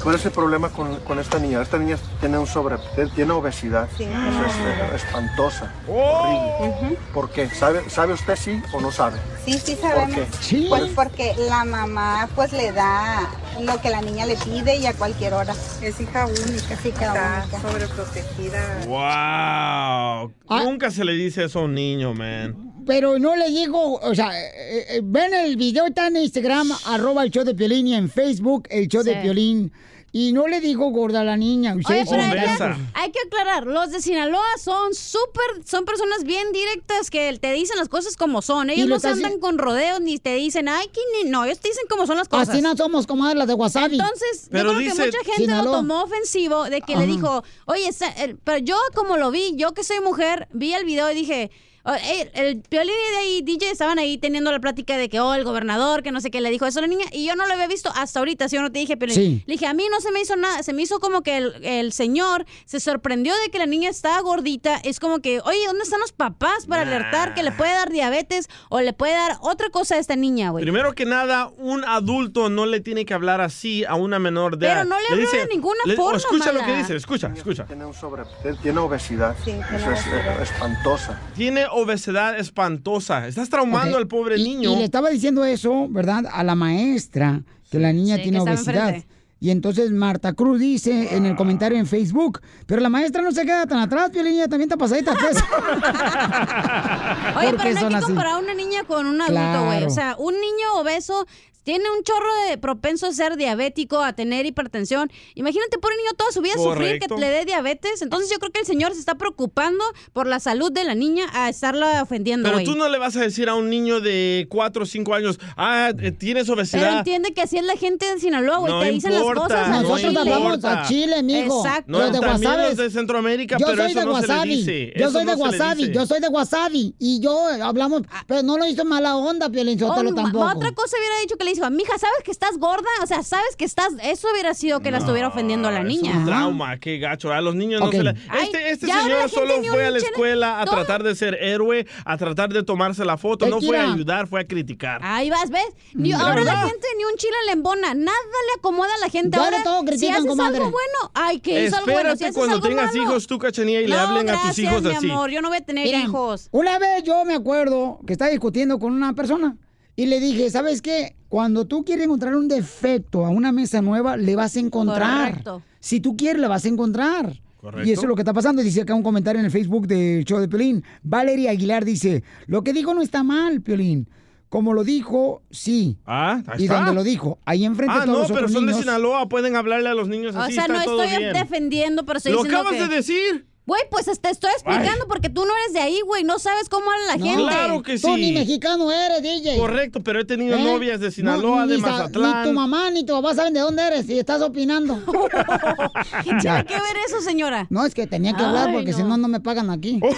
¿Cuál 0.04 0.16
es 0.16 0.26
el 0.26 0.32
problema 0.32 0.68
con, 0.70 1.00
con 1.02 1.18
esta 1.18 1.40
niña? 1.40 1.62
Esta 1.62 1.78
niña 1.80 1.98
tiene 2.20 2.38
un 2.38 2.46
sobre, 2.46 2.76
tiene 3.16 3.32
obesidad. 3.32 3.88
Sí. 3.98 4.04
Es, 4.04 4.96
es- 4.96 5.04
espantosa. 5.04 5.72
Horrible. 5.88 6.98
¿Por 7.14 7.30
qué? 7.32 7.50
¿Sabe, 7.50 7.90
¿Sabe 7.90 8.14
usted 8.14 8.36
sí 8.36 8.62
o 8.74 8.82
no 8.82 8.92
sabe? 8.92 9.18
Sí, 9.46 9.54
sí 9.58 9.76
¿Por 9.76 9.90
sabemos. 9.92 10.20
qué? 10.50 10.66
Pues 10.68 10.92
porque 10.94 11.34
la 11.48 11.64
mamá 11.64 12.28
pues 12.36 12.52
le 12.52 12.74
da 12.74 13.30
lo 13.62 13.80
que 13.82 13.90
la 13.90 14.02
niña 14.02 14.26
le 14.26 14.36
pide 14.36 14.76
y 14.76 14.86
a 14.88 14.94
cualquier 14.94 15.34
hora. 15.36 15.54
Es 15.82 16.00
hija 16.02 16.26
única. 16.26 16.74
Es 16.74 16.86
hija 16.86 17.42
única. 17.46 17.62
sobreprotegida. 17.62 18.80
¡Wow! 18.88 20.34
Ah. 20.50 20.62
Nunca 20.66 20.92
se 20.92 21.06
le 21.06 21.14
dice 21.14 21.46
eso 21.46 21.60
a 21.60 21.64
un 21.64 21.76
niño, 21.76 22.14
man. 22.14 22.72
Pero 22.86 23.18
no 23.20 23.36
le 23.38 23.50
digo, 23.50 23.94
o 24.02 24.14
sea, 24.14 24.32
eh, 24.38 24.86
eh, 24.98 25.02
ven 25.02 25.34
el 25.34 25.56
video, 25.56 25.86
está 25.86 26.08
en 26.08 26.18
Instagram, 26.18 26.68
arroba 26.88 27.24
el 27.24 27.32
show 27.32 27.46
de 27.46 27.56
Piolín, 27.56 27.88
y 27.88 27.96
en 27.96 28.10
Facebook, 28.10 28.68
el 28.70 28.90
show 28.90 29.04
de 29.04 29.14
Sí. 29.14 29.20
Piolín. 29.22 29.72
Y 30.16 30.32
no 30.32 30.48
le 30.48 30.62
digo 30.62 30.92
gorda 30.92 31.22
a 31.22 31.24
la 31.24 31.36
niña. 31.38 31.74
Oye, 31.74 32.06
pero 32.08 32.22
hay 32.22 32.32
que, 32.32 32.76
hay 32.94 33.12
que 33.12 33.20
aclarar, 33.26 33.66
los 33.66 33.90
de 33.90 34.00
Sinaloa 34.00 34.46
son 34.64 34.94
súper, 34.94 35.66
son 35.66 35.86
personas 35.86 36.24
bien 36.24 36.52
directas 36.52 37.10
que 37.10 37.36
te 37.42 37.52
dicen 37.52 37.78
las 37.80 37.90
cosas 37.90 38.16
como 38.16 38.44
son. 38.44 38.70
Ellos 38.70 38.88
lo 38.88 38.96
no 38.98 39.00
se 39.00 39.08
andan 39.08 39.40
con 39.40 39.58
rodeos 39.58 40.02
ni 40.02 40.20
te 40.20 40.36
dicen, 40.36 40.70
ay, 40.70 40.86
que 40.94 41.02
ni-". 41.24 41.32
no, 41.32 41.46
ellos 41.46 41.60
te 41.60 41.70
dicen 41.70 41.86
cómo 41.90 42.06
son 42.06 42.18
las 42.18 42.28
cosas. 42.30 42.50
Así 42.50 42.62
no 42.62 42.78
somos 42.78 43.08
comadres 43.08 43.40
las 43.40 43.48
de 43.48 43.56
wasabi. 43.56 44.00
Entonces, 44.00 44.50
Pero 44.52 44.74
yo 44.74 44.78
creo 44.78 44.90
dice- 44.92 45.02
que 45.02 45.06
mucha 45.08 45.24
gente 45.26 45.42
Sinaloa. 45.46 45.66
lo 45.66 45.72
tomó 45.80 46.04
ofensivo 46.04 46.64
de 46.66 46.82
que 46.82 46.94
Ajá. 46.94 47.02
le 47.02 47.08
dijo, 47.12 47.44
oye, 47.66 47.92
sa- 47.92 48.12
el- 48.12 48.38
pero 48.38 48.60
yo 48.60 48.78
como 48.94 49.18
lo 49.18 49.32
vi, 49.32 49.54
yo 49.56 49.74
que 49.74 49.84
soy 49.84 50.00
mujer, 50.00 50.48
vi 50.54 50.76
el 50.76 50.86
video 50.86 51.10
y 51.10 51.16
dije, 51.16 51.50
oh, 51.84 51.94
eh, 51.94 52.32
el 52.34 52.62
Piolín 52.62 52.94
y 52.94 53.12
de 53.12 53.18
ahí, 53.18 53.42
DJ, 53.42 53.72
estaban 53.72 54.00
ahí 54.00 54.18
teniendo 54.18 54.52
la 54.52 54.60
plática 54.60 54.98
de 54.98 55.10
que, 55.10 55.20
oh, 55.20 55.34
el 55.34 55.44
gobernador, 55.44 56.04
que 56.04 56.12
no 56.12 56.22
sé 56.22 56.32
qué, 56.32 56.42
le 56.42 56.50
dijo 56.50 56.66
eso 56.66 56.80
a 56.80 56.82
la 56.84 56.88
niña, 56.88 57.06
y 57.12 57.26
yo 57.26 57.36
no 57.36 57.46
lo 57.46 57.54
había 57.54 57.68
visto 57.68 57.92
hasta 57.96 58.20
ahorita, 58.20 58.50
si 58.50 58.56
yo 58.56 58.62
no 58.62 58.72
te 58.72 58.80
dije, 58.80 58.98
Piolín. 58.98 59.16
Sí. 59.16 59.44
Le 59.46 59.54
dije, 59.54 59.68
a 59.68 59.74
mí 59.74 59.86
no 59.92 60.02
se 60.02 60.12
me 60.12 60.22
hizo 60.22 60.36
nada, 60.36 60.64
se 60.64 60.74
me 60.74 60.82
hizo 60.82 61.00
como 61.00 61.22
que 61.22 61.38
el, 61.38 61.54
el 61.64 61.94
señor 61.94 62.46
se 62.66 62.80
sorprendió 62.80 63.34
de 63.44 63.50
que 63.52 63.60
la 63.60 63.66
niña 63.66 63.90
estaba 63.90 64.20
gordita, 64.22 64.78
es 64.84 65.00
como 65.00 65.20
que, 65.20 65.40
oye, 65.42 65.60
¿dónde 65.68 65.84
están 65.84 66.00
los 66.00 66.12
papás 66.12 66.66
para 66.68 66.84
alertar 66.84 67.34
que 67.34 67.44
le 67.44 67.52
puede 67.52 67.72
dar 67.74 67.90
diabetes 67.90 68.48
o 68.70 68.82
le 68.82 68.94
puede 68.94 69.14
dar 69.14 69.38
otra 69.42 69.70
cosa 69.70 69.96
a 69.96 69.98
esta 70.00 70.16
niña, 70.16 70.50
güey? 70.50 70.64
Primero 70.64 70.94
que 70.94 71.06
nada, 71.06 71.52
un 71.58 71.84
adulto 71.86 72.50
no 72.50 72.66
le 72.66 72.80
tiene 72.80 73.06
que 73.06 73.14
hablar 73.14 73.42
así 73.42 73.84
a 73.86 73.96
una 73.96 74.20
menor 74.20 74.58
de 74.58 74.68
Pero 74.68 74.80
edad. 74.82 74.86
no 74.86 74.98
le 75.00 75.08
habló 75.24 75.32
de 75.32 75.48
ninguna 75.48 75.80
forma, 75.96 76.18
Escucha 76.18 76.52
lo 76.52 76.64
que 76.64 76.78
dice, 76.78 76.96
escucha, 76.96 77.32
escucha. 77.36 77.66
Tiene 77.66 77.86
un 77.86 77.94
sobre, 77.94 78.24
tiene 78.62 78.80
obesidad. 78.80 79.36
tiene 79.44 79.62
Eso 79.76 79.92
es 79.92 80.08
eh, 80.08 80.38
espantosa. 80.42 81.20
Tiene 81.36 81.66
obesidad 81.74 82.38
espantosa. 82.40 83.28
Estás 83.28 83.50
traumando 83.50 83.98
al 83.98 84.08
pobre 84.08 84.38
Y- 84.38 84.44
niño. 84.44 84.74
Y 84.74 84.76
le 84.78 84.84
estaba 84.86 85.10
diciendo 85.10 85.44
eso, 85.46 85.88
¿verdad? 85.90 86.26
A 86.32 86.44
la 86.44 86.56
maestra, 86.56 87.42
que 87.72 87.80
la 87.80 87.92
niña 87.94 88.16
Sí, 88.18 88.24
tiene 88.24 88.40
obesidad. 88.40 88.90
enfrente. 88.90 89.08
Y 89.40 89.50
entonces 89.50 89.92
Marta 89.92 90.32
Cruz 90.32 90.58
dice 90.58 91.18
en 91.18 91.26
el 91.26 91.36
comentario 91.36 91.78
en 91.78 91.86
Facebook, 91.86 92.40
pero 92.66 92.80
la 92.82 92.88
maestra 92.88 93.22
no 93.22 93.34
se 93.34 93.44
queda 93.46 93.66
tan 93.68 93.80
atrás, 93.80 94.10
Piolín, 94.10 94.36
ella 94.36 94.48
también 94.48 94.70
está 94.70 94.78
pasadita. 94.78 95.12
de 95.12 95.18
peso". 95.18 95.44
Oye, 97.38 97.50
¿Por 97.50 97.58
pero 97.58 97.74
no 97.82 97.88
hay 97.88 97.96
que 97.96 98.02
comparar 98.02 98.34
a 98.34 98.38
una 98.38 98.54
niña 98.54 98.84
con 98.86 99.06
un 99.06 99.22
adulto, 99.22 99.66
güey. 99.66 99.78
Claro. 99.80 99.88
O 99.88 99.90
sea, 99.90 100.16
un 100.18 100.34
niño 100.34 100.76
obeso 100.80 101.28
tiene 101.64 101.86
un 101.98 102.04
chorro 102.04 102.30
de 102.50 102.58
propenso 102.58 103.08
a 103.08 103.12
ser 103.14 103.38
diabético, 103.38 104.00
a 104.00 104.14
tener 104.14 104.46
hipertensión. 104.46 105.12
Imagínate 105.36 105.78
por 105.80 105.92
un 105.92 105.98
niño 105.98 106.12
toda 106.18 106.32
su 106.32 106.42
vida 106.42 106.54
sufrir 106.56 107.00
que 107.00 107.08
Correcto. 107.08 107.18
le 107.18 107.30
dé 107.30 107.46
diabetes. 107.46 108.02
Entonces 108.02 108.30
yo 108.30 108.38
creo 108.40 108.52
que 108.52 108.60
el 108.62 108.66
señor 108.66 108.94
se 108.94 109.00
está 109.00 109.16
preocupando 109.16 109.84
por 110.14 110.28
la 110.28 110.40
salud 110.40 110.72
de 110.72 110.84
la 110.84 110.96
niña 110.96 111.26
a 111.34 111.50
estarla 111.50 112.02
ofendiendo, 112.04 112.50
Pero 112.52 112.64
tú 112.64 112.76
no 112.76 112.90
le 112.90 112.98
vas 112.98 113.16
a 113.16 113.22
decir 113.22 113.50
a 113.50 113.56
un 113.56 113.70
niño 113.70 114.00
de 114.02 114.48
4 114.50 114.84
o 114.84 114.86
5 114.86 115.14
años, 115.14 115.40
ah, 115.58 115.92
eh, 116.00 116.12
tienes 116.12 116.44
Pero 116.44 116.56
obesidad. 116.56 116.98
entiende 117.00 117.34
que 117.34 117.42
así 117.42 117.58
es 117.58 117.64
la 117.64 117.76
gente 117.78 118.06
de 118.14 118.20
Sinaloa, 118.20 118.58
güey. 118.58 118.74
No 118.74 118.80
te 118.82 118.92
dicen 118.92 119.14
las 119.14 119.24
cosas. 119.24 119.70
no 119.70 119.82
Nosotros 119.84 120.16
hablamos 120.18 120.64
a. 120.66 120.84
Chile, 120.88 121.24
mijo. 121.24 121.64
Exacto. 121.66 121.92
No, 121.92 122.00
Los 122.00 122.12
de 122.12 122.20
también 122.20 122.58
los 122.62 122.78
de 122.78 122.90
Centroamérica, 122.90 123.58
yo 123.58 123.66
pero 123.68 123.84
soy 123.84 123.92
eso 123.92 124.00
de 124.02 124.06
no 124.06 124.16
se 124.16 124.22
le 124.22 124.28
wasabi. 124.34 124.56
dice. 124.56 124.94
Yo 124.98 125.04
Eso 125.06 125.12
soy 125.14 125.26
de 125.26 125.36
wasabi. 125.36 125.92
Yo 125.92 126.06
soy 126.06 126.20
de 126.20 126.28
wasabi. 126.28 126.96
Y 127.00 127.20
yo 127.22 127.48
hablamos, 127.64 128.02
pero 128.28 128.44
no 128.44 128.58
lo 128.58 128.66
hizo 128.68 128.84
mala 128.86 129.16
onda, 129.16 129.50
Piolín 129.50 129.82
Oh, 129.84 129.88
Sotelo, 129.88 130.14
tampoco. 130.14 130.46
Otra 130.46 130.72
cosa 130.74 130.98
hubiera 130.98 131.20
dicho 131.22 131.36
que 131.38 131.44
le 131.46 131.52
dijo, 131.56 131.70
mija, 131.72 131.98
¿sabes 131.98 132.24
que 132.24 132.32
estás 132.32 132.58
gorda? 132.58 132.88
O 133.02 133.08
sea, 133.08 133.24
¿sabes 133.24 133.56
que 133.56 133.66
estás...? 133.66 133.94
Eso 134.04 134.28
hubiera 134.32 134.54
sido 134.54 134.80
que 134.82 134.92
la 134.92 134.98
estuviera 135.00 135.28
ofendiendo 135.28 135.68
a 135.68 135.72
la 135.72 135.80
Es 135.82 135.86
niña. 135.86 136.18
un 136.18 136.26
trauma, 136.26 136.78
qué 136.80 136.98
gacho. 137.00 137.32
A 137.32 137.42
los 137.42 137.56
niños 137.56 137.82
no 137.82 137.92
se 137.92 137.98
Este, 138.00 138.72
este 138.72 138.92
ahora 138.92 138.98
la 138.98 139.04
señor 139.04 139.20
gente 139.30 139.36
solo 139.36 139.74
fue 139.74 139.86
a 139.86 139.92
la 139.92 139.98
escuela 139.98 140.62
a 140.62 140.66
tratar 140.66 141.04
de 141.04 141.16
ser 141.16 141.36
héroe, 141.42 141.86
a 142.06 142.18
tratar 142.18 142.52
de 142.54 142.64
tomarse 142.64 143.04
la 143.06 143.18
foto. 143.18 143.48
No 143.48 143.62
fue 143.62 143.78
a 143.78 143.92
ayudar, 143.94 144.28
fue 144.28 144.42
a 144.42 144.48
criticar. 144.48 145.02
Ahí 145.04 145.30
vas, 145.30 145.50
¿ves? 145.50 145.66
Ni- 145.94 146.14
Mm. 146.14 146.16
ahora 146.22 146.44
la 146.44 146.58
gente 146.68 146.88
ni 146.98 147.06
un 147.06 147.16
chile 147.18 147.34
le 147.48 147.52
embona. 147.54 147.94
Nada 147.94 148.18
le 148.18 148.60
acomoda 148.60 148.90
a 148.96 149.00
la 149.00 149.10
gente. 149.10 149.38
Ahora, 149.38 149.58
de 149.60 149.64
todo 149.64 149.80
si 149.82 149.86
critican, 149.88 150.16
haces 150.16 150.26
comadre. 150.28 150.58
algo 150.58 150.72
bueno, 150.72 151.12
ay, 151.14 151.40
que 151.40 151.66
hizo 151.66 151.76
algo 151.78 151.86
bueno. 151.86 152.00
Espérate 152.00 152.18
Si 152.20 152.24
haces 152.26 152.36
cuando 152.36 152.56
algo 152.56 152.68
tengas 152.68 152.94
malo- 152.96 153.04
hijos 153.04 153.28
tú, 153.28 153.38
Cachanilla, 153.40 153.82
y 153.82 153.88
le 153.88 153.96
hablen 153.96 154.30
a 154.30 154.34
tus 154.34 154.42
gracias, 154.44 154.60
hijos 154.60 154.82
mi 154.84 154.92
así. 154.92 155.10
amor. 155.12 155.30
Yo 155.32 155.42
no 155.42 155.50
voy 155.50 155.58
a 155.58 155.62
tener 155.62 155.88
hijos. 155.88 156.48
Una 156.52 156.80
vez 156.80 157.04
yo 157.04 157.24
me 157.26 157.36
acuerdo 157.36 158.00
que 158.06 158.14
estaba 158.14 158.32
discutiendo 158.32 158.80
con 158.80 158.92
una 158.94 159.14
persona 159.14 159.56
y 159.96 160.06
le 160.08 160.20
dije, 160.20 160.50
¿sabes 160.50 160.82
qué? 160.82 161.16
Cuando 161.30 161.66
tú 161.66 161.84
quieres 161.84 162.06
encontrar 162.06 162.36
un 162.36 162.48
defecto 162.48 163.26
a 163.26 163.30
una 163.30 163.52
mesa 163.52 163.82
nueva, 163.82 164.18
le 164.18 164.36
vas 164.36 164.56
a 164.56 164.60
encontrar. 164.60 165.30
Correcto. 165.32 165.62
Si 165.80 166.00
tú 166.00 166.16
quieres, 166.18 166.42
le 166.42 166.48
vas 166.48 166.66
a 166.66 166.68
encontrar. 166.68 167.40
Correcto. 167.60 167.88
Y 167.88 167.92
eso 167.94 168.02
es 168.04 168.08
lo 168.08 168.16
que 168.16 168.22
está 168.22 168.34
pasando. 168.34 168.62
Dice 168.62 168.82
acá 168.82 168.94
un 168.94 169.04
comentario 169.04 169.40
en 169.40 169.46
el 169.46 169.52
Facebook 169.52 169.88
del 169.88 170.26
show 170.26 170.40
de 170.40 170.48
Piolín. 170.48 170.84
Valeria 171.02 171.52
Aguilar 171.52 171.86
dice, 171.86 172.24
lo 172.48 172.64
que 172.64 172.74
dijo 172.74 172.94
no 172.94 173.02
está 173.02 173.24
mal, 173.24 173.62
Piolín. 173.62 174.08
Como 174.50 174.74
lo 174.74 174.84
dijo, 174.84 175.42
sí. 175.50 175.98
Ah, 176.06 176.44
ahí 176.46 176.62
Y 176.62 176.64
está. 176.66 176.78
donde 176.78 176.94
lo 176.94 177.04
dijo, 177.04 177.40
ahí 177.46 177.66
enfrente 177.66 177.96
Ah, 177.98 178.06
todos 178.06 178.14
no, 178.14 178.20
los 178.20 178.28
pero 178.28 178.40
otros 178.42 178.52
son 178.52 178.68
de. 178.68 178.74
Sinaloa, 178.76 179.28
pueden 179.28 179.56
hablarle 179.56 179.90
a 179.90 179.96
los 179.96 180.08
niños 180.08 180.36
O 180.36 180.40
así, 180.42 180.54
sea, 180.54 180.64
está 180.66 180.74
no 180.78 180.84
todo 180.84 181.02
estoy 181.04 181.18
bien. 181.24 181.34
defendiendo, 181.34 182.06
pero 182.06 182.18
estoy 182.18 182.34
Lo 182.34 182.44
diciendo 182.44 182.60
acabas 182.62 182.80
que... 182.84 182.88
de 182.90 182.96
decir. 182.96 183.48
Güey, 183.66 183.82
pues 183.90 184.06
te 184.20 184.30
estoy 184.30 184.52
explicando 184.52 185.08
porque 185.08 185.30
tú 185.30 185.46
no 185.46 185.52
eres 185.64 185.74
de 185.74 185.80
ahí, 185.80 186.02
güey. 186.06 186.26
No 186.26 186.38
sabes 186.38 186.68
cómo 186.68 186.92
habla 186.92 187.06
la 187.08 187.16
No, 187.18 187.26
gente. 187.26 187.44
Claro 187.44 187.82
que 187.82 187.98
Tú 187.98 188.18
ni 188.18 188.26
sí. 188.28 188.34
mexicano 188.34 188.92
eres, 188.92 189.22
DJ. 189.24 189.58
Correcto, 189.58 190.02
pero 190.04 190.20
he 190.20 190.26
tenido 190.26 190.58
¿Eh? 190.58 190.64
novias 190.64 191.00
de 191.00 191.12
Sinaloa, 191.12 191.62
No, 191.62 191.68
de 191.68 191.78
Mazatlán. 191.78 192.42
Ni 192.44 192.48
tu 192.50 192.54
mamá 192.54 192.92
ni 192.92 193.06
tu 193.06 193.14
papá 193.14 193.34
saben 193.36 193.54
de 193.54 193.62
dónde 193.62 193.82
eres 193.84 194.10
y 194.10 194.20
estás 194.20 194.42
opinando. 194.42 195.00
¿Qué 195.06 196.34
tiene 196.42 196.66
que 196.66 196.74
ver 196.74 196.98
eso, 197.08 197.22
señora? 197.22 197.66
No, 197.70 197.86
es 197.86 197.94
que 197.94 198.06
tenía 198.06 198.34
que 198.34 198.44
hablar 198.44 198.68
Ay, 198.68 198.74
porque 198.74 198.92
no. 198.92 198.98
si 198.98 199.04
no, 199.04 199.16
no 199.16 199.28
me 199.30 199.40
pagan 199.40 199.70
aquí. 199.70 200.02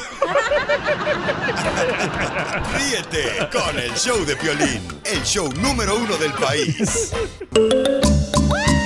Ríete 2.73 3.47
con 3.51 3.77
el 3.79 3.93
show 3.93 4.25
de 4.25 4.35
Piolín, 4.37 4.81
el 5.03 5.21
show 5.23 5.47
número 5.61 5.95
uno 5.97 6.17
del 6.17 6.33
país. 6.33 7.11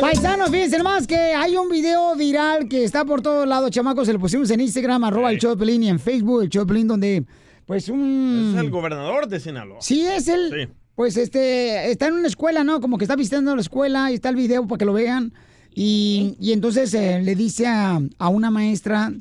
Paisanos, 0.00 0.50
fíjense 0.50 0.78
nomás 0.78 1.06
que 1.06 1.14
hay 1.14 1.56
un 1.56 1.68
video 1.68 2.16
viral 2.16 2.68
que 2.68 2.84
está 2.84 3.04
por 3.04 3.20
todos 3.20 3.46
lados, 3.46 3.70
chamacos. 3.70 4.06
Se 4.06 4.14
lo 4.14 4.18
pusimos 4.18 4.50
en 4.50 4.60
Instagram, 4.60 5.04
arroba 5.04 5.30
el 5.30 5.38
show 5.38 5.50
de 5.50 5.58
Pelín, 5.58 5.82
y 5.82 5.88
en 5.90 6.00
Facebook, 6.00 6.42
el 6.42 6.66
Pelín, 6.66 6.88
donde, 6.88 7.24
pues, 7.66 7.88
un... 7.90 8.54
Es 8.56 8.62
el 8.64 8.70
gobernador 8.70 9.28
de 9.28 9.38
Sinaloa. 9.40 9.78
Sí, 9.80 10.06
es 10.06 10.28
el... 10.28 10.50
Sí. 10.50 10.72
Pues, 10.94 11.16
este, 11.16 11.90
está 11.90 12.08
en 12.08 12.14
una 12.14 12.28
escuela, 12.28 12.64
¿no? 12.64 12.80
Como 12.80 12.96
que 12.96 13.04
está 13.04 13.14
visitando 13.14 13.54
la 13.54 13.60
escuela 13.60 14.10
y 14.10 14.14
está 14.14 14.30
el 14.30 14.36
video 14.36 14.66
para 14.66 14.78
que 14.78 14.84
lo 14.86 14.94
vean. 14.94 15.34
Y, 15.74 16.36
y 16.40 16.52
entonces 16.52 16.92
eh, 16.94 17.20
le 17.22 17.34
dice 17.34 17.66
a, 17.66 18.00
a 18.18 18.28
una 18.28 18.50
maestra 18.50 19.12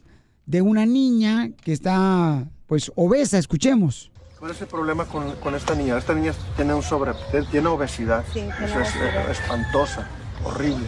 de 0.45 0.61
una 0.61 0.85
niña 0.85 1.51
que 1.61 1.73
está, 1.73 2.47
pues, 2.67 2.91
obesa. 2.95 3.37
Escuchemos. 3.37 4.11
¿Cuál 4.39 4.51
es 4.51 4.61
el 4.61 4.67
problema 4.67 5.03
con, 5.05 5.35
con 5.35 5.55
esta 5.55 5.75
niña? 5.75 5.97
Esta 5.97 6.13
niña 6.13 6.33
tiene 6.55 6.73
un 6.73 6.83
sobre, 6.83 7.11
tiene 7.51 7.67
obesidad. 7.67 8.23
Sí, 8.27 8.39
tiene 8.39 8.49
Eso 8.65 8.79
es 8.79 8.95
obesidad. 8.95 10.07
Horrible. 10.43 10.87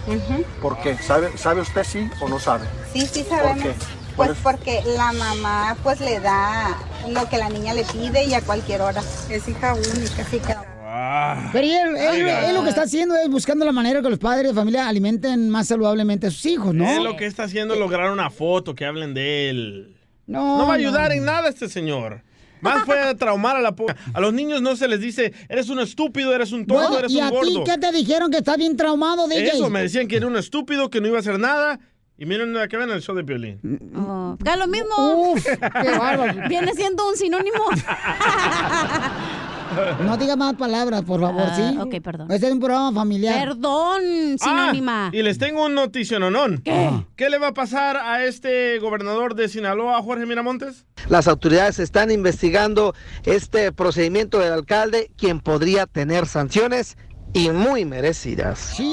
¿Por 0.62 0.78
qué? 0.82 0.98
¿Sabe, 0.98 1.38
¿Sabe 1.38 1.62
usted 1.62 1.84
sí 1.84 2.10
o 2.22 2.30
no 2.30 2.40
sabe? 2.40 2.66
Sí, 2.94 3.06
sí 3.06 3.24
¿Por 3.24 3.38
sabemos. 3.38 3.64
qué? 3.64 3.74
¿Cuál 4.16 4.28
Pues 4.30 4.38
es? 4.38 4.44
porque 4.44 4.82
la 4.98 5.12
mamá 5.14 5.78
pues 5.84 6.00
le 6.02 6.20
da 6.20 6.78
lo 7.10 7.28
que 7.30 7.38
la 7.38 7.50
niña 7.50 7.74
le 7.74 7.84
pide 7.86 8.26
y 8.26 8.34
a 8.34 8.42
cualquier 8.42 8.82
hora. 8.82 9.02
Es 9.30 9.48
hija 9.48 9.74
única. 9.74 10.24
Sí, 10.30 10.40
claro. 10.40 10.62
Ah. 10.94 11.50
Pero 11.54 11.66
él, 11.66 11.96
él- 11.98 12.54
lo 12.54 12.64
que 12.64 12.70
está 12.70 12.84
haciendo 12.84 13.16
es 13.16 13.30
buscando 13.30 13.64
la 13.66 13.72
manera 13.72 14.02
que 14.02 14.10
los 14.10 14.20
padres 14.20 14.50
de 14.50 14.54
familia 14.54 14.88
alimenten 14.90 15.50
más 15.50 15.68
saludablemente 15.70 16.28
a 16.28 16.32
sus 16.32 16.46
hijos, 16.46 16.74
¿no? 16.76 16.90
Él 16.90 17.04
lo 17.04 17.16
que 17.16 17.26
está 17.26 17.44
haciendo 17.44 17.74
es 17.76 17.80
lograr 17.80 18.12
una 18.12 18.30
foto 18.30 18.76
que 18.76 18.86
hablen 18.86 19.14
de 19.14 19.50
él. 19.50 19.98
No, 20.28 20.58
No 20.58 20.68
va 20.68 20.74
a 20.76 20.78
no. 20.78 20.84
ayudar 20.84 21.12
en 21.14 21.24
nada 21.26 21.48
este 21.50 21.70
señor. 21.70 22.22
Más 22.62 22.86
fue 22.86 23.00
a 23.00 23.16
traumar 23.16 23.56
a 23.58 23.62
la 23.62 23.76
po- 23.76 23.88
A 24.14 24.20
los 24.22 24.34
niños 24.34 24.62
no 24.62 24.76
se 24.76 24.88
les 24.88 25.00
dice, 25.00 25.34
eres 25.50 25.70
un 25.70 25.80
estúpido, 25.80 26.34
eres 26.34 26.52
un 26.52 26.66
tonto, 26.66 26.82
Bueno, 26.84 26.98
eres 27.00 27.12
¿Y 27.12 27.18
un 27.18 27.24
a 27.24 27.30
ti 27.30 27.36
gordo. 27.36 27.64
qué 27.66 27.78
te 27.78 27.92
dijeron 27.92 28.32
que 28.32 28.38
estás 28.38 28.58
bien 28.58 28.78
traumado, 28.78 29.28
DJ? 29.28 29.50
Eso, 29.50 29.70
me 29.70 29.82
decían 29.82 30.08
que 30.08 30.18
era 30.18 30.28
un 30.28 30.38
estúpido, 30.38 30.90
que 30.90 31.02
no 31.02 31.08
iba 31.08 31.18
a 31.18 31.20
hacer 31.22 31.40
nada. 31.40 31.80
Y 32.18 32.26
miren 32.28 32.54
que 32.70 32.78
ven 32.78 32.92
el 32.92 33.02
show 33.02 33.16
de 33.16 33.24
Piolín. 33.24 33.60
Oh, 33.96 34.38
que 34.44 34.56
lo 34.56 34.68
mismo. 34.68 35.32
Uf, 35.32 35.44
qué 35.44 35.90
bárbaro. 35.98 36.36
Viene 36.50 36.72
siendo 36.76 37.08
un 37.10 37.18
sinónimo. 37.18 37.58
No 40.04 40.18
digas 40.18 40.38
más 40.38 40.56
palabras, 40.56 41.02
por 41.04 41.22
favor, 41.22 41.44
Ah, 41.48 41.56
¿sí? 41.56 41.78
ok, 41.80 42.02
perdón. 42.04 42.32
Este 42.32 42.48
es 42.48 42.54
un 42.54 42.60
programa 42.60 42.92
familiar. 42.94 43.48
Perdón, 43.48 44.02
sinónima. 44.38 45.08
Ah, 45.08 45.12
y 45.14 45.22
les 45.22 45.38
tengo 45.38 45.66
un 45.66 45.76
noticiononón. 45.76 46.60
¿Qué? 46.64 46.90
¿Qué 47.16 47.30
le 47.30 47.38
va 47.38 47.48
a 47.48 47.54
pasar 47.54 47.98
a 47.98 48.24
este 48.24 48.80
gobernador 48.80 49.36
de 49.36 49.48
Sinaloa, 49.50 50.02
Jorge 50.02 50.26
Miramontes? 50.26 50.86
Las 51.10 51.28
autoridades 51.28 51.80
están 51.80 52.12
investigando 52.12 52.94
este 53.24 53.72
procedimiento 53.72 54.40
del 54.40 54.54
alcalde, 54.54 55.12
quien 55.18 55.40
podría 55.40 55.86
tener 55.88 56.26
sanciones 56.26 56.98
y 57.34 57.50
muy 57.50 57.86
merecidas. 57.86 58.60
Sí. 58.76 58.92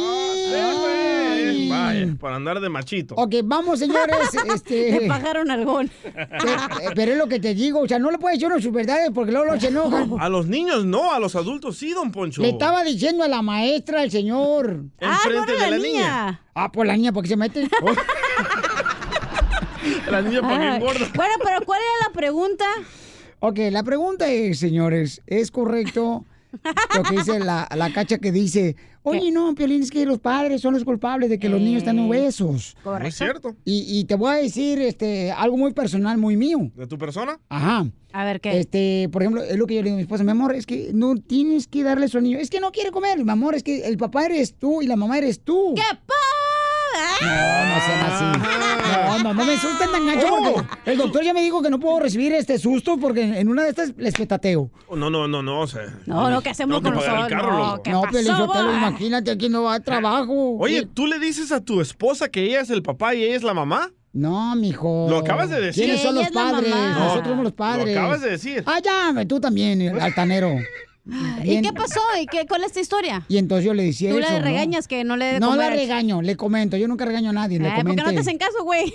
Eh, 2.03 2.14
por 2.18 2.32
andar 2.32 2.61
de 2.61 2.68
machito. 2.68 3.14
Ok, 3.16 3.34
vamos, 3.44 3.78
señores. 3.78 4.16
Le 4.46 4.55
este, 4.55 5.07
pagaron 5.09 5.51
algón. 5.51 5.90
eh, 6.05 6.16
pero 6.94 7.12
es 7.12 7.18
lo 7.18 7.26
que 7.28 7.40
te 7.40 7.55
digo, 7.55 7.80
o 7.80 7.88
sea, 7.88 7.99
no 7.99 8.11
le 8.11 8.18
puedes 8.18 8.38
decir 8.38 8.51
unas 8.53 8.62
sus 8.62 8.72
verdades 8.72 9.11
porque 9.14 9.32
luego 9.32 9.46
los 9.53 9.61
se 9.61 9.68
enojan. 9.68 10.12
A 10.18 10.28
los 10.28 10.46
niños 10.46 10.84
no, 10.84 11.12
a 11.12 11.18
los 11.18 11.34
adultos 11.36 11.76
sí, 11.78 11.92
don 11.92 12.11
Poncho. 12.12 12.42
Le 12.42 12.51
estaba 12.51 12.82
diciendo 12.84 13.24
a 13.24 13.28
la 13.28 13.42
maestra, 13.42 14.03
el 14.03 14.11
señor. 14.11 14.84
Ah, 15.01 15.18
no 15.24 15.30
Enfrente 15.40 15.53
era 15.53 15.64
de 15.64 15.70
la 15.70 15.76
la 15.76 15.82
niña. 15.82 15.99
niña. 16.01 16.42
Ah, 16.55 16.72
pues 16.72 16.86
la 16.86 16.96
niña, 16.96 17.12
¿por 17.12 17.22
qué 17.22 17.28
se 17.28 17.36
mete? 17.36 17.68
La 20.11 20.20
niña 20.22 20.40
para 20.42 20.59
que 20.59 20.66
Ay. 20.66 20.76
engorda. 20.76 21.07
Bueno, 21.14 21.34
pero 21.42 21.61
¿cuál 21.64 21.80
era 21.80 22.09
la 22.09 22.12
pregunta? 22.14 22.64
Ok, 23.40 23.59
la 23.70 23.82
pregunta 23.82 24.26
es, 24.28 24.59
señores, 24.59 25.22
¿es 25.26 25.51
correcto 25.51 26.24
lo 26.96 27.03
que 27.03 27.16
dice 27.16 27.38
la, 27.38 27.68
la 27.74 27.92
cacha 27.92 28.18
que 28.18 28.32
dice, 28.32 28.76
oye, 29.03 29.30
no, 29.30 29.55
Piolín, 29.55 29.82
es 29.82 29.90
que 29.90 30.05
los 30.07 30.18
padres 30.18 30.61
son 30.61 30.74
los 30.74 30.84
culpables 30.84 31.30
de 31.30 31.38
que 31.38 31.49
los 31.49 31.61
niños 31.61 31.78
están 31.78 31.99
obesos? 31.99 32.76
No 32.84 32.99
es 32.99 33.14
cierto. 33.14 33.57
Y, 33.64 33.84
y 33.99 34.05
te 34.05 34.14
voy 34.14 34.30
a 34.30 34.36
decir 34.36 34.78
este, 34.80 35.32
algo 35.32 35.57
muy 35.57 35.72
personal, 35.72 36.18
muy 36.18 36.36
mío. 36.36 36.70
¿De 36.74 36.86
tu 36.86 36.99
persona? 36.99 37.38
Ajá. 37.49 37.86
A 38.12 38.24
ver, 38.24 38.40
¿qué? 38.40 38.59
Este, 38.59 39.09
por 39.12 39.22
ejemplo, 39.22 39.42
es 39.42 39.57
lo 39.57 39.66
que 39.66 39.74
yo 39.74 39.82
le 39.82 39.86
digo 39.86 39.94
a 39.94 39.99
mi 39.99 40.03
esposa, 40.03 40.24
mi 40.24 40.30
amor, 40.30 40.55
es 40.55 40.66
que 40.66 40.90
no 40.94 41.16
tienes 41.16 41.66
que 41.68 41.82
darle 41.82 42.07
eso 42.07 42.18
al 42.18 42.24
niño. 42.24 42.38
Es 42.38 42.51
que 42.51 42.61
no 42.61 42.72
quiere 42.72 42.90
comer, 42.90 43.22
mi 43.22 43.30
amor, 43.30 43.55
es 43.55 43.62
que 43.62 43.86
el 43.86 43.99
papá 43.99 44.26
eres 44.26 44.55
tú 44.55 44.82
y 44.82 44.86
la 44.86 44.96
mamá 44.96 45.18
eres 45.18 45.42
tú. 45.42 45.74
¡Qué 45.76 45.82
pa! 46.07 46.14
No, 47.20 47.28
no 47.28 47.80
sean 47.84 48.01
así. 48.11 48.88
No, 49.09 49.18
no, 49.24 49.34
no 49.34 49.44
me 49.44 49.52
asusten 49.54 49.90
tan 49.90 50.06
gancho 50.06 50.26
Oh. 50.30 50.54
porque 50.54 50.68
el 50.92 50.98
doctor 50.98 51.24
ya 51.24 51.32
me 51.34 51.42
dijo 51.42 51.62
que 51.62 51.70
no 51.70 51.78
puedo 51.80 52.00
recibir 52.00 52.32
este 52.32 52.59
susto 52.59 52.98
porque 52.98 53.22
en 53.40 53.48
una 53.48 53.64
de 53.64 53.70
estas 53.70 53.92
les 53.96 54.14
petateo. 54.14 54.70
No, 54.94 55.11
no, 55.11 55.26
no, 55.28 55.42
no. 55.42 55.61
O 55.61 55.66
sea, 55.66 55.82
No, 56.06 56.30
no, 56.30 56.40
¿qué 56.40 56.50
hacemos 56.50 56.78
que 56.78 56.84
con 56.84 56.94
nosotros? 56.94 57.30
No. 57.30 57.82
¿qué 57.82 57.90
no, 57.90 58.02
pasó, 58.02 58.46
boy? 58.46 58.76
imagínate 58.76 59.30
aquí 59.30 59.48
no 59.48 59.64
va 59.64 59.74
a 59.74 59.80
trabajo. 59.80 60.56
Oye, 60.59 60.86
¿tú 60.86 61.06
le 61.06 61.18
dices 61.18 61.52
a 61.52 61.61
tu 61.61 61.80
esposa 61.80 62.28
que 62.28 62.44
ella 62.44 62.61
es 62.61 62.70
el 62.70 62.82
papá 62.82 63.14
y 63.14 63.24
ella 63.24 63.36
es 63.36 63.42
la 63.42 63.54
mamá? 63.54 63.90
No, 64.12 64.56
mijo. 64.56 65.06
Lo 65.09 65.18
acabas 65.18 65.50
de 65.50 65.61
decir. 65.61 65.84
¿Quiénes 65.84 66.02
son 66.02 66.14
los 66.14 66.28
padres? 66.30 66.70
Nosotros 66.70 67.28
somos 67.28 67.44
los 67.44 67.52
padres. 67.52 67.94
Lo 67.94 68.00
acabas 68.00 68.20
de 68.22 68.30
decir. 68.30 68.62
Ah, 68.66 68.80
ya, 68.82 69.24
tú 69.26 69.38
también, 69.38 69.80
el 69.82 70.00
¿Y 71.44 71.62
qué 71.62 71.72
pasó? 71.72 72.00
¿Y 72.20 72.26
qué, 72.26 72.46
cuál 72.46 72.61
es 72.62 72.68
esta 72.68 72.80
historia? 72.80 73.24
Y 73.28 73.38
entonces 73.38 73.64
yo 73.64 73.72
le 73.74 73.84
decía 73.84 74.11
Tú 74.11 74.18
eso, 74.18 74.30
¿no? 74.32 74.40
regañas 74.40 74.86
que 74.88 75.04
no 75.04 75.16
le 75.16 75.40
No 75.40 75.50
comer. 75.50 75.70
la 75.70 75.76
regaño, 75.76 76.20
le 76.22 76.36
comento. 76.36 76.76
Yo 76.76 76.86
nunca 76.88 77.04
regaño 77.06 77.30
a 77.30 77.32
nadie, 77.32 77.59
le 77.59 77.66
Ay, 77.68 77.76
¿Por 77.76 77.82
comento. 77.84 78.02
qué 78.04 78.09
no 78.11 78.14
te 78.14 78.20
hacen 78.20 78.38
caso, 78.38 78.62
güey? 78.64 78.92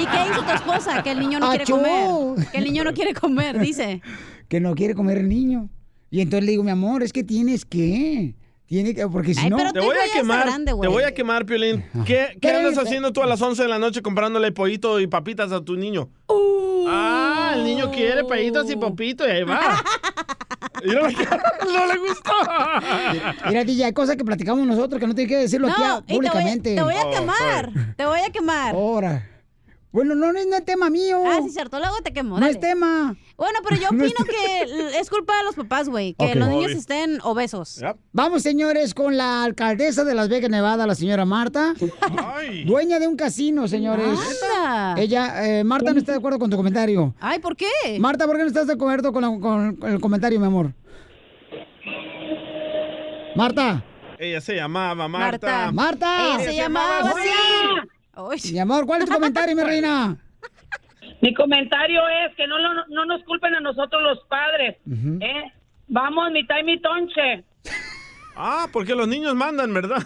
¿Y 0.00 0.06
qué 0.06 0.30
hizo 0.30 0.42
tu 0.44 0.50
esposa? 0.52 1.02
Que 1.02 1.10
el 1.12 1.20
niño 1.20 1.40
no 1.40 1.48
quiere 1.48 1.64
Achú. 1.64 1.76
comer. 1.76 2.46
Que 2.52 2.58
el 2.58 2.64
niño 2.64 2.84
no 2.84 2.92
quiere 2.92 3.14
comer, 3.14 3.58
dice. 3.58 4.00
que 4.48 4.60
no 4.60 4.74
quiere 4.74 4.94
comer 4.94 5.18
el 5.18 5.28
niño. 5.28 5.68
Y 6.10 6.20
entonces 6.20 6.44
le 6.46 6.52
digo, 6.52 6.62
mi 6.62 6.70
amor, 6.70 7.02
es 7.02 7.12
que 7.12 7.24
tienes 7.24 7.64
que. 7.64 8.34
Tiene 8.66 8.94
que, 8.94 9.06
porque 9.08 9.32
si 9.34 9.40
Ay, 9.44 9.50
no. 9.50 9.56
Te 9.72 9.80
tu 9.80 9.86
voy 9.86 9.96
a 9.96 10.12
quemar, 10.14 10.44
grande, 10.46 10.72
te 10.78 10.88
voy 10.88 11.02
a 11.02 11.12
quemar, 11.14 11.46
Piolín. 11.46 11.84
¿Qué, 12.04 12.36
qué 12.40 12.50
andas 12.50 12.76
haciendo 12.76 13.12
tú 13.14 13.22
a 13.22 13.26
las 13.26 13.40
11 13.40 13.62
de 13.62 13.68
la 13.68 13.78
noche 13.78 14.02
comprándole 14.02 14.52
pollito 14.52 15.00
y 15.00 15.06
papitas 15.06 15.52
a 15.52 15.62
tu 15.64 15.74
niño? 15.76 16.10
Ah, 16.86 17.17
el 17.58 17.64
niño 17.64 17.90
quiere 17.90 18.24
pollitos 18.24 18.70
y 18.70 18.76
papito 18.76 19.26
y 19.26 19.30
ahí 19.30 19.42
va. 19.44 19.82
Mira 20.84 21.02
la 21.02 21.12
cara, 21.24 21.42
no 21.64 21.86
le 21.86 21.98
gustó. 21.98 22.32
Mira, 23.48 23.64
DJ, 23.64 23.84
hay 23.86 23.92
cosas 23.92 24.16
que 24.16 24.24
platicamos 24.24 24.66
nosotros 24.66 25.00
que 25.00 25.06
no 25.06 25.14
tienes 25.14 25.30
que 25.30 25.38
decirlo 25.40 25.68
aquí 25.68 25.82
No, 25.82 26.02
te 26.02 26.12
voy, 26.14 26.16
públicamente. 26.28 26.74
te 26.74 26.82
voy 26.82 26.94
a 26.94 27.06
Oh, 27.06 27.10
quemar. 27.10 27.70
Te 27.96 28.06
voy 28.06 28.20
a 28.20 28.30
quemar. 28.30 28.74
Ahora. 28.74 29.26
Bueno, 29.90 30.14
no, 30.14 30.32
no 30.32 30.38
es 30.38 30.64
tema 30.66 30.90
mío. 30.90 31.22
Ah, 31.26 31.40
sí, 31.42 31.50
cierto. 31.50 31.78
Luego 31.78 31.96
te 32.04 32.12
quemo. 32.12 32.34
no 32.34 32.40
dale. 32.40 32.52
es 32.52 32.60
tema. 32.60 33.16
Bueno, 33.38 33.58
pero 33.66 33.80
yo 33.80 33.88
opino 33.96 34.24
que 34.28 34.98
es 35.00 35.08
culpa 35.08 35.36
de 35.38 35.44
los 35.44 35.54
papás, 35.54 35.88
güey. 35.88 36.14
Que 36.14 36.34
los 36.34 36.48
niños 36.48 36.72
estén 36.72 37.20
obesos. 37.22 37.76
Yep. 37.76 37.96
Vamos, 38.12 38.42
señores, 38.42 38.92
con 38.92 39.16
la 39.16 39.44
alcaldesa 39.44 40.04
de 40.04 40.14
Las 40.14 40.28
Vegas, 40.28 40.50
Nevada, 40.50 40.86
la 40.86 40.94
señora 40.94 41.24
Marta. 41.24 41.72
Ay. 42.36 42.64
Dueña 42.64 42.98
de 42.98 43.06
un 43.06 43.16
casino, 43.16 43.66
señores. 43.66 44.06
Anda. 44.06 45.00
Ella, 45.00 45.46
eh, 45.60 45.64
Marta 45.64 45.92
no 45.92 45.98
está 45.98 46.12
de 46.12 46.18
acuerdo 46.18 46.38
con 46.38 46.50
tu 46.50 46.56
comentario. 46.58 47.14
Ay, 47.18 47.38
¿por 47.38 47.56
qué? 47.56 47.66
Marta, 47.98 48.26
¿por 48.26 48.36
qué 48.36 48.42
no 48.42 48.48
estás 48.48 48.66
de 48.66 48.74
acuerdo 48.74 49.12
con, 49.12 49.22
la- 49.22 49.28
con- 49.40 49.76
con 49.76 49.90
el 49.90 50.00
comentario, 50.00 50.38
mi 50.38 50.46
amor? 50.46 50.74
Marta, 53.36 53.84
Ella 54.18 54.40
se 54.40 54.56
llamaba 54.56 55.06
Marta. 55.06 55.70
Marta. 55.70 55.72
Marta. 55.72 56.26
Ella 56.26 56.38
se 56.40 56.44
se 56.50 56.56
llamaba 56.56 56.98
llamaba 57.02 57.20
así. 57.20 57.28
Mi 58.52 58.58
amor, 58.58 58.86
¿cuál 58.86 59.02
es 59.02 59.08
tu 59.08 59.14
comentario, 59.14 59.54
mi 59.56 59.62
reina? 59.62 60.16
Mi 61.20 61.34
comentario 61.34 62.00
es 62.26 62.34
que 62.36 62.46
no, 62.46 62.58
lo- 62.58 62.86
no 62.88 63.04
nos 63.06 63.22
culpen 63.24 63.54
a 63.54 63.60
nosotros 63.60 64.02
los 64.02 64.20
padres. 64.28 64.76
¿eh? 65.20 65.52
Vamos, 65.88 66.30
mitad 66.32 66.58
y 66.58 66.64
mi 66.64 66.80
tonche. 66.80 67.44
Ah, 68.40 68.68
porque 68.72 68.94
los 68.94 69.08
niños 69.08 69.34
mandan, 69.34 69.74
¿verdad? 69.74 69.98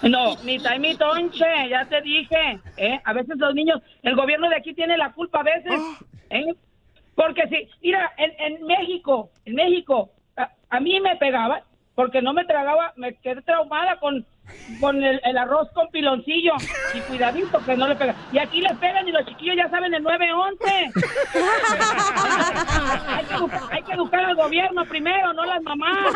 No, 0.00 0.34
mitad 0.44 0.76
y 0.76 0.78
mi 0.78 0.96
tonche, 0.96 1.44
ya 1.68 1.84
te 1.86 2.00
dije. 2.00 2.58
¿eh? 2.78 2.98
A 3.04 3.12
veces 3.12 3.36
los 3.36 3.54
niños, 3.54 3.82
el 4.02 4.16
gobierno 4.16 4.48
de 4.48 4.56
aquí 4.56 4.72
tiene 4.72 4.96
la 4.96 5.12
culpa 5.12 5.40
a 5.40 5.42
veces. 5.42 5.78
¿eh? 6.30 6.54
Porque 7.14 7.42
si, 7.48 7.68
mira, 7.82 8.10
en, 8.16 8.32
en 8.54 8.66
México, 8.66 9.30
en 9.44 9.56
México, 9.56 10.10
a, 10.38 10.48
a 10.70 10.80
mí 10.80 10.98
me 11.00 11.16
pegaba 11.16 11.64
porque 11.94 12.22
no 12.22 12.32
me 12.32 12.46
tragaba, 12.46 12.94
me 12.96 13.14
quedé 13.16 13.42
traumada 13.42 13.98
con, 14.00 14.24
con 14.80 15.02
el, 15.02 15.20
el 15.24 15.38
arroz 15.38 15.68
con 15.74 15.88
piloncillo. 15.88 16.52
Y 16.94 17.00
cuidadito 17.00 17.58
que 17.64 17.76
no 17.76 17.88
le 17.88 17.96
pega. 17.96 18.14
Y 18.32 18.38
aquí 18.38 18.60
les 18.60 18.76
pegan 18.78 19.06
y 19.08 19.12
los 19.12 19.24
chiquillos 19.26 19.56
ya 19.56 19.68
saben 19.70 19.92
el 19.94 20.02
911. 20.02 20.64
hay, 23.08 23.24
que, 23.24 23.34
hay 23.70 23.82
que 23.82 23.92
educar 23.92 24.24
al 24.24 24.36
gobierno 24.36 24.84
primero, 24.86 25.32
no 25.32 25.44
las 25.44 25.62
mamás. 25.62 26.14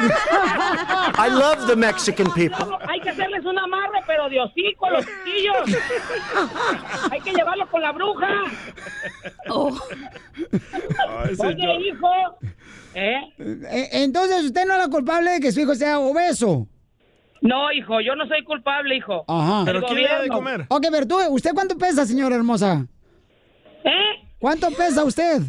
I 1.18 1.30
love 1.30 1.66
the 1.66 1.76
Mexican 1.76 2.32
people. 2.34 2.64
No, 2.66 2.78
hay 2.88 3.00
que 3.00 3.10
hacerles 3.10 3.44
un 3.44 3.58
amarre, 3.58 4.00
pero 4.06 4.28
de 4.28 4.40
hocico 4.40 4.86
a 4.86 4.90
los 4.90 5.06
chiquillos. 5.06 5.82
hay 7.10 7.20
que 7.20 7.32
llevarlo 7.32 7.68
con 7.70 7.82
la 7.82 7.92
bruja. 7.92 8.28
Ay, 11.08 11.36
señor. 11.36 11.76
Oye, 11.76 11.88
hijo. 11.88 12.10
¿Eh? 12.94 13.20
Eh, 13.38 13.88
Entonces, 13.92 14.44
usted 14.44 14.66
no 14.66 14.74
es 14.74 14.78
la 14.78 14.88
culpable 14.88 15.30
de 15.32 15.40
que 15.40 15.52
su 15.52 15.60
hijo 15.60 15.74
sea 15.74 15.98
obeso. 15.98 16.66
No, 17.40 17.70
hijo, 17.72 18.00
yo 18.00 18.14
no 18.16 18.26
soy 18.26 18.42
culpable, 18.44 18.96
hijo. 18.96 19.24
Ajá. 19.28 19.62
¿Pero 19.64 19.82
quién 19.82 20.02
le 20.02 20.08
da 20.08 20.20
de 20.22 20.28
comer? 20.28 20.64
Ok, 20.68 20.86
pero 20.90 21.06
tú, 21.06 21.16
¿usted 21.30 21.52
cuánto 21.54 21.76
pesa, 21.78 22.04
señora 22.04 22.34
hermosa? 22.36 22.86
¿Eh? 23.84 24.26
¿Cuánto 24.38 24.68
pesa 24.70 25.04
usted? 25.04 25.42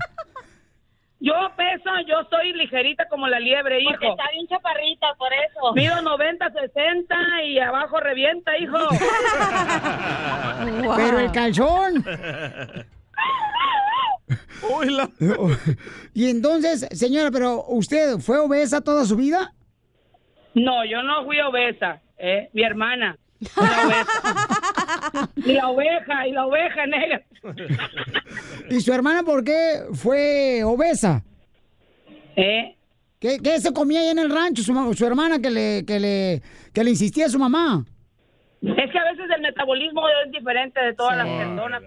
Yo 1.21 1.33
peso, 1.57 1.89
yo 2.07 2.15
soy 2.29 2.53
ligerita 2.53 3.05
como 3.09 3.27
la 3.27 3.39
liebre, 3.41 3.81
hijo. 3.81 3.91
Porque 3.91 4.07
está 4.07 4.23
bien 4.31 4.47
chaparrita, 4.47 5.07
por 5.17 5.29
eso. 5.33 5.73
Mido 5.75 6.01
90, 6.01 6.49
60 6.49 7.15
y 7.45 7.59
abajo 7.59 7.99
revienta, 7.99 8.57
hijo. 8.57 8.77
Wow. 10.83 10.95
Pero 10.95 11.19
el 11.19 11.31
calzón. 11.31 12.05
Uy, 14.77 14.89
la- 14.91 15.09
Y 16.13 16.29
entonces, 16.29 16.87
señora, 16.91 17.31
pero 17.31 17.65
¿usted 17.67 18.17
fue 18.19 18.37
obesa 18.39 18.81
toda 18.81 19.05
su 19.05 19.15
vida? 19.15 19.53
No, 20.55 20.85
yo 20.85 21.03
no 21.03 21.25
fui 21.25 21.39
obesa, 21.39 22.01
¿eh? 22.17 22.49
Mi 22.53 22.63
hermana. 22.63 23.17
fue 23.53 23.67
la 23.67 23.85
obesa. 23.87 25.29
y 25.35 25.53
la 25.53 25.67
oveja, 25.69 26.27
y 26.27 26.31
la 26.31 26.45
oveja 26.45 26.85
negra. 26.85 27.21
¿Y 28.69 28.79
su 28.81 28.93
hermana 28.93 29.23
por 29.23 29.43
qué 29.43 29.81
fue 29.93 30.63
obesa? 30.63 31.23
¿Eh? 32.35 32.75
¿Qué, 33.19 33.37
qué 33.43 33.59
se 33.59 33.73
comía 33.73 33.99
ahí 33.99 34.07
en 34.07 34.19
el 34.19 34.29
rancho 34.29 34.63
su, 34.63 34.93
su 34.93 35.05
hermana 35.05 35.39
que 35.39 35.49
le, 35.49 35.85
que, 35.85 35.99
le, 35.99 36.41
que 36.73 36.83
le 36.83 36.89
insistía 36.91 37.25
a 37.25 37.29
su 37.29 37.37
mamá? 37.39 37.83
Es 38.61 38.91
que 38.91 38.99
a 38.99 39.11
veces 39.11 39.25
el 39.35 39.41
metabolismo 39.41 40.01
es 40.25 40.31
diferente 40.31 40.81
de 40.81 40.93
todas 40.93 41.17
las 41.17 41.27
personas. 41.27 41.81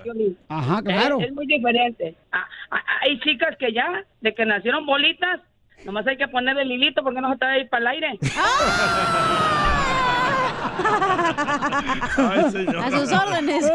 Ajá, 0.49 0.83
claro. 0.83 1.21
Es, 1.21 1.27
es 1.27 1.33
muy 1.35 1.47
diferente. 1.47 2.15
Ah, 2.33 2.47
ah, 2.71 2.81
hay 3.03 3.19
chicas 3.21 3.57
que 3.59 3.73
ya, 3.73 4.05
de 4.23 4.35
que 4.35 4.47
nacieron 4.47 4.87
bolitas, 4.87 5.41
nomás 5.85 6.07
hay 6.07 6.16
que 6.16 6.28
ponerle 6.28 6.62
el 6.62 6.72
hilito 6.72 7.03
porque 7.03 7.20
no 7.20 7.30
se 7.33 7.39
te 7.39 7.45
va 7.45 7.53
a 7.53 7.59
ir 7.59 7.68
para 7.68 7.80
el 7.83 7.87
aire. 7.89 8.18
Ay, 12.16 12.51
señor. 12.51 12.76
A 12.78 12.91
sus 12.91 13.12
órdenes. 13.12 13.64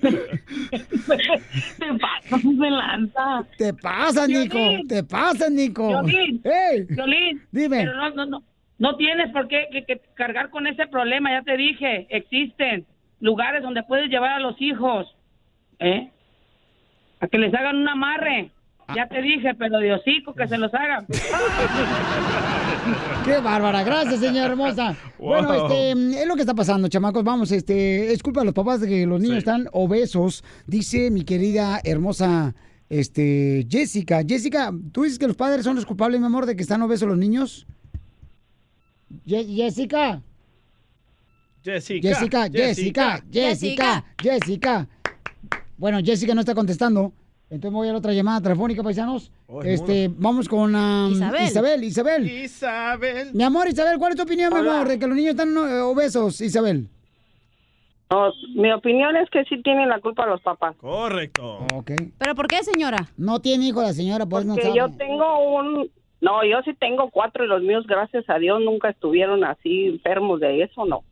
Te 0.00 1.86
pasas 1.98 2.42
de 2.58 2.70
lanza. 2.70 3.44
Te 3.56 3.72
pasas, 3.74 4.28
Nico. 4.28 4.58
Te 4.88 5.02
pasas, 5.04 5.50
Nico. 5.50 6.02
Violín, 6.02 7.42
Dime. 7.50 7.78
pero 7.84 7.94
no, 7.96 8.10
no, 8.10 8.26
no, 8.26 8.42
no 8.78 8.96
tienes 8.96 9.30
por 9.32 9.48
qué 9.48 9.68
que- 9.72 9.84
que 9.84 10.00
cargar 10.14 10.50
con 10.50 10.66
ese 10.66 10.86
problema, 10.86 11.30
ya 11.32 11.42
te 11.42 11.56
dije, 11.56 12.06
existen 12.10 12.86
lugares 13.20 13.62
donde 13.62 13.82
puedes 13.82 14.08
llevar 14.10 14.30
a 14.32 14.38
los 14.40 14.60
hijos, 14.60 15.06
¿eh? 15.78 16.10
A 17.20 17.26
que 17.26 17.38
les 17.38 17.52
hagan 17.54 17.76
un 17.76 17.88
amarre. 17.88 18.50
Ya 18.94 19.06
te 19.06 19.20
dije, 19.20 19.54
pero 19.58 19.78
de 19.78 19.92
hocico 19.92 20.34
que 20.34 20.48
se 20.48 20.56
los 20.56 20.72
hagan. 20.72 21.06
¡Qué 23.24 23.38
bárbara! 23.38 23.82
Gracias, 23.84 24.20
señora 24.20 24.46
hermosa. 24.46 24.96
Wow. 25.18 25.28
Bueno, 25.44 25.68
este, 25.68 26.20
es 26.22 26.26
lo 26.28 26.36
que 26.36 26.42
está 26.42 26.54
pasando, 26.54 26.86
chamacos. 26.88 27.24
Vamos, 27.24 27.50
este, 27.50 28.12
es 28.12 28.22
culpa 28.22 28.40
de 28.40 28.46
los 28.46 28.54
papás 28.54 28.80
de 28.80 28.86
que 28.88 29.04
los 29.04 29.20
niños 29.20 29.34
Sí. 29.34 29.38
están 29.40 29.68
obesos, 29.72 30.44
dice 30.66 31.10
mi 31.10 31.24
querida 31.24 31.80
hermosa 31.82 32.54
este, 32.88 33.66
Jessica. 33.68 34.22
Jessica, 34.26 34.72
¿tú 34.92 35.02
dices 35.02 35.18
que 35.18 35.26
los 35.26 35.36
padres 35.36 35.64
son 35.64 35.74
los 35.74 35.84
culpables, 35.84 36.20
mi 36.20 36.26
amor, 36.26 36.46
de 36.46 36.54
que 36.54 36.62
están 36.62 36.80
obesos 36.82 37.08
los 37.08 37.18
niños? 37.18 37.66
Ye- 39.24 39.44
Jessica. 39.56 40.22
Jessica. 41.64 42.08
Jessica, 42.08 42.48
Jessica, 42.50 43.24
Jessica, 43.32 44.04
Jessica. 44.22 44.88
Bueno, 45.76 45.98
Jessica 46.02 46.32
no 46.34 46.40
está 46.40 46.54
contestando. 46.54 47.12
Entonces 47.50 47.72
me 47.72 47.78
voy 47.78 47.88
a 47.88 47.92
la 47.92 47.98
otra 47.98 48.12
llamada 48.12 48.42
telefónica, 48.42 48.82
paisanos. 48.82 49.32
Oh, 49.46 49.62
es 49.62 49.80
este, 49.80 50.10
vamos 50.14 50.48
con 50.48 50.74
um, 50.74 51.10
Isabel. 51.12 51.44
Isabel, 51.44 51.84
Isabel. 51.84 52.30
Isabel. 52.30 53.30
Mi 53.32 53.42
amor, 53.42 53.68
Isabel, 53.68 53.98
¿cuál 53.98 54.12
es 54.12 54.16
tu 54.16 54.22
opinión, 54.24 54.52
mi 54.52 54.60
amor, 54.60 54.86
de 54.86 54.98
que 54.98 55.06
los 55.06 55.16
niños 55.16 55.30
están 55.30 55.56
eh, 55.56 55.80
obesos, 55.80 56.40
Isabel? 56.42 56.88
No, 58.10 58.32
mi 58.54 58.70
opinión 58.72 59.16
es 59.16 59.28
que 59.30 59.44
sí 59.44 59.62
tienen 59.62 59.88
la 59.88 60.00
culpa 60.00 60.26
los 60.26 60.40
papás. 60.42 60.76
Correcto. 60.76 61.66
¿Pero 62.18 62.34
por 62.34 62.48
qué, 62.48 62.62
señora? 62.62 62.98
No 63.16 63.40
tiene 63.40 63.66
hijo 63.66 63.80
la 63.82 63.92
señora, 63.92 64.26
pues 64.26 64.44
no 64.44 64.54
Que 64.54 64.62
sabe. 64.62 64.76
yo 64.76 64.88
tengo 64.96 65.56
un... 65.56 65.90
No, 66.20 66.44
yo 66.44 66.60
sí 66.64 66.74
tengo 66.74 67.10
cuatro 67.10 67.44
y 67.44 67.48
los 67.48 67.62
míos, 67.62 67.86
gracias 67.86 68.28
a 68.28 68.38
Dios, 68.38 68.60
nunca 68.60 68.90
estuvieron 68.90 69.44
así 69.44 69.86
enfermos 69.86 70.40
de 70.40 70.62
eso, 70.62 70.84
no. 70.84 71.02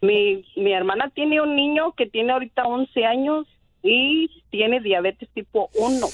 Mi, 0.00 0.44
mi 0.56 0.72
hermana 0.72 1.10
tiene 1.14 1.40
un 1.40 1.56
niño 1.56 1.92
que 1.92 2.06
tiene 2.06 2.32
ahorita 2.32 2.62
11 2.64 3.04
años 3.04 3.46
y 3.84 4.42
tiene 4.50 4.80
diabetes 4.80 5.28
tipo 5.34 5.70
1. 5.74 6.08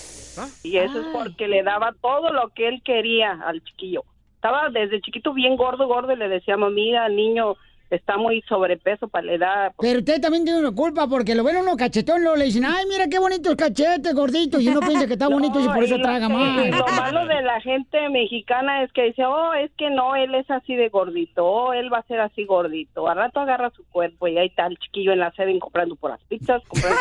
Y 0.64 0.76
eso 0.76 1.00
es 1.00 1.06
porque 1.12 1.48
le 1.48 1.62
daba 1.62 1.94
todo 2.00 2.32
lo 2.32 2.48
que 2.48 2.68
él 2.68 2.82
quería 2.82 3.32
al 3.46 3.62
chiquillo. 3.62 4.04
Estaba 4.34 4.68
desde 4.70 5.00
chiquito 5.00 5.32
bien 5.32 5.56
gordo, 5.56 5.86
gordo 5.86 6.12
y 6.12 6.16
le 6.16 6.28
decíamos, 6.28 6.72
mira, 6.72 7.08
niño, 7.08 7.56
está 7.90 8.16
muy 8.16 8.42
sobrepeso 8.42 9.08
para 9.08 9.26
la 9.26 9.32
edad. 9.32 9.72
Pero 9.78 9.98
usted 9.98 10.20
también 10.20 10.44
tiene 10.44 10.60
una 10.60 10.72
culpa 10.72 11.06
porque 11.08 11.34
lo 11.34 11.44
ven 11.44 11.56
uno 11.56 11.76
cachetón, 11.76 12.22
luego 12.22 12.36
le 12.36 12.46
dicen, 12.46 12.64
ay, 12.64 12.86
mira 12.88 13.08
qué 13.08 13.18
bonitos 13.18 13.56
cachetes, 13.56 14.14
gorditos, 14.14 14.62
y 14.62 14.68
uno 14.68 14.80
piensa 14.80 15.06
que 15.06 15.14
está 15.14 15.28
bonito 15.32 15.60
y 15.60 15.66
por 15.66 15.82
eso 15.82 15.96
y 15.96 16.02
traga 16.02 16.28
lo, 16.28 16.34
más. 16.34 16.66
y 16.66 16.70
lo 16.70 16.86
malo 16.86 17.26
de 17.26 17.42
la 17.42 17.60
gente 17.60 18.08
mexicana 18.08 18.82
es 18.84 18.92
que 18.92 19.02
dice, 19.04 19.24
oh, 19.24 19.52
es 19.54 19.70
que 19.76 19.90
no, 19.90 20.14
él 20.14 20.34
es 20.34 20.50
así 20.50 20.74
de 20.76 20.88
gordito, 20.88 21.44
oh, 21.44 21.72
él 21.72 21.92
va 21.92 21.98
a 21.98 22.02
ser 22.04 22.20
así 22.20 22.44
gordito. 22.44 23.08
Al 23.08 23.16
rato 23.16 23.40
agarra 23.40 23.70
su 23.70 23.84
cuerpo 23.84 24.28
y 24.28 24.38
ahí 24.38 24.46
está 24.46 24.66
el 24.66 24.78
chiquillo 24.78 25.12
en 25.12 25.18
la 25.20 25.32
sede 25.32 25.58
comprando 25.58 25.96
por 25.96 26.10
las 26.10 26.20
pizzas, 26.24 26.62
comprando... 26.68 26.96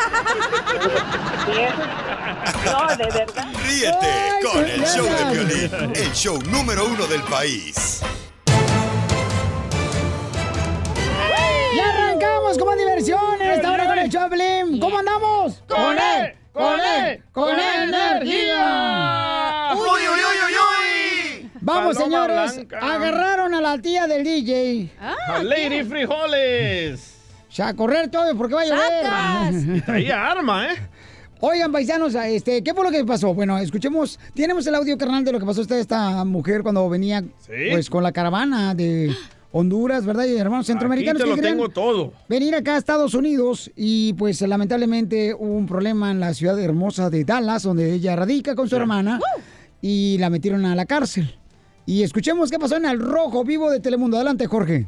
no, 2.66 2.96
de 2.96 3.04
verdad. 3.04 3.46
Ríete 3.64 4.08
con 4.52 4.64
el 4.64 4.82
show 4.84 5.06
de 5.06 5.24
violín, 5.32 5.70
el 5.94 6.12
show 6.12 6.38
número 6.50 6.86
uno 6.86 7.06
del 7.06 7.22
país. 7.22 8.02
¡Ya 11.76 11.88
arrancamos 11.88 12.58
con 12.58 12.68
más 12.68 12.78
diversión 12.78 13.20
en 13.40 13.50
esta 13.50 13.72
hora 13.72 13.86
con 13.86 13.98
el 13.98 14.10
Choplin! 14.10 14.78
¿Cómo 14.80 14.98
andamos? 14.98 15.62
¡Con 15.68 15.96
él! 15.98 16.34
¡Con 16.52 16.80
él! 16.80 17.22
¡Con 17.32 17.58
energía! 17.58 19.70
¡Uy, 19.74 19.80
uy, 19.80 19.86
uy, 20.00 20.38
uy, 20.46 21.44
uy! 21.44 21.50
Vamos, 21.60 21.96
Paloma 21.96 22.26
señores. 22.26 22.56
blanca. 22.56 22.78
Agarraron 22.94 23.54
a 23.54 23.60
la 23.60 23.78
tía 23.78 24.06
del 24.06 24.24
DJ. 24.24 24.90
A 24.98 25.42
Lady 25.42 25.84
Frijoles. 25.84 27.16
O 27.48 27.52
sea, 27.52 27.68
a 27.68 27.74
correr 27.74 28.10
todo 28.10 28.34
porque 28.36 28.54
va 28.54 28.62
a 28.62 28.66
llover. 28.66 29.54
Y 29.76 29.80
traía 29.80 30.26
arma, 30.30 30.72
¿eh? 30.72 30.76
Oigan, 31.42 31.72
paisanos, 31.72 32.14
este, 32.14 32.62
¿qué 32.62 32.74
fue 32.74 32.84
lo 32.84 32.90
que 32.90 33.02
pasó? 33.04 33.32
Bueno, 33.32 33.56
escuchemos, 33.58 34.18
tenemos 34.34 34.66
el 34.66 34.74
audio 34.74 34.98
carnal 34.98 35.24
de 35.24 35.32
lo 35.32 35.40
que 35.40 35.46
pasó 35.46 35.60
a 35.60 35.62
esta, 35.62 35.78
esta 35.78 36.22
mujer 36.26 36.62
cuando 36.62 36.86
venía 36.90 37.24
pues 37.46 37.88
con 37.88 38.02
la 38.02 38.12
caravana 38.12 38.74
de 38.74 39.16
Honduras, 39.52 40.06
¿verdad? 40.06 40.26
Y 40.26 40.36
hermanos 40.36 40.66
centroamericanos 40.66 41.22
Aquí 41.22 41.30
te 41.30 41.36
lo 41.36 41.42
tengo 41.42 41.68
todo. 41.68 42.12
venir 42.28 42.54
acá 42.54 42.76
a 42.76 42.78
Estados 42.78 43.14
Unidos 43.14 43.70
y 43.74 44.12
pues 44.12 44.40
lamentablemente 44.42 45.34
hubo 45.34 45.54
un 45.56 45.66
problema 45.66 46.10
en 46.10 46.20
la 46.20 46.34
ciudad 46.34 46.58
hermosa 46.60 47.10
de 47.10 47.24
Dallas, 47.24 47.64
donde 47.64 47.92
ella 47.94 48.14
radica 48.14 48.54
con 48.54 48.68
su 48.68 48.76
hermana 48.76 49.18
y 49.82 50.18
la 50.18 50.30
metieron 50.30 50.64
a 50.66 50.74
la 50.74 50.86
cárcel. 50.86 51.34
Y 51.86 52.02
escuchemos 52.04 52.50
qué 52.50 52.58
pasó 52.58 52.76
en 52.76 52.84
el 52.84 53.00
rojo 53.00 53.42
vivo 53.42 53.70
de 53.70 53.80
Telemundo. 53.80 54.16
Adelante, 54.16 54.46
Jorge. 54.46 54.86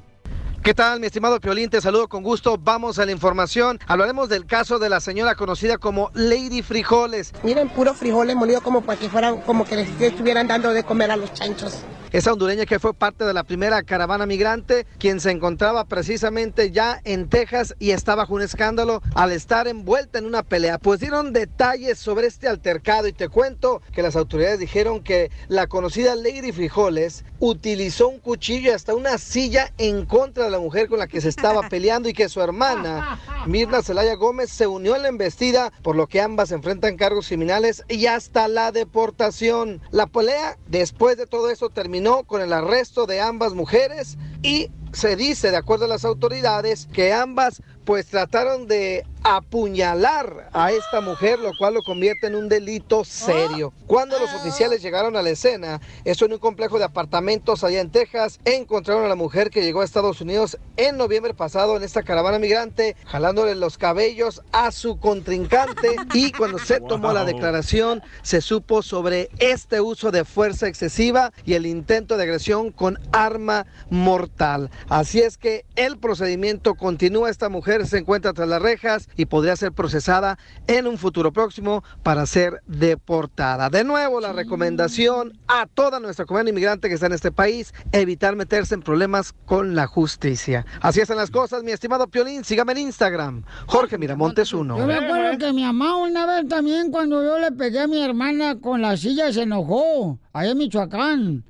¿Qué 0.63 0.75
tal, 0.75 1.01
mi 1.01 1.07
estimado 1.07 1.41
Piolín? 1.41 1.71
Te 1.71 1.81
saludo 1.81 2.07
con 2.09 2.23
gusto. 2.23 2.57
Vamos 2.57 3.01
a 3.01 3.05
la 3.05 3.11
información. 3.11 3.81
Hablaremos 3.89 4.29
del 4.29 4.47
caso 4.47 4.79
de 4.79 4.89
la 4.89 5.01
señora 5.01 5.35
conocida 5.35 5.77
como 5.77 6.13
Lady 6.15 6.63
Frijoles. 6.63 7.33
Miren, 7.43 7.69
puro 7.69 7.95
frijoles 7.95 8.37
molido 8.37 8.61
como 8.61 8.83
para 8.83 8.97
que 8.97 9.09
fueran, 9.09 9.41
como 9.41 9.65
que 9.65 9.75
les 9.75 10.01
estuvieran 10.01 10.47
dando 10.47 10.73
de 10.73 10.85
comer 10.85 11.11
a 11.11 11.17
los 11.17 11.33
chanchos. 11.33 11.83
Esa 12.13 12.35
hondureña 12.35 12.67
que 12.67 12.79
fue 12.79 12.93
parte 12.93 13.25
de 13.25 13.33
la 13.33 13.43
primera 13.43 13.83
caravana 13.85 14.27
migrante, 14.27 14.87
quien 14.99 15.19
se 15.19 15.31
encontraba 15.31 15.87
precisamente 15.87 16.71
ya 16.71 17.01
en 17.05 17.31
Texas 17.31 17.75
y 17.79 17.93
estaba 17.93 18.25
bajo 18.25 18.35
un 18.35 18.43
escándalo 18.43 19.01
al 19.15 19.33
estar 19.33 19.67
envuelta 19.67 20.19
en 20.19 20.27
una 20.27 20.43
pelea. 20.43 20.77
Pues 20.77 21.01
dieron 21.01 21.33
detalles 21.33 21.99
sobre 21.99 22.27
este 22.27 22.49
altercado 22.49 23.09
y 23.09 23.15
te 23.15 23.31
cuento 23.31 23.81
que 23.93 24.03
las 24.03 24.15
autoridades 24.15 24.59
dijeron 24.59 25.03
que 25.03 25.31
la 25.49 25.69
conocida 25.69 26.15
Lady 26.15 26.53
Frijoles 26.53 27.25
utilizó 27.45 28.07
un 28.09 28.21
cuchillo 28.21 28.71
y 28.71 28.75
hasta 28.75 28.95
una 28.95 29.19
silla 29.19 29.73
en 29.77 30.07
contra 30.07 30.45
de 30.45 30.51
la 30.51 30.61
mujer 30.61 30.89
con 30.89 31.01
la 31.01 31.09
que 31.09 31.21
se 31.21 31.29
estaba 31.29 31.63
peleando 31.69 32.09
y 32.09 32.13
que 32.13 32.29
su 32.29 32.41
hermana, 32.41 33.19
Mirna 33.47 33.83
Celaya 33.83 34.15
Gómez, 34.15 34.49
se 34.49 34.69
unió 34.69 34.95
en 34.95 35.03
la 35.03 35.09
embestida, 35.09 35.73
por 35.83 35.97
lo 35.97 36.07
que 36.07 36.21
ambas 36.21 36.53
enfrentan 36.53 36.97
cargos 36.97 37.27
criminales 37.27 37.83
y 37.89 38.07
hasta 38.07 38.47
la 38.47 38.71
deportación. 38.71 39.83
La 39.91 40.07
pelea, 40.07 40.57
después 40.69 41.17
de 41.17 41.27
todo 41.27 41.51
esto, 41.51 41.69
terminó 41.69 42.23
con 42.23 42.43
el 42.43 42.53
arresto 42.53 43.07
de 43.07 43.21
ambas 43.21 43.55
mujeres 43.55 44.19
y 44.43 44.71
se 44.93 45.17
dice, 45.17 45.51
de 45.51 45.57
acuerdo 45.57 45.87
a 45.87 45.89
las 45.89 46.05
autoridades, 46.05 46.87
que 46.93 47.13
ambas 47.13 47.61
pues 47.85 48.07
trataron 48.07 48.69
de 48.69 49.05
apuñalar 49.25 50.51
a 50.53 50.73
esta 50.73 51.01
mujer, 51.01 51.39
lo 51.39 51.53
cual 51.59 51.75
lo 51.75 51.83
convierte 51.83 52.27
en 52.27 52.35
un 52.35 52.49
delito 52.49 53.05
serio. 53.05 53.73
Cuando 53.87 54.19
los 54.19 54.33
oficiales 54.35 54.83
llegaron 54.83 55.17
a 55.17 55.23
la 55.23 55.31
escena, 55.31 55.81
eso 56.05 56.25
en 56.25 56.33
un 56.33 56.39
complejo 56.39 56.79
de 56.79 56.85
apartamentos 56.85 57.65
allá 57.65 57.81
en 57.81 57.91
Texas, 57.91 58.41
encontraron 58.45 59.05
a 59.05 59.09
la 59.09 59.15
mujer 59.15 59.51
que 59.51 59.63
llegó 59.63 59.81
a 59.81 59.85
Estados 59.85 60.21
Unidos 60.21 60.59
en 60.77 60.97
noviembre 60.97 61.35
pasado 61.35 61.77
en 61.77 61.83
esta 61.83 62.03
caravana 62.03 62.39
migrante, 62.39 62.97
jalándole 63.07 63.55
los 63.55 63.79
cabellos 63.79 64.43
a 64.53 64.73
su 64.73 64.99
contrincante 64.99 65.97
y 66.15 66.33
cuando 66.33 66.59
se 66.59 66.81
tomó 66.81 67.13
la 67.13 67.25
declaración 67.25 68.03
se 68.23 68.41
supo 68.41 68.83
sobre 68.83 69.31
este 69.39 69.81
uso 69.81 70.11
de 70.11 70.25
fuerza 70.25 70.69
excesiva 70.69 71.33
y 71.45 71.55
el 71.55 71.67
intento 71.67 72.17
de 72.17 72.25
agresión 72.25 72.73
con 72.73 72.99
arma 73.13 73.67
mortal. 73.91 74.71
Así 74.89 75.21
es 75.21 75.39
que 75.39 75.65
el 75.77 75.99
procedimiento 75.99 76.75
continúa. 76.75 77.31
Esta 77.31 77.49
mujer 77.49 77.87
se 77.87 77.99
encuentra 77.99 78.33
tras 78.33 78.49
las 78.49 78.63
rejas 78.63 79.09
y 79.17 79.27
podría 79.27 79.57
ser 79.57 79.73
procesada 79.73 80.39
en 80.67 80.87
un 80.87 80.99
futuro 80.99 81.33
próximo 81.33 81.83
para 82.03 82.27
ser 82.27 82.63
deportada. 82.67 83.71
De 83.71 83.85
nuevo, 83.85 84.21
la 84.21 84.33
recomendación 84.33 85.39
a 85.49 85.67
toda 85.67 86.01
nuestra 86.01 86.25
comunidad 86.25 86.51
inmigrante 86.51 86.89
que 86.89 86.95
está 86.95 87.07
en 87.07 87.13
este 87.13 87.33
país, 87.33 87.73
evitar 87.93 88.37
meterse 88.37 88.75
en 88.75 88.83
problemas 88.83 89.33
con 89.45 89.75
la 89.75 89.87
justicia. 89.87 90.67
Así 90.81 91.01
están 91.01 91.17
las 91.17 91.31
cosas, 91.31 91.63
mi 91.63 91.73
estimado 91.73 92.09
Piolín. 92.09 92.45
Sígame 92.45 92.73
en 92.73 92.79
Instagram, 92.79 93.45
Jorge 93.67 93.99
Miramontes 93.99 94.53
1. 94.53 94.79
Yo 94.79 94.87
me 94.87 94.95
acuerdo 94.95 95.39
que 95.39 95.53
mi 95.53 95.63
mamá 95.63 95.97
una 95.97 96.27
vez 96.27 96.49
también 96.49 96.91
cuando 96.91 97.23
yo 97.23 97.39
le 97.39 97.53
pegué 97.53 97.81
a 97.81 97.87
mi 97.87 98.03
hermana 98.03 98.59
con 98.61 98.83
la 98.83 98.97
silla 98.97 99.33
se 99.33 99.43
enojó, 99.43 100.19
allá 100.33 100.51
en 100.51 100.59
Michoacán. 100.59 101.45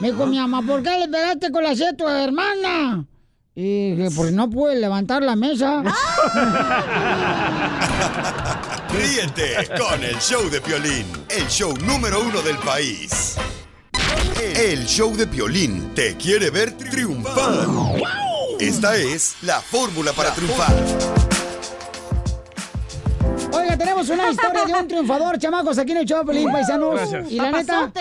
Me 0.00 0.10
dijo 0.10 0.26
mi 0.26 0.38
mamá, 0.38 0.62
¿por 0.62 0.82
qué 0.82 0.98
le 0.98 1.08
pegaste 1.08 1.50
con 1.50 1.62
la 1.64 1.74
silla 1.74 1.90
a 1.90 1.96
tu 1.96 2.06
hermana? 2.06 3.06
Y 3.58 3.92
dije, 3.92 4.10
porque 4.14 4.32
no 4.32 4.50
pude 4.50 4.76
levantar 4.76 5.22
la 5.22 5.34
mesa. 5.34 5.82
Ríete 8.92 9.70
con 9.78 10.04
el 10.04 10.18
show 10.18 10.50
de 10.50 10.60
Piolín, 10.60 11.06
el 11.30 11.46
show 11.48 11.74
número 11.78 12.20
uno 12.20 12.42
del 12.42 12.58
país. 12.58 13.36
El 14.54 14.84
show 14.84 15.16
de 15.16 15.26
Piolín 15.26 15.94
te 15.94 16.18
quiere 16.18 16.50
ver 16.50 16.72
triunfar. 16.72 17.66
Esta 18.60 18.94
es 18.98 19.36
la 19.40 19.62
fórmula 19.62 20.12
para 20.12 20.34
triunfar. 20.34 20.74
Oiga, 23.66 23.78
tenemos 23.78 24.08
una 24.10 24.30
historia 24.30 24.64
de 24.64 24.72
un 24.72 24.88
triunfador, 24.88 25.38
chamacos, 25.38 25.76
aquí 25.78 25.90
en 25.90 25.98
el 25.98 26.06
show, 26.06 26.24
Pelín 26.24 26.52
Paisanos. 26.52 26.94
Gracias. 26.94 27.32
Y 27.32 27.36
la 27.36 27.50
neta, 27.50 27.92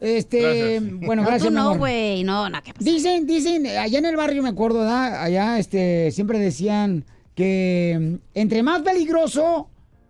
este, 0.00 0.40
Gracias. 0.80 1.00
bueno, 1.06 1.22
No, 1.22 1.28
gracias, 1.28 1.42
tú 1.42 1.50
mi 1.50 1.54
no, 1.54 1.78
güey, 1.78 2.24
no, 2.24 2.48
no, 2.48 2.62
¿qué 2.62 2.72
Dicen, 2.78 3.24
dicen, 3.24 3.66
allá 3.66 3.98
en 4.00 4.06
el 4.06 4.16
barrio 4.16 4.42
me 4.42 4.48
acuerdo, 4.48 4.80
¿verdad? 4.80 5.22
Allá, 5.22 5.58
este, 5.60 6.10
siempre 6.10 6.40
decían 6.40 7.04
que 7.36 7.98
mm, 8.00 8.14
entre 8.34 8.64
más 8.64 8.82
peligroso 8.82 9.68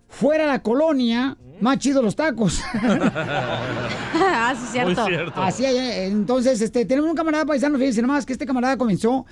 fuera 0.09 0.47
la 0.47 0.63
colonia, 0.63 1.37
más 1.61 1.79
chidos 1.79 2.03
los 2.03 2.17
tacos. 2.17 2.63
ah, 2.83 4.55
sí, 4.59 4.67
cierto. 4.73 5.05
Así, 5.37 5.67
eh, 5.67 6.07
entonces, 6.07 6.59
este, 6.63 6.87
tenemos 6.87 7.11
un 7.11 7.17
camarada 7.17 7.45
paisano, 7.45 7.77
fíjense 7.77 8.01
nomás 8.01 8.25
que 8.25 8.33
este 8.33 8.47
camarada 8.47 8.79
comenzó 8.79 9.27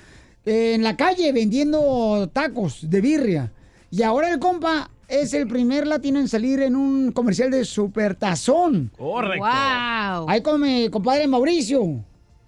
eh, 0.44 0.74
en 0.74 0.82
la 0.82 0.94
calle 0.94 1.32
vendiendo 1.32 2.28
tacos 2.30 2.90
de 2.90 3.00
birria. 3.00 3.52
Y 3.90 4.02
ahora 4.02 4.30
el 4.30 4.38
compa 4.38 4.90
es 5.10 5.34
el 5.34 5.46
primer 5.46 5.86
latino 5.86 6.20
en 6.20 6.28
salir 6.28 6.60
en 6.60 6.76
un 6.76 7.12
comercial 7.12 7.50
de 7.50 7.64
Supertazón. 7.64 8.90
Correcto. 8.96 9.44
Wow. 9.44 10.28
Ahí 10.28 10.40
come 10.40 10.88
compadre 10.90 11.26
Mauricio. 11.26 12.04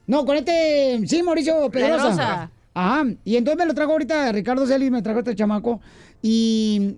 No, 0.06 0.24
con 0.24 0.36
este, 0.36 1.00
sí, 1.06 1.22
Mauricio 1.22 1.70
Pedrosa. 1.70 2.02
Pedrosa. 2.02 2.50
Ajá. 2.74 3.04
Y 3.24 3.36
entonces 3.36 3.58
me 3.58 3.66
lo 3.66 3.74
trajo 3.74 3.92
ahorita 3.92 4.32
Ricardo 4.32 4.66
Celis, 4.66 4.90
me 4.90 5.02
trajo 5.02 5.18
este 5.18 5.34
chamaco. 5.34 5.80
Y, 6.22 6.96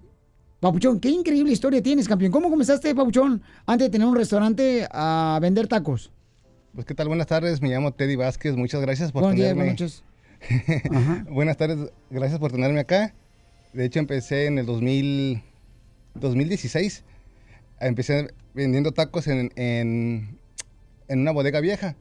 Papuchón, 0.60 1.00
qué 1.00 1.08
increíble 1.08 1.52
historia 1.52 1.82
tienes, 1.82 2.06
campeón. 2.06 2.30
¿Cómo 2.30 2.50
comenzaste, 2.50 2.94
Papuchón, 2.94 3.42
antes 3.66 3.88
de 3.88 3.90
tener 3.90 4.06
un 4.06 4.16
restaurante 4.16 4.86
a 4.90 5.38
vender 5.40 5.66
tacos? 5.66 6.12
Pues 6.74 6.86
qué 6.86 6.94
tal, 6.94 7.08
buenas 7.08 7.26
tardes, 7.26 7.62
me 7.62 7.68
llamo 7.68 7.92
Teddy 7.92 8.16
Vázquez, 8.16 8.56
muchas 8.56 8.80
gracias 8.80 9.12
por 9.12 9.22
días, 9.32 9.54
tenerme. 9.54 9.62
buenas 9.62 9.80
noches. 9.80 10.04
buenas 11.30 11.56
tardes, 11.56 11.92
gracias 12.10 12.38
por 12.38 12.50
tenerme 12.50 12.80
acá. 12.80 13.14
De 13.72 13.84
hecho 13.84 13.98
empecé 14.00 14.46
en 14.46 14.58
el 14.58 14.66
2000, 14.66 15.42
2016, 16.14 17.04
empecé 17.80 18.28
vendiendo 18.54 18.92
tacos 18.92 19.26
en, 19.26 19.50
en, 19.56 20.38
en 21.08 21.20
una 21.20 21.32
bodega 21.32 21.60
vieja. 21.60 21.96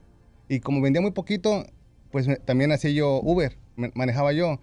Y 0.47 0.59
como 0.59 0.81
vendía 0.81 1.01
muy 1.01 1.11
poquito, 1.11 1.65
pues 2.11 2.27
me- 2.27 2.35
también 2.37 2.71
hacía 2.71 2.91
yo 2.91 3.19
Uber, 3.23 3.57
me- 3.75 3.91
manejaba 3.95 4.33
yo. 4.33 4.59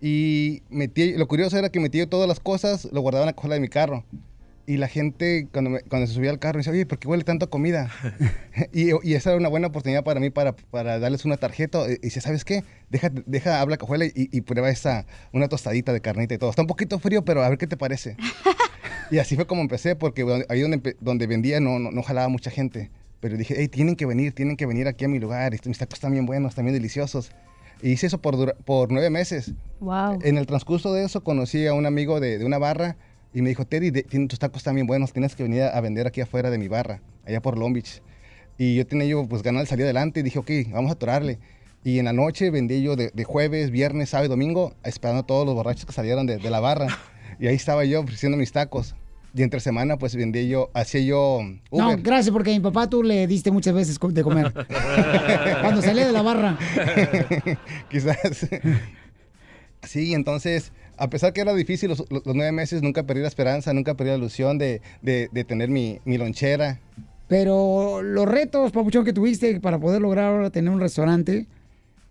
Y 0.00 0.62
metí, 0.68 1.14
lo 1.14 1.26
curioso 1.26 1.58
era 1.58 1.70
que 1.70 1.80
metí 1.80 1.98
yo 1.98 2.08
todas 2.08 2.28
las 2.28 2.38
cosas, 2.40 2.86
lo 2.92 3.00
guardaba 3.00 3.24
en 3.24 3.28
la 3.28 3.32
cola 3.32 3.54
de 3.54 3.60
mi 3.60 3.68
carro. 3.68 4.04
Y 4.68 4.78
la 4.78 4.88
gente, 4.88 5.48
cuando, 5.52 5.70
me- 5.70 5.80
cuando 5.82 6.06
se 6.08 6.14
subía 6.14 6.30
al 6.30 6.38
carro, 6.40 6.54
me 6.56 6.60
decía, 6.60 6.72
oye, 6.72 6.86
¿por 6.86 6.98
qué 6.98 7.06
huele 7.08 7.22
tanto 7.24 7.46
a 7.46 7.50
comida? 7.50 7.88
y, 8.72 8.90
y 9.08 9.14
esa 9.14 9.30
era 9.30 9.38
una 9.38 9.48
buena 9.48 9.68
oportunidad 9.68 10.02
para 10.04 10.18
mí 10.20 10.30
para, 10.30 10.54
para 10.56 10.98
darles 10.98 11.24
una 11.24 11.36
tarjeta. 11.36 11.88
Y 11.90 11.96
dice, 11.98 12.20
¿sabes 12.20 12.44
qué? 12.44 12.62
Deja, 12.90 13.10
deja 13.26 13.60
habla 13.60 13.76
cajuela 13.76 14.04
y, 14.06 14.12
y 14.14 14.40
prueba 14.42 14.68
esa, 14.68 15.06
una 15.32 15.48
tostadita 15.48 15.92
de 15.92 16.00
carnita 16.00 16.34
y 16.34 16.38
todo. 16.38 16.50
Está 16.50 16.62
un 16.62 16.68
poquito 16.68 16.98
frío, 16.98 17.24
pero 17.24 17.42
a 17.42 17.48
ver 17.48 17.58
qué 17.58 17.66
te 17.66 17.76
parece. 17.76 18.16
y 19.10 19.18
así 19.18 19.36
fue 19.36 19.46
como 19.46 19.60
empecé, 19.62 19.96
porque 19.96 20.24
ahí 20.48 20.60
donde, 20.60 20.96
donde 21.00 21.26
vendía 21.26 21.60
no, 21.60 21.78
no, 21.78 21.90
no 21.90 22.02
jalaba 22.02 22.28
mucha 22.28 22.50
gente. 22.50 22.90
Pero 23.20 23.36
dije, 23.36 23.54
hey, 23.58 23.68
tienen 23.68 23.96
que 23.96 24.04
venir, 24.06 24.34
tienen 24.34 24.56
que 24.56 24.66
venir 24.66 24.86
aquí 24.88 25.04
a 25.04 25.08
mi 25.08 25.18
lugar. 25.18 25.52
Mis 25.64 25.78
tacos 25.78 25.94
están 25.94 26.12
bien 26.12 26.26
buenos, 26.26 26.54
también 26.54 26.74
deliciosos. 26.74 27.30
Y 27.82 27.90
hice 27.92 28.06
eso 28.06 28.18
por, 28.20 28.54
por 28.64 28.90
nueve 28.92 29.10
meses. 29.10 29.52
Wow. 29.80 30.18
En 30.22 30.36
el 30.38 30.46
transcurso 30.46 30.92
de 30.92 31.04
eso 31.04 31.22
conocí 31.22 31.66
a 31.66 31.72
un 31.74 31.86
amigo 31.86 32.20
de, 32.20 32.38
de 32.38 32.44
una 32.44 32.58
barra 32.58 32.96
y 33.32 33.42
me 33.42 33.48
dijo, 33.48 33.66
Teddy, 33.66 33.90
de- 33.90 34.02
tienen- 34.02 34.28
tus 34.28 34.38
tacos 34.38 34.58
están 34.58 34.74
bien 34.74 34.86
buenos, 34.86 35.12
tienes 35.12 35.34
que 35.34 35.42
venir 35.42 35.62
a, 35.62 35.80
vender 35.80 36.06
aquí 36.06 36.20
afuera 36.20 36.50
de 36.50 36.58
mi 36.58 36.68
barra, 36.68 37.00
allá 37.26 37.40
por 37.42 37.58
Long 37.58 37.72
Beach. 37.74 38.02
Y 38.58 38.76
yo 38.76 38.86
tenía 38.86 39.06
yo 39.06 39.26
pues 39.26 39.42
ganas 39.42 39.62
de 39.62 39.66
salir 39.66 39.84
adelante 39.84 40.20
y 40.20 40.22
dije, 40.22 40.38
ok, 40.38 40.50
vamos 40.72 40.90
a 40.90 40.94
atorarle. 40.94 41.38
Y 41.84 41.98
en 41.98 42.06
la 42.06 42.12
noche 42.12 42.50
vendí 42.50 42.82
yo 42.82 42.96
de, 42.96 43.10
de 43.12 43.24
jueves, 43.24 43.70
viernes, 43.70 44.10
sábado 44.10 44.26
y 44.26 44.28
domingo, 44.30 44.74
esperando 44.82 45.20
a 45.22 45.26
todos 45.26 45.44
los 45.46 45.54
borrachos 45.54 45.84
que 45.86 45.92
salieron 45.92 46.26
de, 46.26 46.38
de 46.38 46.50
la 46.50 46.60
barra. 46.60 46.86
Y 47.38 47.46
ahí 47.46 47.54
estaba 47.56 47.84
yo 47.84 48.00
ofreciendo 48.00 48.36
mis 48.38 48.52
tacos. 48.52 48.94
Y 49.34 49.42
entre 49.42 49.60
semana 49.60 49.98
pues 49.98 50.16
vendí 50.16 50.48
yo, 50.48 50.70
hacía 50.72 51.02
yo 51.02 51.40
No, 51.70 51.96
gracias 51.98 52.32
porque 52.32 52.50
a 52.52 52.54
mi 52.54 52.60
papá 52.60 52.88
tú 52.88 53.02
le 53.02 53.26
diste 53.26 53.50
muchas 53.50 53.74
veces 53.74 53.98
de 54.00 54.22
comer. 54.22 54.50
Cuando 55.60 55.82
salía 55.82 56.06
de 56.06 56.12
la 56.12 56.22
barra. 56.22 56.58
Quizás. 57.90 58.48
Sí, 59.82 60.14
entonces, 60.14 60.72
a 60.96 61.10
pesar 61.10 61.32
que 61.32 61.42
era 61.42 61.54
difícil 61.54 61.90
los 61.90 62.04
nueve 62.08 62.50
meses, 62.52 62.82
nunca 62.82 63.04
perdí 63.04 63.20
la 63.20 63.28
esperanza, 63.28 63.72
nunca 63.74 63.94
perdí 63.94 64.10
la 64.10 64.16
ilusión 64.16 64.56
de, 64.58 64.80
de- 65.02 65.28
de 65.30 65.44
tener 65.44 65.68
mi, 65.68 66.00
mi 66.04 66.16
lonchera. 66.18 66.80
Pero 67.28 68.02
los 68.02 68.26
retos, 68.26 68.72
papuchón, 68.72 69.04
que 69.04 69.12
tuviste 69.12 69.60
para 69.60 69.78
poder 69.78 70.00
lograr 70.00 70.26
ahora 70.32 70.50
tener 70.50 70.70
un 70.72 70.80
restaurante, 70.80 71.46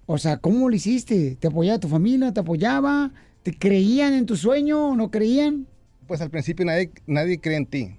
o 0.06 0.18
sea, 0.18 0.38
¿cómo 0.38 0.70
lo 0.70 0.76
hiciste? 0.76 1.38
¿Te 1.40 1.48
apoyaba 1.48 1.80
tu 1.80 1.88
familia? 1.88 2.32
¿Te 2.34 2.42
apoyaba? 2.42 3.12
¿Te 3.46 3.54
creían 3.54 4.16
en 4.16 4.26
tu 4.26 4.36
sueño 4.36 4.88
o 4.90 4.96
no 4.96 5.12
creían? 5.12 5.68
Pues 6.08 6.20
al 6.20 6.32
principio 6.32 6.66
nadie, 6.66 6.90
nadie 7.06 7.40
cree 7.40 7.58
en 7.58 7.68
ti. 7.68 7.96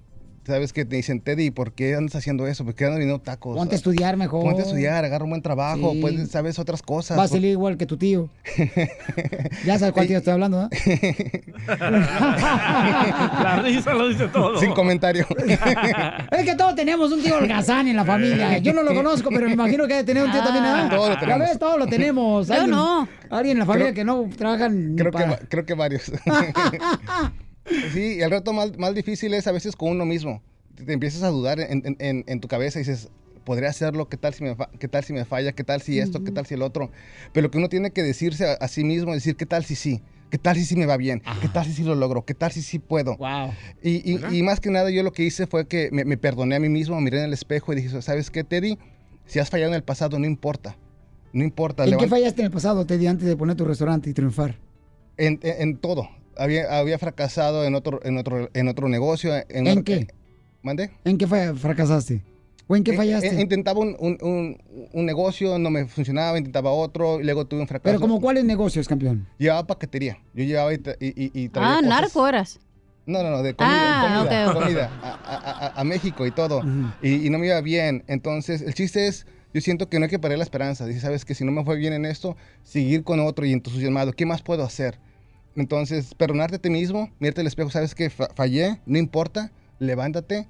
Sabes 0.47 0.72
que 0.72 0.84
te 0.84 0.94
dicen, 0.94 1.20
Teddy, 1.20 1.51
¿por 1.51 1.72
qué 1.72 1.97
andas 1.97 2.14
haciendo 2.14 2.47
eso? 2.47 2.64
¿Por 2.64 2.74
qué 2.76 2.84
andas 2.84 2.99
vendiendo 3.01 3.20
tacos? 3.22 3.57
Ponte 3.57 3.74
a 3.74 3.78
estudiar 3.78 4.16
mejor. 4.16 4.44
Ponte 4.44 4.62
a 4.62 4.64
estudiar, 4.64 5.05
agarra 5.05 5.24
un 5.24 5.30
buen 5.30 5.42
trabajo, 5.42 5.90
Sí. 5.92 5.99
pues 6.01 6.30
sabes 6.30 6.59
otras 6.61 6.82
cosas. 6.82 7.16
Vas 7.16 7.30
a 7.32 7.34
salir 7.34 7.51
igual 7.51 7.76
que 7.76 7.84
tu 7.86 7.97
tío. 7.97 8.28
ya 9.66 9.76
sabes 9.78 9.92
cuál 9.92 10.07
tío 10.07 10.18
estoy 10.18 10.34
hablando, 10.34 10.68
¿eh? 10.70 11.42
La 11.66 13.61
risa 13.62 13.92
lo 13.94 14.09
dice 14.09 14.28
todo. 14.28 14.59
Sin 14.61 14.72
comentario. 14.72 15.26
Es 16.30 16.44
que 16.44 16.55
todos 16.57 16.74
tenemos 16.76 17.11
un 17.12 17.22
tío 17.22 17.36
holgazán 17.38 17.88
en 17.88 17.97
la 17.97 18.05
familia. 18.05 18.59
Yo 18.59 18.72
no 18.72 18.82
lo 18.82 18.94
conozco, 18.94 19.30
pero 19.30 19.47
me 19.49 19.55
imagino 19.55 19.86
que 19.86 19.94
debe 19.94 20.05
tener 20.05 20.24
un 20.24 20.30
tío 20.32 20.42
también. 20.44 20.64
¿eh? 20.64 20.88
Todos 20.90 21.09
lo 21.11 21.18
tenemos. 21.18 21.40
ves, 21.49 21.59
todos 21.59 21.78
lo 21.78 21.86
tenemos. 21.86 22.47
Yo 22.49 22.55
Alguien- 22.55 22.70
no. 22.70 23.09
Alguien 23.30 23.57
en 23.57 23.59
la 23.61 23.66
familia 23.66 23.92
Creo- 23.92 23.94
que 23.94 24.05
no 24.05 24.28
trabajan 24.36 24.90
ni 24.90 24.97
Creo 24.97 25.11
que, 25.11 25.18
para- 25.18 25.30
va- 25.32 25.38
creo 25.49 25.66
que 25.66 25.74
varios. 25.74 26.12
sí, 27.92 28.16
y 28.18 28.20
el 28.22 28.30
reto 28.30 28.52
más, 28.52 28.76
más 28.78 28.94
difícil 28.94 29.34
es 29.34 29.46
a 29.46 29.52
veces 29.52 29.76
con 29.76 29.90
uno 29.90 30.04
mismo. 30.04 30.42
Te, 30.74 30.92
empiezas 30.92 31.22
a 31.22 31.28
dudar 31.28 31.60
en, 31.60 31.82
en- 31.86 31.96
en- 31.98 32.24
en 32.26 32.40
tu 32.40 32.48
cabeza 32.48 32.78
y 32.78 32.82
dices, 32.82 33.08
podría 33.44 33.68
hacerlo, 33.70 34.08
¿qué 34.08 34.16
tal 34.16 34.34
si 34.34 34.44
me, 34.44 34.54
fa- 34.54 34.70
qué 34.78 34.88
tal 34.88 35.04
si 35.04 35.12
me 35.12 35.24
falla? 35.24 35.52
¿Qué 35.52 35.64
tal 35.64 35.80
si 35.80 35.98
esto? 35.98 36.22
¿Qué 36.24 36.32
tal 36.32 36.46
si 36.46 36.54
el 36.54 36.62
otro? 36.62 36.90
Pero 37.32 37.44
lo 37.46 37.50
que 37.50 37.58
uno 37.58 37.68
tiene 37.68 37.90
que 37.92 38.02
decirse 38.02 38.44
a, 38.46 38.52
a 38.54 38.68
sí 38.68 38.84
mismo 38.84 39.12
es 39.12 39.18
decir, 39.18 39.36
¿qué 39.36 39.46
tal 39.46 39.64
si 39.64 39.74
sí? 39.76 40.02
¿Qué 40.30 40.38
tal 40.38 40.56
si 40.56 40.64
sí 40.64 40.74
me 40.76 40.86
va 40.86 40.96
bien? 40.96 41.22
¿Qué 41.40 41.48
tal 41.48 41.64
si 41.64 41.72
sí 41.72 41.84
lo 41.84 41.94
logro? 41.94 42.24
¿Qué 42.24 42.34
tal 42.34 42.50
si 42.50 42.60
sí 42.60 42.78
puedo? 42.80 43.16
Y, 43.82 43.96
y- 44.12 44.18
y 44.38 44.42
más 44.42 44.58
que 44.60 44.70
nada 44.70 44.90
yo 44.90 45.02
lo 45.04 45.12
que 45.12 45.22
hice 45.22 45.46
fue 45.46 45.66
que 45.68 45.88
me, 45.92 46.04
me 46.04 46.16
perdoné 46.16 46.56
a 46.56 46.60
mí 46.60 46.68
mismo, 46.68 47.00
miré 47.00 47.18
en 47.20 47.24
el 47.26 47.32
espejo 47.32 47.72
y 47.72 47.76
dije, 47.76 48.02
¿sabes 48.02 48.30
qué, 48.30 48.42
Teddy? 48.42 48.76
Si 49.26 49.38
has 49.38 49.48
fallado 49.50 49.70
en 49.70 49.76
el 49.76 49.84
pasado, 49.84 50.18
no 50.18 50.26
importa. 50.26 50.76
No 51.32 51.44
importa. 51.44 51.84
¿En 51.84 51.96
qué 51.98 52.08
fallaste 52.08 52.40
en 52.42 52.46
el 52.46 52.52
pasado, 52.52 52.84
Teddy, 52.86 53.06
antes 53.06 53.26
de 53.28 53.36
poner 53.36 53.56
tu 53.56 53.64
restaurante 53.64 54.10
y 54.10 54.12
triunfar? 54.12 54.58
en, 55.18 55.38
en- 55.42 55.62
en 55.62 55.76
todo. 55.78 56.08
Había, 56.39 56.78
había 56.78 56.99
fracasado 56.99 57.64
en 57.64 57.74
otro, 57.74 58.01
en 58.05 58.18
otro, 58.18 58.49
en 58.53 58.68
otro 58.68 58.89
negocio. 58.89 59.34
¿En, 59.34 59.45
¿En 59.66 59.68
una- 59.72 59.82
qué? 59.82 60.09
¿Mande? 60.62 60.91
¿En 61.05 61.18
qué 61.18 61.26
fracasaste? 61.26 62.22
¿O 62.68 62.74
en 62.74 62.82
qué 62.82 62.93
Eh, 62.93 62.97
fallaste? 62.97 63.28
eh, 63.28 63.41
intentaba 63.41 63.78
un, 63.80 63.95
un- 64.01 64.18
un- 64.20 64.89
un 64.93 65.07
negocio, 65.07 65.57
no 65.59 65.70
me 65.70 65.87
funcionaba, 65.87 66.37
intentaba 66.37 66.72
otro, 66.72 67.20
y 67.20 67.24
luego 67.24 67.47
tuve 67.47 67.61
un 67.61 67.68
fracaso. 67.68 67.84
Pero 67.84 68.01
como 68.01 68.20
cuáles 68.20 68.45
negocios, 68.45 68.89
campeón. 68.89 69.26
Llevaba 69.39 69.66
paquetería. 69.66 70.18
Yo 70.34 70.43
llevaba 70.45 70.74
y, 70.74 70.80
y, 71.01 71.07
y- 71.07 71.30
y 71.45 71.49
traía 71.49 71.74
Ah, 71.74 71.76
cosas- 71.76 71.89
narco 71.89 72.26
eras. 72.28 72.59
No, 73.07 73.22
no, 73.22 73.30
no, 73.30 73.43
de 73.45 73.55
comida, 73.55 73.76
Ah, 73.76 74.53
comida, 74.53 74.91
a, 75.01 75.11
a- 75.11 75.66
a- 75.68 75.80
a 75.80 75.84
México 75.84 76.26
y 76.26 76.32
todo. 76.32 76.62
y, 77.01 77.24
y 77.26 77.30
no 77.30 77.39
me 77.39 77.47
iba 77.47 77.61
bien. 77.61 78.03
Entonces, 78.09 78.62
el 78.62 78.74
chiste 78.74 79.07
es, 79.07 79.26
yo 79.55 79.61
siento 79.61 79.89
que 79.89 80.01
no 80.01 80.07
hay 80.07 80.11
que 80.11 80.18
perder 80.18 80.39
la 80.39 80.45
esperanza. 80.45 80.87
Dice, 80.87 80.99
sabes 80.99 81.24
que 81.24 81.37
si 81.37 81.45
no 81.45 81.53
me 81.53 81.64
fue 81.64 81.76
bien 81.76 81.93
en 81.93 82.05
esto, 82.05 82.37
seguir 82.64 83.05
con 83.05 83.20
otro 83.20 83.47
y 83.47 83.53
entusiasmado. 83.53 84.12
¿Qué 84.12 84.26
más 84.26 84.43
puedo 84.43 84.64
hacer? 84.64 84.99
Entonces, 85.57 86.14
perdonarte 86.14 86.57
a 86.57 86.59
ti 86.59 86.70
mismo, 86.70 87.11
mirarte 87.18 87.40
al 87.40 87.46
espejo, 87.46 87.70
sabes 87.70 87.94
que 87.94 88.11
fa- 88.11 88.28
fallé, 88.34 88.80
no 88.86 88.98
importa, 88.98 89.50
levántate 89.78 90.46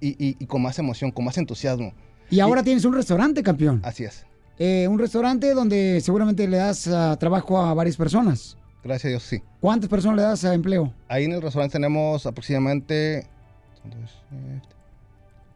y, 0.00 0.08
y- 0.08 0.36
y 0.38 0.46
con 0.46 0.60
más 0.62 0.78
emoción, 0.78 1.10
con 1.12 1.24
más 1.24 1.38
entusiasmo. 1.38 1.92
Y 2.30 2.40
ahora 2.40 2.62
tienes 2.62 2.84
un 2.84 2.94
restaurante, 2.94 3.42
campeón. 3.42 3.80
Así 3.84 4.04
es. 4.04 4.26
Eh, 4.58 4.86
un 4.88 4.98
restaurante 4.98 5.54
donde 5.54 6.00
seguramente 6.02 6.46
le 6.48 6.56
das 6.58 6.86
ah, 6.88 7.16
trabajo 7.18 7.58
a 7.58 7.72
varias 7.74 7.96
personas. 7.96 8.56
Gracias 8.84 9.04
a 9.06 9.08
Dios, 9.08 9.22
sí. 9.22 9.42
¿Cuántas 9.60 9.88
personas 9.88 10.16
le 10.16 10.22
das 10.22 10.44
a 10.44 10.52
empleo? 10.54 10.92
Ahí 11.08 11.24
en 11.24 11.32
el 11.32 11.42
restaurante 11.42 11.72
tenemos 11.74 12.26
aproximadamente 12.26 13.26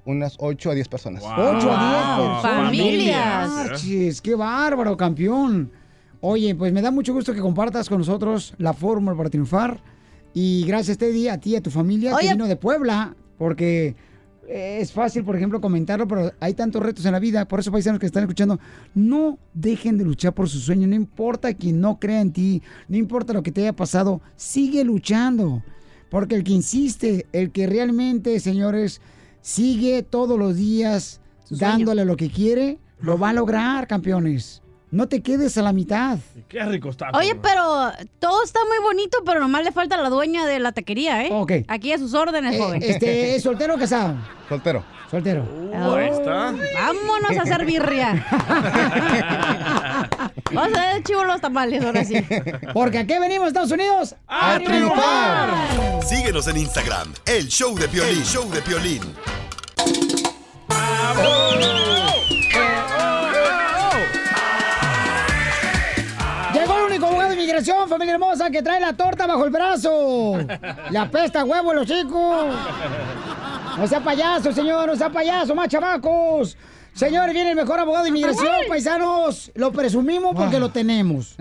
unas 0.05 0.37
8 0.39 0.71
a 0.71 0.75
10 0.75 0.89
personas. 0.89 1.23
8 1.25 1.33
a 1.37 1.49
10 1.49 2.29
personas. 2.29 2.43
Familias. 2.43 4.21
Qué 4.21 4.35
bárbaro, 4.35 4.97
campeón. 4.97 5.71
Oye, 6.27 6.55
pues 6.55 6.73
me 6.73 6.81
da 6.81 6.91
mucho 6.91 7.13
gusto 7.13 7.35
que 7.35 7.41
compartas 7.41 7.87
con 7.87 7.99
nosotros 7.99 8.55
la 8.57 8.73
fórmula 8.73 9.15
para 9.15 9.29
triunfar. 9.29 9.83
Y 10.33 10.65
gracias, 10.65 10.97
Teddy, 10.97 11.29
a 11.29 11.39
ti 11.39 11.51
y 11.51 11.57
a 11.57 11.61
tu 11.61 11.69
familia 11.69 12.13
que 12.13 12.17
Oye. 12.17 12.33
vino 12.33 12.47
de 12.47 12.57
Puebla, 12.57 13.15
porque 13.37 13.95
eh, 14.49 14.79
es 14.81 14.91
fácil, 14.91 15.23
por 15.23 15.37
ejemplo, 15.37 15.61
comentarlo, 15.61 16.09
pero 16.09 16.33
hay 16.41 16.55
tantos 16.55 16.83
retos 16.83 17.05
en 17.05 17.13
la 17.13 17.19
vida. 17.19 17.47
Por 17.47 17.61
eso, 17.61 17.71
paisanos 17.71 18.01
que 18.01 18.07
están 18.07 18.23
escuchando, 18.23 18.59
no 18.95 19.39
dejen 19.53 19.99
de 19.99 20.05
luchar 20.05 20.33
por 20.33 20.49
su 20.49 20.61
sueño. 20.61 20.87
No 20.87 20.95
importa 20.95 21.53
quien 21.53 21.79
no 21.83 22.01
crea 22.01 22.23
en 22.23 22.33
ti, 22.33 22.63
no 22.89 22.97
importa 22.97 23.35
lo 23.35 23.43
que 23.43 23.53
te 23.53 23.61
haya 23.61 23.77
pasado, 23.77 24.23
sigue 24.35 24.83
luchando. 24.83 25.63
Porque 26.09 26.37
el 26.37 26.43
que 26.43 26.53
insiste, 26.53 27.27
el 27.33 27.51
que 27.51 27.67
realmente, 27.67 28.41
señores, 28.41 29.03
sigue 29.43 30.03
todos 30.03 30.39
los 30.39 30.57
días 30.57 31.21
dándole 31.51 32.07
lo 32.07 32.17
que 32.17 32.31
quiere, 32.31 32.79
lo 32.99 33.19
va 33.19 33.29
a 33.29 33.35
lograr, 33.35 33.87
campeones. 33.87 34.64
No 34.95 35.09
te 35.09 35.23
quedes 35.23 35.59
a 35.59 35.63
la 35.63 35.73
mitad. 35.73 36.19
Qué 36.49 36.63
rico 36.65 36.89
está. 36.89 37.11
Oye, 37.15 37.35
pero 37.35 37.91
todo 38.21 38.45
está 38.45 38.61
muy 38.69 38.79
bonito, 38.81 39.19
pero 39.27 39.41
nomás 39.41 39.65
le 39.65 39.73
falta 39.73 39.97
a 39.97 39.99
la 40.01 40.09
dueña 40.09 40.47
de 40.47 40.61
la 40.61 40.71
taquería, 40.71 41.25
¿eh? 41.25 41.31
Ok. 41.33 41.51
Aquí 41.67 41.93
a 41.93 41.99
sus 41.99 42.15
órdenes, 42.15 42.55
Eh, 42.55 42.59
joven. 42.61 42.81
este, 42.81 43.35
¿es 43.35 43.43
soltero 43.43 43.75
o 43.75 43.79
casado? 43.79 44.15
Soltero. 44.49 44.85
Soltero. 45.11 45.45
Oh, 45.75 45.95
ahí 45.97 46.11
está. 46.11 46.55
Vámonos 46.77 47.37
a 47.37 47.43
hacer 47.43 47.65
birria. 47.67 48.25
Vamos 50.53 50.79
a 50.79 50.93
ver 50.95 51.03
chivo 51.03 51.25
los 51.25 51.41
tamales, 51.41 51.85
ahora 51.85 52.05
sí. 52.05 52.15
Porque 52.73 52.99
aquí 52.99 53.15
venimos, 53.19 53.49
Estados 53.49 53.73
Unidos, 53.73 54.15
¡A 54.29 54.61
triunfar! 54.65 55.49
Síguenos 56.07 56.47
en 56.47 56.59
Instagram, 56.59 57.13
el 57.27 57.49
show 57.49 57.77
de 57.77 57.89
Piolín. 57.89 58.17
El 58.19 58.25
show 58.25 58.49
de 58.49 58.63
Piolín. 58.63 59.03
Llegó 61.17 61.94
inmigración, 67.55 67.89
familia 67.89 68.15
hermosa, 68.15 68.51
que 68.51 68.63
trae 68.63 68.81
la 68.81 68.95
torta 68.95 69.27
bajo 69.27 69.45
el 69.45 69.51
brazo. 69.51 70.39
Le 70.91 70.99
apesta 70.99 71.41
a 71.41 71.45
huevo 71.45 71.73
los 71.73 71.87
chicos. 71.87 72.55
No 73.79 73.87
sea 73.87 74.01
payaso, 74.01 74.53
señor, 74.53 74.89
no 74.89 74.97
sea 74.97 75.11
payaso, 75.11 75.55
más 75.55 75.69
chamacos. 75.69 76.57
Señores, 76.95 77.33
viene 77.33 77.51
el 77.51 77.57
mejor 77.57 77.79
abogado 77.79 78.05
de 78.05 78.11
inmigración, 78.11 78.53
paisanos. 78.69 79.53
Lo 79.55 79.73
presumimos 79.73 80.35
porque 80.35 80.59
lo 80.59 80.71
tenemos. 80.71 81.37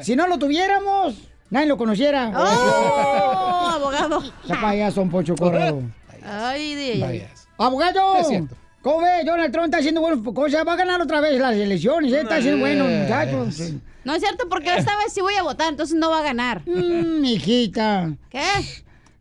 Si 0.00 0.16
no 0.16 0.26
lo 0.26 0.38
tuviéramos, 0.38 1.14
nadie 1.50 1.66
lo 1.66 1.76
conociera. 1.76 2.32
¡Oh, 2.34 3.70
abogado! 3.74 4.22
Sea 4.46 4.60
payaso, 4.60 5.02
un 5.02 5.10
Poncho 5.10 5.36
Corrado. 5.36 5.82
Ay, 6.24 6.74
de 6.74 7.28
¡Abogado! 7.58 8.16
Es 8.16 8.28
cierto. 8.28 8.56
¿Cómo 8.80 9.02
ve? 9.02 9.22
Donald 9.24 9.52
Trump 9.52 9.66
está 9.66 9.78
haciendo 9.78 10.00
buenas 10.00 10.20
cosas. 10.34 10.66
Va 10.66 10.72
a 10.72 10.76
ganar 10.76 11.00
otra 11.00 11.20
vez 11.20 11.38
las 11.38 11.54
elecciones. 11.54 12.12
¿eh? 12.12 12.22
Está 12.22 12.36
haciendo 12.36 12.58
bueno, 12.58 12.84
muchachos. 12.84 13.74
No 14.04 14.14
es 14.14 14.20
cierto, 14.20 14.48
porque 14.48 14.74
esta 14.76 14.96
vez 14.98 15.12
sí 15.12 15.20
voy 15.20 15.34
a 15.34 15.42
votar, 15.42 15.68
entonces 15.68 15.96
no 15.96 16.10
va 16.10 16.18
a 16.18 16.22
ganar. 16.22 16.62
Mmm, 16.66 17.24
hijita. 17.24 18.16
¿Qué? 18.30 18.42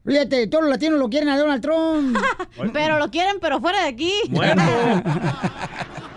Fíjate, 0.03 0.47
todos 0.47 0.63
los 0.63 0.71
latinos 0.71 0.99
lo 0.99 1.09
quieren 1.09 1.29
a 1.29 1.37
Donald 1.37 1.61
Trump. 1.61 2.17
pero 2.73 2.97
lo 2.97 3.11
quieren, 3.11 3.37
pero 3.39 3.59
fuera 3.59 3.83
de 3.83 3.89
aquí. 3.89 4.13
Bueno. 4.29 4.63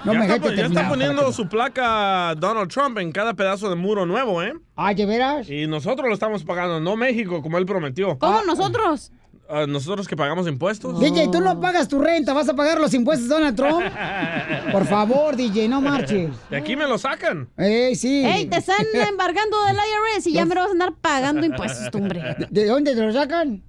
No 0.04 0.12
ya 0.12 0.18
me 0.18 0.26
está, 0.26 0.54
ya 0.54 0.66
está 0.66 0.86
poniendo 0.86 1.32
su 1.32 1.48
placa 1.48 2.34
Donald 2.34 2.70
Trump 2.70 2.98
en 2.98 3.10
cada 3.10 3.32
pedazo 3.32 3.70
de 3.70 3.76
muro 3.76 4.04
nuevo, 4.04 4.42
¿eh? 4.42 4.52
Ah, 4.76 4.92
¿de 4.92 5.06
veras? 5.06 5.48
Y 5.48 5.66
nosotros 5.66 6.06
lo 6.06 6.12
estamos 6.12 6.44
pagando, 6.44 6.78
no 6.78 6.94
México, 6.94 7.40
como 7.40 7.56
él 7.56 7.64
prometió. 7.64 8.18
¿Cómo 8.18 8.42
nosotros? 8.42 9.12
Ah, 9.14 9.23
nosotros 9.68 10.09
que 10.09 10.16
pagamos 10.16 10.49
impuestos. 10.49 10.99
DJ, 11.01 11.28
tú 11.30 11.40
no 11.40 11.61
pagas 11.61 11.88
tu 11.88 12.01
renta, 12.01 12.32
vas 12.32 12.49
a 12.49 12.55
pagar 12.55 12.80
los 12.80 12.95
impuestos 12.95 13.28
de 13.28 13.34
Donald 13.34 13.57
Trump. 13.57 13.84
Por 14.72 14.86
favor, 14.86 15.36
DJ, 15.36 15.68
no 15.68 15.80
marches. 15.80 16.30
De 16.51 16.57
aquí 16.57 16.76
me 16.76 16.86
lo 16.86 16.99
sacan. 16.99 17.49
Ey, 17.57 17.95
sí. 17.95 18.24
Ey, 18.24 18.47
te 18.47 18.59
están 18.59 18.84
embargando 19.09 19.64
del 19.64 19.76
IRS 19.76 20.26
y 20.26 20.32
ya 20.32 20.45
me 20.45 20.55
lo 20.55 20.62
vas 20.62 20.70
a 20.70 20.72
andar 20.72 20.95
pagando 21.01 21.45
impuestos, 21.45 21.90
tú, 21.90 21.99
hombre. 21.99 22.36
¿De 22.51 22.66
dónde 22.66 22.95
te 22.95 23.01
lo 23.03 23.12
sacan? 23.12 23.62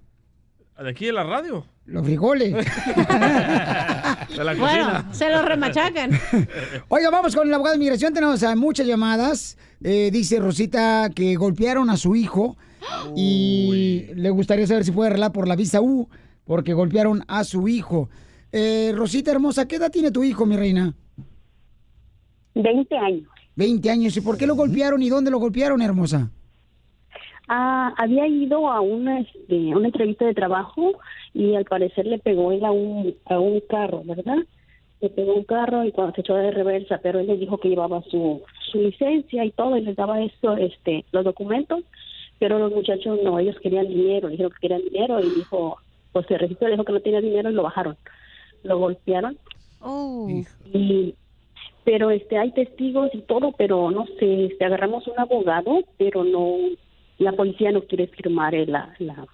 De 0.82 0.90
aquí 0.90 1.08
en 1.08 1.16
la 1.16 1.24
radio. 1.24 1.66
Los 1.86 2.04
frijoles. 2.04 2.54
De 4.36 4.44
la 4.44 4.54
Bueno, 4.56 5.06
se 5.14 5.30
lo 5.30 5.44
remachacan. 5.44 6.20
Oiga, 6.90 7.10
vamos 7.12 7.36
con 7.36 7.48
el 7.48 7.54
abogado 7.54 7.74
de 7.74 7.78
inmigración. 7.78 8.14
Tenemos 8.14 8.42
a 8.44 8.56
muchas 8.56 8.88
llamadas. 8.88 9.58
Eh, 9.84 10.10
dice 10.12 10.40
Rosita 10.40 11.10
que 11.14 11.36
golpearon 11.36 11.90
a 11.90 11.98
su 11.98 12.16
hijo 12.16 12.58
y 13.16 14.06
le 14.16 14.30
gustaría 14.30 14.68
saber 14.68 14.84
si 14.84 14.92
puede 14.92 15.10
arreglar 15.10 15.32
por 15.32 15.48
la 15.48 15.56
visa 15.56 15.82
U 15.82 16.08
porque 16.46 16.74
golpearon 16.74 17.24
a 17.28 17.44
su 17.44 17.68
hijo. 17.68 18.10
Eh, 18.52 18.94
Rosita 18.96 19.32
hermosa, 19.32 19.68
¿qué 19.68 19.76
edad 19.76 19.92
tiene 19.92 20.12
tu 20.12 20.24
hijo, 20.24 20.46
mi 20.46 20.56
reina? 20.56 20.94
20 22.54 22.98
años. 22.98 23.28
20 23.56 23.90
años. 23.90 24.18
¿Y 24.18 24.22
por 24.22 24.38
qué 24.38 24.48
lo 24.48 24.56
golpearon 24.56 25.02
y 25.02 25.10
dónde 25.10 25.32
lo 25.32 25.40
golpearon, 25.40 25.82
hermosa? 25.82 26.32
Ah, 27.48 27.94
había 27.98 28.28
ido 28.28 28.70
a 28.70 28.82
una, 28.82 29.20
este, 29.20 29.72
a 29.72 29.78
una 29.78 29.88
entrevista 29.88 30.26
de 30.26 30.34
trabajo 30.34 30.94
y 31.34 31.56
al 31.56 31.66
parecer 31.66 32.06
le 32.08 32.18
pegó 32.18 32.52
él 32.52 32.66
a 32.66 32.72
un, 32.72 33.16
a 33.26 33.40
un 33.40 33.60
carro, 33.70 34.02
¿verdad? 34.04 34.38
Le 35.02 35.10
pegó 35.10 35.36
un 35.36 35.44
carro 35.44 35.86
y 35.86 35.92
cuando 35.92 36.16
se 36.16 36.22
echó 36.22 36.36
de 36.36 36.52
reversa, 36.52 37.00
pero 37.04 37.20
él 37.20 37.28
les 37.28 37.40
dijo 37.40 37.60
que 37.60 37.70
llevaba 37.70 38.02
su, 38.10 38.42
su 38.72 38.80
licencia 38.80 39.46
y 39.46 39.52
todo 39.52 39.78
y 39.78 39.82
les 39.82 39.96
daba 39.96 40.22
eso, 40.22 40.58
este, 40.58 41.06
los 41.12 41.24
documentos, 41.24 41.84
pero 42.40 42.60
los 42.60 42.72
muchachos 42.72 43.20
no, 43.24 43.40
ellos 43.40 43.56
querían 43.62 43.88
dinero, 43.88 44.28
le 44.28 44.34
dijeron 44.34 44.52
que 44.52 44.68
querían 44.68 44.84
dinero 44.84 45.20
y 45.20 45.30
dijo, 45.30 45.78
pues 46.12 46.26
se 46.28 46.38
registró, 46.38 46.70
dijo 46.70 46.84
que 46.84 46.94
no 46.94 47.00
tenía 47.02 47.22
dinero 47.22 47.50
y 47.50 47.54
lo 47.54 47.64
bajaron, 47.64 47.98
lo 48.64 48.78
golpearon. 48.78 49.38
Y 50.74 51.16
pero 51.84 52.10
este 52.10 52.38
hay 52.38 52.52
testigos 52.52 53.12
y 53.14 53.22
todo, 53.22 53.54
pero 53.58 53.92
no 53.92 54.06
sé, 54.20 54.46
este 54.46 54.66
agarramos 54.66 55.08
un 55.08 55.20
abogado, 55.20 55.82
pero 55.98 56.24
no 56.24 56.56
la 57.20 57.32
policía 57.34 57.72
no 57.72 57.84
quiere 57.84 58.08
firmar 58.08 58.56
eh, 58.56 58.66
la 58.66 58.94
la 59.00 59.26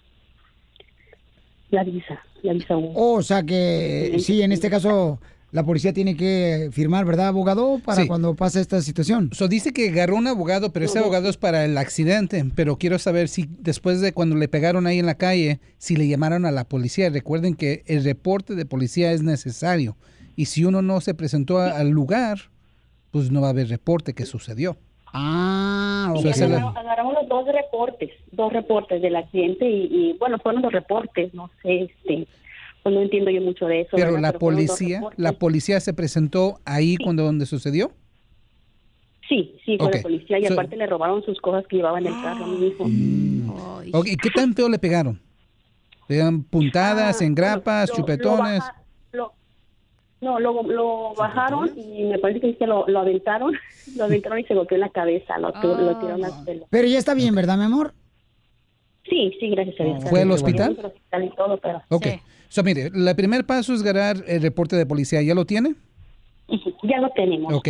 la 1.72 1.84
visa, 1.84 2.22
la 2.44 2.54
visa 2.54 2.78
U. 2.78 2.92
O 2.96 3.22
sea 3.22 3.44
que 3.44 4.18
sí, 4.20 4.42
en 4.42 4.52
este 4.52 4.70
caso 4.70 5.20
la 5.52 5.64
policía 5.64 5.92
tiene 5.94 6.16
que 6.16 6.70
firmar, 6.72 7.04
¿verdad, 7.06 7.28
abogado? 7.28 7.80
Para 7.84 8.02
Sí. 8.04 8.08
cuando 8.08 8.36
pasa 8.36 8.60
esta 8.62 8.82
situación. 8.82 9.30
So, 9.34 9.48
dice 9.48 9.74
que 9.74 9.90
agarró 9.90 10.16
un 10.16 10.28
abogado, 10.28 10.72
pero 10.72 10.86
ese 10.86 11.00
abogado 11.00 11.28
es 11.30 11.38
para 11.38 11.66
el 11.66 11.78
accidente. 11.78 12.46
Pero 12.56 12.78
quiero 12.78 12.98
saber 13.00 13.28
si 13.28 13.48
después 13.60 14.00
de 14.02 14.14
cuando 14.14 14.36
le 14.36 14.48
pegaron 14.48 14.88
ahí 14.88 15.00
en 15.00 15.06
la 15.06 15.16
calle, 15.16 15.60
si 15.78 15.96
le 15.98 16.08
llamaron 16.08 16.46
a 16.46 16.52
la 16.52 16.64
policía. 16.64 17.10
Recuerden 17.10 17.56
que 17.56 17.84
el 17.88 18.04
reporte 18.04 18.56
de 18.56 18.66
policía 18.66 19.12
es 19.12 19.24
necesario. 19.24 19.98
Y 20.38 20.46
si 20.46 20.64
uno 20.64 20.82
no 20.82 21.02
se 21.02 21.14
presentó 21.14 21.60
a- 21.60 21.72
al 21.78 21.90
lugar, 21.90 22.38
pues 23.12 23.30
no 23.30 23.42
va 23.42 23.48
a 23.48 23.50
haber 23.52 23.68
reporte 23.68 24.14
que 24.14 24.26
sucedió. 24.26 24.78
Ah, 25.14 26.14
agarramos, 26.18 26.78
agarramos 26.78 27.14
los 27.16 27.28
dos 27.28 27.46
reportes, 27.48 28.10
dos 28.32 28.54
reportes 28.54 29.02
del 29.02 29.18
accidente 29.18 29.70
y, 29.70 29.84
y, 29.92 30.18
bueno, 30.18 30.40
fueron 30.40 30.62
los 30.62 30.72
reportes, 30.72 31.34
no 31.34 31.50
sé, 31.62 31.82
este, 31.84 32.28
pues 32.84 32.96
no 32.96 33.02
entiendo 33.02 33.30
yo 33.32 33.42
mucho 33.42 33.66
de 33.68 33.82
eso. 33.82 33.92
Pero 33.94 34.14
¿verdad? 34.14 34.34
la 34.34 34.40
policía, 34.40 35.02
la 35.18 35.34
policía 35.34 35.80
se 35.80 35.94
presentó 35.94 36.60
ahí 36.66 36.98
cuando 36.98 37.24
donde 37.24 37.46
sucedió. 37.46 37.92
Sí, 39.30 39.56
sí, 39.66 39.78
fue 39.78 39.92
la 39.96 40.02
policía 40.02 40.40
y 40.40 40.46
So- 40.46 40.54
aparte 40.54 40.76
le 40.76 40.88
robaron 40.88 41.24
sus 41.24 41.40
cosas 41.40 41.66
que 41.68 41.78
llevaba 41.78 42.00
en 42.00 42.08
el 42.08 42.14
carro 42.22 42.44
a 42.44 42.48
mi 42.48 42.68
hijo. 42.68 42.84
Ok, 43.98 44.08
¿y 44.08 44.16
¿Qué 44.18 44.30
tan 44.30 44.54
feo 44.54 44.68
le 44.68 44.78
pegaron? 44.80 45.20
¿Le 46.10 46.16
dieron 46.16 46.44
puntadas, 46.44 47.22
engrapas, 47.22 47.90
Ah, 47.90 47.94
Lo- 47.94 47.94
lo 47.94 47.96
chupetones? 48.02 48.60
baja- 48.60 48.84
lo- 49.14 49.34
no, 50.20 50.40
lo, 50.40 50.64
lo 50.64 51.14
bajaron 51.16 51.72
y 51.78 52.04
me 52.04 52.20
parece 52.20 52.42
que 52.42 52.56
se 52.56 52.68
lo, 52.68 52.86
lo 52.88 53.00
aventaron, 53.00 53.54
lo 53.96 54.04
aventaron 54.04 54.40
y 54.40 54.44
se 54.44 54.54
golpeó 54.54 54.76
en 54.76 54.82
la 54.82 54.90
cabeza, 54.90 55.38
lo, 55.38 55.54
tu- 55.54 55.68
lo 55.76 55.98
tiraron 56.00 56.26
al 56.26 56.44
suelo. 56.44 56.68
Pero 56.70 56.88
ya 56.88 56.98
está 56.98 57.14
bien, 57.14 57.34
¿verdad, 57.34 57.58
mi 57.58 57.64
amor? 57.64 57.94
Sí, 59.10 59.34
sí, 59.40 59.50
gracias 59.50 59.80
a 59.80 59.84
Dios. 59.84 60.04
¿Fue 60.06 60.22
al 60.22 60.32
hospital? 60.32 60.78
hospital 60.84 61.24
y 61.26 61.36
todo, 61.36 61.58
pero 61.60 61.82
Ok. 61.90 62.08
So, 62.50 62.64
mire, 62.64 62.92
el 62.94 63.16
primer 63.16 63.46
paso 63.46 63.74
es 63.74 63.82
ganar 63.82 64.18
el 64.28 64.42
reporte 64.42 64.76
de 64.76 64.86
policía. 64.86 65.22
¿Ya 65.22 65.34
lo 65.34 65.46
tiene? 65.46 65.76
ya 66.84 67.00
lo 67.00 67.10
tenemos. 67.12 67.54
Ok. 67.54 67.70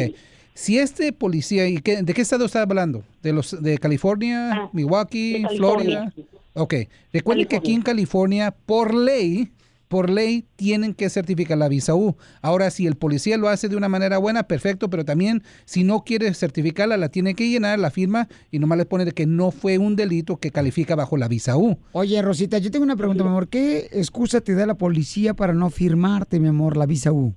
Si 0.53 0.77
este 0.77 1.13
policía, 1.13 1.67
¿y 1.67 1.77
qué- 1.77 2.01
¿de 2.03 2.13
qué 2.13 2.21
estado 2.21 2.45
está 2.45 2.61
hablando? 2.63 3.03
¿De 3.21 3.32
los 3.32 3.61
de 3.61 3.77
California, 3.77 4.69
Milwaukee, 4.73 5.36
Ah, 5.36 5.38
de 5.38 5.43
California, 5.59 6.11
Florida? 6.11 6.13
Ok. 6.53 6.73
Recuerden 7.13 7.47
que 7.47 7.55
aquí 7.55 7.73
en 7.73 7.82
California, 7.84 8.51
por 8.65 8.93
ley, 8.93 9.49
por 9.91 10.09
ley, 10.09 10.45
tienen 10.55 10.93
que 10.93 11.09
certificar 11.09 11.57
la 11.57 11.67
visa 11.67 11.93
U. 11.93 12.15
Ahora, 12.41 12.69
si 12.71 12.87
el 12.87 12.95
policía 12.95 13.35
lo 13.35 13.49
hace 13.49 13.67
de 13.67 13.75
una 13.75 13.89
manera 13.89 14.17
buena, 14.19 14.43
perfecto, 14.43 14.89
pero 14.89 15.03
también 15.03 15.43
si 15.65 15.83
no 15.83 16.05
quiere 16.05 16.33
certificarla, 16.33 16.95
la 16.95 17.09
tiene 17.09 17.35
que 17.35 17.49
llenar, 17.49 17.77
la 17.77 17.91
firma, 17.91 18.29
y 18.51 18.59
nomás 18.59 18.77
le 18.77 18.85
pone 18.85 19.11
que 19.11 19.25
no 19.25 19.51
fue 19.51 19.77
un 19.77 19.97
delito 19.97 20.37
que 20.37 20.49
califica 20.49 20.95
bajo 20.95 21.17
la 21.17 21.27
visa 21.27 21.57
U. 21.57 21.77
Oye, 21.91 22.21
Rosita, 22.21 22.57
yo 22.57 22.71
tengo 22.71 22.85
una 22.85 22.95
pregunta, 22.95 23.21
mi 23.25 23.29
amor. 23.31 23.49
¿Qué 23.49 23.89
excusa 23.91 24.39
te 24.39 24.55
da 24.55 24.65
la 24.65 24.75
policía 24.75 25.33
para 25.33 25.51
no 25.53 25.69
firmarte, 25.69 26.39
mi 26.39 26.47
amor, 26.47 26.77
la 26.77 26.85
visa 26.85 27.11
U? 27.11 27.35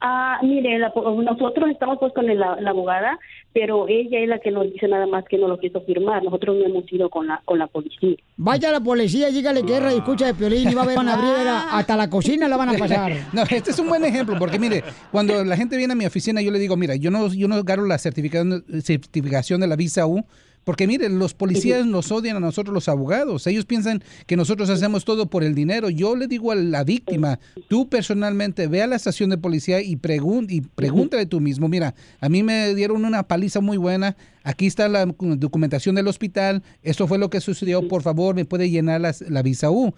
Ah, 0.00 0.38
mire, 0.42 0.78
la- 0.78 0.92
nosotros 0.96 1.70
estamos 1.70 1.98
pues 2.00 2.12
con 2.14 2.26
la, 2.26 2.58
la 2.60 2.70
abogada, 2.70 3.18
pero 3.52 3.88
ella 3.88 4.20
es 4.20 4.28
la 4.28 4.38
que 4.38 4.50
nos 4.50 4.64
dice 4.72 4.86
nada 4.86 5.06
más 5.06 5.24
que 5.28 5.36
no 5.36 5.48
lo 5.48 5.58
quiso 5.58 5.80
firmar. 5.82 6.22
Nosotros 6.22 6.56
no 6.56 6.64
hemos 6.66 6.90
ido 6.92 7.08
con 7.10 7.26
la 7.26 7.42
con 7.44 7.58
la 7.58 7.66
policía. 7.66 8.16
Vaya 8.36 8.68
a 8.68 8.72
la 8.72 8.80
policía, 8.80 9.28
dígale 9.28 9.62
que 9.64 9.80
radio 9.80 9.96
escucha 9.98 10.26
de 10.26 10.34
Piolín 10.34 10.70
y 10.70 10.74
va 10.74 10.82
a 10.82 10.86
ver, 10.86 10.96
van 10.96 11.08
a 11.08 11.14
abrir 11.14 11.48
a- 11.48 11.76
hasta 11.78 11.96
la 11.96 12.08
cocina 12.08 12.48
la 12.48 12.56
van 12.56 12.68
a 12.70 12.78
pasar. 12.78 13.12
No, 13.32 13.42
este 13.42 13.70
es 13.72 13.78
un 13.78 13.88
buen 13.88 14.04
ejemplo, 14.04 14.36
porque 14.38 14.58
mire, 14.58 14.82
cuando 15.10 15.44
la 15.44 15.56
gente 15.56 15.76
viene 15.76 15.92
a 15.92 15.96
mi 15.96 16.06
oficina, 16.06 16.40
yo 16.42 16.50
le 16.50 16.58
digo, 16.58 16.76
mira, 16.76 16.94
yo 16.96 17.10
no, 17.10 17.28
yo 17.32 17.48
no 17.48 17.56
agarro 17.56 17.86
la 17.86 17.98
certificación, 17.98 18.64
certificación 18.82 19.60
de 19.60 19.66
la 19.66 19.76
visa 19.76 20.06
U, 20.06 20.24
porque 20.64 20.86
mire, 20.86 21.08
los 21.08 21.34
policías 21.34 21.86
nos 21.86 22.12
odian 22.12 22.36
a 22.36 22.40
nosotros 22.40 22.72
los 22.74 22.88
abogados. 22.88 23.46
Ellos 23.46 23.64
piensan 23.64 24.02
que 24.26 24.36
nosotros 24.36 24.68
hacemos 24.70 25.04
todo 25.04 25.26
por 25.26 25.42
el 25.42 25.54
dinero. 25.54 25.88
Yo 25.90 26.14
le 26.16 26.26
digo 26.26 26.52
a 26.52 26.54
la 26.54 26.84
víctima, 26.84 27.38
tú 27.68 27.88
personalmente 27.88 28.66
ve 28.66 28.82
a 28.82 28.86
la 28.86 28.96
estación 28.96 29.30
de 29.30 29.38
policía 29.38 29.80
y, 29.82 29.96
pregun 29.96 30.46
y 30.50 30.60
pregúntale 30.60 31.26
tú 31.26 31.40
mismo, 31.40 31.68
mira, 31.68 31.94
a 32.20 32.28
mí 32.28 32.42
me 32.42 32.74
dieron 32.74 33.04
una 33.04 33.22
paliza 33.22 33.60
muy 33.60 33.78
buena, 33.78 34.16
aquí 34.44 34.66
está 34.66 34.88
la 34.88 35.06
documentación 35.06 35.94
del 35.94 36.08
hospital, 36.08 36.62
esto 36.82 37.06
fue 37.08 37.18
lo 37.18 37.30
que 37.30 37.40
sucedió, 37.40 37.88
por 37.88 38.02
favor, 38.02 38.34
me 38.34 38.44
puede 38.44 38.70
llenar 38.70 39.00
las- 39.00 39.22
la 39.22 39.42
visa 39.42 39.70
U. 39.70 39.94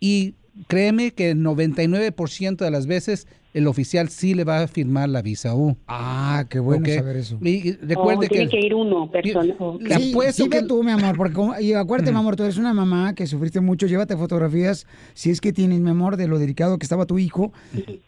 Y 0.00 0.34
créeme 0.68 1.12
que 1.12 1.30
el 1.30 1.42
99% 1.42 2.64
de 2.64 2.70
las 2.70 2.86
veces 2.86 3.26
el 3.56 3.66
oficial 3.68 4.10
sí 4.10 4.34
le 4.34 4.44
va 4.44 4.60
a 4.60 4.68
firmar 4.68 5.08
la 5.08 5.22
visa 5.22 5.54
U. 5.54 5.76
Ah, 5.88 6.44
qué 6.50 6.58
bueno 6.58 6.86
saber 6.94 7.16
eso. 7.16 7.38
Y, 7.40 7.72
recuerde 7.72 8.26
Oh, 8.26 8.28
tiene 8.28 8.44
que... 8.48 8.58
que 8.60 8.66
ir 8.66 8.74
uno, 8.74 9.10
persona. 9.10 9.54
ok. 9.58 9.80
Le 9.80 9.98
Sí, 9.98 10.14
sí 10.32 10.48
que- 10.50 10.62
tú, 10.62 10.82
mi 10.82 10.90
amor, 10.90 11.16
porque 11.16 11.32
como- 11.34 11.58
y 11.58 11.72
acuérdate, 11.72 12.12
mi 12.12 12.18
amor, 12.18 12.36
tú 12.36 12.42
eres 12.42 12.58
una 12.58 12.74
mamá 12.74 13.14
que 13.14 13.26
sufriste 13.26 13.60
mucho, 13.60 13.86
llévate 13.86 14.14
fotografías, 14.16 14.86
si 15.14 15.30
es 15.30 15.40
que 15.40 15.54
tienes, 15.54 15.80
mi 15.80 15.88
amor, 15.88 16.18
de 16.18 16.28
lo 16.28 16.38
delicado 16.38 16.78
que 16.78 16.84
estaba 16.84 17.06
tu 17.06 17.18
hijo, 17.18 17.52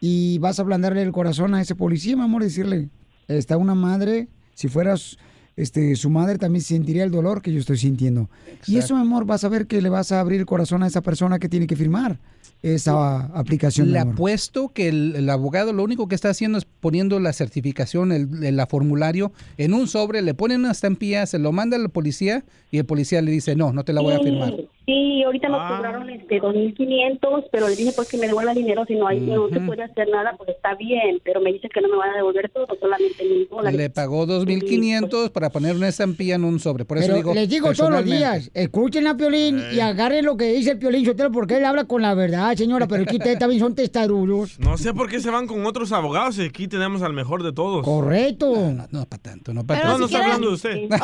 y 0.00 0.38
vas 0.38 0.58
a 0.58 0.62
ablandarle 0.62 1.00
el 1.02 1.12
corazón 1.12 1.54
a 1.54 1.62
ese 1.62 1.74
policía, 1.74 2.14
mi 2.16 2.22
amor, 2.24 2.42
decirle, 2.42 2.90
está 3.26 3.56
una 3.56 3.74
madre, 3.74 4.28
si 4.54 4.68
fueras 4.68 5.16
este, 5.56 5.96
su 5.96 6.08
madre 6.08 6.38
también 6.38 6.62
sentiría 6.62 7.02
el 7.02 7.10
dolor 7.10 7.42
que 7.42 7.52
yo 7.52 7.58
estoy 7.58 7.78
sintiendo. 7.78 8.30
Y 8.68 8.76
eso, 8.76 8.94
mi 8.94 9.00
amor, 9.00 9.24
vas 9.24 9.42
a 9.42 9.48
ver 9.48 9.66
que 9.66 9.82
le 9.82 9.88
vas 9.88 10.12
a 10.12 10.20
abrir 10.20 10.38
el 10.38 10.46
corazón 10.46 10.84
a 10.84 10.86
esa 10.86 11.00
persona 11.02 11.40
que 11.40 11.48
tiene 11.48 11.66
que 11.66 11.74
firmar 11.74 12.20
esa 12.62 13.26
aplicación, 13.38 13.92
Le 13.92 13.98
apuesto 14.12 14.68
que 14.74 14.88
el, 14.88 15.14
el 15.16 15.30
abogado 15.30 15.72
lo 15.72 15.82
único 15.84 16.08
que 16.08 16.14
está 16.14 16.30
haciendo 16.30 16.58
es 16.58 16.64
poniendo 16.64 17.20
la 17.20 17.32
certificación, 17.32 18.12
el, 18.12 18.44
el- 18.44 18.56
la 18.56 18.66
formulario 18.66 19.32
en 19.58 19.74
un 19.74 19.86
sobre, 19.88 20.22
le 20.22 20.34
ponen 20.34 20.60
una 20.60 20.72
estampilla, 20.72 21.24
se 21.26 21.38
lo 21.38 21.52
manda 21.52 21.76
al 21.76 21.90
policía 21.90 22.44
y 22.70 22.78
el 22.78 22.84
policía 22.84 23.22
le 23.22 23.30
dice, 23.30 23.54
no, 23.54 23.72
no 23.72 23.84
te 23.84 23.92
la 23.92 24.00
voy 24.00 24.14
a 24.14 24.20
firmar. 24.20 24.54
Sí, 24.56 24.68
Sí, 24.88 25.22
ahorita 25.22 25.50
nos 25.50 25.70
cobraron 25.70 26.08
este 26.08 26.40
2.500, 26.40 27.48
pero 27.52 27.68
le 27.68 27.76
dije 27.76 27.92
pues 27.94 28.08
que 28.08 28.16
me 28.16 28.26
devuelva 28.26 28.52
el 28.52 28.56
dinero, 28.56 28.86
si 28.86 28.94
no 28.94 29.06
hay, 29.06 29.20
no 29.20 29.46
se 29.50 29.60
puede 29.60 29.82
hacer 29.82 30.08
nada, 30.08 30.34
pues 30.38 30.48
está 30.48 30.74
bien, 30.76 31.20
pero 31.22 31.42
me 31.42 31.52
dice 31.52 31.68
que 31.68 31.82
no 31.82 31.88
me 31.88 31.96
van 31.98 32.08
a 32.08 32.16
devolver 32.16 32.48
todo, 32.48 32.66
solamente 32.80 33.22
mil 33.22 33.46
dólares. 33.50 33.78
Le 33.78 33.90
pagó 33.90 34.26
2.500 34.26 35.30
para 35.30 35.50
poner 35.50 35.76
una 35.76 35.88
estampilla 35.88 36.36
en 36.36 36.44
un 36.44 36.58
sobre. 36.58 36.86
Por 36.86 36.96
eso 36.96 37.08
Pero 37.08 37.16
digo, 37.18 37.34
les 37.34 37.50
digo 37.50 37.70
todos 37.74 37.90
los 37.90 38.02
días, 38.02 38.50
escuchen 38.54 39.06
a 39.08 39.14
Piolín 39.14 39.62
y 39.74 39.80
agarren 39.80 40.24
lo 40.24 40.38
que 40.38 40.52
dice 40.54 40.70
el 40.70 40.78
Piolín 40.78 41.04
Sotelo 41.04 41.32
porque 41.32 41.58
él 41.58 41.66
habla 41.66 41.84
con 41.84 42.00
la 42.00 42.14
verdad, 42.14 42.54
señora, 42.56 42.86
pero 42.86 43.02
aquí 43.02 43.16
ustedes 43.16 43.38
también 43.38 43.60
son 43.60 43.74
testarudos. 43.74 44.58
No 44.58 44.78
sé 44.78 44.94
por 44.94 45.10
qué 45.10 45.20
se 45.20 45.28
van 45.28 45.46
con 45.46 45.66
otros 45.66 45.92
abogados 45.92 46.38
y 46.38 46.46
aquí 46.46 46.66
tenemos 46.66 47.02
al 47.02 47.12
mejor 47.12 47.42
de 47.42 47.52
todos. 47.52 47.84
Correcto. 47.84 48.54
No, 48.56 48.86
no, 48.90 49.04
para 49.04 49.22
tanto, 49.22 49.52
no 49.52 49.66
para 49.66 49.82
para 49.82 49.92
No, 49.92 49.98
no 49.98 50.08
tanto. 50.08 50.16
está 50.16 50.24
hablando 50.24 50.48
de 50.48 50.54
usted. 50.54 50.88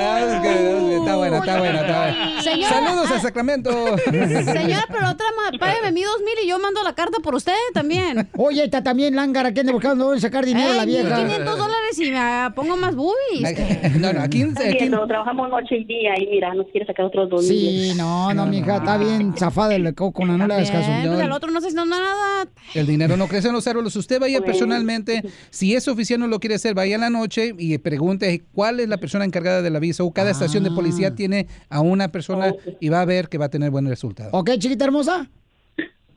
Ah, 0.00 0.17
es 0.18 0.40
que- 0.40 0.88
Está 0.98 1.16
buena, 1.16 1.38
está 1.38 1.58
buena, 1.58 1.80
está 1.80 1.98
buena. 1.98 2.42
Señora, 2.42 2.68
Saludos 2.68 3.10
a 3.10 3.14
ah, 3.14 3.20
Sacramento. 3.20 3.70
Señora, 4.04 4.84
pero 4.88 5.00
la 5.00 5.12
otra 5.12 5.26
ma- 5.36 5.58
págame 5.58 5.92
mi 5.92 6.02
dos 6.02 6.18
mil 6.20 6.44
y 6.44 6.48
yo 6.48 6.58
mando 6.58 6.82
la 6.82 6.94
carta 6.94 7.18
por 7.22 7.34
usted 7.34 7.52
también. 7.72 8.28
Oye, 8.36 8.64
está 8.64 8.82
también 8.82 9.14
lángara 9.16 9.52
que 9.52 9.60
anda 9.60 9.72
buscando 9.72 10.04
dónde 10.06 10.20
sacar 10.20 10.44
dinero 10.44 10.74
la 10.74 10.82
Ey, 10.82 10.86
vieja. 10.86 11.16
1500 11.16 11.58
dólares 11.58 11.98
y 11.98 12.10
me 12.10 12.50
pongo 12.54 12.76
más 12.76 12.94
boobies. 12.94 13.58
No, 13.98 14.12
no, 14.12 14.20
aquí, 14.20 14.42
Está 14.42 14.64
bien, 14.64 14.90
no, 14.90 15.06
trabajamos 15.06 15.48
noche 15.50 15.76
y 15.78 15.84
día 15.84 16.12
y 16.18 16.26
mira, 16.26 16.54
nos 16.54 16.66
quiere 16.68 16.86
sacar 16.86 17.06
otros 17.06 17.28
dos 17.30 17.46
Sí, 17.46 17.92
no, 17.96 18.32
no, 18.34 18.46
mija, 18.46 18.76
está 18.76 18.96
bien 18.96 19.34
zafada 19.36 19.74
el 19.74 19.94
coco, 19.94 20.24
no 20.24 20.36
le 20.46 20.54
hagas 20.54 20.70
caso. 20.70 20.90
Pues 21.06 21.20
el 21.20 21.32
otro 21.32 21.50
no 21.50 21.60
no 21.60 21.86
da 21.86 22.02
nada. 22.02 22.48
El 22.74 22.86
dinero 22.86 23.16
no 23.16 23.28
crece 23.28 23.48
en 23.48 23.54
los 23.54 23.66
árboles. 23.66 23.94
Usted 23.96 24.20
vaya 24.20 24.40
personalmente, 24.40 25.22
si 25.50 25.74
ese 25.74 25.90
oficial 25.90 26.20
no 26.20 26.26
lo 26.26 26.40
quiere 26.40 26.56
hacer, 26.56 26.74
vaya 26.74 26.94
en 26.94 27.00
la 27.00 27.10
noche 27.10 27.54
y 27.58 27.76
pregunte 27.78 28.42
cuál 28.52 28.80
es 28.80 28.88
la 28.88 28.98
persona 28.98 29.24
encargada 29.24 29.62
de 29.62 29.70
la 29.70 29.78
visa 29.78 30.04
cada 30.12 30.30
estación 30.30 30.64
de 30.64 30.70
policía 30.70 31.14
tiene 31.14 31.46
a 31.68 31.80
una 31.80 32.08
persona 32.08 32.54
y 32.80 32.88
va 32.88 33.00
a 33.00 33.04
ver 33.04 33.28
que 33.28 33.38
va 33.38 33.46
a 33.46 33.50
tener 33.50 33.70
buen 33.70 33.86
resultado. 33.86 34.30
¿Ok, 34.32 34.50
chiquita 34.58 34.84
hermosa? 34.84 35.28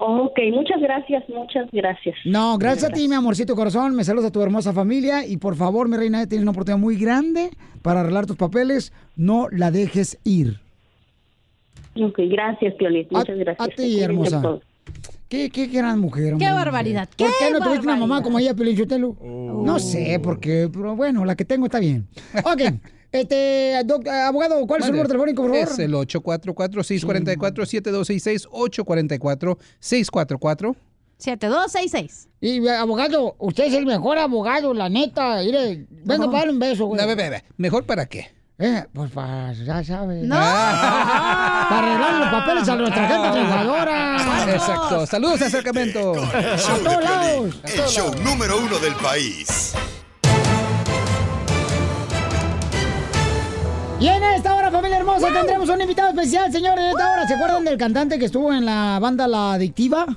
Ok, 0.04 0.40
muchas 0.52 0.82
gracias, 0.82 1.24
muchas 1.30 1.70
gracias. 1.72 2.16
No, 2.26 2.58
gracias 2.58 2.90
a 2.90 2.94
ti, 2.94 3.08
mi 3.08 3.14
amorcito 3.14 3.56
corazón. 3.56 3.96
Me 3.96 4.04
saludas 4.04 4.30
a 4.30 4.32
tu 4.32 4.42
hermosa 4.42 4.74
familia. 4.74 5.28
Y 5.28 5.38
por 5.38 5.56
favor, 5.56 5.88
mi 5.88 5.96
reina, 5.96 6.26
tienes 6.26 6.42
una 6.42 6.52
oportunidad 6.52 6.80
muy 6.80 6.96
grande 6.96 7.52
para 7.84 8.00
arreglar 8.00 8.26
tus 8.26 8.36
papeles. 8.36 8.94
No 9.16 9.48
la 9.52 9.70
dejes 9.70 10.18
ir. 10.24 10.60
Ok, 11.96 12.18
gracias, 12.32 12.74
Piolín. 12.76 13.08
Muchas 13.12 13.38
gracias. 13.38 13.68
A 13.68 13.72
ti, 13.72 14.00
hermosa. 14.02 14.60
Qué, 15.30 15.52
qué 15.52 15.68
gran 15.68 16.00
mujer. 16.00 16.36
Qué 16.40 16.50
barbaridad, 16.50 17.08
¿Por 17.16 17.28
qué 17.28 17.34
qué 17.40 17.52
no 17.52 17.60
tuviste 17.60 17.86
una 17.86 17.96
mamá 17.96 18.24
como 18.24 18.40
ella, 18.40 18.56
Piolín 18.56 18.78
Sotelo? 18.78 19.16
No 19.22 19.78
sé, 19.78 20.20
porque, 20.22 20.68
pero 20.74 20.96
bueno, 20.96 21.26
la 21.26 21.36
que 21.36 21.46
tengo 21.46 21.68
está 21.68 21.80
bien. 21.80 22.08
Ok, 22.44 22.62
este, 23.12 23.82
doc- 23.86 24.08
abogado, 24.08 24.66
¿cuál 24.68 24.80
es 24.82 24.86
su 24.86 24.92
número 24.92 25.08
telefónico, 25.10 25.42
por 25.44 25.52
favor? 25.52 25.68
Es 25.68 25.80
el 25.80 25.94
844-644-7266, 25.94 28.48
844-644. 29.82 30.76
7266. 31.18 32.30
Y, 32.42 32.66
eh, 32.66 32.76
abogado, 32.78 33.36
usted 33.38 33.66
es 33.66 33.74
el 33.74 33.86
mejor 33.86 34.18
abogado, 34.18 34.74
la 34.74 34.90
neta. 34.90 35.42
Mire, 35.44 35.86
venga, 35.90 36.26
No. 36.26 36.32
para 36.32 36.40
darle 36.40 36.54
un 36.54 36.60
beso, 36.60 36.86
güey. 36.88 37.00
No, 37.00 37.06
ve, 37.08 37.14
ve. 37.16 37.44
¿Mejor 37.58 37.86
para 37.86 38.06
qué? 38.08 38.32
Eh, 38.58 38.84
pues 38.94 39.12
para, 39.12 39.54
ya 39.54 39.84
sabes. 39.84 40.24
No. 40.24 40.36
para 40.40 41.80
arreglar 41.80 42.14
los 42.22 42.30
papeles 42.30 42.70
a 42.70 42.76
nuestra 42.76 43.08
gente 43.08 43.32
triunfadora. 43.32 44.18
Exacto. 44.52 45.06
Saludos 45.06 45.42
a 45.44 45.50
Sacramento. 45.50 46.14
El 46.14 46.22
de 46.22 46.84
todos 46.84 47.04
lados. 47.04 47.62
El 47.66 47.82
show 47.88 48.12
número 48.24 48.58
uno 48.60 48.80
del 48.80 48.94
país. 48.96 49.74
Y 54.02 54.08
en 54.08 54.24
esta 54.24 54.56
hora, 54.56 54.72
familia 54.72 54.98
hermosa, 54.98 55.28
tendremos 55.32 55.70
un 55.70 55.80
invitado 55.80 56.10
especial, 56.10 56.52
señores. 56.52 56.86
En 56.86 56.90
esta 56.90 57.14
hora, 57.14 57.28
¿se 57.28 57.36
acuerdan 57.36 57.64
del 57.64 57.78
cantante 57.78 58.18
que 58.18 58.26
estuvo 58.26 58.52
en 58.52 58.66
la 58.66 58.98
banda 59.00 59.28
La 59.28 59.54
Adictiva? 59.54 60.08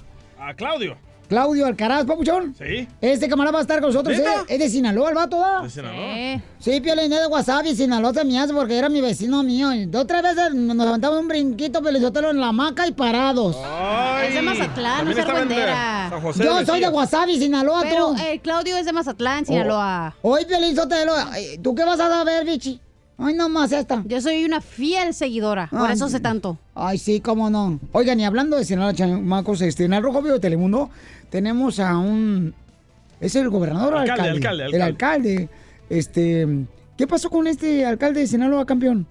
A 0.40 0.54
Claudio. 0.54 0.96
Claudio 1.28 1.66
Alcaraz, 1.66 2.06
papuchón. 2.06 2.54
Sí. 2.56 2.88
Este 3.00 3.28
camarada 3.28 3.52
va 3.52 3.58
a 3.58 3.62
estar 3.62 3.80
con 3.80 3.90
nosotros. 3.90 4.16
¿Neta? 4.16 4.40
¿eh? 4.42 4.44
Es 4.48 4.58
de 4.58 4.68
Sinaloa, 4.70 5.10
el 5.10 5.14
vato, 5.14 5.38
¿da? 5.38 5.60
De 5.62 5.68
Sinaloa. 5.70 6.40
Sí, 6.58 6.80
Piolín, 6.80 7.12
es 7.12 7.20
de 7.20 7.26
Wasabi, 7.26 7.76
Sinaloa 7.76 8.12
también, 8.14 8.48
porque 8.54 8.78
era 8.78 8.88
mi 8.88 9.02
vecino 9.02 9.42
mío. 9.42 9.68
Dos, 9.88 10.06
tres 10.06 10.22
veces 10.22 10.54
nos 10.54 10.76
levantamos 10.76 11.20
un 11.20 11.28
brinquito, 11.28 11.82
Pelizotelo, 11.82 12.30
en 12.30 12.40
la 12.40 12.48
hamaca 12.48 12.86
y 12.86 12.92
parados. 12.92 13.54
Es 14.26 14.34
de 14.34 14.40
Mazatlán, 14.42 15.04
no 15.04 15.10
es 15.10 15.18
argüendera. 15.18 16.10
Yo 16.36 16.64
soy 16.64 16.80
de 16.80 16.88
Wasabi, 16.88 17.38
Sinaloa, 17.38 17.82
Pero 17.82 18.14
tú. 18.14 18.16
eh, 18.22 18.40
Claudio 18.42 18.78
es 18.78 18.86
de 18.86 18.92
Mazatlán, 18.94 19.44
Sinaloa. 19.44 20.14
Hoy, 20.22 20.46
Piolín 20.46 20.74
Sotelo, 20.74 21.12
ay, 21.30 21.58
¿tú 21.62 21.74
qué 21.74 21.84
vas 21.84 22.00
a 22.00 22.08
saber, 22.08 22.44
bichi? 22.46 22.80
Ay, 23.16 23.34
nomás 23.34 23.70
esta. 23.72 24.02
Yo 24.06 24.20
soy 24.20 24.44
una 24.44 24.60
fiel 24.60 25.14
seguidora, 25.14 25.68
por 25.70 25.88
Ay, 25.88 25.94
eso 25.94 26.08
sé 26.08 26.20
tanto. 26.20 26.58
Ay, 26.74 26.98
sí, 26.98 27.20
cómo 27.20 27.48
no. 27.48 27.78
Oigan, 27.92 28.18
y 28.18 28.24
hablando 28.24 28.56
de 28.56 28.64
Sinaloa, 28.64 28.92
chamacos, 28.92 29.60
este, 29.62 29.84
en 29.84 29.92
el 29.94 30.02
Rojo 30.02 30.20
Vivo 30.20 30.34
de 30.34 30.40
Telemundo 30.40 30.90
tenemos 31.30 31.78
a 31.80 31.96
un... 31.96 32.54
¿Es 33.20 33.36
el 33.36 33.48
gobernador 33.50 33.94
o 33.94 33.98
Alcalde, 33.98 34.30
alcalde? 34.30 34.62
alcalde, 34.64 34.76
El 34.76 34.82
alcalde. 34.82 35.48
Este... 35.88 36.66
¿Qué 36.96 37.06
pasó 37.06 37.28
con 37.30 37.46
este 37.46 37.84
alcalde 37.84 38.20
de 38.20 38.26
Sinaloa, 38.26 38.66
campeón? 38.66 39.06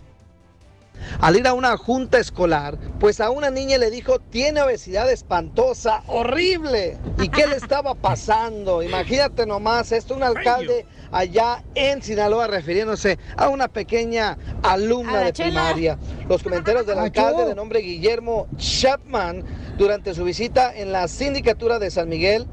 Al 1.20 1.36
ir 1.36 1.48
a 1.48 1.54
una 1.54 1.78
junta 1.78 2.20
escolar, 2.20 2.78
pues 3.00 3.20
a 3.20 3.30
una 3.30 3.50
niña 3.50 3.78
le 3.78 3.89
dijo, 3.89 4.20
tiene 4.20 4.62
obesidad 4.62 5.10
espantosa, 5.12 6.04
horrible. 6.08 6.98
¿Y 7.22 7.30
qué 7.30 7.48
le 7.48 7.56
estaba 7.56 7.94
pasando? 8.02 8.82
Imagínate 8.82 9.46
nomás, 9.46 9.91
esto 9.91 10.16
un 10.16 10.24
alcalde 10.24 10.86
allá 11.12 11.64
en 11.76 12.02
Sinaloa 12.02 12.48
refiriéndose 12.48 13.20
a 13.38 13.50
una 13.50 13.68
pequeña 13.68 14.38
alumna 14.64 15.20
de 15.20 15.34
Chela. 15.34 15.48
primaria. 15.50 15.98
Los 16.28 16.44
comentarios 16.44 16.86
del 16.86 17.00
alcalde 17.00 17.46
de 17.46 17.56
nombre 17.56 17.80
Guillermo 17.80 18.48
Chapman 18.58 19.44
durante 19.78 20.14
su 20.14 20.24
visita 20.24 20.74
en 20.76 20.91
la 20.91 21.08
sindicatura 21.08 21.80
de 21.80 21.91
San 21.91 22.10
Miguel 22.10 22.48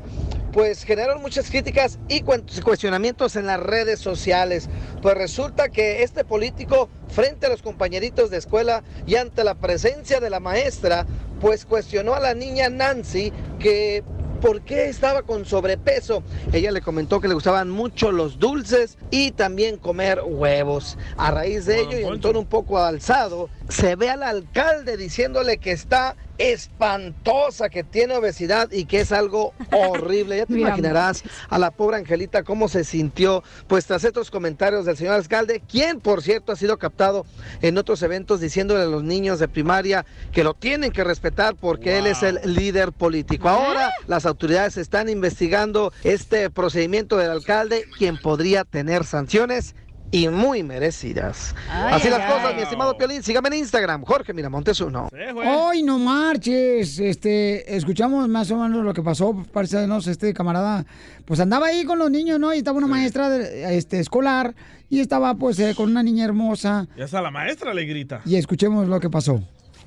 pues 0.52 0.84
generaron 0.84 1.22
muchas 1.22 1.50
críticas 1.50 1.98
y 2.08 2.22
cuestionamientos 2.22 3.36
en 3.36 3.46
las 3.46 3.60
redes 3.60 4.00
sociales. 4.00 4.68
Pues 5.02 5.14
resulta 5.16 5.68
que 5.68 6.02
este 6.02 6.24
político, 6.24 6.88
frente 7.08 7.46
a 7.46 7.48
los 7.50 7.62
compañeritos 7.62 8.30
de 8.30 8.38
escuela 8.38 8.82
y 9.06 9.16
ante 9.16 9.44
la 9.44 9.54
presencia 9.54 10.20
de 10.20 10.30
la 10.30 10.40
maestra, 10.40 11.06
pues 11.40 11.64
cuestionó 11.64 12.14
a 12.14 12.20
la 12.20 12.34
niña 12.34 12.68
Nancy 12.68 13.32
que 13.58 14.02
por 14.40 14.62
qué 14.62 14.88
estaba 14.88 15.22
con 15.22 15.44
sobrepeso. 15.44 16.22
Ella 16.52 16.72
le 16.72 16.80
comentó 16.80 17.20
que 17.20 17.28
le 17.28 17.34
gustaban 17.34 17.68
mucho 17.68 18.10
los 18.10 18.38
dulces 18.38 18.96
y 19.10 19.32
también 19.32 19.76
comer 19.76 20.22
huevos. 20.24 20.96
A 21.16 21.30
raíz 21.30 21.66
de 21.66 21.80
ello 21.80 21.98
y 21.98 22.04
en 22.04 22.20
tono 22.20 22.40
un 22.40 22.46
poco 22.46 22.78
alzado, 22.78 23.50
se 23.68 23.96
ve 23.96 24.08
al 24.08 24.22
alcalde 24.22 24.96
diciéndole 24.96 25.58
que 25.58 25.72
está 25.72 26.16
espantosa, 26.40 27.68
que 27.68 27.84
tiene 27.84 28.14
obesidad 28.14 28.72
y 28.72 28.86
que 28.86 29.00
es 29.00 29.12
algo 29.12 29.52
horrible. 29.72 30.38
Ya 30.38 30.46
te 30.46 30.58
imaginarás 30.58 31.22
a 31.50 31.58
la 31.58 31.70
pobre 31.70 31.98
Angelita 31.98 32.42
cómo 32.42 32.68
se 32.68 32.82
sintió, 32.82 33.44
pues 33.68 33.84
tras 33.84 34.04
estos 34.04 34.30
comentarios 34.30 34.86
del 34.86 34.96
señor 34.96 35.14
alcalde, 35.14 35.62
quien 35.70 36.00
por 36.00 36.22
cierto 36.22 36.52
ha 36.52 36.56
sido 36.56 36.78
captado 36.78 37.26
en 37.60 37.76
otros 37.76 38.02
eventos 38.02 38.40
diciéndole 38.40 38.82
a 38.82 38.86
los 38.86 39.04
niños 39.04 39.38
de 39.38 39.48
primaria 39.48 40.06
que 40.32 40.42
lo 40.42 40.54
tienen 40.54 40.92
que 40.92 41.04
respetar 41.04 41.54
porque 41.56 41.98
él 41.98 42.06
es 42.06 42.22
el 42.22 42.40
líder 42.44 42.92
político. 42.92 43.48
Ahora 43.48 43.90
las 44.06 44.24
autoridades 44.24 44.78
están 44.78 45.10
investigando 45.10 45.92
este 46.04 46.48
procedimiento 46.48 47.18
del 47.18 47.30
alcalde, 47.30 47.84
quien 47.98 48.16
podría 48.16 48.64
tener 48.64 49.04
sanciones 49.04 49.74
y 50.12 50.28
muy 50.28 50.62
merecidas. 50.62 51.54
Ay, 51.70 51.94
Así 51.94 52.08
ay, 52.08 52.10
las 52.14 52.20
ay. 52.22 52.32
cosas, 52.32 52.54
mi 52.56 52.62
estimado 52.62 52.96
Piolín, 52.96 53.22
sígame 53.22 53.48
en 53.48 53.54
Instagram, 53.54 54.04
Jorge 54.04 54.32
Miramontes 54.34 54.80
uno. 54.80 55.08
Hoy 55.46 55.82
no 55.84 55.98
marches, 55.98 56.98
este, 56.98 57.76
escuchamos 57.76 58.28
más 58.28 58.50
o 58.50 58.56
menos 58.56 58.84
lo 58.84 58.92
que 58.92 59.02
pasó, 59.02 59.34
parecenos, 59.52 60.06
este 60.08 60.34
camarada, 60.34 60.84
pues 61.24 61.38
andaba 61.40 61.66
ahí 61.66 61.84
con 61.84 61.98
los 61.98 62.10
niños, 62.10 62.40
¿no? 62.40 62.52
Y 62.52 62.58
estaba 62.58 62.78
una 62.78 62.86
maestra 62.88 63.28
de- 63.30 63.76
este, 63.76 64.00
escolar 64.00 64.54
y 64.88 64.98
estaba 65.00 65.34
pues 65.34 65.58
eh, 65.60 65.74
con 65.76 65.88
una 65.90 66.02
niña 66.02 66.24
hermosa 66.24 66.88
Y 66.96 67.02
hasta 67.02 67.20
la 67.22 67.30
maestra 67.30 67.72
le 67.72 67.84
grita. 67.84 68.20
y 68.24 68.34
escuchemos 68.36 68.88
lo 68.88 68.98
que 68.98 69.08
pasó. 69.10 69.40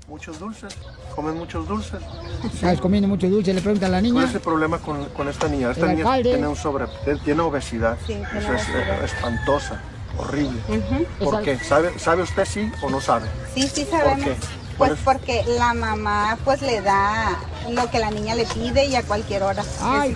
Muchos 0.08 0.38
dulces, 0.40 0.76
comen 1.16 1.36
muchos 1.38 1.68
dulces. 1.68 2.00
¿Sabes? 2.60 2.80
Comiendo 2.80 3.08
mucho 3.08 3.28
dulce, 3.30 3.54
le 3.54 3.62
pregunta 3.62 3.88
a 3.88 3.90
la 3.90 4.00
¿Cuál 4.00 4.04
niña. 4.14 4.26
es 4.26 4.36
el 4.36 4.42
problema 4.42 4.78
con, 4.78 5.06
con 5.10 5.28
esta 5.30 5.48
niña? 5.48 5.72
Esta 5.72 5.86
El 5.90 5.98
niña 5.98 6.04
alcalde. 6.10 6.30
tiene 6.32 6.48
un 6.48 6.56
sobre, 6.56 6.86
tiene 7.24 7.42
obesidad. 7.42 7.98
Sí, 8.06 8.08
tiene 8.14 8.24
Eso 8.38 8.54
es 8.54 8.62
obesidad. 8.70 9.04
Eh, 10.14 10.14
espantosa, 10.14 10.18
horrible. 10.18 10.62
¿Por 11.20 11.42
qué? 11.42 11.60
¿Sabe, 11.60 12.00
¿Sabe 12.00 12.24
usted 12.24 12.46
sí 12.46 12.72
o 12.82 12.90
no 12.90 13.02
sabe? 13.02 13.28
Sí, 13.54 13.68
sí 13.68 13.86
¿Por 13.86 14.00
sabemos. 14.00 14.26
qué? 14.26 14.36
Pues 14.78 14.94
porque 15.04 15.44
la 15.58 15.74
mamá 15.74 16.38
pues 16.44 16.62
le 16.62 16.82
da 16.82 17.38
lo 17.70 17.90
que 17.92 18.00
la 18.00 18.10
niña 18.10 18.36
le 18.36 18.46
pide 18.46 18.86
y 18.86 18.96
a 18.96 19.04
cualquier 19.04 19.44
hora. 19.44 19.64
Ay, 19.80 20.16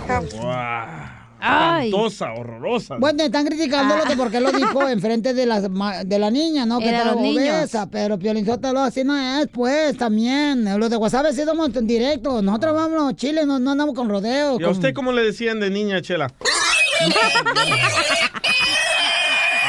Ay. 1.40 1.92
Horrorosa. 1.92 2.96
Bueno, 2.98 3.22
están 3.22 3.46
criticándolo 3.46 4.02
que 4.04 4.16
porque 4.16 4.40
lo 4.40 4.50
dijo 4.50 4.88
enfrente 4.88 5.34
de 5.34 5.46
la, 5.46 5.60
de 6.04 6.18
la 6.18 6.30
niña, 6.30 6.66
¿no? 6.66 6.80
Que 6.80 6.88
Era 6.88 6.98
estaba 6.98 7.14
los 7.14 7.22
niños. 7.22 7.58
obesa, 7.58 7.86
pero 7.88 8.18
Piolinsótelo 8.18 8.80
así 8.80 9.04
no 9.04 9.16
es, 9.16 9.46
pues, 9.52 9.96
también. 9.96 10.64
Los 10.78 10.90
de 10.90 10.96
WhatsApp 10.96 11.26
sí 11.32 11.44
somos 11.44 11.70
directos. 11.86 12.42
Nosotros 12.42 12.74
vamos 12.74 13.00
a 13.00 13.04
los 13.04 13.16
chiles, 13.16 13.46
no, 13.46 13.60
no 13.60 13.70
andamos 13.70 13.94
con 13.94 14.08
rodeos. 14.08 14.60
¿Y 14.60 14.64
a 14.64 14.70
usted 14.70 14.92
cómo 14.92 15.12
le 15.12 15.22
decían 15.22 15.60
de 15.60 15.70
niña, 15.70 16.02
Chela? 16.02 16.32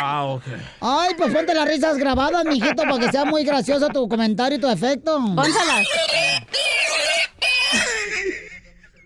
Ah, 0.02 0.26
ok. 0.26 0.43
Ay, 0.82 1.14
pues 1.18 1.34
ponte 1.34 1.54
las 1.54 1.68
risas 1.68 1.97
grabadas, 1.97 2.45
mijito, 2.45 2.84
para 2.84 2.97
que 3.00 3.12
sea 3.12 3.26
muy 3.26 3.43
gracioso 3.43 3.88
tu 3.89 4.08
comentario 4.08 4.58
y 4.58 4.62
tu 4.62 4.70
efecto. 4.70 5.20
Pónsalas. 5.36 5.88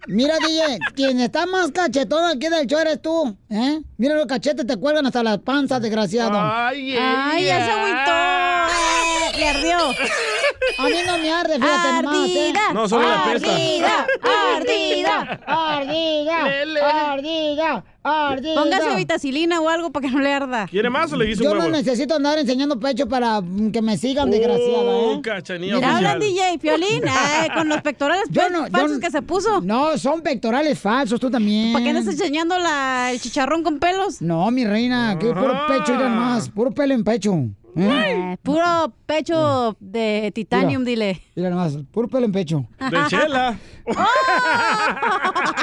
Mira, 0.07 0.35
DJ, 0.37 0.79
quien 0.95 1.21
está 1.21 1.45
más 1.45 1.71
cachetón 1.71 2.25
aquí 2.25 2.49
del 2.49 2.67
show 2.67 2.79
eres 2.79 3.01
tú, 3.01 3.37
¿eh? 3.49 3.79
Mira 3.97 4.15
los 4.15 4.25
cachetes 4.25 4.67
te 4.67 4.75
cuelgan 4.75 5.05
hasta 5.05 5.23
las 5.23 5.37
panzas, 5.39 5.81
desgraciado. 5.81 6.37
Ay, 6.41 6.93
Ay, 6.99 7.45
ya 7.45 7.65
se 7.65 7.71
agüitó. 7.71 9.02
Le 9.43 9.49
ardió. 9.49 9.77
A 10.77 10.83
mí 10.85 10.95
no 11.05 11.17
me 11.17 11.31
arde, 11.31 11.55
fíjate 11.55 12.01
nomás, 12.01 12.29
¿eh? 12.29 12.49
Ardida. 12.49 12.73
No, 12.73 12.87
solo 12.87 13.07
apesta. 13.07 13.49
Ardida. 13.51 14.07
Ardida. 14.55 15.39
ardida, 15.45 17.11
ardida, 17.11 17.83
ardida. 18.03 18.55
Póngase 18.63 18.95
vitacilina 18.95 19.59
o 19.61 19.67
algo 19.69 19.91
para 19.91 20.07
que 20.07 20.13
no 20.13 20.19
le 20.21 20.31
arda. 20.33 20.67
¿Quiere 20.67 20.89
más 20.89 21.11
o 21.11 21.17
le 21.17 21.25
guiso 21.25 21.43
Yo 21.43 21.51
un 21.51 21.57
no 21.57 21.63
huevo? 21.65 21.75
necesito 21.77 22.15
andar 22.15 22.37
enseñando 22.39 22.79
pecho 22.79 23.07
para 23.07 23.41
que 23.71 23.81
me 23.81 23.97
sigan, 23.97 24.31
desgraciada, 24.31 24.83
Oh, 24.83 25.13
¿eh? 25.15 25.21
cachanilla 25.21 25.75
Mira, 25.75 25.97
hablan. 25.97 26.19
DJ 26.19 26.57
Piolín 26.59 27.03
ay, 27.09 27.49
con 27.49 27.67
los 27.69 27.81
pectorales 27.81 28.25
Yo 28.29 28.49
no- 28.49 28.65
yo 28.67 28.71
falsos 28.71 28.91
no- 28.91 28.99
que 28.99 29.11
se 29.11 29.21
puso. 29.21 29.61
No, 29.61 29.97
son 29.97 30.21
pectorales 30.21 30.79
falsos, 30.79 31.19
tú 31.19 31.29
también. 31.29 31.73
¿Para 31.73 31.83
qué 31.83 31.89
andas 31.91 32.07
enseñando 32.07 32.57
la, 32.57 33.11
el 33.11 33.19
chicharrón 33.19 33.63
con 33.63 33.79
pelos? 33.79 34.21
No, 34.21 34.49
mi 34.51 34.65
reina, 34.65 35.17
que 35.19 35.27
puro 35.27 35.65
pecho, 35.67 35.93
ya 35.99 36.07
más, 36.07 36.49
puro 36.49 36.71
pelo 36.71 36.93
en 36.93 37.03
pecho. 37.03 37.33
Eh, 37.75 38.37
puro 38.43 38.93
pecho 39.05 39.75
de 39.79 40.31
titanium, 40.33 40.83
dile. 40.85 41.21
Mira 41.35 41.49
nomás, 41.49 41.73
puro 41.91 42.07
pelo 42.07 42.25
en 42.25 42.31
pecho. 42.31 42.65
De 42.79 42.97
chela. 43.09 43.57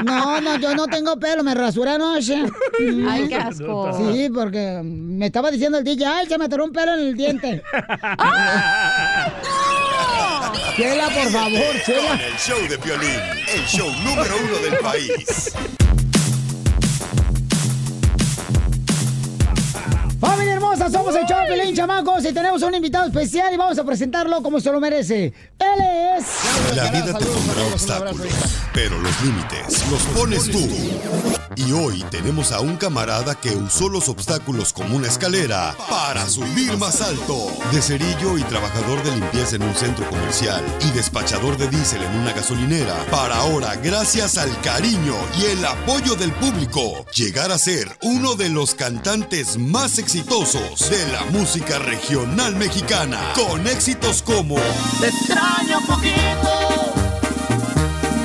No, 0.04 0.40
no, 0.40 0.56
yo 0.58 0.74
no 0.74 0.86
tengo 0.86 1.18
pelo, 1.18 1.42
me 1.44 1.54
rasuré 1.54 1.90
anoche. 1.92 2.42
Ay, 3.08 3.28
qué 3.28 3.34
asco. 3.36 3.92
Sí, 4.12 4.28
porque 4.34 4.80
me 4.82 5.26
estaba 5.26 5.50
diciendo 5.50 5.78
el 5.78 5.84
DJ, 5.84 6.06
ay, 6.06 6.26
se 6.26 6.38
me 6.38 6.46
atoró 6.46 6.64
un 6.64 6.72
pelo 6.72 6.94
en 6.94 7.00
el 7.00 7.14
diente. 7.16 7.62
Chela, 10.76 11.08
por 11.08 11.28
favor, 11.30 11.60
Con 11.60 11.80
Chela. 11.84 12.14
el 12.14 12.34
show 12.38 12.58
de 12.68 12.78
Piolín, 12.78 13.20
el 13.54 13.64
show 13.66 13.88
número 14.04 14.34
uno 14.42 14.58
del 14.70 14.78
país. 14.78 15.52
Familia 20.20 20.49
hermosa, 20.72 20.90
somos 20.90 21.14
el 21.16 21.26
show 21.26 21.38
Pelín, 21.48 21.74
chamacos, 21.74 22.24
y 22.24 22.32
tenemos 22.32 22.62
un 22.62 22.74
invitado 22.74 23.06
especial 23.06 23.52
y 23.52 23.56
vamos 23.56 23.78
a 23.78 23.84
presentarlo 23.84 24.42
como 24.42 24.60
se 24.60 24.70
lo 24.70 24.80
merece. 24.80 25.32
Él 25.58 26.16
es... 26.16 26.76
La 26.76 26.90
vida 26.90 27.18
te 27.18 27.24
pondrá 27.24 27.62
obstáculos, 27.72 28.28
pero 28.72 28.98
los 28.98 29.22
límites 29.22 29.90
los 29.90 30.02
pones 30.16 30.50
tú. 30.50 30.68
Y 31.56 31.72
hoy 31.72 32.04
tenemos 32.10 32.52
a 32.52 32.60
un 32.60 32.76
camarada 32.76 33.34
que 33.34 33.50
usó 33.50 33.88
los 33.88 34.08
obstáculos 34.08 34.72
como 34.72 34.96
una 34.96 35.08
escalera 35.08 35.74
para 35.88 36.26
subir 36.28 36.76
más 36.78 37.00
alto. 37.00 37.48
De 37.72 37.82
cerillo 37.82 38.38
y 38.38 38.42
trabajador 38.44 39.02
de 39.02 39.12
limpieza 39.12 39.56
en 39.56 39.62
un 39.62 39.74
centro 39.74 40.08
comercial 40.08 40.64
y 40.80 40.90
despachador 40.92 41.56
de 41.58 41.68
diésel 41.68 42.02
en 42.02 42.16
una 42.16 42.32
gasolinera, 42.32 42.94
para 43.10 43.36
ahora, 43.36 43.74
gracias 43.76 44.38
al 44.38 44.58
cariño 44.60 45.16
y 45.40 45.46
el 45.46 45.64
apoyo 45.64 46.14
del 46.14 46.32
público, 46.32 47.04
llegar 47.14 47.50
a 47.50 47.58
ser 47.58 47.88
uno 48.02 48.36
de 48.36 48.48
los 48.48 48.74
cantantes 48.74 49.58
más 49.58 49.98
exitosos 49.98 50.59
de 50.60 51.12
la 51.12 51.24
música 51.30 51.78
regional 51.78 52.54
mexicana, 52.56 53.18
con 53.34 53.66
éxitos 53.66 54.22
como 54.22 54.56
Te 55.00 55.08
extraño 55.08 55.78
un 55.78 55.86
poquito, 55.86 56.94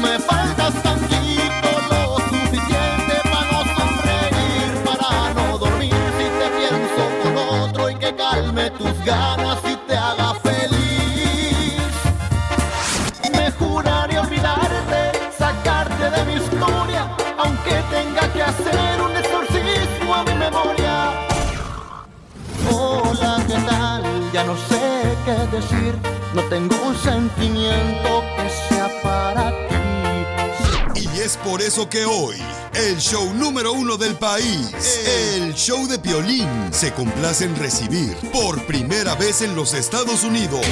me 0.01 0.19
faltas 0.19 0.73
tantito, 0.83 1.69
lo 1.89 2.17
suficiente 2.17 3.15
para 3.23 3.51
no 3.51 3.63
sonreír, 3.75 4.83
para 4.83 5.33
no 5.33 5.57
dormir 5.57 5.93
si 6.17 6.23
te 6.23 6.47
pienso 6.57 7.03
con 7.23 7.37
otro 7.37 7.89
y 7.89 7.95
que 7.95 8.15
calme 8.15 8.69
tus 8.71 9.05
ganas 9.05 9.44
¿qué 23.47 23.53
tal? 23.53 24.03
Ya 24.33 24.43
no 24.43 24.55
sé 24.55 25.17
qué 25.25 25.55
decir. 25.55 25.95
No 26.33 26.41
tengo 26.43 26.75
un 26.83 26.97
sentimiento 26.97 28.23
que 28.35 28.49
sea 28.67 28.89
para 29.01 29.49
ti. 29.49 31.01
Y 31.01 31.19
es 31.19 31.37
por 31.37 31.61
eso 31.61 31.89
que 31.89 32.05
hoy, 32.05 32.35
el 32.73 32.97
show 32.97 33.33
número 33.33 33.71
uno 33.73 33.97
del 33.97 34.15
país, 34.15 34.71
el 35.07 35.53
show 35.53 35.87
de 35.87 35.97
Piolín, 35.99 36.69
se 36.71 36.93
complace 36.93 37.45
en 37.45 37.55
recibir 37.55 38.15
por 38.31 38.61
primera 38.65 39.15
vez 39.15 39.41
en 39.41 39.55
los 39.55 39.73
Estados 39.73 40.23
Unidos 40.23 40.65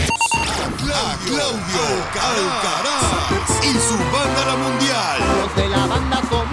a 0.92 1.18
Claudio 1.26 1.84
Alcaraz 2.22 3.64
y 3.64 3.74
su 3.74 3.98
banda 4.12 4.46
La 4.46 4.56
Mundial. 4.56 5.20
Los 5.42 5.56
de 5.56 5.70
la 5.70 5.86
banda 5.86 6.18
son 6.30 6.48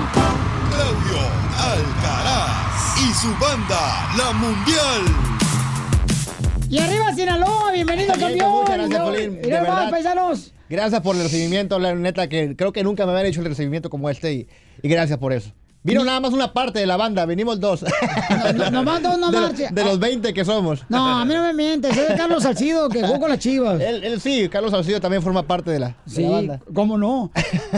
Claudio 0.71 1.19
Alcaraz 1.59 3.01
y 3.01 3.15
su 3.15 3.29
banda 3.39 4.09
La 4.17 4.33
Mundial. 4.33 5.30
Y 6.71 6.79
arriba 6.79 7.13
Sinaloa, 7.13 7.73
bienvenido 7.73 8.15
Bien, 8.15 8.29
campeón. 8.29 8.53
muchas 8.61 8.77
gracias. 8.91 9.43
De 9.43 9.51
verdad. 9.51 9.91
paisanos. 9.91 10.55
Gracias 10.69 11.01
por 11.01 11.17
el 11.17 11.23
recibimiento, 11.25 11.81
la 11.81 11.97
neta, 11.97 12.29
que 12.29 12.55
creo 12.55 12.73
que 12.73 12.85
nunca 12.85 13.05
me 13.07 13.11
habían 13.11 13.27
hecho 13.27 13.41
el 13.41 13.47
recibimiento 13.49 13.91
como 13.91 14.09
este 14.09 14.33
y, 14.33 14.49
y 14.81 14.89
gracias 14.89 15.19
por 15.19 15.33
eso. 15.33 15.53
Vino 15.83 16.05
nada 16.05 16.21
más 16.21 16.35
una 16.35 16.53
parte 16.53 16.79
de 16.79 16.87
la 16.87 16.99
banda, 16.99 17.25
venimos 17.25 17.59
dos. 17.59 17.85
No, 18.55 18.71
nomás 18.71 19.03
dos, 19.03 19.19
no 19.19 19.31
de, 19.31 19.69
de 19.71 19.85
los 19.85 19.99
20 19.99 20.35
que 20.35 20.45
somos. 20.45 20.85
No, 20.91 21.21
a 21.21 21.25
mí 21.25 21.33
no 21.33 21.43
me 21.43 21.55
mientes, 21.55 21.97
es 21.97 22.09
de 22.09 22.17
Carlos 22.17 22.43
Salcido 22.43 22.89
que 22.91 23.03
jugó 23.03 23.19
con 23.19 23.31
las 23.31 23.39
chivas. 23.39 23.81
Él, 23.81 24.05
él 24.05 24.21
sí, 24.21 24.49
Carlos 24.51 24.73
Salcido 24.73 25.01
también 25.01 25.23
forma 25.23 25.43
parte 25.45 25.71
de 25.71 25.79
la, 25.79 25.89
de 25.89 25.95
Sí, 26.07 26.23
la 26.23 26.31
banda. 26.31 26.61
¿cómo 26.75 26.99
no? 26.99 27.31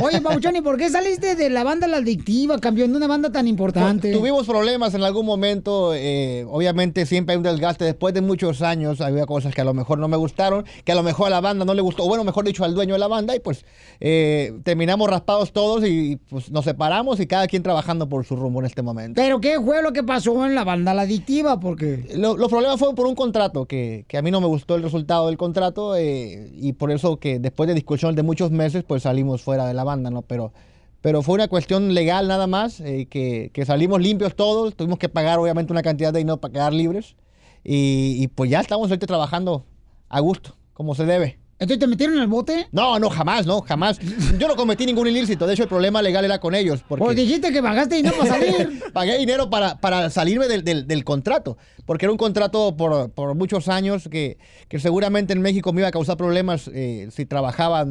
Oye, 0.02 0.20
Pauchón, 0.20 0.56
¿y 0.56 0.60
por 0.62 0.76
qué 0.78 0.90
saliste 0.90 1.36
de 1.36 1.48
la 1.50 1.62
banda 1.62 1.86
La 1.86 1.98
Adictiva, 1.98 2.58
campeón 2.58 2.90
de 2.90 2.96
una 2.96 3.06
banda 3.06 3.30
tan 3.30 3.46
importante? 3.46 4.12
Tuvimos 4.12 4.46
problemas 4.46 4.94
en 4.94 5.04
algún 5.04 5.24
momento, 5.24 5.94
eh, 5.94 6.44
obviamente 6.50 7.06
siempre 7.06 7.34
hay 7.34 7.36
un 7.36 7.44
desgaste. 7.44 7.84
Después 7.84 8.14
de 8.14 8.20
muchos 8.20 8.62
años 8.62 9.00
había 9.00 9.26
cosas 9.26 9.54
que 9.54 9.60
a 9.60 9.64
lo 9.64 9.74
mejor 9.74 9.98
no 9.98 10.08
me 10.08 10.16
gustaron, 10.16 10.64
que 10.84 10.90
a 10.90 10.96
lo 10.96 11.04
mejor 11.04 11.28
a 11.28 11.30
la 11.30 11.40
banda 11.40 11.64
no 11.64 11.74
le 11.74 11.82
gustó, 11.82 12.04
o 12.04 12.08
bueno, 12.08 12.24
mejor 12.24 12.44
dicho, 12.44 12.64
al 12.64 12.74
dueño 12.74 12.94
de 12.94 12.98
la 12.98 13.08
banda, 13.08 13.36
y 13.36 13.40
pues 13.40 13.64
eh, 14.00 14.58
terminamos 14.64 15.08
raspados 15.08 15.52
todos 15.52 15.84
y 15.86 16.16
pues 16.28 16.50
nos 16.50 16.64
separamos 16.64 17.20
y 17.20 17.26
cada 17.26 17.46
quien 17.46 17.62
trabajando 17.92 18.08
por 18.08 18.24
su 18.24 18.36
rumbo 18.36 18.60
en 18.60 18.66
este 18.66 18.82
momento. 18.82 19.20
¿Pero 19.20 19.40
qué 19.40 19.60
fue 19.60 19.82
lo 19.82 19.92
que 19.92 20.02
pasó 20.02 20.44
en 20.46 20.54
la 20.54 20.64
banda 20.64 20.94
La 20.94 21.02
Adictiva? 21.02 21.60
Porque... 21.60 22.08
Lo- 22.16 22.36
los 22.36 22.48
problemas 22.48 22.78
fueron 22.78 22.94
por 22.94 23.06
un 23.06 23.14
contrato, 23.14 23.66
que, 23.66 24.04
que 24.08 24.16
a 24.18 24.22
mí 24.22 24.30
no 24.30 24.40
me 24.40 24.46
gustó 24.46 24.74
el 24.76 24.82
resultado 24.82 25.26
del 25.26 25.36
contrato 25.36 25.94
eh, 25.96 26.50
y 26.54 26.72
por 26.72 26.90
eso 26.90 27.18
que 27.18 27.38
después 27.38 27.68
de 27.68 27.74
discusión 27.74 28.14
de 28.14 28.22
muchos 28.22 28.50
meses 28.50 28.84
pues 28.84 29.02
salimos 29.02 29.42
fuera 29.42 29.66
de 29.66 29.74
la 29.74 29.84
banda, 29.84 30.10
¿no? 30.10 30.22
Pero, 30.22 30.52
pero 31.00 31.22
fue 31.22 31.34
una 31.34 31.48
cuestión 31.48 31.94
legal 31.94 32.28
nada 32.28 32.46
más, 32.46 32.80
eh, 32.80 33.06
que, 33.10 33.50
que 33.52 33.64
salimos 33.66 34.00
limpios 34.00 34.34
todos, 34.34 34.74
tuvimos 34.74 34.98
que 34.98 35.08
pagar 35.08 35.38
obviamente 35.38 35.72
una 35.72 35.82
cantidad 35.82 36.12
de 36.12 36.20
dinero 36.20 36.38
para 36.38 36.52
quedar 36.52 36.72
libres 36.72 37.16
y, 37.64 38.16
y, 38.18 38.28
pues 38.28 38.50
ya 38.50 38.60
estamos 38.60 38.88
ahorita 38.90 39.06
trabajando 39.06 39.64
a 40.08 40.20
gusto, 40.20 40.56
como 40.72 40.94
se 40.94 41.04
debe. 41.04 41.38
¿Entonces 41.62 41.78
te 41.78 41.86
metieron 41.86 42.16
en 42.16 42.22
el 42.22 42.28
bote? 42.28 42.68
No, 42.72 42.98
no, 42.98 43.08
jamás, 43.08 43.46
no, 43.46 43.60
jamás. 43.62 43.98
Yo 44.38 44.48
no 44.48 44.56
cometí 44.56 44.84
ningún 44.84 45.06
ilícito. 45.08 45.46
De 45.46 45.54
hecho, 45.54 45.62
el 45.62 45.68
problema 45.68 46.02
legal 46.02 46.24
era 46.24 46.38
con 46.40 46.54
ellos. 46.54 46.82
Porque 46.86 47.04
Pues 47.04 47.16
dijiste 47.16 47.52
que 47.52 47.62
pagaste 47.62 47.96
dinero 47.96 48.16
para 48.18 48.30
salir. 48.30 48.82
Pagué 48.92 49.18
dinero 49.18 49.48
para, 49.48 49.80
para 49.80 50.10
salirme 50.10 50.48
del, 50.48 50.64
del- 50.64 50.86
del 50.86 51.04
contrato. 51.04 51.56
Porque 51.86 52.04
era 52.06 52.12
un 52.12 52.18
contrato 52.18 52.76
por, 52.76 53.10
por 53.12 53.34
muchos 53.34 53.68
años 53.68 54.08
que, 54.10 54.38
que 54.68 54.78
seguramente 54.78 55.32
en 55.32 55.40
México 55.40 55.72
me 55.72 55.80
iba 55.80 55.88
a 55.88 55.92
causar 55.92 56.16
problemas 56.16 56.68
eh, 56.74 57.08
si 57.12 57.26
trabajaba 57.26 57.86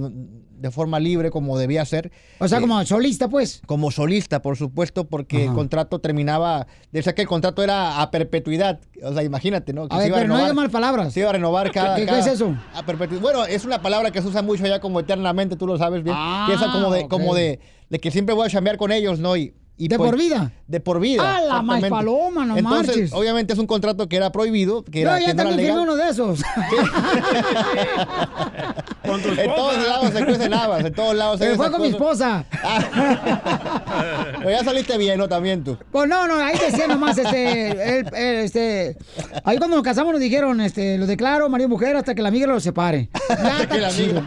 de 0.62 0.72
forma 0.72 1.00
libre 1.00 1.32
como 1.32 1.58
debía 1.58 1.84
ser. 1.86 2.12
O 2.40 2.48
sea, 2.48 2.60
Eh, 2.60 2.62
como 2.62 2.84
solista, 2.86 3.28
pues. 3.30 3.62
como 3.66 3.92
solista, 3.92 4.42
por 4.42 4.56
supuesto, 4.58 5.06
porque 5.06 5.46
el 5.46 5.54
contrato 5.54 6.00
terminaba, 6.00 6.68
decía 6.92 7.14
que 7.16 7.24
el 7.24 7.28
contrato 7.28 7.64
era 7.64 8.02
a 8.02 8.12
perpetuidad, 8.12 8.80
o 9.04 9.12
sea, 9.14 9.24
imagínate, 9.24 9.74
¿no? 9.74 9.88
Que 9.90 9.96
A 9.96 10.00
ver, 10.00 10.08
iba 10.10 10.18
pero 10.18 10.28
no 10.28 10.34
renovar- 10.36 10.42
digas 10.44 10.56
mal 10.56 10.70
palabras. 10.70 11.14
Se 11.14 11.20
iba 11.22 11.30
a 11.30 11.34
renovar 11.34 11.72
cada... 11.72 11.96
¿Qué- 11.96 12.06
cada- 12.06 12.20
es 12.20 12.28
eso? 12.28 12.56
A 12.74 12.84
perpetuidad. 12.86 13.22
Bueno, 13.22 13.46
es 13.46 13.66
una 13.66 13.82
palabra 13.82 14.12
que 14.12 14.22
se 14.22 14.28
usa 14.28 14.42
mucho 14.42 14.64
allá 14.66 14.80
como 14.80 15.00
eternamente, 15.00 15.56
tú 15.56 15.66
lo 15.68 15.78
sabes 15.78 16.04
bien. 16.04 16.16
Ah, 16.18 16.46
que 16.48 16.54
es 16.54 16.62
como 16.62 16.92
de, 16.92 17.08
como 17.08 17.34
de, 17.34 17.60
de 17.90 18.00
que 18.00 18.12
siempre 18.12 18.36
voy 18.36 18.46
a 18.46 18.50
chambear 18.50 18.78
con 18.78 18.92
ellos, 18.92 19.20
¿no? 19.20 19.36
Y, 19.36 19.54
y 19.82 19.88
¿De 19.88 19.98
pues- 19.98 20.12
por 20.12 20.20
vida? 20.20 20.52
De 20.68 20.80
por 20.80 21.00
vida. 21.00 21.24
¡Ah, 21.38 21.42
la 21.42 21.62
más 21.64 21.84
paloma, 21.86 22.46
no 22.46 22.56
Entonces, 22.56 22.88
marches! 22.96 23.14
obviamente 23.14 23.54
es 23.54 23.58
un 23.60 23.66
contrato 23.66 24.08
que 24.08 24.16
era 24.16 24.32
prohibido, 24.32 24.84
que 24.84 25.02
Yo 25.02 25.08
era, 25.10 25.20
ya 25.20 25.26
que 25.26 25.34
no 25.34 25.42
era 25.42 25.52
legal. 25.54 25.80
uno 25.80 25.96
de 25.96 26.08
esos. 26.10 26.42
En 29.04 29.56
todos 29.56 29.88
lados 29.88 30.12
se 30.14 30.26
cuecen 30.26 30.54
habas, 30.54 30.86
en 30.86 30.94
todos 30.94 31.16
lados 31.16 31.40
se 31.40 31.46
Pero 31.46 31.58
fue 31.58 31.72
con 31.72 31.82
mi 31.82 31.88
esposa. 31.88 32.46
Pero 34.38 34.50
ya 34.50 34.64
saliste 34.64 34.98
bien, 34.98 35.18
¿no? 35.18 35.28
También 35.28 35.64
tú. 35.64 35.78
Pues 35.92 36.08
no, 36.08 36.28
no, 36.28 36.36
ahí 36.36 36.58
decía 36.58 36.88
nomás, 36.88 37.18
este, 37.18 38.00
él, 38.00 38.06
este, 38.16 38.96
ahí 39.44 39.58
cuando 39.58 39.76
nos 39.76 39.84
casamos 39.84 40.14
nos 40.14 40.22
dijeron, 40.22 40.62
este, 40.62 40.98
lo 40.98 41.08
declaro 41.08 41.50
marido 41.50 41.68
y 41.68 41.72
mujer 41.72 41.96
hasta 41.98 42.16
que 42.16 42.22
la 42.22 42.30
amiga 42.30 42.48
lo 42.48 42.60
separe. 42.60 43.10
Ya 43.42 43.66
Que 43.68 43.80
la 43.80 43.92
migra. 43.92 44.24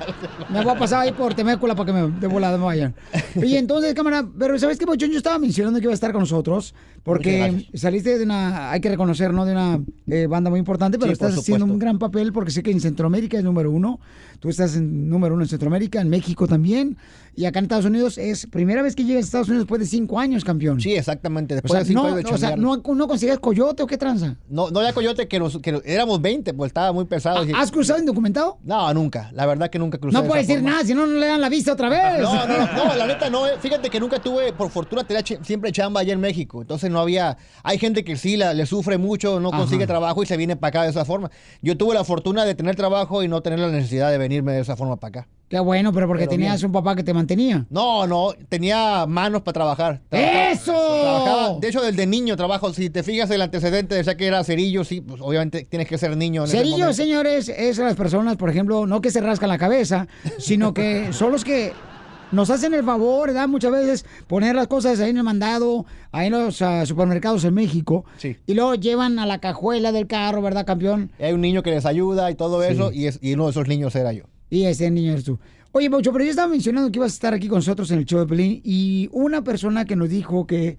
Me 0.50 0.62
voy 0.62 0.74
a 0.74 0.78
pasar 0.78 1.00
ahí 1.02 1.12
por 1.12 1.34
Temécula 1.34 1.74
para 1.74 1.86
que 1.86 1.92
me 1.92 2.10
de 2.18 2.26
volada 2.26 2.58
me 2.58 2.64
vayan. 2.64 2.94
Y 3.36 3.56
entonces, 3.56 3.94
cámara, 3.94 4.26
pero 4.38 4.58
¿sabes 4.58 4.78
qué, 4.78 4.86
Pochón? 4.86 5.10
Yo 5.10 5.18
estaba 5.18 5.38
mencionando 5.44 5.78
que 5.78 5.84
iba 5.84 5.92
a 5.92 5.94
estar 5.94 6.12
con 6.12 6.20
nosotros 6.20 6.74
porque 7.02 7.66
saliste 7.74 8.18
de 8.18 8.24
una, 8.24 8.70
hay 8.70 8.80
que 8.80 8.88
reconocer, 8.88 9.32
¿no? 9.32 9.44
De 9.44 9.52
una 9.52 9.80
eh, 10.06 10.26
banda 10.26 10.48
muy 10.48 10.58
importante, 10.58 10.98
pero 10.98 11.08
Sí, 11.08 11.12
estás 11.12 11.36
haciendo 11.36 11.66
un 11.66 11.78
gran 11.78 11.98
papel 11.98 12.32
porque 12.32 12.50
sé 12.50 12.62
que 12.62 12.70
en 12.70 12.80
Centroamérica 12.80 13.36
es 13.36 13.44
número 13.44 13.70
uno. 13.70 14.00
Tú 14.40 14.48
estás 14.48 14.76
en 14.76 15.08
número 15.08 15.34
uno 15.34 15.44
en 15.44 15.48
Centroamérica, 15.48 16.00
en 16.00 16.08
México 16.08 16.46
también. 16.46 16.96
Y 17.36 17.46
acá 17.46 17.58
en 17.58 17.64
Estados 17.64 17.84
Unidos 17.86 18.16
es 18.16 18.46
primera 18.46 18.80
vez 18.82 18.94
que 18.94 19.02
llegas 19.04 19.24
a 19.24 19.26
Estados 19.26 19.48
Unidos 19.48 19.64
después 19.64 19.80
de 19.80 19.86
cinco 19.86 20.20
años, 20.20 20.44
campeón. 20.44 20.80
Sí, 20.80 20.94
exactamente. 20.94 21.54
O 21.54 21.56
Después 21.56 21.72
sea, 21.72 21.80
de 21.80 21.86
cinco 21.86 22.02
no, 22.02 22.08
años 22.14 22.24
de 22.24 22.34
o 22.34 22.38
sea, 22.38 22.56
no, 22.56 22.76
no 22.76 23.08
consigues 23.08 23.38
coyote 23.40 23.82
o 23.82 23.86
qué 23.88 23.98
tranza. 23.98 24.36
No, 24.48 24.70
no 24.70 24.78
había 24.78 24.92
coyote 24.92 25.26
que, 25.26 25.40
nos, 25.40 25.58
que 25.58 25.82
éramos 25.84 26.20
20, 26.22 26.54
pues 26.54 26.68
estaba 26.68 26.92
muy 26.92 27.06
pesado. 27.06 27.44
¿Has 27.56 27.72
cruzado 27.72 27.98
indocumentado? 27.98 28.58
No, 28.62 28.92
nunca. 28.94 29.30
La 29.32 29.46
verdad 29.46 29.68
que 29.68 29.80
nunca 29.80 29.98
crucé. 29.98 30.16
No 30.16 30.22
de 30.22 30.28
puede 30.28 30.42
esa 30.42 30.48
decir 30.52 30.62
forma. 30.62 30.76
nada, 30.76 30.86
si 30.86 30.94
no, 30.94 31.06
no 31.08 31.18
le 31.18 31.26
dan 31.26 31.40
la 31.40 31.48
vista 31.48 31.72
otra 31.72 31.88
vez. 31.88 32.20
No, 32.22 32.34
no, 32.46 32.46
no, 32.46 32.84
no, 32.84 32.94
la 32.94 33.06
neta 33.08 33.28
no. 33.30 33.48
eh. 33.48 33.54
Fíjate 33.58 33.90
que 33.90 33.98
nunca 33.98 34.20
tuve, 34.20 34.52
por 34.52 34.70
fortuna, 34.70 35.02
tenía 35.02 35.24
siempre 35.42 35.72
chamba 35.72 36.02
allá 36.02 36.12
en 36.12 36.20
México. 36.20 36.60
Entonces 36.62 36.88
no 36.88 37.00
había. 37.00 37.36
Hay 37.64 37.78
gente 37.78 38.04
que 38.04 38.14
sí 38.16 38.36
la, 38.36 38.54
le 38.54 38.64
sufre 38.66 38.96
mucho, 38.96 39.40
no 39.40 39.48
Ajá. 39.48 39.58
consigue 39.58 39.88
trabajo 39.88 40.22
y 40.22 40.26
se 40.26 40.36
viene 40.36 40.54
para 40.54 40.68
acá 40.68 40.82
de 40.84 40.90
esa 40.90 41.04
forma. 41.04 41.32
Yo 41.62 41.76
tuve 41.76 41.94
la 41.94 42.04
fortuna 42.04 42.44
de 42.44 42.54
tener 42.54 42.76
trabajo 42.76 43.24
y 43.24 43.28
no 43.28 43.40
tener 43.42 43.58
la 43.58 43.70
necesidad 43.70 44.12
de 44.12 44.18
venirme 44.34 44.52
de 44.52 44.60
esa 44.60 44.76
forma 44.76 44.96
para 44.96 45.20
acá. 45.20 45.28
Qué 45.48 45.58
bueno, 45.60 45.92
pero 45.92 46.08
porque 46.08 46.22
Pero 46.22 46.30
tenías 46.32 46.56
bien. 46.60 46.66
un 46.66 46.72
papá 46.72 46.96
que 46.96 47.04
te 47.04 47.12
mantenía. 47.14 47.66
No, 47.70 48.06
no, 48.06 48.30
tenía 48.48 49.04
manos 49.06 49.42
para 49.42 49.52
trabajar. 49.52 50.00
Trabajaba- 50.08 50.50
¡Eso! 50.50 50.72
trabajaba- 50.72 51.58
de 51.60 51.68
hecho, 51.68 51.82
desde 51.82 52.06
niño 52.06 52.34
trabajo. 52.36 52.72
Si 52.72 52.90
te 52.90 53.02
fijas 53.02 53.30
el 53.30 53.42
antecedente, 53.42 53.94
decía 53.94 54.16
que 54.16 54.26
era 54.26 54.42
cerillo, 54.42 54.82
sí, 54.84 55.00
pues 55.00 55.20
obviamente 55.22 55.64
tienes 55.68 55.86
que 55.86 55.98
ser 55.98 56.16
niño. 56.16 56.44
En 56.44 56.50
Cerillo, 56.50 56.92
señores, 56.92 57.48
es 57.50 57.78
las 57.78 57.94
personas, 57.94 58.36
por 58.36 58.50
ejemplo, 58.50 58.86
no 58.86 59.00
que 59.00 59.10
se 59.10 59.20
rascan 59.20 59.48
la 59.50 59.58
cabeza, 59.58 60.08
sino 60.38 60.74
que 60.74 61.12
son 61.12 61.30
los 61.30 61.44
que 61.44 61.72
nos 62.34 62.50
hacen 62.50 62.74
el 62.74 62.84
favor, 62.84 63.28
¿verdad? 63.28 63.48
Muchas 63.48 63.72
veces 63.72 64.04
poner 64.26 64.54
las 64.54 64.66
cosas 64.66 65.00
ahí 65.00 65.10
en 65.10 65.16
el 65.18 65.22
mandado, 65.24 65.86
ahí 66.12 66.26
en 66.26 66.32
los 66.32 66.60
ah, 66.62 66.84
supermercados 66.86 67.44
en 67.44 67.54
México. 67.54 68.04
Sí. 68.18 68.36
Y 68.46 68.54
luego 68.54 68.74
llevan 68.74 69.18
a 69.18 69.26
la 69.26 69.38
cajuela 69.38 69.92
del 69.92 70.06
carro, 70.06 70.42
¿verdad, 70.42 70.66
campeón? 70.66 71.10
Hay 71.18 71.32
un 71.32 71.40
niño 71.40 71.62
que 71.62 71.70
les 71.70 71.86
ayuda 71.86 72.30
y 72.30 72.34
todo 72.34 72.62
Sí. 72.62 72.72
eso, 72.72 72.92
y, 72.92 73.06
es, 73.06 73.18
y 73.22 73.34
uno 73.34 73.44
de 73.44 73.50
esos 73.50 73.68
niños 73.68 73.94
era 73.96 74.12
yo. 74.12 74.24
Y 74.50 74.64
ese 74.64 74.90
niño 74.90 75.12
eres 75.12 75.24
tú. 75.24 75.38
Oye, 75.72 75.90
Paucho, 75.90 76.12
pero 76.12 76.24
yo 76.24 76.30
estaba 76.30 76.48
mencionando 76.48 76.92
que 76.92 76.98
ibas 76.98 77.12
a 77.12 77.14
estar 77.14 77.34
aquí 77.34 77.48
con 77.48 77.58
nosotros 77.58 77.90
en 77.90 77.98
el 77.98 78.04
show 78.04 78.20
de 78.20 78.26
Pelín 78.26 78.60
y 78.62 79.08
una 79.12 79.42
persona 79.42 79.84
que 79.84 79.96
nos 79.96 80.08
dijo 80.08 80.46
que, 80.46 80.78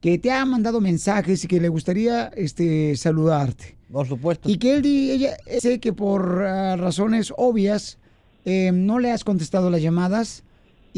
que 0.00 0.18
te 0.18 0.30
ha 0.30 0.44
mandado 0.44 0.80
mensajes 0.80 1.42
y 1.42 1.48
que 1.48 1.60
le 1.60 1.68
gustaría 1.68 2.28
este, 2.36 2.96
saludarte. 2.96 3.76
Por 3.90 4.06
supuesto. 4.06 4.48
Y 4.48 4.58
que 4.58 4.76
él 4.76 4.86
ella 4.86 5.36
sé 5.60 5.80
que 5.80 5.92
por 5.92 6.44
ah, 6.44 6.76
razones 6.76 7.32
obvias 7.36 7.98
eh, 8.44 8.70
no 8.72 9.00
le 9.00 9.10
has 9.10 9.24
contestado 9.24 9.70
las 9.70 9.82
llamadas 9.82 10.44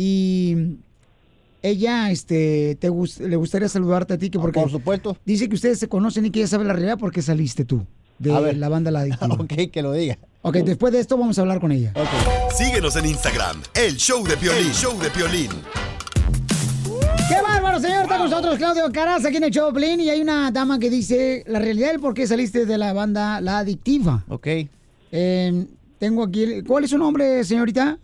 y 0.01 0.77
ella 1.61 2.13
este 2.13 2.77
te 2.81 2.89
le 2.89 3.35
gustaría 3.37 3.69
saludarte 3.69 4.15
a 4.15 4.19
ti 4.19 4.31
que 4.31 4.39
porque 4.39 4.61
Ah, 4.61 4.63
por 4.63 4.71
supuesto. 4.71 5.17
dice 5.25 5.49
que 5.49 5.57
ustedes 5.57 5.81
se 5.81 5.89
conocen 5.89 6.25
y 6.27 6.31
que 6.31 6.39
ella 6.39 6.47
sabe 6.47 6.65
la 6.65 6.73
realidad 6.73 6.99
porque 7.01 7.21
saliste 7.21 7.65
tú 7.65 7.85
de 8.21 8.33
A 8.33 8.39
ver. 8.39 8.57
la 8.59 8.69
banda 8.69 8.93
La 8.93 9.01
Adictiva. 9.01 9.35
ok, 9.41 9.71
que 9.73 9.83
lo 9.83 9.93
diga. 9.93 10.17
ok, 10.43 10.57
después 10.59 10.93
de 10.93 11.01
esto 11.01 11.17
vamos 11.19 11.37
a 11.39 11.41
hablar 11.41 11.59
con 11.61 11.73
ella. 11.73 11.93
Síguenos 12.57 12.95
en 12.95 13.07
Instagram, 13.07 13.61
el 13.75 13.97
show 13.97 14.25
de 14.25 14.37
Piolín, 14.37 14.71
show 14.73 14.97
de 15.01 15.11
Piolín. 15.11 15.51
¡Qué 17.29 17.43
bárbaro, 17.43 17.79
señor! 17.81 18.03
Está 18.03 18.19
con 18.19 18.31
nosotros 18.31 18.57
Claudio 18.57 18.91
Caraz 18.93 19.25
aquí 19.25 19.37
en 19.37 19.45
el 19.45 19.51
show 19.51 19.67
de 19.73 19.73
Pelín, 19.81 20.01
y 20.01 20.11
hay 20.11 20.21
una 20.21 20.51
dama 20.51 20.79
que 20.79 20.89
dice 20.91 21.43
la 21.47 21.59
realidad 21.59 21.91
del 21.91 22.01
por 22.01 22.15
qué 22.15 22.27
saliste 22.27 22.65
de 22.67 22.79
la 22.79 22.93
banda 22.93 23.41
La 23.41 23.59
Adictiva. 23.59 24.25
Ok. 24.29 24.47
Eh, 25.13 25.67
tengo 25.99 26.23
aquí, 26.23 26.43
el- 26.45 26.65
¿cuál 26.65 26.85
es 26.85 26.91
su 26.91 26.99
nombre, 26.99 27.43
señorita? 27.45 27.99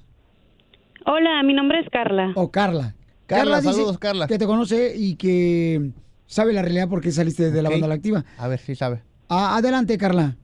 Hola, 1.07 1.43
mi 1.43 1.53
nombre 1.55 1.81
es 1.81 1.89
Carla. 1.91 2.33
O 2.35 2.51
Carla. 2.51 2.95
Carla, 3.27 3.61
dice 3.61 3.73
saludos, 3.73 3.99
Carla. 3.99 4.27
Que 4.27 4.39
te 4.39 4.47
conoce 4.47 4.95
y 4.97 5.17
que 5.17 5.91
sabe 6.27 6.53
la 6.53 6.63
realidad 6.63 6.89
por 6.89 7.01
qué 7.01 7.11
saliste 7.11 7.51
de 7.51 7.63
la 7.63 7.71
banda 7.71 7.89
La 7.89 7.95
Activa. 7.95 8.25
A 8.39 8.49
ver 8.49 8.59
si 8.59 8.75
sabe. 8.75 9.03
Ah, 9.29 9.57
adelante, 9.57 9.97
Carla. 9.99 10.37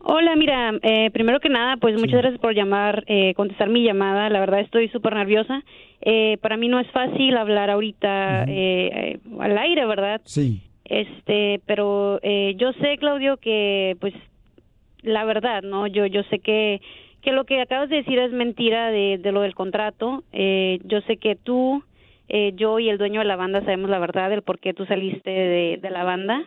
Hola, 0.00 0.36
mira, 0.36 0.72
eh, 0.82 1.10
primero 1.10 1.40
que 1.40 1.48
nada, 1.48 1.76
pues 1.76 1.94
muchas 1.98 2.20
gracias 2.20 2.40
por 2.40 2.54
llamar, 2.54 3.04
eh, 3.08 3.34
contestar 3.34 3.68
mi 3.68 3.82
llamada. 3.84 4.30
La 4.30 4.40
verdad 4.40 4.60
estoy 4.60 4.88
súper 4.88 5.14
nerviosa. 5.14 5.62
Eh, 6.00 6.38
para 6.40 6.56
mí 6.56 6.68
no 6.68 6.78
es 6.80 6.90
fácil 6.92 7.36
hablar 7.36 7.68
ahorita 7.70 8.44
eh, 8.44 8.90
eh, 9.16 9.20
al 9.40 9.58
aire, 9.58 9.84
¿verdad? 9.86 10.20
Sí. 10.24 10.62
Este, 10.84 11.60
pero 11.66 12.20
eh, 12.22 12.54
yo 12.56 12.72
sé, 12.74 12.96
Claudio, 12.98 13.36
que 13.36 13.96
pues 14.00 14.14
la 15.02 15.24
verdad, 15.24 15.62
¿no? 15.62 15.86
Yo 15.86 16.06
yo 16.06 16.22
sé 16.30 16.38
que 16.38 16.80
que 17.28 17.34
lo 17.34 17.44
que 17.44 17.60
acabas 17.60 17.90
de 17.90 17.96
decir 17.96 18.18
es 18.18 18.32
mentira 18.32 18.90
de, 18.90 19.20
lo 19.32 19.42
del 19.42 19.54
contrato. 19.54 20.24
Eh, 20.32 20.78
yo 20.84 21.02
sé 21.02 21.18
que 21.18 21.36
tú, 21.36 21.84
eh, 22.26 22.52
yo 22.56 22.78
y 22.78 22.88
el 22.88 22.96
dueño 22.96 23.20
de 23.20 23.26
la 23.26 23.36
banda 23.36 23.60
sabemos 23.60 23.90
la 23.90 23.98
verdad 23.98 24.30
del 24.30 24.40
por 24.40 24.58
qué 24.58 24.72
tú 24.72 24.86
saliste 24.86 25.28
de, 25.28 25.90
la 25.90 26.04
banda. 26.04 26.46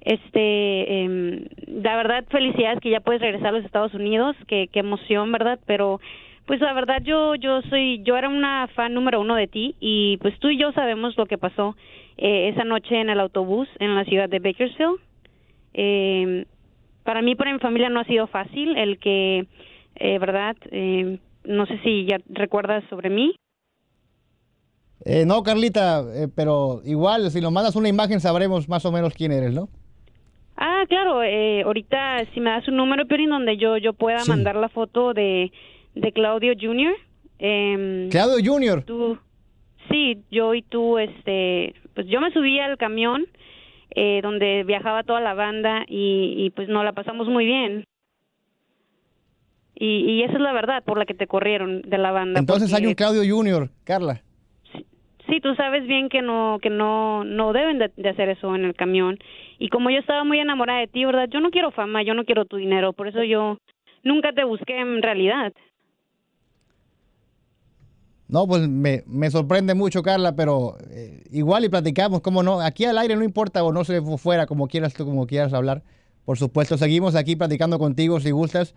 Este, 0.00 1.02
em, 1.02 1.44
la 1.82 1.96
verdad, 1.96 2.24
felicidades 2.30 2.78
que 2.78 2.90
ya 2.90 3.00
puedes 3.00 3.20
regresar 3.20 3.48
a 3.48 3.52
los 3.58 3.64
Estados 3.64 3.94
Unidos, 3.94 4.36
qué, 4.46 4.68
qué 4.72 4.78
emoción, 4.78 5.32
¿verdad? 5.32 5.58
Pero, 5.66 6.00
pues 6.46 6.60
la 6.60 6.72
verdad, 6.72 7.02
yo, 7.02 7.34
yo 7.34 7.62
soy, 7.62 8.04
yo 8.04 8.16
era 8.16 8.28
una 8.28 8.68
fan 8.76 8.94
número 8.94 9.20
uno 9.20 9.34
de 9.34 9.48
ti 9.48 9.74
y 9.80 10.18
pues 10.18 10.38
tú 10.38 10.50
y 10.50 10.56
yo 10.56 10.70
sabemos 10.70 11.16
lo 11.16 11.26
que 11.26 11.36
pasó 11.36 11.74
eh, 12.16 12.50
esa 12.50 12.62
noche 12.62 13.00
en 13.00 13.10
el 13.10 13.18
autobús 13.18 13.66
en 13.80 13.96
la 13.96 14.04
ciudad 14.04 14.28
de 14.28 14.38
Bakersfield. 14.38 15.00
Eh, 15.74 16.44
para 17.10 17.22
mí, 17.22 17.34
para 17.34 17.52
mi 17.52 17.58
familia 17.58 17.88
no 17.88 17.98
ha 17.98 18.04
sido 18.04 18.28
fácil 18.28 18.76
el 18.76 19.00
que, 19.00 19.48
eh, 19.96 20.18
¿verdad? 20.20 20.56
Eh, 20.70 21.18
no 21.42 21.66
sé 21.66 21.76
si 21.82 22.06
ya 22.06 22.18
recuerdas 22.28 22.84
sobre 22.88 23.10
mí. 23.10 23.34
Eh, 25.04 25.24
no, 25.26 25.42
Carlita, 25.42 26.02
eh, 26.14 26.28
pero 26.36 26.82
igual, 26.84 27.28
si 27.32 27.40
nos 27.40 27.50
mandas 27.50 27.74
una 27.74 27.88
imagen 27.88 28.20
sabremos 28.20 28.68
más 28.68 28.84
o 28.86 28.92
menos 28.92 29.12
quién 29.14 29.32
eres, 29.32 29.52
¿no? 29.52 29.68
Ah, 30.56 30.84
claro, 30.88 31.24
eh, 31.24 31.62
ahorita 31.64 32.26
si 32.32 32.38
me 32.40 32.50
das 32.50 32.68
un 32.68 32.76
número, 32.76 33.06
Piolín, 33.08 33.30
donde 33.30 33.56
yo, 33.56 33.76
yo 33.76 33.92
pueda 33.92 34.20
Sí. 34.20 34.30
mandar 34.30 34.54
la 34.54 34.68
foto 34.68 35.12
de, 35.12 35.50
de 35.96 36.12
Claudio 36.12 36.52
Jr. 36.60 36.94
em, 37.40 38.08
Claudio 38.10 38.52
Junior. 38.52 38.82
Tú, 38.84 39.18
sí, 39.90 40.22
yo 40.30 40.54
y 40.54 40.62
tú, 40.62 40.96
este, 40.98 41.74
pues 41.94 42.06
yo 42.06 42.20
me 42.20 42.30
subí 42.32 42.60
al 42.60 42.76
camión 42.76 43.26
eh, 43.94 44.20
donde 44.22 44.64
viajaba 44.64 45.02
toda 45.02 45.20
la 45.20 45.34
banda 45.34 45.84
y, 45.86 46.34
y 46.36 46.50
pues 46.50 46.68
nos 46.68 46.84
la 46.84 46.92
pasamos 46.92 47.28
muy 47.28 47.44
bien. 47.44 47.84
Y, 49.74 50.04
y 50.10 50.22
esa 50.22 50.34
es 50.34 50.40
la 50.40 50.52
verdad 50.52 50.84
por 50.84 50.98
la 50.98 51.06
que 51.06 51.14
te 51.14 51.26
corrieron 51.26 51.82
de 51.82 51.98
la 51.98 52.10
banda. 52.10 52.38
Entonces 52.38 52.72
hay 52.74 52.86
un 52.86 52.94
Claudio 52.94 53.22
Junior, 53.34 53.70
Carla. 53.84 54.22
Sí, 55.26 55.40
tú 55.40 55.54
sabes 55.54 55.86
bien 55.86 56.08
que 56.08 56.22
no 56.22 56.58
que 56.60 56.70
no 56.70 57.24
no 57.24 57.52
deben 57.52 57.78
de, 57.78 57.90
de 57.96 58.08
hacer 58.08 58.28
eso 58.30 58.54
en 58.56 58.64
el 58.64 58.74
camión. 58.74 59.18
Y 59.58 59.68
como 59.68 59.90
yo 59.90 59.98
estaba 59.98 60.24
muy 60.24 60.40
enamorada 60.40 60.80
de 60.80 60.88
ti, 60.88 61.04
¿verdad? 61.04 61.28
Yo 61.30 61.40
no 61.40 61.50
quiero 61.50 61.70
fama, 61.70 62.02
yo 62.02 62.14
no 62.14 62.24
quiero 62.24 62.44
tu 62.46 62.56
dinero, 62.56 62.92
por 62.92 63.06
eso 63.08 63.22
yo 63.22 63.58
nunca 64.02 64.32
te 64.32 64.44
busqué 64.44 64.78
en 64.80 65.02
realidad. 65.02 65.52
No, 68.30 68.46
pues 68.46 68.68
me, 68.68 69.02
me 69.06 69.30
sorprende 69.30 69.74
mucho, 69.74 70.02
Carla, 70.02 70.36
pero 70.36 70.78
eh, 70.90 71.24
igual 71.30 71.64
y 71.64 71.68
platicamos, 71.68 72.20
cómo 72.20 72.42
no. 72.42 72.60
Aquí 72.60 72.84
al 72.84 72.96
aire 72.98 73.16
no 73.16 73.24
importa 73.24 73.62
o 73.64 73.72
no 73.72 73.84
se 73.84 74.00
fuera, 74.18 74.46
como 74.46 74.68
quieras 74.68 74.94
tú, 74.94 75.04
como 75.04 75.26
quieras 75.26 75.52
hablar. 75.52 75.82
Por 76.24 76.38
supuesto, 76.38 76.78
seguimos 76.78 77.14
aquí 77.16 77.34
platicando 77.34 77.78
contigo 77.78 78.20
si 78.20 78.30
gustas. 78.30 78.74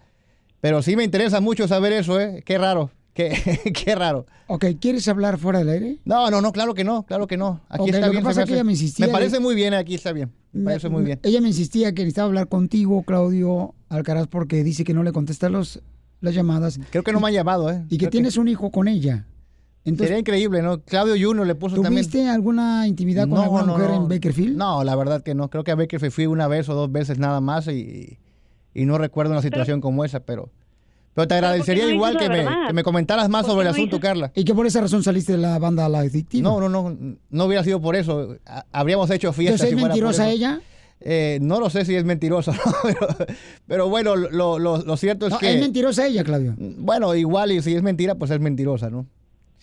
Pero 0.60 0.82
sí 0.82 0.96
me 0.96 1.04
interesa 1.04 1.40
mucho 1.42 1.68
saber 1.68 1.92
eso, 1.94 2.20
¿eh? 2.20 2.42
Qué 2.46 2.58
raro, 2.58 2.90
qué, 3.14 3.34
qué 3.86 3.96
raro. 3.96 4.26
Ok, 4.48 4.66
¿quieres 4.80 5.08
hablar 5.08 5.38
fuera 5.38 5.60
del 5.60 5.70
aire? 5.70 5.98
No, 6.06 6.32
no, 6.32 6.42
no, 6.42 6.52
claro 6.52 6.74
que 6.74 6.84
no, 6.84 7.04
claro 7.04 7.28
que 7.28 7.38
no. 7.38 7.62
Aquí 7.70 7.90
está 7.90 8.00
lo 8.00 8.06
que 8.08 8.12
bien. 8.12 8.24
se 8.24 8.28
pasa 8.28 8.40
me 8.40 8.44
es 8.44 8.48
que 8.48 8.54
ella 8.56 8.64
me 8.64 8.72
insistía 8.72 9.06
Me 9.08 9.12
parece 9.12 9.40
muy 9.40 9.56
bien, 9.56 9.74
aquí 9.74 9.94
está 9.94 10.14
bien. 10.14 10.32
Me 10.54 10.64
parece 10.66 10.90
muy 10.90 11.04
bien. 11.04 11.20
Ella 11.22 11.42
me 11.42 11.50
insistía 11.50 11.94
que 11.94 12.04
necesitaba 12.04 12.28
hablar 12.28 12.48
contigo, 12.48 13.04
Claudio 13.04 13.76
Alcaraz, 13.90 14.28
porque 14.28 14.64
dice 14.64 14.84
que 14.84 14.94
no 14.94 15.04
le 15.04 15.12
contesta 15.12 15.50
los, 15.50 15.82
las 16.22 16.34
llamadas. 16.34 16.80
Creo 16.92 17.04
que 17.04 17.12
no 17.12 17.20
me 17.20 17.28
han 17.28 17.34
llamado, 17.34 17.70
¿eh? 17.70 17.84
Y 17.88 17.90
que 17.90 17.98
Creo 17.98 18.08
que- 18.08 18.12
tienes 18.12 18.38
un 18.38 18.48
hijo 18.48 18.72
con 18.72 18.88
ella. 18.88 19.28
Sería 19.86 20.18
increíble, 20.20 20.62
¿no? 20.62 20.80
Claudio 20.82 21.14
Junior 21.14 21.46
le 21.46 21.56
puso 21.56 21.76
también. 21.82 22.06
¿Tuviste 22.10 22.28
alguna 22.30 22.88
intimidad 22.88 23.28
con 23.28 23.38
alguna 23.40 23.64
mujer 23.66 23.92
en 23.92 24.08
Bakerfield? 24.08 24.56
No, 24.58 24.84
la 24.84 24.96
verdad 24.96 25.22
que 25.24 25.36
no. 25.36 25.50
Creo 25.50 25.64
que 25.64 25.72
a 25.72 25.76
Bakerfield 25.76 26.14
fui 26.14 26.26
una 26.26 26.48
vez 26.48 26.70
o 26.70 26.74
dos 26.74 26.92
veces 26.92 27.20
nada 27.20 27.42
más 27.42 27.68
y, 27.68 28.18
y 28.74 28.86
no 28.86 28.98
recuerdo 28.98 29.32
una 29.34 29.42
situación 29.42 29.82
como 29.82 30.06
esa, 30.06 30.22
pero... 30.22 30.50
Pero 31.16 31.28
te 31.28 31.36
agradecería 31.36 31.84
no 31.84 31.90
igual 31.92 32.18
que 32.18 32.28
me, 32.28 32.38
verdad? 32.38 32.68
que 32.68 32.74
me 32.74 32.82
comentaras 32.84 33.30
más 33.30 33.44
¿Por 33.44 33.52
sobre 33.52 33.68
el 33.68 33.72
no 33.74 33.78
asunto, 33.78 34.00
Carla. 34.00 34.32
Y 34.34 34.44
que 34.46 34.56
por 34.56 34.66
esa 34.66 34.82
razón 34.82 35.04
saliste 35.04 35.34
de 35.34 35.38
la 35.38 35.60
banda 35.60 35.88
La 35.88 36.00
Adictiva. 36.00 36.50
No, 36.50 36.60
no, 36.60 36.70
no, 36.70 36.98
no 37.30 37.46
hubiera 37.46 37.64
sido 37.64 37.80
por 37.80 37.96
eso. 37.96 38.38
Ha- 38.48 38.66
Habríamos 38.72 39.12
hecho 39.12 39.32
fiesta. 39.32 39.54
Entonces, 39.68 39.74
¿es 39.74 39.80
si 39.80 39.84
mentirosa 39.86 40.30
ella? 40.32 40.62
Eh, 41.02 41.38
no 41.42 41.60
lo 41.60 41.70
sé 41.70 41.86
si 41.86 41.94
es 41.94 42.04
mentirosa, 42.04 42.54
¿no? 42.66 42.72
pero, 42.82 43.08
pero 43.68 43.90
bueno, 43.90 44.16
lo, 44.16 44.58
lo- 44.58 44.78
lo 44.84 44.98
cierto 44.98 45.28
es 45.28 45.34
No, 45.34 45.38
que... 45.38 45.54
es 45.54 45.60
mentirosa 45.62 46.08
ella, 46.08 46.24
Claudio. 46.24 46.56
Bueno, 46.58 47.14
igual 47.14 47.52
y 47.52 47.62
si 47.62 47.76
es 47.76 47.84
mentira, 47.84 48.16
pues 48.16 48.32
es 48.32 48.40
mentirosa, 48.40 48.90
¿no? 48.90 49.06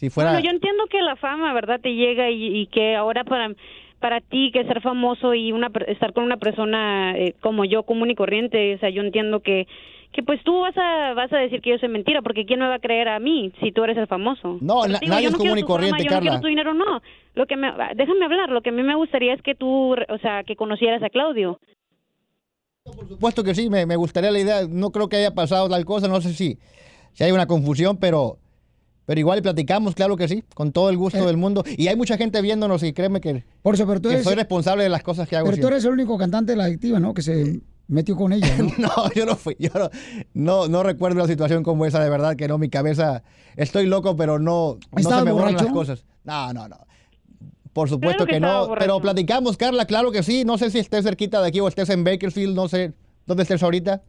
Si 0.00 0.08
fuera... 0.08 0.30
Bueno, 0.30 0.44
yo 0.44 0.50
entiendo 0.50 0.84
que 0.86 1.02
la 1.02 1.14
fama, 1.16 1.52
¿verdad? 1.52 1.78
Te 1.78 1.94
llega 1.94 2.30
y, 2.30 2.62
y 2.62 2.66
que 2.68 2.96
ahora 2.96 3.22
para 3.24 3.50
para 3.98 4.22
ti 4.22 4.50
que 4.50 4.64
ser 4.64 4.80
famoso 4.80 5.34
y 5.34 5.52
una 5.52 5.70
estar 5.88 6.14
con 6.14 6.24
una 6.24 6.38
persona 6.38 7.12
eh, 7.18 7.34
como 7.40 7.66
yo 7.66 7.82
común 7.82 8.10
y 8.10 8.14
corriente, 8.14 8.76
o 8.76 8.78
sea, 8.78 8.88
yo 8.88 9.02
entiendo 9.02 9.40
que 9.40 9.66
que 10.12 10.22
pues 10.22 10.42
tú 10.42 10.58
vas 10.60 10.74
a 10.78 11.12
vas 11.12 11.30
a 11.34 11.36
decir 11.36 11.60
que 11.60 11.68
yo 11.68 11.78
soy 11.78 11.90
mentira, 11.90 12.22
porque 12.22 12.46
quién 12.46 12.60
me 12.60 12.66
va 12.66 12.76
a 12.76 12.80
creer 12.80 13.08
a 13.08 13.20
mí 13.20 13.52
si 13.60 13.72
tú 13.72 13.84
eres 13.84 13.98
el 13.98 14.06
famoso. 14.06 14.56
No, 14.62 14.84
digo, 14.84 14.98
nadie 15.06 15.26
es 15.26 15.32
no 15.32 15.38
común 15.38 15.58
y 15.58 15.60
fama, 15.60 15.66
corriente, 15.66 15.98
yo 15.98 16.04
no 16.04 16.20
quiero 16.20 16.24
Carla. 16.24 16.40
tu 16.40 16.48
dinero, 16.48 16.72
no. 16.72 17.02
Lo 17.34 17.44
que 17.44 17.56
me 17.56 17.70
déjame 17.94 18.24
hablar, 18.24 18.48
lo 18.48 18.62
que 18.62 18.70
a 18.70 18.72
mí 18.72 18.82
me 18.82 18.94
gustaría 18.94 19.34
es 19.34 19.42
que 19.42 19.54
tú, 19.54 19.92
o 19.92 20.18
sea, 20.22 20.44
que 20.44 20.56
conocieras 20.56 21.02
a 21.02 21.10
Claudio. 21.10 21.60
Por 22.84 23.06
supuesto 23.06 23.44
que 23.44 23.54
sí, 23.54 23.68
me, 23.68 23.84
me 23.84 23.96
gustaría 23.96 24.30
la 24.30 24.40
idea. 24.40 24.62
No 24.66 24.92
creo 24.92 25.10
que 25.10 25.16
haya 25.16 25.34
pasado 25.34 25.68
tal 25.68 25.84
cosa, 25.84 26.08
no 26.08 26.22
sé 26.22 26.32
si, 26.32 26.58
si 27.12 27.22
hay 27.22 27.32
una 27.32 27.46
confusión, 27.46 27.98
pero, 27.98 28.38
pero 29.10 29.18
igual 29.18 29.42
platicamos, 29.42 29.96
claro 29.96 30.16
que 30.16 30.28
sí, 30.28 30.44
con 30.54 30.70
todo 30.70 30.88
el 30.88 30.96
gusto 30.96 31.26
del 31.26 31.36
mundo. 31.36 31.64
Y 31.76 31.88
hay 31.88 31.96
mucha 31.96 32.16
gente 32.16 32.40
viéndonos 32.42 32.84
y 32.84 32.92
créeme 32.92 33.20
que, 33.20 33.44
Por 33.60 33.74
eso, 33.74 33.84
pero 33.84 34.00
tú 34.00 34.08
que 34.08 34.14
eres, 34.14 34.24
soy 34.24 34.36
responsable 34.36 34.84
de 34.84 34.88
las 34.88 35.02
cosas 35.02 35.28
que 35.28 35.34
hago. 35.34 35.46
pero 35.46 35.56
tú 35.56 35.62
siempre. 35.62 35.74
eres 35.78 35.84
el 35.84 35.90
único 35.94 36.16
cantante 36.16 36.52
de 36.52 36.56
La 36.56 36.66
Adictiva, 36.66 37.00
¿no? 37.00 37.12
Que 37.12 37.22
se 37.22 37.60
metió 37.88 38.14
con 38.14 38.32
ella, 38.32 38.46
¿no? 38.56 38.70
No, 38.78 39.12
yo 39.12 39.26
no 39.26 39.34
fui, 39.34 39.56
yo 39.58 39.70
no, 39.74 39.90
no, 40.32 40.68
no 40.68 40.84
recuerdo 40.84 41.16
una 41.16 41.26
situación 41.26 41.64
como 41.64 41.86
esa, 41.86 42.00
de 42.00 42.08
verdad 42.08 42.36
que 42.36 42.46
no, 42.46 42.56
mi 42.56 42.68
cabeza, 42.68 43.24
estoy 43.56 43.86
loco, 43.86 44.14
pero 44.14 44.38
no, 44.38 44.78
no 44.92 44.98
se 44.98 45.00
¿Estabas 45.00 45.24
me 45.24 45.32
borran 45.32 45.54
las 45.54 45.62
borracho? 45.62 45.74
cosas. 45.74 46.04
No, 46.22 46.52
no, 46.52 46.68
no. 46.68 46.76
Por 47.72 47.88
supuesto 47.88 48.26
Claro 48.26 48.32
que 48.32 48.38
no, 48.38 48.68
borracho. 48.68 48.78
pero 48.86 49.00
platicamos, 49.00 49.56
Carla, 49.56 49.86
claro 49.86 50.12
que 50.12 50.22
sí. 50.22 50.44
No 50.44 50.56
sé 50.56 50.70
si 50.70 50.78
estés 50.78 51.02
cerquita 51.02 51.42
de 51.42 51.48
aquí 51.48 51.58
o 51.58 51.66
estés 51.66 51.90
en 51.90 52.04
Bakersfield, 52.04 52.54
no 52.54 52.68
sé 52.68 52.92
dónde 53.26 53.42
estés 53.42 53.60
ahorita. 53.60 54.04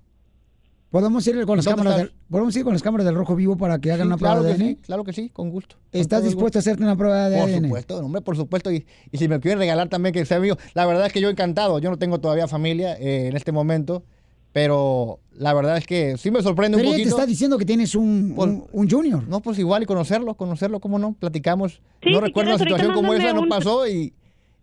Podemos 0.92 1.26
ir 1.26 1.46
con 1.46 1.56
las 1.56 1.64
¿Dónde 1.66 1.78
cámaras 1.84 1.98
del, 2.00 2.12
podemos 2.30 2.56
ir 2.56 2.64
con 2.66 2.74
las 2.74 2.82
cámaras 2.84 3.06
del 3.06 3.16
rojo 3.16 3.34
vivo 3.36 3.56
para 3.58 3.80
que 3.80 3.92
hagan 3.94 4.08
Sí, 4.08 4.08
una 4.08 4.18
prueba 4.18 4.42
de 4.44 4.52
ADN. 4.52 4.58
sí, 4.60 4.76
claro 4.76 5.04
que 5.06 5.14
sí, 5.14 5.30
con 5.30 5.50
gusto. 5.50 5.78
con 5.92 6.02
¿Estás 6.02 6.24
dispuesto 6.26 6.58
a 6.58 6.60
hacerte 6.60 6.84
una 6.84 6.98
prueba 6.98 7.30
de 7.30 7.40
Por 7.40 7.50
ADN? 7.50 7.64
supuesto, 7.64 7.98
hombre, 7.98 8.22
por 8.22 8.36
supuesto. 8.36 8.72
Y, 8.72 8.86
y 9.10 9.18
si 9.18 9.28
me 9.30 9.40
quieren 9.40 9.58
regalar 9.60 9.88
también 9.88 10.12
que 10.14 10.26
sea 10.26 10.40
mío, 10.42 10.58
la 10.74 10.86
verdad 10.86 11.06
es 11.08 11.14
que 11.14 11.22
yo 11.22 11.30
encantado. 11.30 11.80
Yo 11.80 11.90
no 11.90 11.98
tengo 11.98 12.20
todavía 12.20 12.46
familia 12.50 12.98
eh, 13.00 13.28
en 13.28 13.38
este 13.38 13.54
momento, 13.54 14.04
pero 14.52 15.20
la 15.32 15.54
verdad 15.54 15.78
es 15.78 15.88
que 15.88 16.18
sí 16.18 16.30
me 16.30 16.42
sorprende 16.44 16.78
Pero 16.78 16.90
un 16.90 16.96
ella 16.96 17.04
te 17.06 17.10
poquito. 17.10 17.16
está 17.22 17.26
diciendo 17.26 17.58
que 17.58 17.64
tienes 17.66 17.96
un, 17.96 18.34
un, 18.36 18.66
un 18.70 18.90
junior. 18.90 19.26
No, 19.30 19.40
pues 19.40 19.58
igual 19.60 19.84
y 19.84 19.86
conocerlo, 19.86 20.34
conocerlo, 20.36 20.82
¿cómo 20.82 21.00
no? 21.00 21.14
Platicamos. 21.14 21.82
Sí, 22.04 22.10
no 22.12 22.20
si 22.20 22.26
recuerdo 22.26 22.52
una 22.52 22.60
situación 22.60 22.94
como 22.94 23.14
esa, 23.14 23.32
no 23.32 23.44
un- 23.44 23.48
pasó 23.50 23.88
y, 23.88 24.14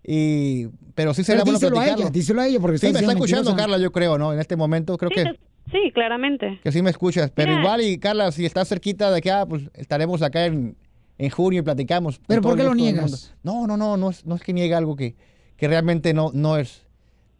y 0.05 0.67
pero 0.95 1.15
sí 1.15 1.25
sería 1.25 1.43
Pero 1.45 1.59
bueno 1.59 1.59
díselo 1.59 1.81
a 1.81 1.89
ella, 1.89 2.11
díselo 2.11 2.41
a 2.43 2.47
ella, 2.49 2.61
porque 2.61 2.77
sí, 2.79 2.87
está 2.87 2.99
me 2.99 3.01
está 3.01 3.13
escuchando 3.13 3.45
mentirosa. 3.51 3.57
Carla, 3.63 3.79
yo 3.83 3.93
creo, 3.93 4.19
¿no? 4.19 4.33
En 4.35 4.41
este 4.41 4.57
momento 4.57 4.99
creo 4.99 5.11
que, 5.11 5.25
Sí, 5.71 5.91
claramente. 5.93 6.61
que 6.63 6.73
sí 6.73 6.83
me 6.83 6.91
escuchas. 6.91 7.31
Pero 7.35 7.51
Mira. 7.51 7.63
igual 7.63 7.81
y 7.83 7.99
Carla, 7.99 8.33
si 8.33 8.45
estás 8.47 8.69
cerquita 8.69 9.11
de 9.11 9.19
acá, 9.19 9.47
pues 9.47 9.63
estaremos 9.75 10.23
acá 10.23 10.47
en, 10.47 10.77
en 11.19 11.31
junio 11.31 11.61
y 11.61 11.63
platicamos. 11.63 12.21
¿Pero 12.27 12.43
por 12.43 12.57
qué 12.57 12.63
lo 12.65 12.75
niegas? 12.75 13.35
No, 13.43 13.67
no, 13.67 13.77
no, 13.77 13.97
no 13.97 14.11
es, 14.11 14.25
no 14.27 14.35
es 14.37 14.43
que 14.43 14.53
niegue 14.53 14.75
algo 14.75 14.97
que, 14.97 15.15
que 15.57 15.69
realmente 15.69 16.15
no, 16.15 16.31
no 16.35 16.57
es 16.57 16.85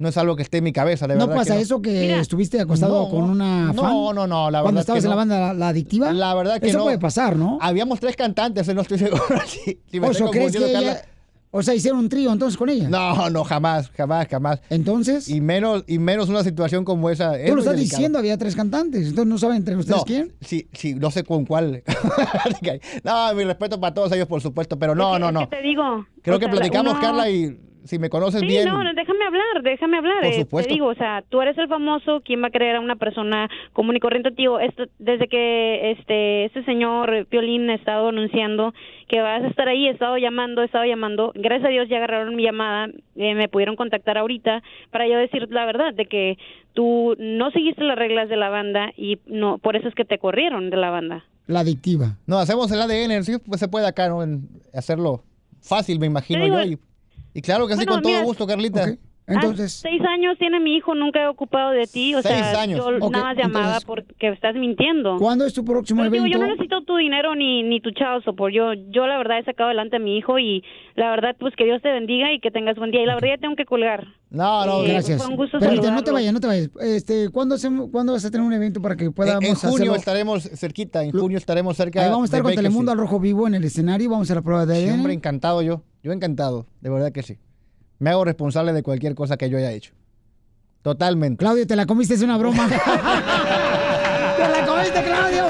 no 0.01 0.09
es 0.09 0.17
algo 0.17 0.37
que 0.37 0.43
esté 0.45 0.59
en 0.59 0.65
mi 0.65 0.73
cabeza, 0.73 1.09
de 1.09 1.17
¿No 1.17 1.27
verdad. 1.27 1.41
pasa 1.41 1.57
que 1.57 1.61
eso 1.63 1.83
que 1.83 2.21
estuviste 2.21 2.61
acostado 2.61 3.03
No, 3.07 3.11
con 3.11 3.25
una 3.25 3.73
fan? 3.75 3.75
No, 3.75 4.13
no, 4.13 4.29
no, 4.29 4.49
la 4.49 4.59
verdad 4.61 4.63
Cuando 4.63 4.79
que 4.79 4.83
estabas 4.83 5.03
en 5.03 5.11
la 5.11 5.17
banda 5.17 5.41
la, 5.41 5.55
la 5.55 5.69
adictiva. 5.71 6.13
La 6.13 6.35
verdad 6.35 6.61
que 6.61 6.69
Eso 6.69 6.79
no. 6.79 6.85
puede 6.85 6.99
pasar, 7.01 7.35
¿no? 7.35 7.59
Habíamos 7.61 7.99
tres 7.99 8.15
cantantes, 8.15 8.73
no 8.73 8.83
estoy 8.83 8.99
seguro. 9.01 9.25
si, 9.47 9.81
si 9.91 9.99
me 9.99 10.07
¿O 10.07 10.11
estoy 10.13 10.29
sea, 10.29 10.31
crees 10.31 10.57
que 10.57 10.71
ella. 10.79 11.03
O 11.51 11.63
sea, 11.63 11.75
hicieron 11.75 12.01
un 12.01 12.09
trío 12.09 12.33
entonces 12.33 12.57
con 12.59 12.69
ella? 12.69 12.89
No, 12.89 13.31
no, 13.31 13.45
jamás, 13.45 13.91
jamás, 13.97 14.29
jamás. 14.29 14.61
Entonces. 14.71 15.29
Y 15.29 15.41
menos, 15.41 15.85
y 15.87 15.99
menos 15.99 16.29
una 16.29 16.43
situación 16.45 16.85
como 16.85 17.09
esa. 17.11 17.39
es 17.39 17.49
Tú 17.49 17.55
lo 17.57 17.61
estás 17.63 17.75
delicado. 17.77 17.97
diciendo, 17.99 18.19
había 18.19 18.37
tres 18.39 18.55
cantantes, 18.55 19.07
entonces 19.09 19.27
no 19.27 19.39
saben 19.39 19.57
entre 19.59 19.77
ustedes 19.77 19.99
No, 19.99 20.05
quién. 20.05 20.33
sí, 20.41 20.69
sí, 20.73 20.95
no 20.95 21.11
sé 21.11 21.25
con 21.25 21.45
cuál. 21.47 21.83
no, 23.05 23.35
mi 23.35 23.45
respeto 23.45 23.81
para 23.81 23.95
todos 23.95 24.13
ellos, 24.13 24.27
por 24.27 24.41
supuesto, 24.41 24.79
pero 24.79 24.95
no, 24.95 25.19
no, 25.19 25.31
no. 25.33 25.49
que 25.49 25.57
te 25.57 25.63
digo. 25.63 26.07
Creo 26.23 26.37
o 26.37 26.39
que 26.39 26.47
sea, 26.47 26.53
platicamos, 26.55 26.93
uno- 26.93 27.01
Carla, 27.03 27.31
y 27.31 27.59
si 27.85 27.99
me 27.99 28.11
conoces 28.11 28.41
Sí, 28.41 28.47
bien. 28.47 28.69
no, 28.69 28.83
no, 28.83 28.93
déjame 28.95 29.25
hablar, 29.25 29.63
déjame 29.63 29.97
hablar. 29.99 30.21
Por 30.21 30.33
eh, 30.33 30.41
supuesto. 30.41 30.69
Te 30.69 30.75
digo, 30.75 30.87
o 30.87 30.95
sea, 30.95 31.23
tú 31.29 31.41
eres 31.41 31.57
el 31.59 31.69
famoso, 31.69 32.21
¿quién 32.25 32.43
va 32.43 32.49
a 32.49 32.51
creer 32.51 32.77
a 32.77 32.81
una 32.81 32.97
persona 32.97 33.49
común 33.73 33.97
y 33.97 34.01
corriente? 34.01 34.31
Tío, 34.31 34.61
esto, 34.61 34.85
desde 34.99 35.29
que 35.29 35.93
este 35.93 36.45
este 36.47 36.65
señor 36.65 37.27
Piolín 37.27 37.71
ha 37.71 37.75
estado 37.75 38.09
anunciando 38.09 38.75
que 39.09 39.21
vas 39.21 39.43
a 39.43 39.49
estar 39.49 39.69
ahí, 39.69 39.87
he 39.87 39.91
estado 39.91 40.19
llamando, 40.19 40.63
he 40.63 40.67
estado 40.67 40.85
llamando. 40.85 41.33
Gracias 41.35 41.67
a 41.67 41.71
Dios 41.71 41.89
ya 41.89 41.97
agarraron 41.97 42.37
mi 42.37 42.43
llamada, 42.43 42.89
eh, 43.17 43.35
me 43.35 43.49
pudieron 43.49 43.77
contactar 43.77 44.19
ahorita 44.19 44.63
para 44.91 45.09
yo 45.09 45.17
decir 45.17 45.49
la 45.51 45.65
verdad 45.65 45.95
de 45.95 46.07
que 46.07 46.39
tú 46.75 47.17
no 47.19 47.51
seguiste 47.51 47.83
las 47.85 47.99
reglas 47.99 48.29
de 48.29 48.37
la 48.37 48.51
banda 48.51 48.93
y 48.97 49.19
no 49.27 49.59
por 49.59 49.77
eso 49.77 49.89
es 49.89 49.95
que 49.95 50.05
te 50.05 50.19
corrieron 50.19 50.71
de 50.71 50.77
la 50.77 50.91
banda. 50.91 51.25
La 51.47 51.61
adictiva. 51.61 52.19
No, 52.27 52.39
hacemos 52.39 52.71
el 52.71 52.81
ADN, 52.83 53.25
sí, 53.25 53.39
pues 53.39 53.59
se 53.59 53.69
puede 53.69 53.87
acá, 53.87 54.09
¿no? 54.09 54.23
En 54.23 54.49
hacerlo 54.75 55.25
fácil, 55.63 55.99
me 55.99 56.07
imagino 56.07 56.45
digo, 56.45 56.57
yo. 56.59 56.65
Y, 56.65 56.79
y 57.39 57.43
claro 57.43 57.67
que 57.67 57.75
sí, 57.75 57.79
Bueno, 57.79 57.93
con 57.93 58.03
todo 58.03 58.13
mira, 58.13 58.25
gusto, 58.25 58.47
Carlita. 58.47 58.87
Entonces. 59.31 59.73
seis 59.83 60.01
años 60.09 60.39
tiene 60.39 60.59
mi 60.59 60.75
hijo, 60.77 60.95
nunca 60.95 61.23
he 61.23 61.27
ocupado 61.29 61.73
de 61.73 61.87
ti, 61.87 62.15
o 62.15 62.23
Seis 62.23 62.35
sea, 62.35 62.63
años. 62.63 62.79
yo 62.81 63.11
nada 63.11 63.25
más 63.25 63.37
llamaba 63.37 63.77
entonces- 63.77 63.85
porque 63.85 64.29
estás 64.31 64.55
mintiendo. 64.55 65.19
¿Cuándo 65.19 65.45
es 65.45 65.53
tu 65.53 65.67
próximo 65.67 66.01
Pero 66.01 66.13
digo, 66.13 66.25
evento? 66.25 66.39
yo 66.39 66.43
no 66.47 66.51
necesito 66.51 66.81
tu 66.85 66.97
dinero 66.97 67.35
ni, 67.35 67.63
ni 67.63 67.79
tu 67.83 67.91
chavo 67.91 68.23
por 68.35 68.51
yo 68.51 68.73
yo 68.89 69.07
la 69.07 69.19
verdad 69.19 69.39
he 69.41 69.45
sacado 69.45 69.67
adelante 69.69 69.97
a 69.97 69.99
mi 69.99 70.17
hijo 70.17 70.39
y 70.39 70.65
la 70.97 71.11
verdad 71.11 71.37
pues 71.39 71.55
que 71.57 71.65
Dios 71.67 71.83
te 71.83 71.93
bendiga 71.93 72.33
y 72.33 72.41
que 72.41 72.51
tengas 72.51 72.77
buen 72.77 72.91
día 72.91 73.03
y 73.03 73.05
la 73.07 73.17
verdad 73.17 73.29
ya 73.37 73.37
tengo 73.39 73.55
que 73.55 73.67
colgar. 73.67 74.07
No, 74.31 74.65
no, 74.65 74.83
Eh, 74.85 74.93
Gracias. 74.93 75.21
fue 75.23 75.31
un 75.31 75.37
gusto 75.37 75.59
Permíteme, 75.59 75.93
no 75.93 76.03
te 76.05 76.11
vayas, 76.11 76.33
no 76.33 76.41
te 76.41 76.47
vayas. 76.47 76.71
Este, 76.81 77.29
¿cuándo, 77.29 77.55
hacemos- 77.57 77.91
¿Cuándo 77.93 78.15
vas 78.15 78.25
a 78.25 78.31
tener 78.31 78.47
un 78.47 78.53
evento 78.55 78.81
para 78.81 78.97
que 78.97 79.11
podamos 79.11 79.45
en, 79.45 79.51
en 79.51 79.57
junio 79.57 79.75
hacerlo? 79.75 79.95
estaremos 79.97 80.43
cerquita, 80.55 81.05
en 81.05 81.11
junio 81.13 81.37
estaremos 81.37 81.77
cerca. 81.77 82.01
Ahí 82.03 82.09
vamos 82.09 82.23
a 82.23 82.25
estar 82.25 82.43
con. 82.43 82.55
Telemundo 82.55 82.93
al 82.93 82.99
Rojo 82.99 83.21
Vivo 83.21 83.47
en 83.47 83.55
el 83.57 83.65
escenario, 83.65 84.09
vamos 84.09 84.23
a 84.23 84.33
hacer 84.33 84.37
la 84.37 84.43
prueba 84.43 84.65
de 84.65 84.75
Sí, 84.75 84.85
ADN. 84.87 84.95
hombre, 84.95 85.13
encantado 85.13 85.61
yo. 85.61 85.83
Yo 86.09 86.15
encantado, 86.15 86.67
de 86.81 86.89
verdad 86.89 87.13
que 87.13 87.23
sí. 87.23 87.39
Me 87.99 88.09
hago 88.09 88.25
responsable 88.25 88.73
de 88.73 88.83
cualquier 88.83 89.15
cosa 89.15 89.37
que 89.37 89.51
yo 89.51 89.59
haya 89.59 89.73
hecho. 89.73 89.93
Totalmente. 90.81 91.37
Claudio, 91.37 91.67
te 91.67 91.77
la 91.77 91.85
comiste, 91.85 92.15
es 92.15 92.23
una 92.23 92.39
broma. 92.39 92.67
¡Te 94.39 94.49
la 94.49 94.65
comiste, 94.67 95.05
Claudio! 95.05 95.49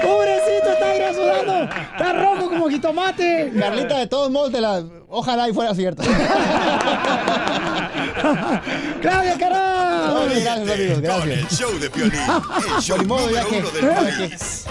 ¡Pobrecito, 0.00 0.70
está 0.70 0.90
ahí 0.90 1.12
sudando! 1.12 1.64
¡Está 1.64 2.12
rojo 2.22 2.50
como 2.50 2.68
jitomate! 2.68 3.52
Carlita, 3.58 3.98
de 3.98 4.06
todos 4.06 4.30
modos, 4.30 4.52
te 4.52 4.60
la... 4.60 4.80
ojalá 5.08 5.48
y 5.48 5.52
fuera 5.52 5.74
cierta. 5.74 6.04
¡Claudia, 9.02 9.36
carajo! 9.38 10.20
Gracias, 10.26 10.70
amigos, 10.70 10.94
Con 10.94 11.02
gracias. 11.02 11.38
el 11.40 11.48
show 11.48 11.76
de 11.80 11.90
Piolín, 11.90 12.12
el 12.14 12.20
show 12.80 12.96
número 12.98 13.48
uno 13.48 13.70
del 13.72 13.88
país. 13.88 14.66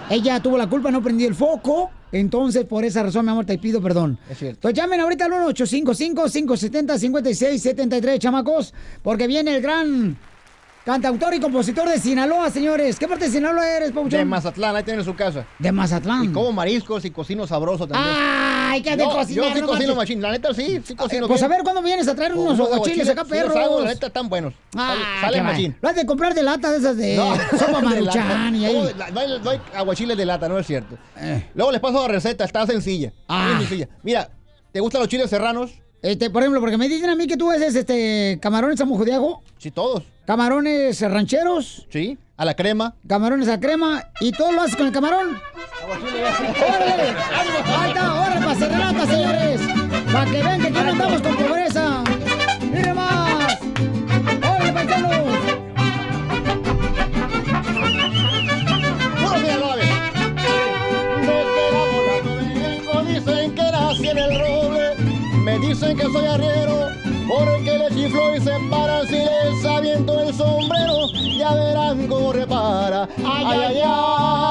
Ella 0.09 0.41
tuvo 0.41 0.57
la 0.57 0.69
culpa, 0.69 0.91
no 0.91 1.03
prendí 1.03 1.25
el 1.25 1.35
foco. 1.35 1.91
Entonces, 2.13 2.63
por 2.63 2.85
esa 2.85 3.03
razón, 3.03 3.25
mi 3.25 3.31
amor, 3.31 3.45
te 3.45 3.57
pido 3.57 3.81
perdón. 3.81 4.17
Es 4.29 4.37
cierto. 4.37 4.69
Entonces 4.69 4.77
llamen 4.77 5.01
ahorita 5.01 5.25
al 5.25 5.33
1-855-570-5673, 5.33 8.17
chamacos, 8.17 8.73
porque 9.03 9.27
viene 9.27 9.57
el 9.57 9.61
gran 9.61 10.17
cantautor 10.85 11.33
y 11.33 11.39
compositor 11.39 11.87
de 11.87 11.99
Sinaloa, 11.99 12.49
señores. 12.49 12.97
¿Qué 12.97 13.07
parte 13.07 13.25
de 13.25 13.31
Sinaloa 13.31 13.67
eres, 13.69 13.91
Pauchón? 13.91 14.11
De 14.19 14.25
Mazatlán, 14.25 14.75
ahí 14.75 14.83
tiene 14.83 15.03
su 15.03 15.15
casa. 15.15 15.45
De 15.59 15.71
Mazatlán. 15.71 16.23
Y 16.25 16.27
como 16.29 16.51
mariscos 16.51 17.05
y 17.05 17.11
cocino 17.11 17.45
sabroso 17.47 17.87
también. 17.87 18.15
Ay, 18.17 18.81
que 18.81 18.95
de 18.95 19.03
cocinar, 19.03 19.47
Yo 19.49 19.53
sí 19.53 19.61
no 19.61 19.67
cocino 19.67 19.95
machín. 19.95 20.21
La 20.21 20.31
neta 20.31 20.53
sí, 20.53 20.81
sí 20.83 20.95
cocino 20.95 21.27
Pues 21.27 21.41
a 21.43 21.47
bien. 21.47 21.57
ver, 21.57 21.63
¿cuándo 21.63 21.81
vienes 21.81 22.07
a 22.07 22.15
traer 22.15 22.33
unos 22.33 22.59
aguachiles 22.59 23.09
acá, 23.09 23.23
sí 23.25 23.31
los 23.39 23.53
perros? 23.53 23.83
la 23.83 23.89
neta 23.89 24.07
están 24.07 24.29
buenos. 24.29 24.53
Ah, 24.75 24.95
sale 25.21 25.37
qué 25.37 25.43
machín. 25.43 25.77
Lo 25.81 25.89
has 25.89 25.95
de 25.95 26.05
comprar 26.05 26.33
de 26.33 26.43
lata 26.43 26.71
de 26.71 26.77
esas 26.77 26.97
de 26.97 27.15
sopa 27.17 27.77
de 27.81 27.81
maruchan 27.81 28.55
y 28.55 28.59
lata. 28.61 28.73
¿Cómo 28.73 28.83
ahí. 28.87 28.93
la- 28.97 29.11
No 29.11 29.19
hay, 29.19 29.39
no 29.43 29.49
hay 29.49 29.61
aguachiles 29.75 30.17
de 30.17 30.25
lata, 30.25 30.47
no 30.49 30.57
es 30.57 30.65
cierto. 30.67 30.97
Eh. 31.17 31.49
Luego 31.53 31.71
les 31.71 31.81
paso 31.81 32.01
la 32.01 32.07
receta, 32.07 32.45
está 32.45 32.65
sencilla. 32.65 33.11
Ah. 33.27 33.49
Muy 33.49 33.59
sencilla. 33.65 33.89
Mira, 34.03 34.29
¿te 34.71 34.79
gustan 34.79 35.01
los 35.01 35.09
chiles 35.09 35.29
serranos? 35.29 35.71
Este, 36.01 36.31
por 36.31 36.41
ejemplo, 36.41 36.59
porque 36.59 36.77
me 36.77 36.89
dicen 36.89 37.09
a 37.09 37.15
mí 37.15 37.27
que 37.27 37.37
tú 37.37 37.51
haces 37.51 37.75
este 37.75 38.39
camarones 38.41 38.81
a 38.81 38.85
mojo 38.85 39.05
de 39.05 39.13
ajo. 39.13 39.43
Sí, 39.59 39.69
todos. 39.69 40.03
Camarones 40.25 40.99
rancheros. 41.01 41.85
Sí, 41.89 42.17
a 42.37 42.45
la 42.45 42.55
crema. 42.55 42.95
Camarones 43.07 43.47
a 43.49 43.59
crema. 43.59 44.03
¿Y 44.19 44.31
todo 44.31 44.51
lo 44.51 44.61
haces 44.61 44.75
con 44.75 44.87
el 44.87 44.91
camarón? 44.91 45.37
¡Órale! 45.85 47.13
¡Falta! 47.65 48.21
¡Órale, 48.21 48.45
para 48.45 49.05
señores! 49.05 49.61
Para 50.11 50.25
que 50.25 50.43
vean 50.43 50.61
que 50.61 50.67
aquí 50.67 50.79
no 50.79 50.89
andamos 50.89 51.21
con 51.21 51.35
pobreza. 51.35 52.03
¡Mire 52.71 52.93
más! 52.93 53.20
Dicen 65.71 65.95
que 65.95 66.03
soy 66.03 66.25
arriero, 66.25 66.89
porque 67.29 67.77
le 67.77 67.87
chiflo 67.95 68.35
y 68.35 68.41
se 68.41 68.51
para 68.69 69.05
si 69.05 69.13
les 69.13 69.65
aviento 69.65 70.19
el 70.21 70.33
sombrero, 70.33 71.07
ya 71.37 71.53
verán 71.55 72.07
cómo 72.07 72.33
repara. 72.33 73.07
Ay, 73.23 73.45
ay, 73.47 73.81
ay. 73.85 74.45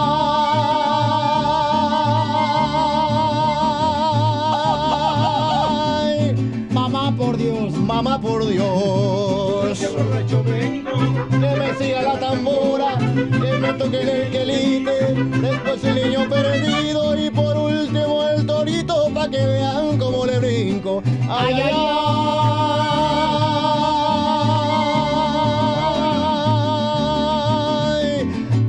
Mamá 6.70 7.14
por 7.14 7.36
Dios, 7.36 7.74
mamá 7.74 8.18
por 8.18 8.46
Dios. 8.46 9.78
Que 9.78 11.50
me 11.58 11.74
siga 11.78 12.00
la 12.02 12.18
tambora, 12.18 12.96
que 12.96 13.58
me 13.58 13.72
toque 13.74 14.00
el 14.00 14.30
quelite, 14.30 15.14
después 15.42 15.84
el 15.84 15.94
niño 15.96 16.28
perdido 16.30 17.14
y 17.18 17.28
por 17.30 17.58
último 17.58 18.26
el 18.26 18.46
torito 18.46 19.10
pa' 19.12 19.28
que 19.28 19.44
vean 19.44 19.98
cómo. 19.98 20.09
Ay, 21.32 21.54
ay, 21.54 21.70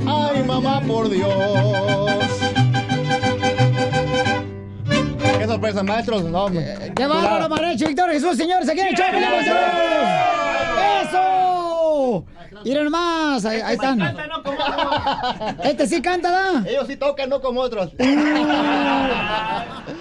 ay, 0.05 0.35
ay, 0.35 0.43
mamá 0.43 0.79
por 0.81 1.09
Dios. 1.09 1.31
Qué 5.39 5.47
sorpresa, 5.47 5.81
maestros. 5.81 6.23
No, 6.25 6.51
¡Qué 6.51 7.07
bárbaro, 7.07 7.49
Mariachi 7.49 7.85
Victoria 7.85 8.13
Jesús, 8.13 8.37
señores! 8.37 8.69
¡Aquí 8.69 8.79
en 8.81 8.87
el 8.89 8.95
show! 8.95 9.07
¡Eso! 11.01 12.25
Miren 12.63 12.85
nomás, 12.85 13.45
ahí, 13.45 13.61
ahí 13.61 13.75
están. 13.75 13.99
Este 15.63 15.87
sí 15.87 16.01
canta, 16.01 16.31
¿da? 16.31 16.63
Ellos 16.67 16.85
sí 16.87 16.95
tocan, 16.95 17.29
no 17.29 17.41
como 17.41 17.61
otros. 17.61 17.91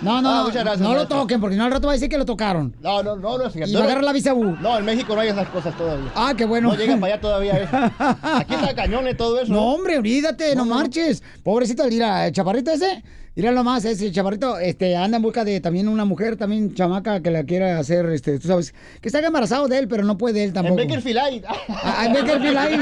No, 0.03 0.23
no, 0.23 0.31
Ah, 0.31 0.43
muchas 0.45 0.63
gracias, 0.65 0.81
no 0.81 0.95
lo 0.95 1.07
toquen, 1.07 1.41
porque 1.41 1.57
no 1.57 1.65
al 1.65 1.71
rato 1.73 1.87
va 1.87 1.93
a 1.93 1.97
decir 1.97 2.09
que 2.09 2.17
lo 2.17 2.25
tocaron. 2.25 2.75
No, 2.81 3.03
no, 3.03 3.17
no, 3.17 3.37
no 3.37 3.47
es 3.47 3.53
cierto. 3.53 3.71
Y 3.71 3.75
va 3.75 3.81
a 3.81 3.85
agarrar 3.85 4.05
la 4.05 4.13
visa 4.13 4.33
U. 4.33 4.57
No, 4.61 4.79
en 4.79 4.85
México 4.85 5.15
no 5.15 5.21
hay 5.21 5.29
esas 5.29 5.49
cosas 5.49 5.77
todavía. 5.77 6.11
Ah, 6.15 6.33
qué 6.37 6.45
bueno. 6.47 6.69
No 6.69 6.75
llegan 6.75 7.01
para 7.01 7.15
allá 7.15 7.21
todavía 7.21 7.59
eso. 7.59 7.77
Aquí 8.23 8.55
está 8.55 8.75
cañones 8.75 9.17
todo 9.17 9.39
eso. 9.41 9.53
No, 9.53 9.75
hombre, 9.75 9.99
olvídate, 9.99 10.55
no, 10.57 10.65
marches. 10.65 11.23
Pobrecito, 11.43 11.85
mira, 11.87 12.27
el 12.29 12.33
chaparrito 12.33 12.71
ese, 12.71 13.03
mira 13.41 13.53
nomás, 13.53 13.87
ese 13.87 14.13
chaparrito, 14.13 14.59
este, 14.59 14.95
anda 14.97 15.17
en 15.17 15.23
busca 15.23 15.47
de 15.47 15.63
también 15.63 15.89
una 15.89 16.05
mujer, 16.05 16.37
también 16.37 16.75
chamaca, 16.75 17.23
que 17.23 17.31
la 17.31 17.45
quiera 17.45 17.79
hacer, 17.79 18.05
este, 18.11 18.39
tú 18.39 18.49
sabes, 18.49 18.75
que 19.01 19.09
está 19.09 19.21
embarazado 19.21 19.67
de 19.67 19.79
él, 19.79 19.89
pero 19.89 20.05
no 20.05 20.19
puede 20.19 20.43
él 20.43 20.49
En 20.49 20.55
tampoco. 20.55 20.77
Bakerfield 20.77 21.19
hay. 21.19 21.43
Ah, 21.69 22.05
en 22.07 22.13
Bakersfield 22.13 22.57
hay. 22.59 22.75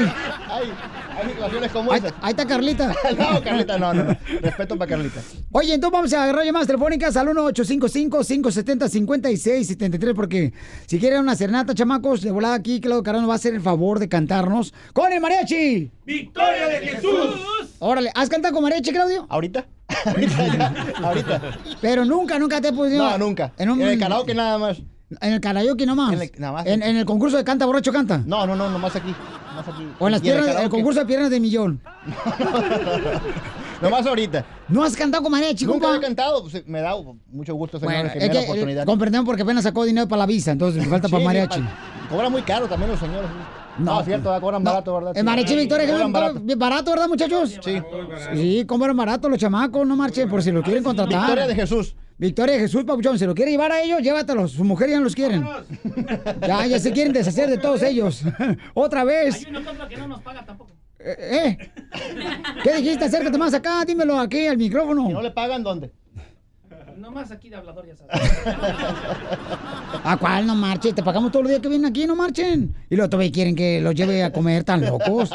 Hay, 0.49 0.65
hay 1.21 1.29
situaciones 1.29 1.71
como 1.71 1.91
Ahí, 1.91 1.99
esas. 1.99 2.13
ahí 2.21 2.31
está 2.31 2.45
Carlita. 2.45 2.93
No, 3.17 3.41
Carlita, 3.41 3.77
no, 3.77 3.93
no, 3.93 4.03
no. 4.03 4.17
Respeto 4.41 4.77
para 4.77 4.89
Carlita. 4.89 5.21
Oye, 5.51 5.73
entonces 5.75 5.93
vamos 5.93 6.11
a 6.13 6.23
agarrar 6.23 6.43
llamadas 6.43 6.67
telefónicas 6.67 7.15
al 7.17 7.27
1-855-570-5673 7.27 10.13
porque 10.15 10.53
si 10.87 10.99
quieren 10.99 11.19
una 11.21 11.35
serenata, 11.35 11.73
chamacos, 11.75 12.21
de 12.21 12.31
volada 12.31 12.55
aquí, 12.55 12.81
Claudio 12.81 13.03
Carano 13.03 13.27
va 13.27 13.33
a 13.33 13.37
hacer 13.37 13.53
el 13.53 13.61
favor 13.61 13.99
de 13.99 14.09
cantarnos 14.09 14.73
con 14.93 15.13
el 15.13 15.21
mariachi. 15.21 15.91
¡Victoria 16.05 16.67
de 16.67 16.79
Jesús! 16.87 17.35
Órale, 17.79 18.11
¿has 18.15 18.27
cantado 18.29 18.53
con 18.55 18.63
mariachi, 18.63 18.91
Claudio? 18.91 19.25
¿Ahorita? 19.29 19.67
Ahorita, 20.05 20.47
ya, 20.57 20.85
ahorita. 21.03 21.41
Pero 21.81 22.05
nunca, 22.05 22.37
nunca 22.39 22.61
te 22.61 22.69
he 22.69 22.73
podido... 22.73 23.03
No, 23.03 23.17
nunca. 23.17 23.51
En, 23.57 23.69
un- 23.71 23.81
En 23.81 23.87
el 23.89 23.99
karaoke 23.99 24.33
nada 24.33 24.57
más. 24.57 24.77
En 25.21 25.33
el 25.33 25.41
karaoke 25.41 25.85
nomás. 25.85 26.13
En 26.13 26.21
el- 26.21 26.31
nada 26.37 26.53
más. 26.53 26.65
En, 26.67 26.83
en 26.83 26.97
el 26.97 27.05
concurso 27.05 27.37
de 27.37 27.43
canta, 27.43 27.65
borracho 27.65 27.91
canta. 27.91 28.21
No, 28.25 28.45
no, 28.45 28.55
no, 28.55 28.69
nomás 28.69 28.95
aquí. 28.95 29.13
Nomás 29.49 29.67
aquí. 29.67 29.87
O 29.97 30.07
en 30.07 30.11
las 30.11 30.21
el 30.21 30.23
piernas, 30.31 30.61
el, 30.61 30.69
concurso 30.69 30.99
de 30.99 31.05
piernas 31.07 31.29
de 31.31 31.39
millón. 31.39 31.81
Nomás 33.81 34.05
ahorita. 34.05 34.45
¿No 34.67 34.83
has 34.83 34.95
cantado 34.95 35.23
con 35.23 35.31
mariachi, 35.31 35.65
Nunca 35.65 35.87
compa? 35.87 35.97
he 35.97 36.01
cantado. 36.01 36.41
pues, 36.43 36.67
me 36.67 36.81
da 36.81 36.93
mucho 37.31 37.55
gusto, 37.55 37.79
señores, 37.79 38.01
Bueno, 38.01 38.11
que 38.13 38.19
es 38.19 38.27
me 38.27 38.33
la 38.33 38.41
eh, 38.41 38.43
oportunidad. 38.43 38.85
comprendemos 38.85 39.25
porque 39.25 39.41
apenas 39.43 39.63
sacó 39.63 39.85
dinero 39.85 40.07
para 40.07 40.19
la 40.21 40.25
visa, 40.25 40.51
entonces 40.51 40.83
le 40.83 40.89
falta 40.89 41.07
Sí, 41.07 41.13
para 41.13 41.23
mariachi. 41.23 41.63
Cobra 42.09 42.29
muy 42.29 42.41
caro 42.41 42.67
también 42.67 42.91
los 42.91 42.99
señores. 42.99 43.29
No. 43.79 43.95
No, 43.95 44.03
cierto, 44.03 44.29
¿verdad? 44.29 44.41
cobran 44.41 44.63
barato, 44.63 44.93
¿verdad? 44.95 45.17
El 45.17 45.23
mariachi 45.23 45.55
Victoria 45.55 45.85
que 45.85 45.91
Cobran 45.91 46.11
barato. 46.57 46.91
¿verdad, 46.91 47.07
muchachos? 47.07 47.59
Sí. 47.63 47.81
Sí, 48.35 48.65
compran 48.65 48.95
barato 48.95 49.29
los 49.29 49.39
chamacos, 49.39 49.87
no 49.87 49.95
marchen, 49.95 50.29
por 50.29 50.43
si 50.43 50.51
lo 50.51 50.61
quieren 50.61 50.83
contratar. 50.83 51.21
Victoria 51.21 51.47
de 51.47 51.55
Jesús. 51.55 51.95
Victoria 52.17 52.55
de 52.55 52.61
Jesús, 52.61 52.83
papuchón. 52.83 53.17
Si 53.17 53.25
lo 53.25 53.33
quiere 53.33 53.51
llevar 53.51 53.71
a 53.71 53.81
ellos, 53.81 54.01
llévatelos. 54.01 54.51
Su 54.51 54.65
mujer 54.65 54.89
ya 54.89 54.97
no 54.97 55.05
los 55.05 55.15
quieren. 55.15 55.47
Ya, 56.41 56.65
ya 56.65 56.79
se 56.79 56.91
quieren 56.91 57.13
deshacer 57.13 57.49
de 57.49 57.57
todos 57.57 57.81
ellos. 57.81 58.23
Otra 58.73 59.05
vez. 59.05 59.45
Hay 59.45 59.55
uno 59.55 59.61
que 59.61 59.95
que 59.95 59.97
no 60.01 60.07
nos 60.09 60.21
paga 60.21 60.45
tampoco. 60.45 60.71
Eh, 60.99 61.57
eh. 61.57 61.71
¿Qué 62.61 62.73
dijiste? 62.75 63.05
Acércate 63.05 63.37
más 63.37 63.53
acá, 63.53 63.85
dímelo 63.85 64.19
aquí 64.19 64.47
al 64.47 64.57
micrófono. 64.57 65.07
¿No 65.09 65.21
le 65.21 65.31
pagan 65.31 65.63
dónde? 65.63 65.93
Nomás 66.99 67.31
aquí 67.31 67.49
de 67.49 67.55
hablador, 67.55 67.87
ya 67.87 67.95
sabes. 67.95 68.13
¿A 70.03 70.17
cuál 70.17 70.45
no 70.45 70.53
marchen? 70.53 70.93
Te 70.93 71.01
pagamos 71.01 71.31
todos 71.31 71.43
los 71.43 71.49
días 71.49 71.61
que 71.61 71.69
vienen 71.69 71.89
aquí, 71.89 72.05
no 72.05 72.15
marchen. 72.15 72.75
Y 72.89 72.95
luego 72.95 73.09
todavía 73.09 73.31
quieren 73.31 73.55
que 73.55 73.79
los 73.79 73.95
lleve 73.95 74.21
a 74.21 74.33
comer 74.33 74.65
tan 74.65 74.85
locos. 74.85 75.29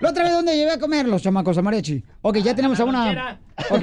La 0.00 0.10
otra 0.10 0.24
vez, 0.24 0.32
¿dónde 0.32 0.56
llevé 0.56 0.72
a 0.72 0.78
comer 0.78 1.06
los 1.06 1.22
chamacos 1.22 1.56
a 1.56 1.62
mariachi? 1.62 2.02
Ok, 2.22 2.38
ya 2.38 2.54
tenemos 2.54 2.80
a 2.80 2.84
una... 2.84 3.40
Ok. 3.70 3.82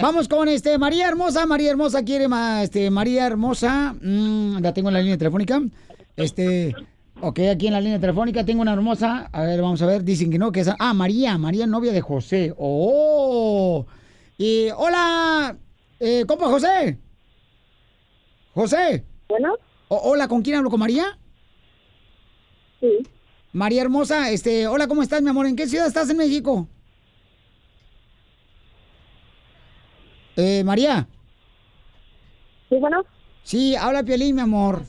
Vamos 0.00 0.28
con 0.28 0.48
este 0.48 0.78
María 0.78 1.08
Hermosa. 1.08 1.46
María 1.46 1.70
Hermosa 1.70 2.04
quiere 2.04 2.28
más, 2.28 2.64
este, 2.64 2.90
María 2.90 3.26
Hermosa. 3.26 3.94
mm, 4.00 4.58
la 4.60 4.72
tengo 4.72 4.88
en 4.88 4.94
la 4.94 5.00
línea 5.00 5.18
telefónica. 5.18 5.60
Este... 6.16 6.74
Ok, 7.20 7.40
aquí 7.52 7.66
en 7.66 7.72
la 7.72 7.80
línea 7.80 7.98
telefónica 8.00 8.44
tengo 8.44 8.62
una 8.62 8.72
hermosa. 8.72 9.28
A 9.32 9.42
ver, 9.42 9.60
vamos 9.60 9.82
a 9.82 9.86
ver. 9.86 10.04
Dicen 10.04 10.30
que 10.30 10.38
no, 10.38 10.52
que 10.52 10.60
es... 10.60 10.70
Ah, 10.78 10.94
María. 10.94 11.36
María, 11.38 11.66
novia 11.66 11.92
de 11.92 12.00
José. 12.00 12.54
¡Oh! 12.56 13.84
Y... 14.38 14.68
¡Hola! 14.76 15.56
Eh, 16.04 16.24
compa 16.26 16.46
José. 16.46 16.98
José. 18.54 19.04
Bueno. 19.28 19.54
hola, 19.86 20.26
¿con 20.26 20.42
quién 20.42 20.56
hablo? 20.56 20.68
¿Con 20.68 20.80
María? 20.80 21.16
Sí. 22.80 23.06
María 23.52 23.82
Hermosa, 23.82 24.30
este, 24.30 24.66
hola, 24.66 24.88
¿cómo 24.88 25.04
estás, 25.04 25.22
mi 25.22 25.30
amor? 25.30 25.46
¿En 25.46 25.54
qué 25.54 25.68
ciudad 25.68 25.86
estás 25.86 26.10
en 26.10 26.16
México? 26.16 26.66
Eh, 30.34 30.64
María. 30.64 31.06
Sí, 32.68 32.76
bueno. 32.80 33.04
Sí, 33.44 33.76
habla 33.76 34.02
Piolín, 34.02 34.34
mi 34.34 34.40
amor. 34.42 34.82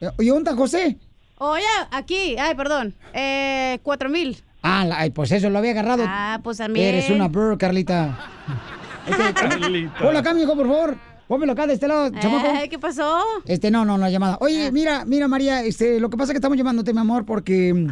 Eh, 0.00 0.10
¿Y 0.18 0.28
dónde 0.28 0.48
está 0.50 0.56
José? 0.56 0.96
Oye, 1.36 1.62
aquí, 1.90 2.36
ay, 2.38 2.54
perdón. 2.54 2.94
Eh, 3.12 3.80
cuatro 3.82 4.08
mil. 4.08 4.42
Ah, 4.62 4.86
la- 4.86 4.98
ay, 4.98 5.10
pues 5.10 5.30
eso, 5.30 5.50
lo 5.50 5.58
había 5.58 5.72
agarrado. 5.72 6.04
Ah, 6.06 6.40
pues 6.42 6.56
también. 6.56 6.86
Eres 6.94 7.10
una 7.10 7.28
bird, 7.28 7.58
Carlita. 7.58 8.18
Este, 9.06 9.34
Carlita. 9.34 9.94
Hola 10.04 10.20
acá, 10.20 10.34
mijo, 10.34 10.54
por 10.54 10.66
favor. 10.66 10.96
Pónmelo 11.28 11.52
acá 11.52 11.66
de 11.66 11.74
este 11.74 11.88
lado, 11.88 12.10
chamaco. 12.20 12.46
Eh, 12.62 12.68
¿Qué 12.68 12.78
pasó? 12.78 13.20
Este, 13.46 13.70
no, 13.70 13.84
no, 13.84 13.96
la 13.96 14.10
llamada. 14.10 14.36
Oye, 14.40 14.70
mira, 14.70 15.04
mira, 15.04 15.28
María, 15.28 15.64
este, 15.64 15.98
lo 15.98 16.10
que 16.10 16.16
pasa 16.16 16.32
es 16.32 16.34
que 16.34 16.38
estamos 16.38 16.58
llamándote, 16.58 16.92
mi 16.92 17.00
amor, 17.00 17.24
porque 17.24 17.88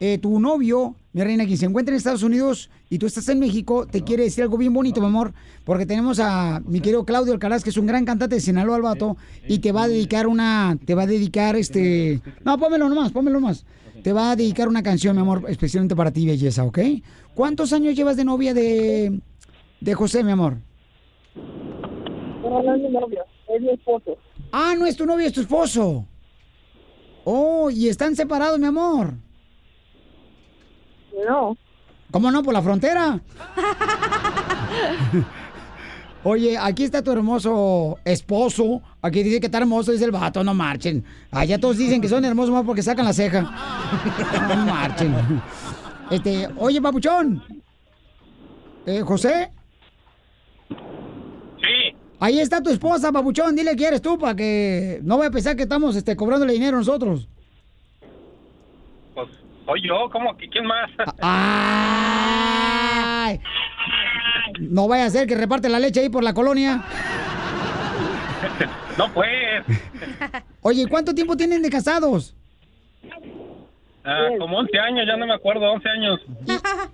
eh, 0.00 0.18
tu 0.18 0.38
novio, 0.38 0.94
mi 1.12 1.22
reina, 1.22 1.44
quien 1.44 1.58
se 1.58 1.66
encuentra 1.66 1.92
en 1.92 1.96
Estados 1.96 2.22
Unidos 2.22 2.70
y 2.90 2.98
tú 2.98 3.06
estás 3.06 3.28
en 3.28 3.38
México, 3.40 3.86
te 3.86 4.02
quiere 4.02 4.24
decir 4.24 4.44
algo 4.44 4.58
bien 4.58 4.72
bonito, 4.72 5.00
mi 5.00 5.06
amor, 5.06 5.32
porque 5.64 5.86
tenemos 5.86 6.20
a 6.20 6.60
mi 6.66 6.80
querido 6.80 7.04
Claudio 7.04 7.32
Alcaraz, 7.32 7.64
que 7.64 7.70
es 7.70 7.76
un 7.76 7.86
gran 7.86 8.04
cantante 8.04 8.36
de 8.36 8.40
Sinaloa, 8.40 8.76
el 8.76 8.82
vato, 8.82 9.16
y 9.48 9.58
te 9.58 9.72
va 9.72 9.84
a 9.84 9.88
dedicar 9.88 10.26
una, 10.26 10.78
te 10.84 10.94
va 10.94 11.02
a 11.02 11.06
dedicar, 11.06 11.56
este, 11.56 12.20
no, 12.44 12.58
pónmelo 12.58 12.88
nomás, 12.88 13.12
pónmelo 13.12 13.40
nomás. 13.40 13.64
Te 14.02 14.12
va 14.12 14.32
a 14.32 14.36
dedicar 14.36 14.68
una 14.68 14.82
canción, 14.82 15.16
mi 15.16 15.22
amor, 15.22 15.46
especialmente 15.48 15.96
para 15.96 16.10
ti, 16.10 16.26
belleza, 16.26 16.62
¿ok? 16.64 16.78
¿Cuántos 17.34 17.72
años 17.72 17.94
llevas 17.94 18.16
de 18.16 18.24
novia 18.24 18.52
de, 18.52 19.20
de 19.84 19.94
José, 19.94 20.24
mi 20.24 20.32
amor? 20.32 20.56
No, 22.42 22.62
no 22.62 22.74
es 22.74 22.80
mi 22.80 22.88
novio, 22.88 23.22
es 23.54 23.60
mi 23.60 23.70
esposo. 23.70 24.16
Ah, 24.50 24.74
no 24.78 24.86
es 24.86 24.96
tu 24.96 25.04
novio, 25.04 25.26
es 25.26 25.32
tu 25.32 25.42
esposo. 25.42 26.06
Oh, 27.24 27.68
y 27.70 27.88
están 27.88 28.16
separados, 28.16 28.58
mi 28.58 28.66
amor. 28.66 29.12
No. 31.28 31.56
¿Cómo 32.10 32.30
no? 32.30 32.42
Por 32.42 32.54
la 32.54 32.62
frontera. 32.62 33.20
Oye, 36.24 36.56
aquí 36.56 36.84
está 36.84 37.02
tu 37.02 37.12
hermoso 37.12 37.98
esposo. 38.04 38.80
Aquí 39.02 39.22
dice 39.22 39.40
que 39.40 39.46
está 39.46 39.58
hermoso, 39.58 39.92
dice 39.92 40.06
el 40.06 40.12
vato, 40.12 40.42
no 40.42 40.54
marchen. 40.54 41.04
Allá 41.30 41.60
todos 41.60 41.76
dicen 41.76 42.00
que 42.00 42.08
son 42.08 42.24
hermosos 42.24 42.54
más 42.54 42.64
porque 42.64 42.82
sacan 42.82 43.04
la 43.04 43.12
ceja. 43.12 43.42
No 44.48 44.56
marchen. 44.64 45.14
Este, 46.10 46.48
oye, 46.56 46.80
papuchón. 46.80 47.42
Eh, 48.86 49.02
José. 49.02 49.50
Ahí 52.20 52.40
está 52.40 52.62
tu 52.62 52.70
esposa, 52.70 53.12
papuchón. 53.12 53.56
Dile 53.56 53.76
que 53.76 53.86
eres 53.86 54.02
tú 54.02 54.18
para 54.18 54.34
que 54.34 55.00
no 55.02 55.18
vaya 55.18 55.28
a 55.28 55.32
pensar 55.32 55.56
que 55.56 55.64
estamos 55.64 55.96
este, 55.96 56.16
cobrándole 56.16 56.52
dinero 56.52 56.78
nosotros. 56.78 57.28
Pues 59.14 59.28
soy 59.66 59.82
yo, 59.86 60.08
¿cómo 60.10 60.34
quién 60.36 60.66
más? 60.66 60.90
Ay. 61.20 63.40
No 64.60 64.88
vaya 64.88 65.06
a 65.06 65.10
ser 65.10 65.26
que 65.26 65.34
reparte 65.34 65.68
la 65.68 65.78
leche 65.78 66.00
ahí 66.00 66.08
por 66.08 66.22
la 66.22 66.34
colonia. 66.34 66.84
no 68.98 69.12
pues. 69.12 69.64
Oye, 70.60 70.86
¿cuánto 70.88 71.14
tiempo 71.14 71.36
tienen 71.36 71.62
de 71.62 71.70
casados? 71.70 72.34
Ah, 74.06 74.28
como 74.38 74.58
11 74.58 74.78
años, 74.78 75.06
ya 75.06 75.16
no 75.16 75.26
me 75.26 75.34
acuerdo, 75.34 75.70
11 75.72 75.88
años. 75.88 76.20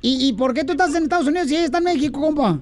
¿Y, 0.01 0.29
y 0.29 0.33
por 0.33 0.55
qué 0.55 0.65
tú 0.65 0.73
estás 0.73 0.95
en 0.95 1.05
Estados 1.05 1.27
Unidos 1.27 1.51
y 1.51 1.57
ella 1.57 1.65
está 1.65 1.79
en 1.79 1.85
México, 1.85 2.21
compa? 2.21 2.59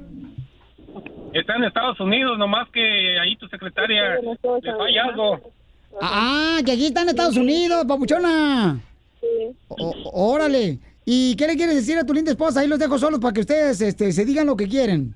Está 1.40 1.56
en 1.56 1.64
Estados 1.64 2.00
Unidos, 2.00 2.38
nomás 2.38 2.68
que 2.70 3.18
ahí 3.18 3.36
tu 3.36 3.46
secretaria 3.48 4.16
le 4.20 4.36
falla 4.76 5.04
algo. 5.04 5.52
Ah, 6.00 6.58
que 6.64 6.72
aquí 6.72 6.86
está 6.86 7.02
en 7.02 7.10
Estados 7.10 7.36
Unidos, 7.36 7.84
papuchona. 7.86 8.80
Sí. 9.20 9.26
O- 9.68 10.10
órale. 10.34 10.78
¿Y 11.04 11.36
qué 11.36 11.46
le 11.46 11.56
quieres 11.56 11.74
decir 11.76 11.96
a 11.98 12.04
tu 12.04 12.12
linda 12.12 12.30
esposa? 12.30 12.60
Ahí 12.60 12.68
los 12.68 12.78
dejo 12.78 12.98
solos 12.98 13.20
para 13.20 13.32
que 13.32 13.40
ustedes 13.40 13.80
este, 13.80 14.12
se 14.12 14.24
digan 14.24 14.46
lo 14.46 14.56
que 14.56 14.68
quieren. 14.68 15.14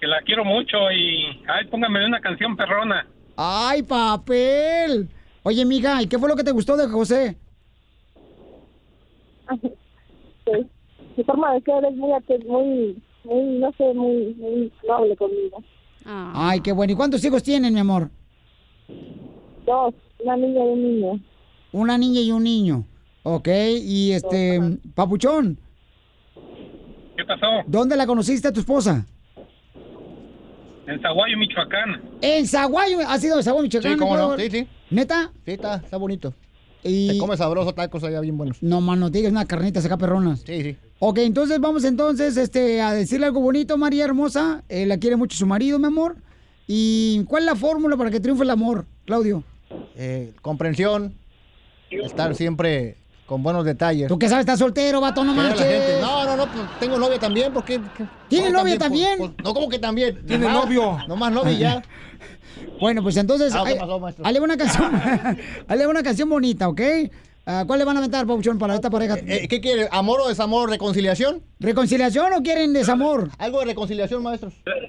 Que 0.00 0.06
la 0.06 0.20
quiero 0.22 0.44
mucho 0.44 0.78
y, 0.90 1.26
ay, 1.48 1.66
póngame 1.70 2.04
una 2.06 2.20
canción 2.20 2.56
perrona. 2.56 3.06
¡Ay, 3.36 3.82
papel! 3.82 5.08
Oye, 5.42 5.64
mija, 5.64 6.00
¿y 6.02 6.06
qué 6.06 6.18
fue 6.18 6.28
lo 6.28 6.36
que 6.36 6.44
te 6.44 6.50
gustó 6.52 6.76
de 6.76 6.86
José? 6.88 7.36
Sí. 10.44 10.66
Su 11.16 11.24
forma 11.24 11.52
de 11.54 11.60
ser 11.62 11.84
es 11.84 12.44
muy, 12.46 12.96
muy, 13.24 13.58
no 13.58 13.72
sé, 13.72 13.94
muy, 13.94 14.34
muy 14.34 14.72
noble 14.86 15.16
conmigo. 15.16 15.62
Ay, 16.04 16.60
qué 16.60 16.72
bueno. 16.72 16.92
¿Y 16.92 16.96
cuántos 16.96 17.24
hijos 17.24 17.42
tienen, 17.42 17.72
mi 17.74 17.80
amor? 17.80 18.10
Dos, 19.66 19.94
una 20.18 20.36
niña 20.36 20.64
y 20.64 20.68
un 20.68 20.82
niño. 20.82 21.20
Una 21.72 21.98
niña 21.98 22.20
y 22.20 22.32
un 22.32 22.42
niño. 22.42 22.84
Ok, 23.24 23.48
y 23.48 24.12
este, 24.12 24.60
papuchón, 24.96 25.56
¿Qué 27.16 27.24
pasó? 27.24 27.46
¿dónde 27.66 27.96
la 27.96 28.06
conociste 28.06 28.48
a 28.48 28.52
tu 28.52 28.60
esposa? 28.60 29.06
En 30.88 31.00
Zaguayo, 31.00 31.38
Michoacán. 31.38 32.02
En 32.20 32.46
Zaguayo, 32.48 32.98
¿ha 33.06 33.18
sido 33.18 33.36
de 33.36 33.44
Zaguayo, 33.44 33.62
Michoacán? 33.62 33.92
Sí, 33.92 33.98
cómo 33.98 34.16
no, 34.16 34.36
sí, 34.36 34.50
sí. 34.50 34.66
¿Neta? 34.90 35.30
Sí, 35.44 35.52
está, 35.52 35.76
está 35.76 35.96
bonito. 35.96 36.34
Y... 36.84 37.10
Se 37.12 37.18
come 37.18 37.36
sabroso, 37.36 37.72
tacos 37.74 38.02
allá 38.04 38.20
bien 38.20 38.36
buenos. 38.36 38.62
No, 38.62 38.80
mano, 38.80 39.08
digas 39.10 39.30
una 39.32 39.44
carnita 39.46 39.80
acá 39.80 39.96
perronas. 39.96 40.40
Sí, 40.44 40.62
sí. 40.62 40.76
Ok, 40.98 41.18
entonces 41.18 41.60
vamos 41.60 41.84
entonces 41.84 42.36
este, 42.36 42.80
a 42.80 42.92
decirle 42.92 43.26
algo 43.26 43.40
bonito, 43.40 43.76
María 43.78 44.04
Hermosa. 44.04 44.62
Eh, 44.68 44.86
la 44.86 44.98
quiere 44.98 45.16
mucho 45.16 45.36
su 45.36 45.46
marido, 45.46 45.78
mi 45.78 45.86
amor. 45.86 46.16
¿Y 46.66 47.24
cuál 47.24 47.42
es 47.42 47.46
la 47.46 47.56
fórmula 47.56 47.96
para 47.96 48.10
que 48.10 48.20
triunfe 48.20 48.44
el 48.44 48.50
amor, 48.50 48.86
Claudio? 49.04 49.42
Eh, 49.96 50.32
comprensión, 50.42 51.14
estar 51.90 52.34
siempre 52.34 52.96
con 53.26 53.42
buenos 53.42 53.64
detalles. 53.64 54.08
¿Tú 54.08 54.18
qué 54.18 54.28
sabes? 54.28 54.42
¿Estás 54.42 54.58
soltero, 54.58 55.00
vato? 55.00 55.24
No 55.24 55.34
manches. 55.34 56.00
No, 56.00 56.24
no, 56.24 56.36
no, 56.36 56.46
pues, 56.52 56.64
tengo 56.80 56.98
novia 56.98 57.18
también, 57.18 57.52
porque... 57.52 57.80
¿Tiene 58.28 58.50
No, 58.50 58.60
novia 58.60 58.78
también? 58.78 59.18
pues, 59.18 59.30
pues, 59.30 59.44
no, 59.44 59.54
como 59.54 59.68
que 59.68 59.78
también. 59.78 60.24
¿Tiene 60.26 60.46
Nomás- 60.46 60.64
novio? 60.64 60.98
Nomás 61.08 61.32
novia 61.32 61.52
ya. 61.58 61.82
Bueno, 62.80 63.02
pues 63.02 63.16
entonces, 63.16 63.52
Ah, 63.54 63.62
¿qué 63.64 63.72
hay- 63.74 63.78
pasó, 63.78 63.98
maestro? 64.00 64.26
hazle 64.26 64.40
una 64.40 64.56
canción, 64.56 64.92
hazle 65.68 65.86
una 65.86 66.02
canción 66.02 66.28
bonita, 66.28 66.68
¿ok? 66.68 66.80
Ah, 67.44 67.64
¿Cuál 67.66 67.80
le 67.80 67.84
van 67.84 67.96
a 67.96 67.98
aventar, 68.00 68.24
Pauchón, 68.26 68.58
para 68.58 68.74
esta 68.74 68.88
pareja? 68.90 69.16
Eh, 69.26 69.48
¿Qué 69.48 69.60
quiere? 69.60 69.88
¿Amor 69.90 70.20
o 70.20 70.28
desamor? 70.28 70.70
¿Reconciliación? 70.70 71.42
¿Reconciliación 71.58 72.32
o 72.34 72.42
quieren 72.42 72.72
desamor? 72.72 73.30
Algo 73.38 73.58
de 73.60 73.64
reconciliación, 73.66 74.22
maestros. 74.22 74.54
Se 74.54 74.60
estaba 74.70 74.86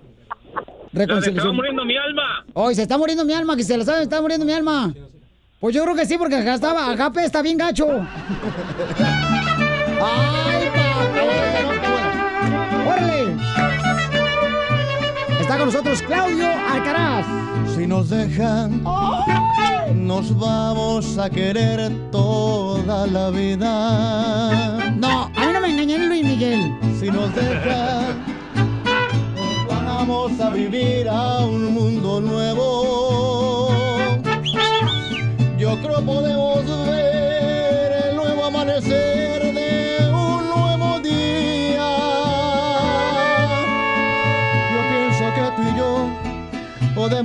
Reconciliación. 0.93 1.55
muriendo 1.55 1.83
mi 1.85 1.97
alma. 1.97 2.45
Hoy 2.53 2.75
se 2.75 2.83
está 2.83 2.97
muriendo 2.99 3.25
mi 3.25 3.33
alma, 3.33 3.55
que 3.55 3.63
se 3.63 3.75
la 3.75 3.83
sabe, 3.85 4.03
está 4.03 4.21
muriendo 4.21 4.45
mi 4.45 4.51
alma. 4.53 4.93
Pues 5.59 5.73
yo 5.73 5.83
creo 5.83 5.95
que 5.95 6.05
sí, 6.05 6.17
porque 6.19 6.35
acá 6.35 6.53
estaba, 6.53 6.91
Agape 6.91 7.23
está 7.25 7.41
bien 7.41 7.57
gacho. 7.57 7.87
¡Ay, 10.01 10.67
papel! 10.75 11.79
¡Órale! 12.87 13.35
Está 15.39 15.57
con 15.57 15.65
nosotros 15.67 16.01
Claudio 16.03 16.47
Alcaraz. 16.71 17.25
Si 17.75 17.87
nos 17.87 18.09
dejan, 18.09 18.83
nos 19.95 20.37
vamos 20.37 21.17
a 21.17 21.27
querer 21.27 21.91
toda 22.11 23.07
la 23.07 23.31
vida. 23.31 24.91
No, 24.95 25.31
a 25.35 25.45
mí 25.47 25.53
no 25.53 25.59
me 25.59 25.69
engañan 25.71 26.07
Luis 26.07 26.23
Miguel. 26.23 26.71
Si 26.99 27.09
nos 27.09 27.33
dejan, 27.33 28.23
nos 29.35 29.67
vamos 29.67 30.39
a 30.39 30.51
vivir 30.51 31.09
a 31.09 31.39
un 31.39 31.73
mundo 31.73 32.21
nuevo. 32.21 33.69
Yo 35.57 35.75
creo 35.81 36.01
podemos 36.05 36.65
ver 36.87 37.02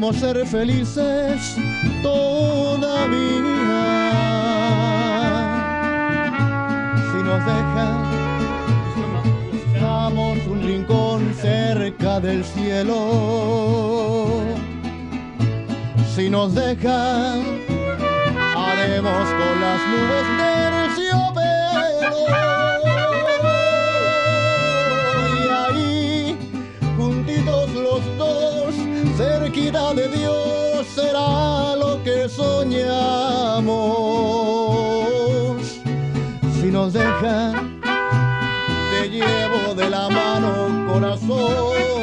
podemos 0.00 0.16
ser 0.16 0.46
felices 0.46 1.56
todavía. 2.02 3.18
Si 7.10 7.22
nos 7.24 7.44
dejan, 7.44 7.96
buscamos 9.52 10.38
un 10.46 10.62
rincón 10.62 11.34
cerca 11.40 12.20
del 12.20 12.44
cielo. 12.44 14.30
Si 16.14 16.30
nos 16.30 16.54
dejan, 16.54 17.42
haremos 18.56 19.28
con 19.40 19.60
las 19.60 19.80
nubes 19.90 20.24
terciopelo. 20.94 22.20
Y 22.77 22.77
de 29.94 30.08
Dios, 30.08 30.86
será 30.94 31.74
lo 31.76 32.02
que 32.02 32.28
soñamos. 32.28 33.68
Si 36.60 36.70
nos 36.70 36.92
dejan, 36.92 37.80
te 38.90 39.08
llevo 39.08 39.74
de 39.74 39.88
la 39.88 40.08
mano, 40.08 40.92
corazón, 40.92 41.97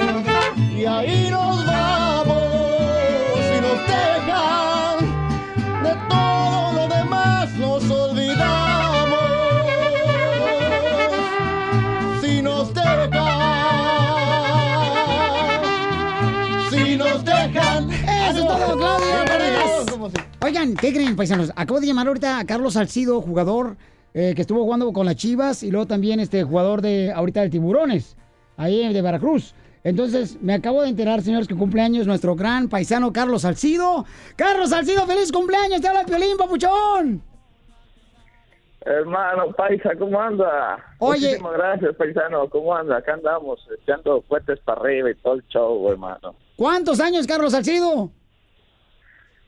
¿qué 20.85 20.93
creen, 20.93 21.15
paisanos? 21.15 21.51
Acabo 21.55 21.79
de 21.79 21.87
llamar 21.87 22.05
ahorita 22.05 22.37
a 22.37 22.45
Carlos 22.45 22.73
Salcido, 22.73 23.19
jugador 23.19 23.75
eh, 24.13 24.33
que 24.35 24.41
estuvo 24.41 24.63
jugando 24.63 24.93
con 24.93 25.07
las 25.07 25.15
Chivas 25.15 25.63
y 25.63 25.71
luego 25.71 25.87
también 25.87 26.19
este 26.19 26.43
jugador 26.43 26.81
de 26.81 27.11
ahorita 27.11 27.41
de 27.41 27.49
Tiburones, 27.49 28.15
ahí 28.55 28.93
de 28.93 29.01
Veracruz. 29.01 29.55
Entonces, 29.83 30.39
me 30.43 30.53
acabo 30.53 30.83
de 30.83 30.89
enterar, 30.89 31.23
señores, 31.23 31.47
que 31.47 31.55
cumpleaños 31.55 32.05
nuestro 32.05 32.35
gran 32.35 32.69
paisano 32.69 33.11
Carlos 33.11 33.41
Salcido. 33.41 34.05
Carlos 34.35 34.69
Salcido, 34.69 35.07
feliz 35.07 35.31
cumpleaños, 35.31 35.81
te 35.81 35.87
habla 35.87 36.01
el 36.01 36.05
Piolín, 36.05 36.37
papuchón. 36.37 37.23
Hermano, 38.81 39.53
paisa, 39.53 39.89
¿cómo 39.97 40.21
anda? 40.21 40.77
Oye. 40.99 41.21
Muchísimas 41.21 41.53
gracias, 41.53 41.95
paisano. 41.95 42.47
¿Cómo 42.47 42.75
anda? 42.75 42.97
Acá 42.97 43.13
andamos 43.15 43.59
echando 43.81 44.21
fuertes 44.27 44.59
para 44.59 44.81
arriba 44.81 45.09
y 45.09 45.15
todo 45.15 45.33
el 45.33 45.47
show, 45.47 45.89
hermano. 45.89 46.35
¿Cuántos 46.55 46.99
años, 46.99 47.25
Carlos 47.25 47.53
Salcido? 47.53 48.11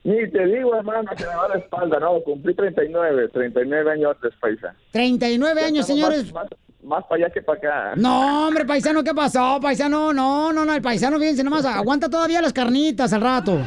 Ni 0.08 0.26
te 0.32 0.46
digo, 0.46 0.74
hermano, 0.74 1.10
que 1.18 1.26
me 1.26 1.36
va 1.36 1.50
la 1.50 1.56
espalda, 1.56 2.00
¿no? 2.00 2.22
Cumplí 2.22 2.56
39, 2.56 3.28
39 3.28 3.92
años 3.92 4.16
de 4.22 4.30
paisa. 4.40 4.74
39 4.92 5.62
años, 5.62 5.86
señores. 5.86 6.32
Más, 6.32 6.46
más, 6.46 6.60
más 6.82 7.04
para 7.08 7.26
allá 7.26 7.34
que 7.34 7.42
para 7.42 7.58
acá. 7.58 7.94
No, 7.98 8.48
hombre, 8.48 8.64
paisano, 8.64 9.04
¿qué 9.04 9.14
pasó? 9.14 9.60
Paisano, 9.62 10.14
no, 10.14 10.54
no, 10.54 10.64
no, 10.64 10.74
el 10.74 10.82
paisano, 10.82 11.20
fíjense 11.20 11.44
nomás, 11.44 11.66
aguanta 11.66 12.08
todavía 12.08 12.42
las 12.42 12.54
carnitas 12.54 13.12
al 13.12 13.20
rato. 13.20 13.60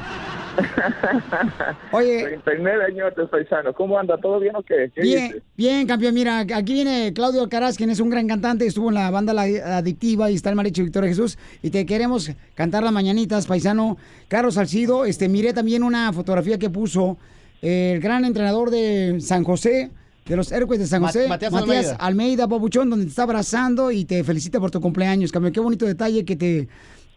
Oye. 1.93 2.39
39 2.44 2.85
años 2.85 3.12
paisano. 3.31 3.72
¿Cómo 3.72 3.98
anda? 3.98 4.16
¿Todo 4.18 4.40
bien 4.40 4.56
o 4.56 4.62
qué? 4.62 4.90
¿Qué 4.94 5.02
Bien, 5.02 5.28
dices? 5.28 5.43
bien, 5.56 5.86
campeón. 5.86 6.14
Mira, 6.14 6.40
aquí 6.40 6.72
viene 6.72 7.12
Claudio 7.14 7.43
Alcaraz, 7.43 7.77
quien 7.77 7.90
es 7.90 8.01
un 8.01 8.10
gran 8.10 8.27
cantante, 8.27 8.66
estuvo 8.66 8.89
en 8.89 8.94
la 8.94 9.10
banda 9.10 9.32
La 9.32 9.43
Adictiva 9.43 10.31
y 10.31 10.35
está 10.35 10.51
el 10.51 10.56
mariachi 10.56 10.82
Victoria 10.82 11.09
Jesús. 11.09 11.39
Y 11.62 11.70
te 11.70 11.86
queremos 11.86 12.31
cantar 12.55 12.82
las 12.82 12.93
mañanitas, 12.93 13.47
paisano. 13.47 13.97
Carlos 14.28 14.55
Salcido, 14.55 15.05
este, 15.05 15.28
miré 15.28 15.52
también 15.52 15.82
una 15.82 16.12
fotografía 16.12 16.59
que 16.59 16.70
puso 16.70 17.16
el 17.62 18.01
gran 18.01 18.24
entrenador 18.24 18.70
de 18.70 19.18
San 19.20 19.44
José, 19.44 19.90
de 20.27 20.36
los 20.36 20.52
Hércules 20.52 20.81
de 20.81 20.86
San 20.86 21.02
José, 21.02 21.27
Matías 21.28 21.52
Almeida. 21.52 21.97
Almeida. 21.97 22.48
Papuchón, 22.48 22.89
donde 22.89 23.06
te 23.06 23.10
está 23.10 23.24
abrazando 23.24 23.90
y 23.90 24.05
te 24.05 24.22
felicita 24.22 24.60
por 24.60 24.70
tu 24.70 24.81
cumpleaños, 24.81 25.32
campeón. 25.32 25.52
Qué 25.52 25.60
bonito 25.60 25.86
detalle 25.86 26.24
que 26.24 26.36
te, 26.36 26.68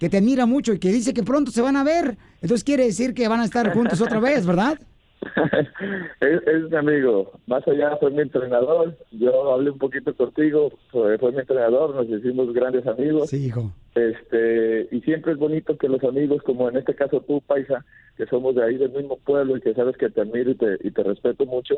que 0.03 0.09
te 0.09 0.17
admira 0.17 0.45
mucho 0.45 0.73
y 0.73 0.79
que 0.79 0.89
dice 0.89 1.13
que 1.13 1.23
pronto 1.23 1.49
se 1.49 1.61
van 1.61 1.77
a 1.77 1.83
ver. 1.85 2.17
Entonces 2.41 2.65
quiere 2.65 2.83
decir 2.83 3.13
que 3.13 3.29
van 3.29 3.39
a 3.39 3.45
estar 3.45 3.71
juntos 3.71 4.01
otra 4.01 4.19
vez, 4.19 4.45
¿verdad? 4.45 4.77
es, 6.19 6.45
es 6.45 6.69
mi 6.69 6.75
amigo. 6.75 7.31
Más 7.47 7.65
allá 7.69 7.95
fue 8.01 8.11
mi 8.11 8.19
entrenador. 8.19 8.97
Yo 9.11 9.53
hablé 9.53 9.69
un 9.69 9.77
poquito 9.77 10.13
contigo. 10.13 10.73
Fue, 10.91 11.17
mi 11.31 11.39
entrenador. 11.39 11.95
Nos 11.95 12.09
hicimos 12.09 12.51
grandes 12.51 12.85
amigos. 12.85 13.29
Sí, 13.29 13.45
hijo. 13.45 13.71
Este, 13.95 14.89
y 14.91 14.99
siempre 15.03 15.31
es 15.31 15.37
bonito 15.37 15.77
que 15.77 15.87
los 15.87 16.03
amigos, 16.03 16.43
como 16.43 16.67
en 16.67 16.75
este 16.75 16.95
caso 16.95 17.21
tú, 17.21 17.39
Paisa, 17.39 17.85
que 18.17 18.25
somos 18.25 18.55
de 18.55 18.63
ahí 18.65 18.75
del 18.75 18.91
mismo 18.91 19.15
pueblo 19.19 19.55
y 19.55 19.61
que 19.61 19.73
sabes 19.73 19.95
que 19.95 20.09
te 20.09 20.19
admiro 20.19 20.51
y 20.51 20.55
te, 20.55 20.79
y 20.83 20.91
te 20.91 21.03
respeto 21.03 21.45
mucho, 21.45 21.75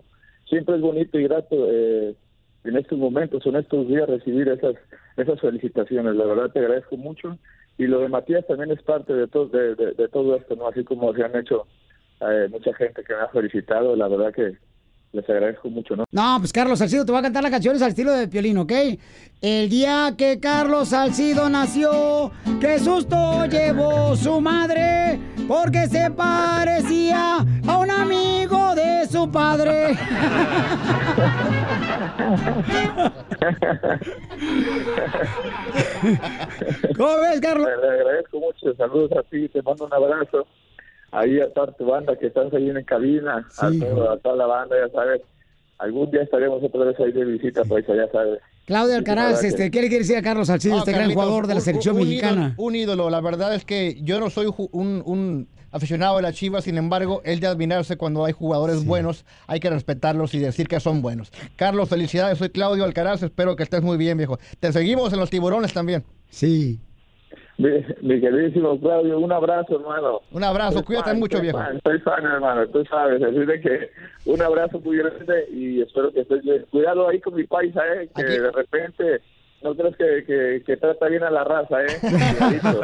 siempre 0.49 0.77
es 0.77 0.81
bonito 0.81 1.19
y 1.19 1.26
grato 1.26 1.68
eh, 1.69 2.15
en 2.66 2.78
estos 2.78 2.98
momentos, 2.98 3.46
en 3.46 3.56
estos 3.56 3.88
días, 3.88 4.08
recibir 4.10 4.48
esas 4.50 4.76
esas 5.18 5.40
felicitaciones. 5.40 6.16
La 6.16 6.26
verdad 6.26 6.52
te 6.52 6.60
agradezco 6.60 6.98
mucho. 6.98 7.38
Y 7.78 7.88
lo 7.88 8.00
de 8.00 8.10
Matías 8.10 8.46
también 8.48 8.72
es 8.72 8.82
parte 8.84 9.14
de 9.14 9.28
todo, 9.28 9.48
de, 9.48 9.76
de- 9.76 10.08
todo 10.10 10.36
esto, 10.36 10.56
¿no? 10.56 10.68
Así 10.68 10.84
como 10.84 11.14
se 11.14 11.24
han 11.24 11.36
hecho 11.36 11.68
eh, 12.22 12.48
mucha 12.50 12.74
gente 12.74 13.04
que 13.04 13.14
me 13.14 13.22
ha 13.22 13.28
felicitado, 13.30 13.96
la 13.96 14.08
verdad 14.08 14.34
que 14.34 14.58
les 15.12 15.30
agradezco 15.30 15.70
mucho, 15.70 15.96
¿no? 15.96 16.04
No, 16.12 16.36
pues 16.40 16.52
Carlos 16.54 16.80
Salcido 16.80 17.06
te 17.06 17.12
va 17.12 17.20
a 17.20 17.22
cantar 17.22 17.44
las 17.44 17.52
canciones 17.52 17.82
al 17.82 17.90
estilo 17.90 18.12
de 18.14 18.28
Piolín, 18.30 18.58
¿ok? 18.58 18.72
El 19.42 19.70
día 19.70 20.14
que 20.18 20.40
Carlos 20.42 20.90
Salcido 20.90 21.50
nació, 21.50 22.32
qué 22.62 22.80
susto 22.80 23.46
llevó 23.46 24.16
su 24.16 24.40
madre, 24.42 25.20
porque 25.48 25.88
se 25.88 26.12
parecía 26.12 27.38
a 27.68 27.78
un 27.78 27.92
amigo 27.92 28.65
su 29.16 29.32
padre. 29.32 29.96
¿Cómo 36.98 37.20
ves, 37.22 37.42
Carlos? 37.42 37.68
Le 37.82 37.90
agradezco 37.90 38.40
mucho, 38.40 38.76
saludos 38.76 39.12
a 39.18 39.24
ti, 39.24 39.48
te 39.50 39.62
mando 39.62 39.86
un 39.86 39.94
abrazo. 39.94 40.46
Ahí 41.12 41.40
a 41.40 41.50
toda 41.54 41.72
tu 41.74 41.86
banda 41.86 42.16
que 42.18 42.28
estás 42.28 42.54
ahí 42.54 42.70
en 42.70 42.84
cabina, 42.84 43.46
a, 43.58 43.70
todo- 43.72 44.12
a 44.12 44.18
toda 44.20 44.36
la 44.36 44.46
banda, 44.48 44.76
ya 44.86 44.92
sabes. 44.92 45.22
Algún 45.78 46.10
día 46.12 46.22
estaremos 46.24 46.64
otra 46.64 46.86
vez 46.86 47.00
ahí 47.00 47.12
de 47.12 47.26
visita, 47.26 47.64
pues 47.68 47.86
ya 47.88 48.08
sabes. 48.12 48.40
Claudio 48.66 48.96
Alcaraz, 48.96 49.42
Sí, 49.42 49.48
este, 49.48 49.70
¿qué 49.70 49.82
le 49.82 49.88
quiere 49.90 50.04
decir 50.04 50.18
a 50.18 50.22
Carlos 50.22 50.48
Salcido, 50.48 50.76
No, 50.76 50.80
este 50.80 50.94
gran 50.94 51.14
jugador 51.14 51.48
de 51.48 51.54
la 51.56 51.60
selección 51.62 51.96
un 51.98 52.02
mexicana? 52.08 52.48
ídolo- 52.48 52.54
un 52.58 52.76
ídolo, 52.76 53.10
la 53.10 53.22
verdad 53.22 53.54
es 53.54 53.64
que 53.66 54.02
yo 54.02 54.20
no 54.20 54.30
soy 54.30 54.48
un, 54.72 55.04
un 55.06 55.48
aficionado 55.76 56.15
de 56.15 56.22
la 56.22 56.31
Chivas, 56.31 56.64
sin 56.64 56.77
embargo, 56.77 57.22
el 57.26 57.39
de 57.41 57.47
admirarse 57.47 57.97
cuando 57.97 58.23
hay 58.23 58.31
jugadores 58.31 58.85
buenos, 58.85 59.26
hay 59.45 59.60
que 59.60 59.69
respetarlos 59.69 60.34
y 60.34 60.39
decir 60.39 60.68
que 60.68 60.80
son 60.80 61.02
buenos. 61.02 61.31
Carlos, 61.57 61.89
felicidades, 61.89 62.38
soy 62.38 62.49
Claudio 62.49 62.85
Alcaraz, 62.85 63.22
espero 63.23 63.56
que 63.56 63.64
estés 63.64 63.81
muy 63.81 63.97
bien, 63.97 64.18
viejo. 64.18 64.38
Te 64.60 64.72
seguimos 64.72 65.11
en 65.11 65.19
los 65.19 65.30
tiburones 65.30 65.73
también. 65.73 66.03
Sí. 66.30 66.80
Mi, 67.57 67.69
mi 68.02 68.19
queridísimo 68.22 68.80
Claudio, 68.80 69.19
un 69.19 69.31
abrazo, 69.31 69.76
hermano. 69.80 70.22
Un 70.31 70.43
abrazo, 70.43 70.73
Soy 70.77 70.84
cuídate 70.84 71.10
fan, 71.11 71.19
mucho, 71.19 71.38
soy 71.38 71.43
viejo. 71.43 71.57
fan, 71.57 71.80
soy 71.84 71.99
fan, 71.99 72.23
hermano, 72.26 72.68
tú 72.68 72.84
sabes. 72.85 73.22
Así 73.22 73.38
de 73.45 73.61
que 73.61 73.89
un 74.26 74.41
abrazo 74.41 74.80
muy 74.80 74.97
grande 74.97 75.45
y 75.53 75.81
espero 75.81 76.11
que 76.11 76.22
estés 76.22 76.41
bien. 76.43 76.65
Cuidado 76.72 77.07
ahí 77.10 77.19
con 77.19 77.35
mi 77.35 77.43
paisa, 77.45 77.81
¿eh? 77.95 78.10
Que 78.15 78.23
de 78.23 78.52
repente 78.52 79.22
no 79.66 79.76
crees 79.76 79.96
que, 79.98 80.24
que, 80.28 80.64
que 80.64 80.78
trata 80.78 81.08
bien 81.08 81.24
a 81.24 81.32
la 81.32 81.44
raza, 81.44 81.82
¿eh? 81.82 82.00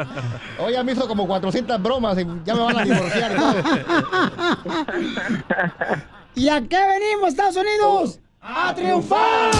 Hoy 0.58 0.72
ya 0.72 0.82
me 0.82 0.92
hizo 0.92 1.06
como 1.06 1.28
400 1.28 1.80
bromas 1.80 2.18
y 2.18 2.26
ya 2.44 2.54
me 2.54 2.60
van 2.60 2.76
a 2.76 2.84
divorciar. 2.84 3.32
¿Y 6.34 6.48
a 6.48 6.60
qué 6.60 6.76
venimos, 6.76 7.28
Estados 7.28 7.56
Unidos? 7.56 8.18
¡A 8.40 8.74
triunfar! 8.74 9.52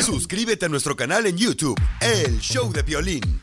Suscríbete 0.00 0.66
a 0.66 0.68
nuestro 0.68 0.94
canal 0.94 1.26
en 1.26 1.36
YouTube, 1.36 1.76
El 2.00 2.38
Show 2.38 2.72
de 2.72 2.82
Violín. 2.82 3.40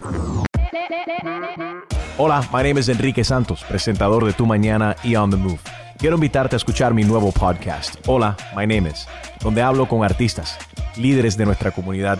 Hola, 2.17 2.47
my 2.53 2.63
name 2.63 2.79
is 2.79 2.87
Enrique 2.87 3.25
Santos, 3.25 3.65
presentador 3.67 4.23
de 4.23 4.31
Tu 4.31 4.45
Mañana 4.45 4.95
y 5.03 5.17
On 5.17 5.29
the 5.29 5.35
Move. 5.35 5.59
Quiero 5.97 6.15
invitarte 6.15 6.55
a 6.55 6.57
escuchar 6.57 6.93
mi 6.93 7.03
nuevo 7.03 7.33
podcast, 7.33 7.95
Hola, 8.07 8.37
my 8.55 8.65
name 8.65 8.89
is, 8.89 9.05
donde 9.41 9.61
hablo 9.61 9.85
con 9.87 10.05
artistas, 10.05 10.57
líderes 10.95 11.35
de 11.35 11.45
nuestra 11.45 11.71
comunidad 11.71 12.19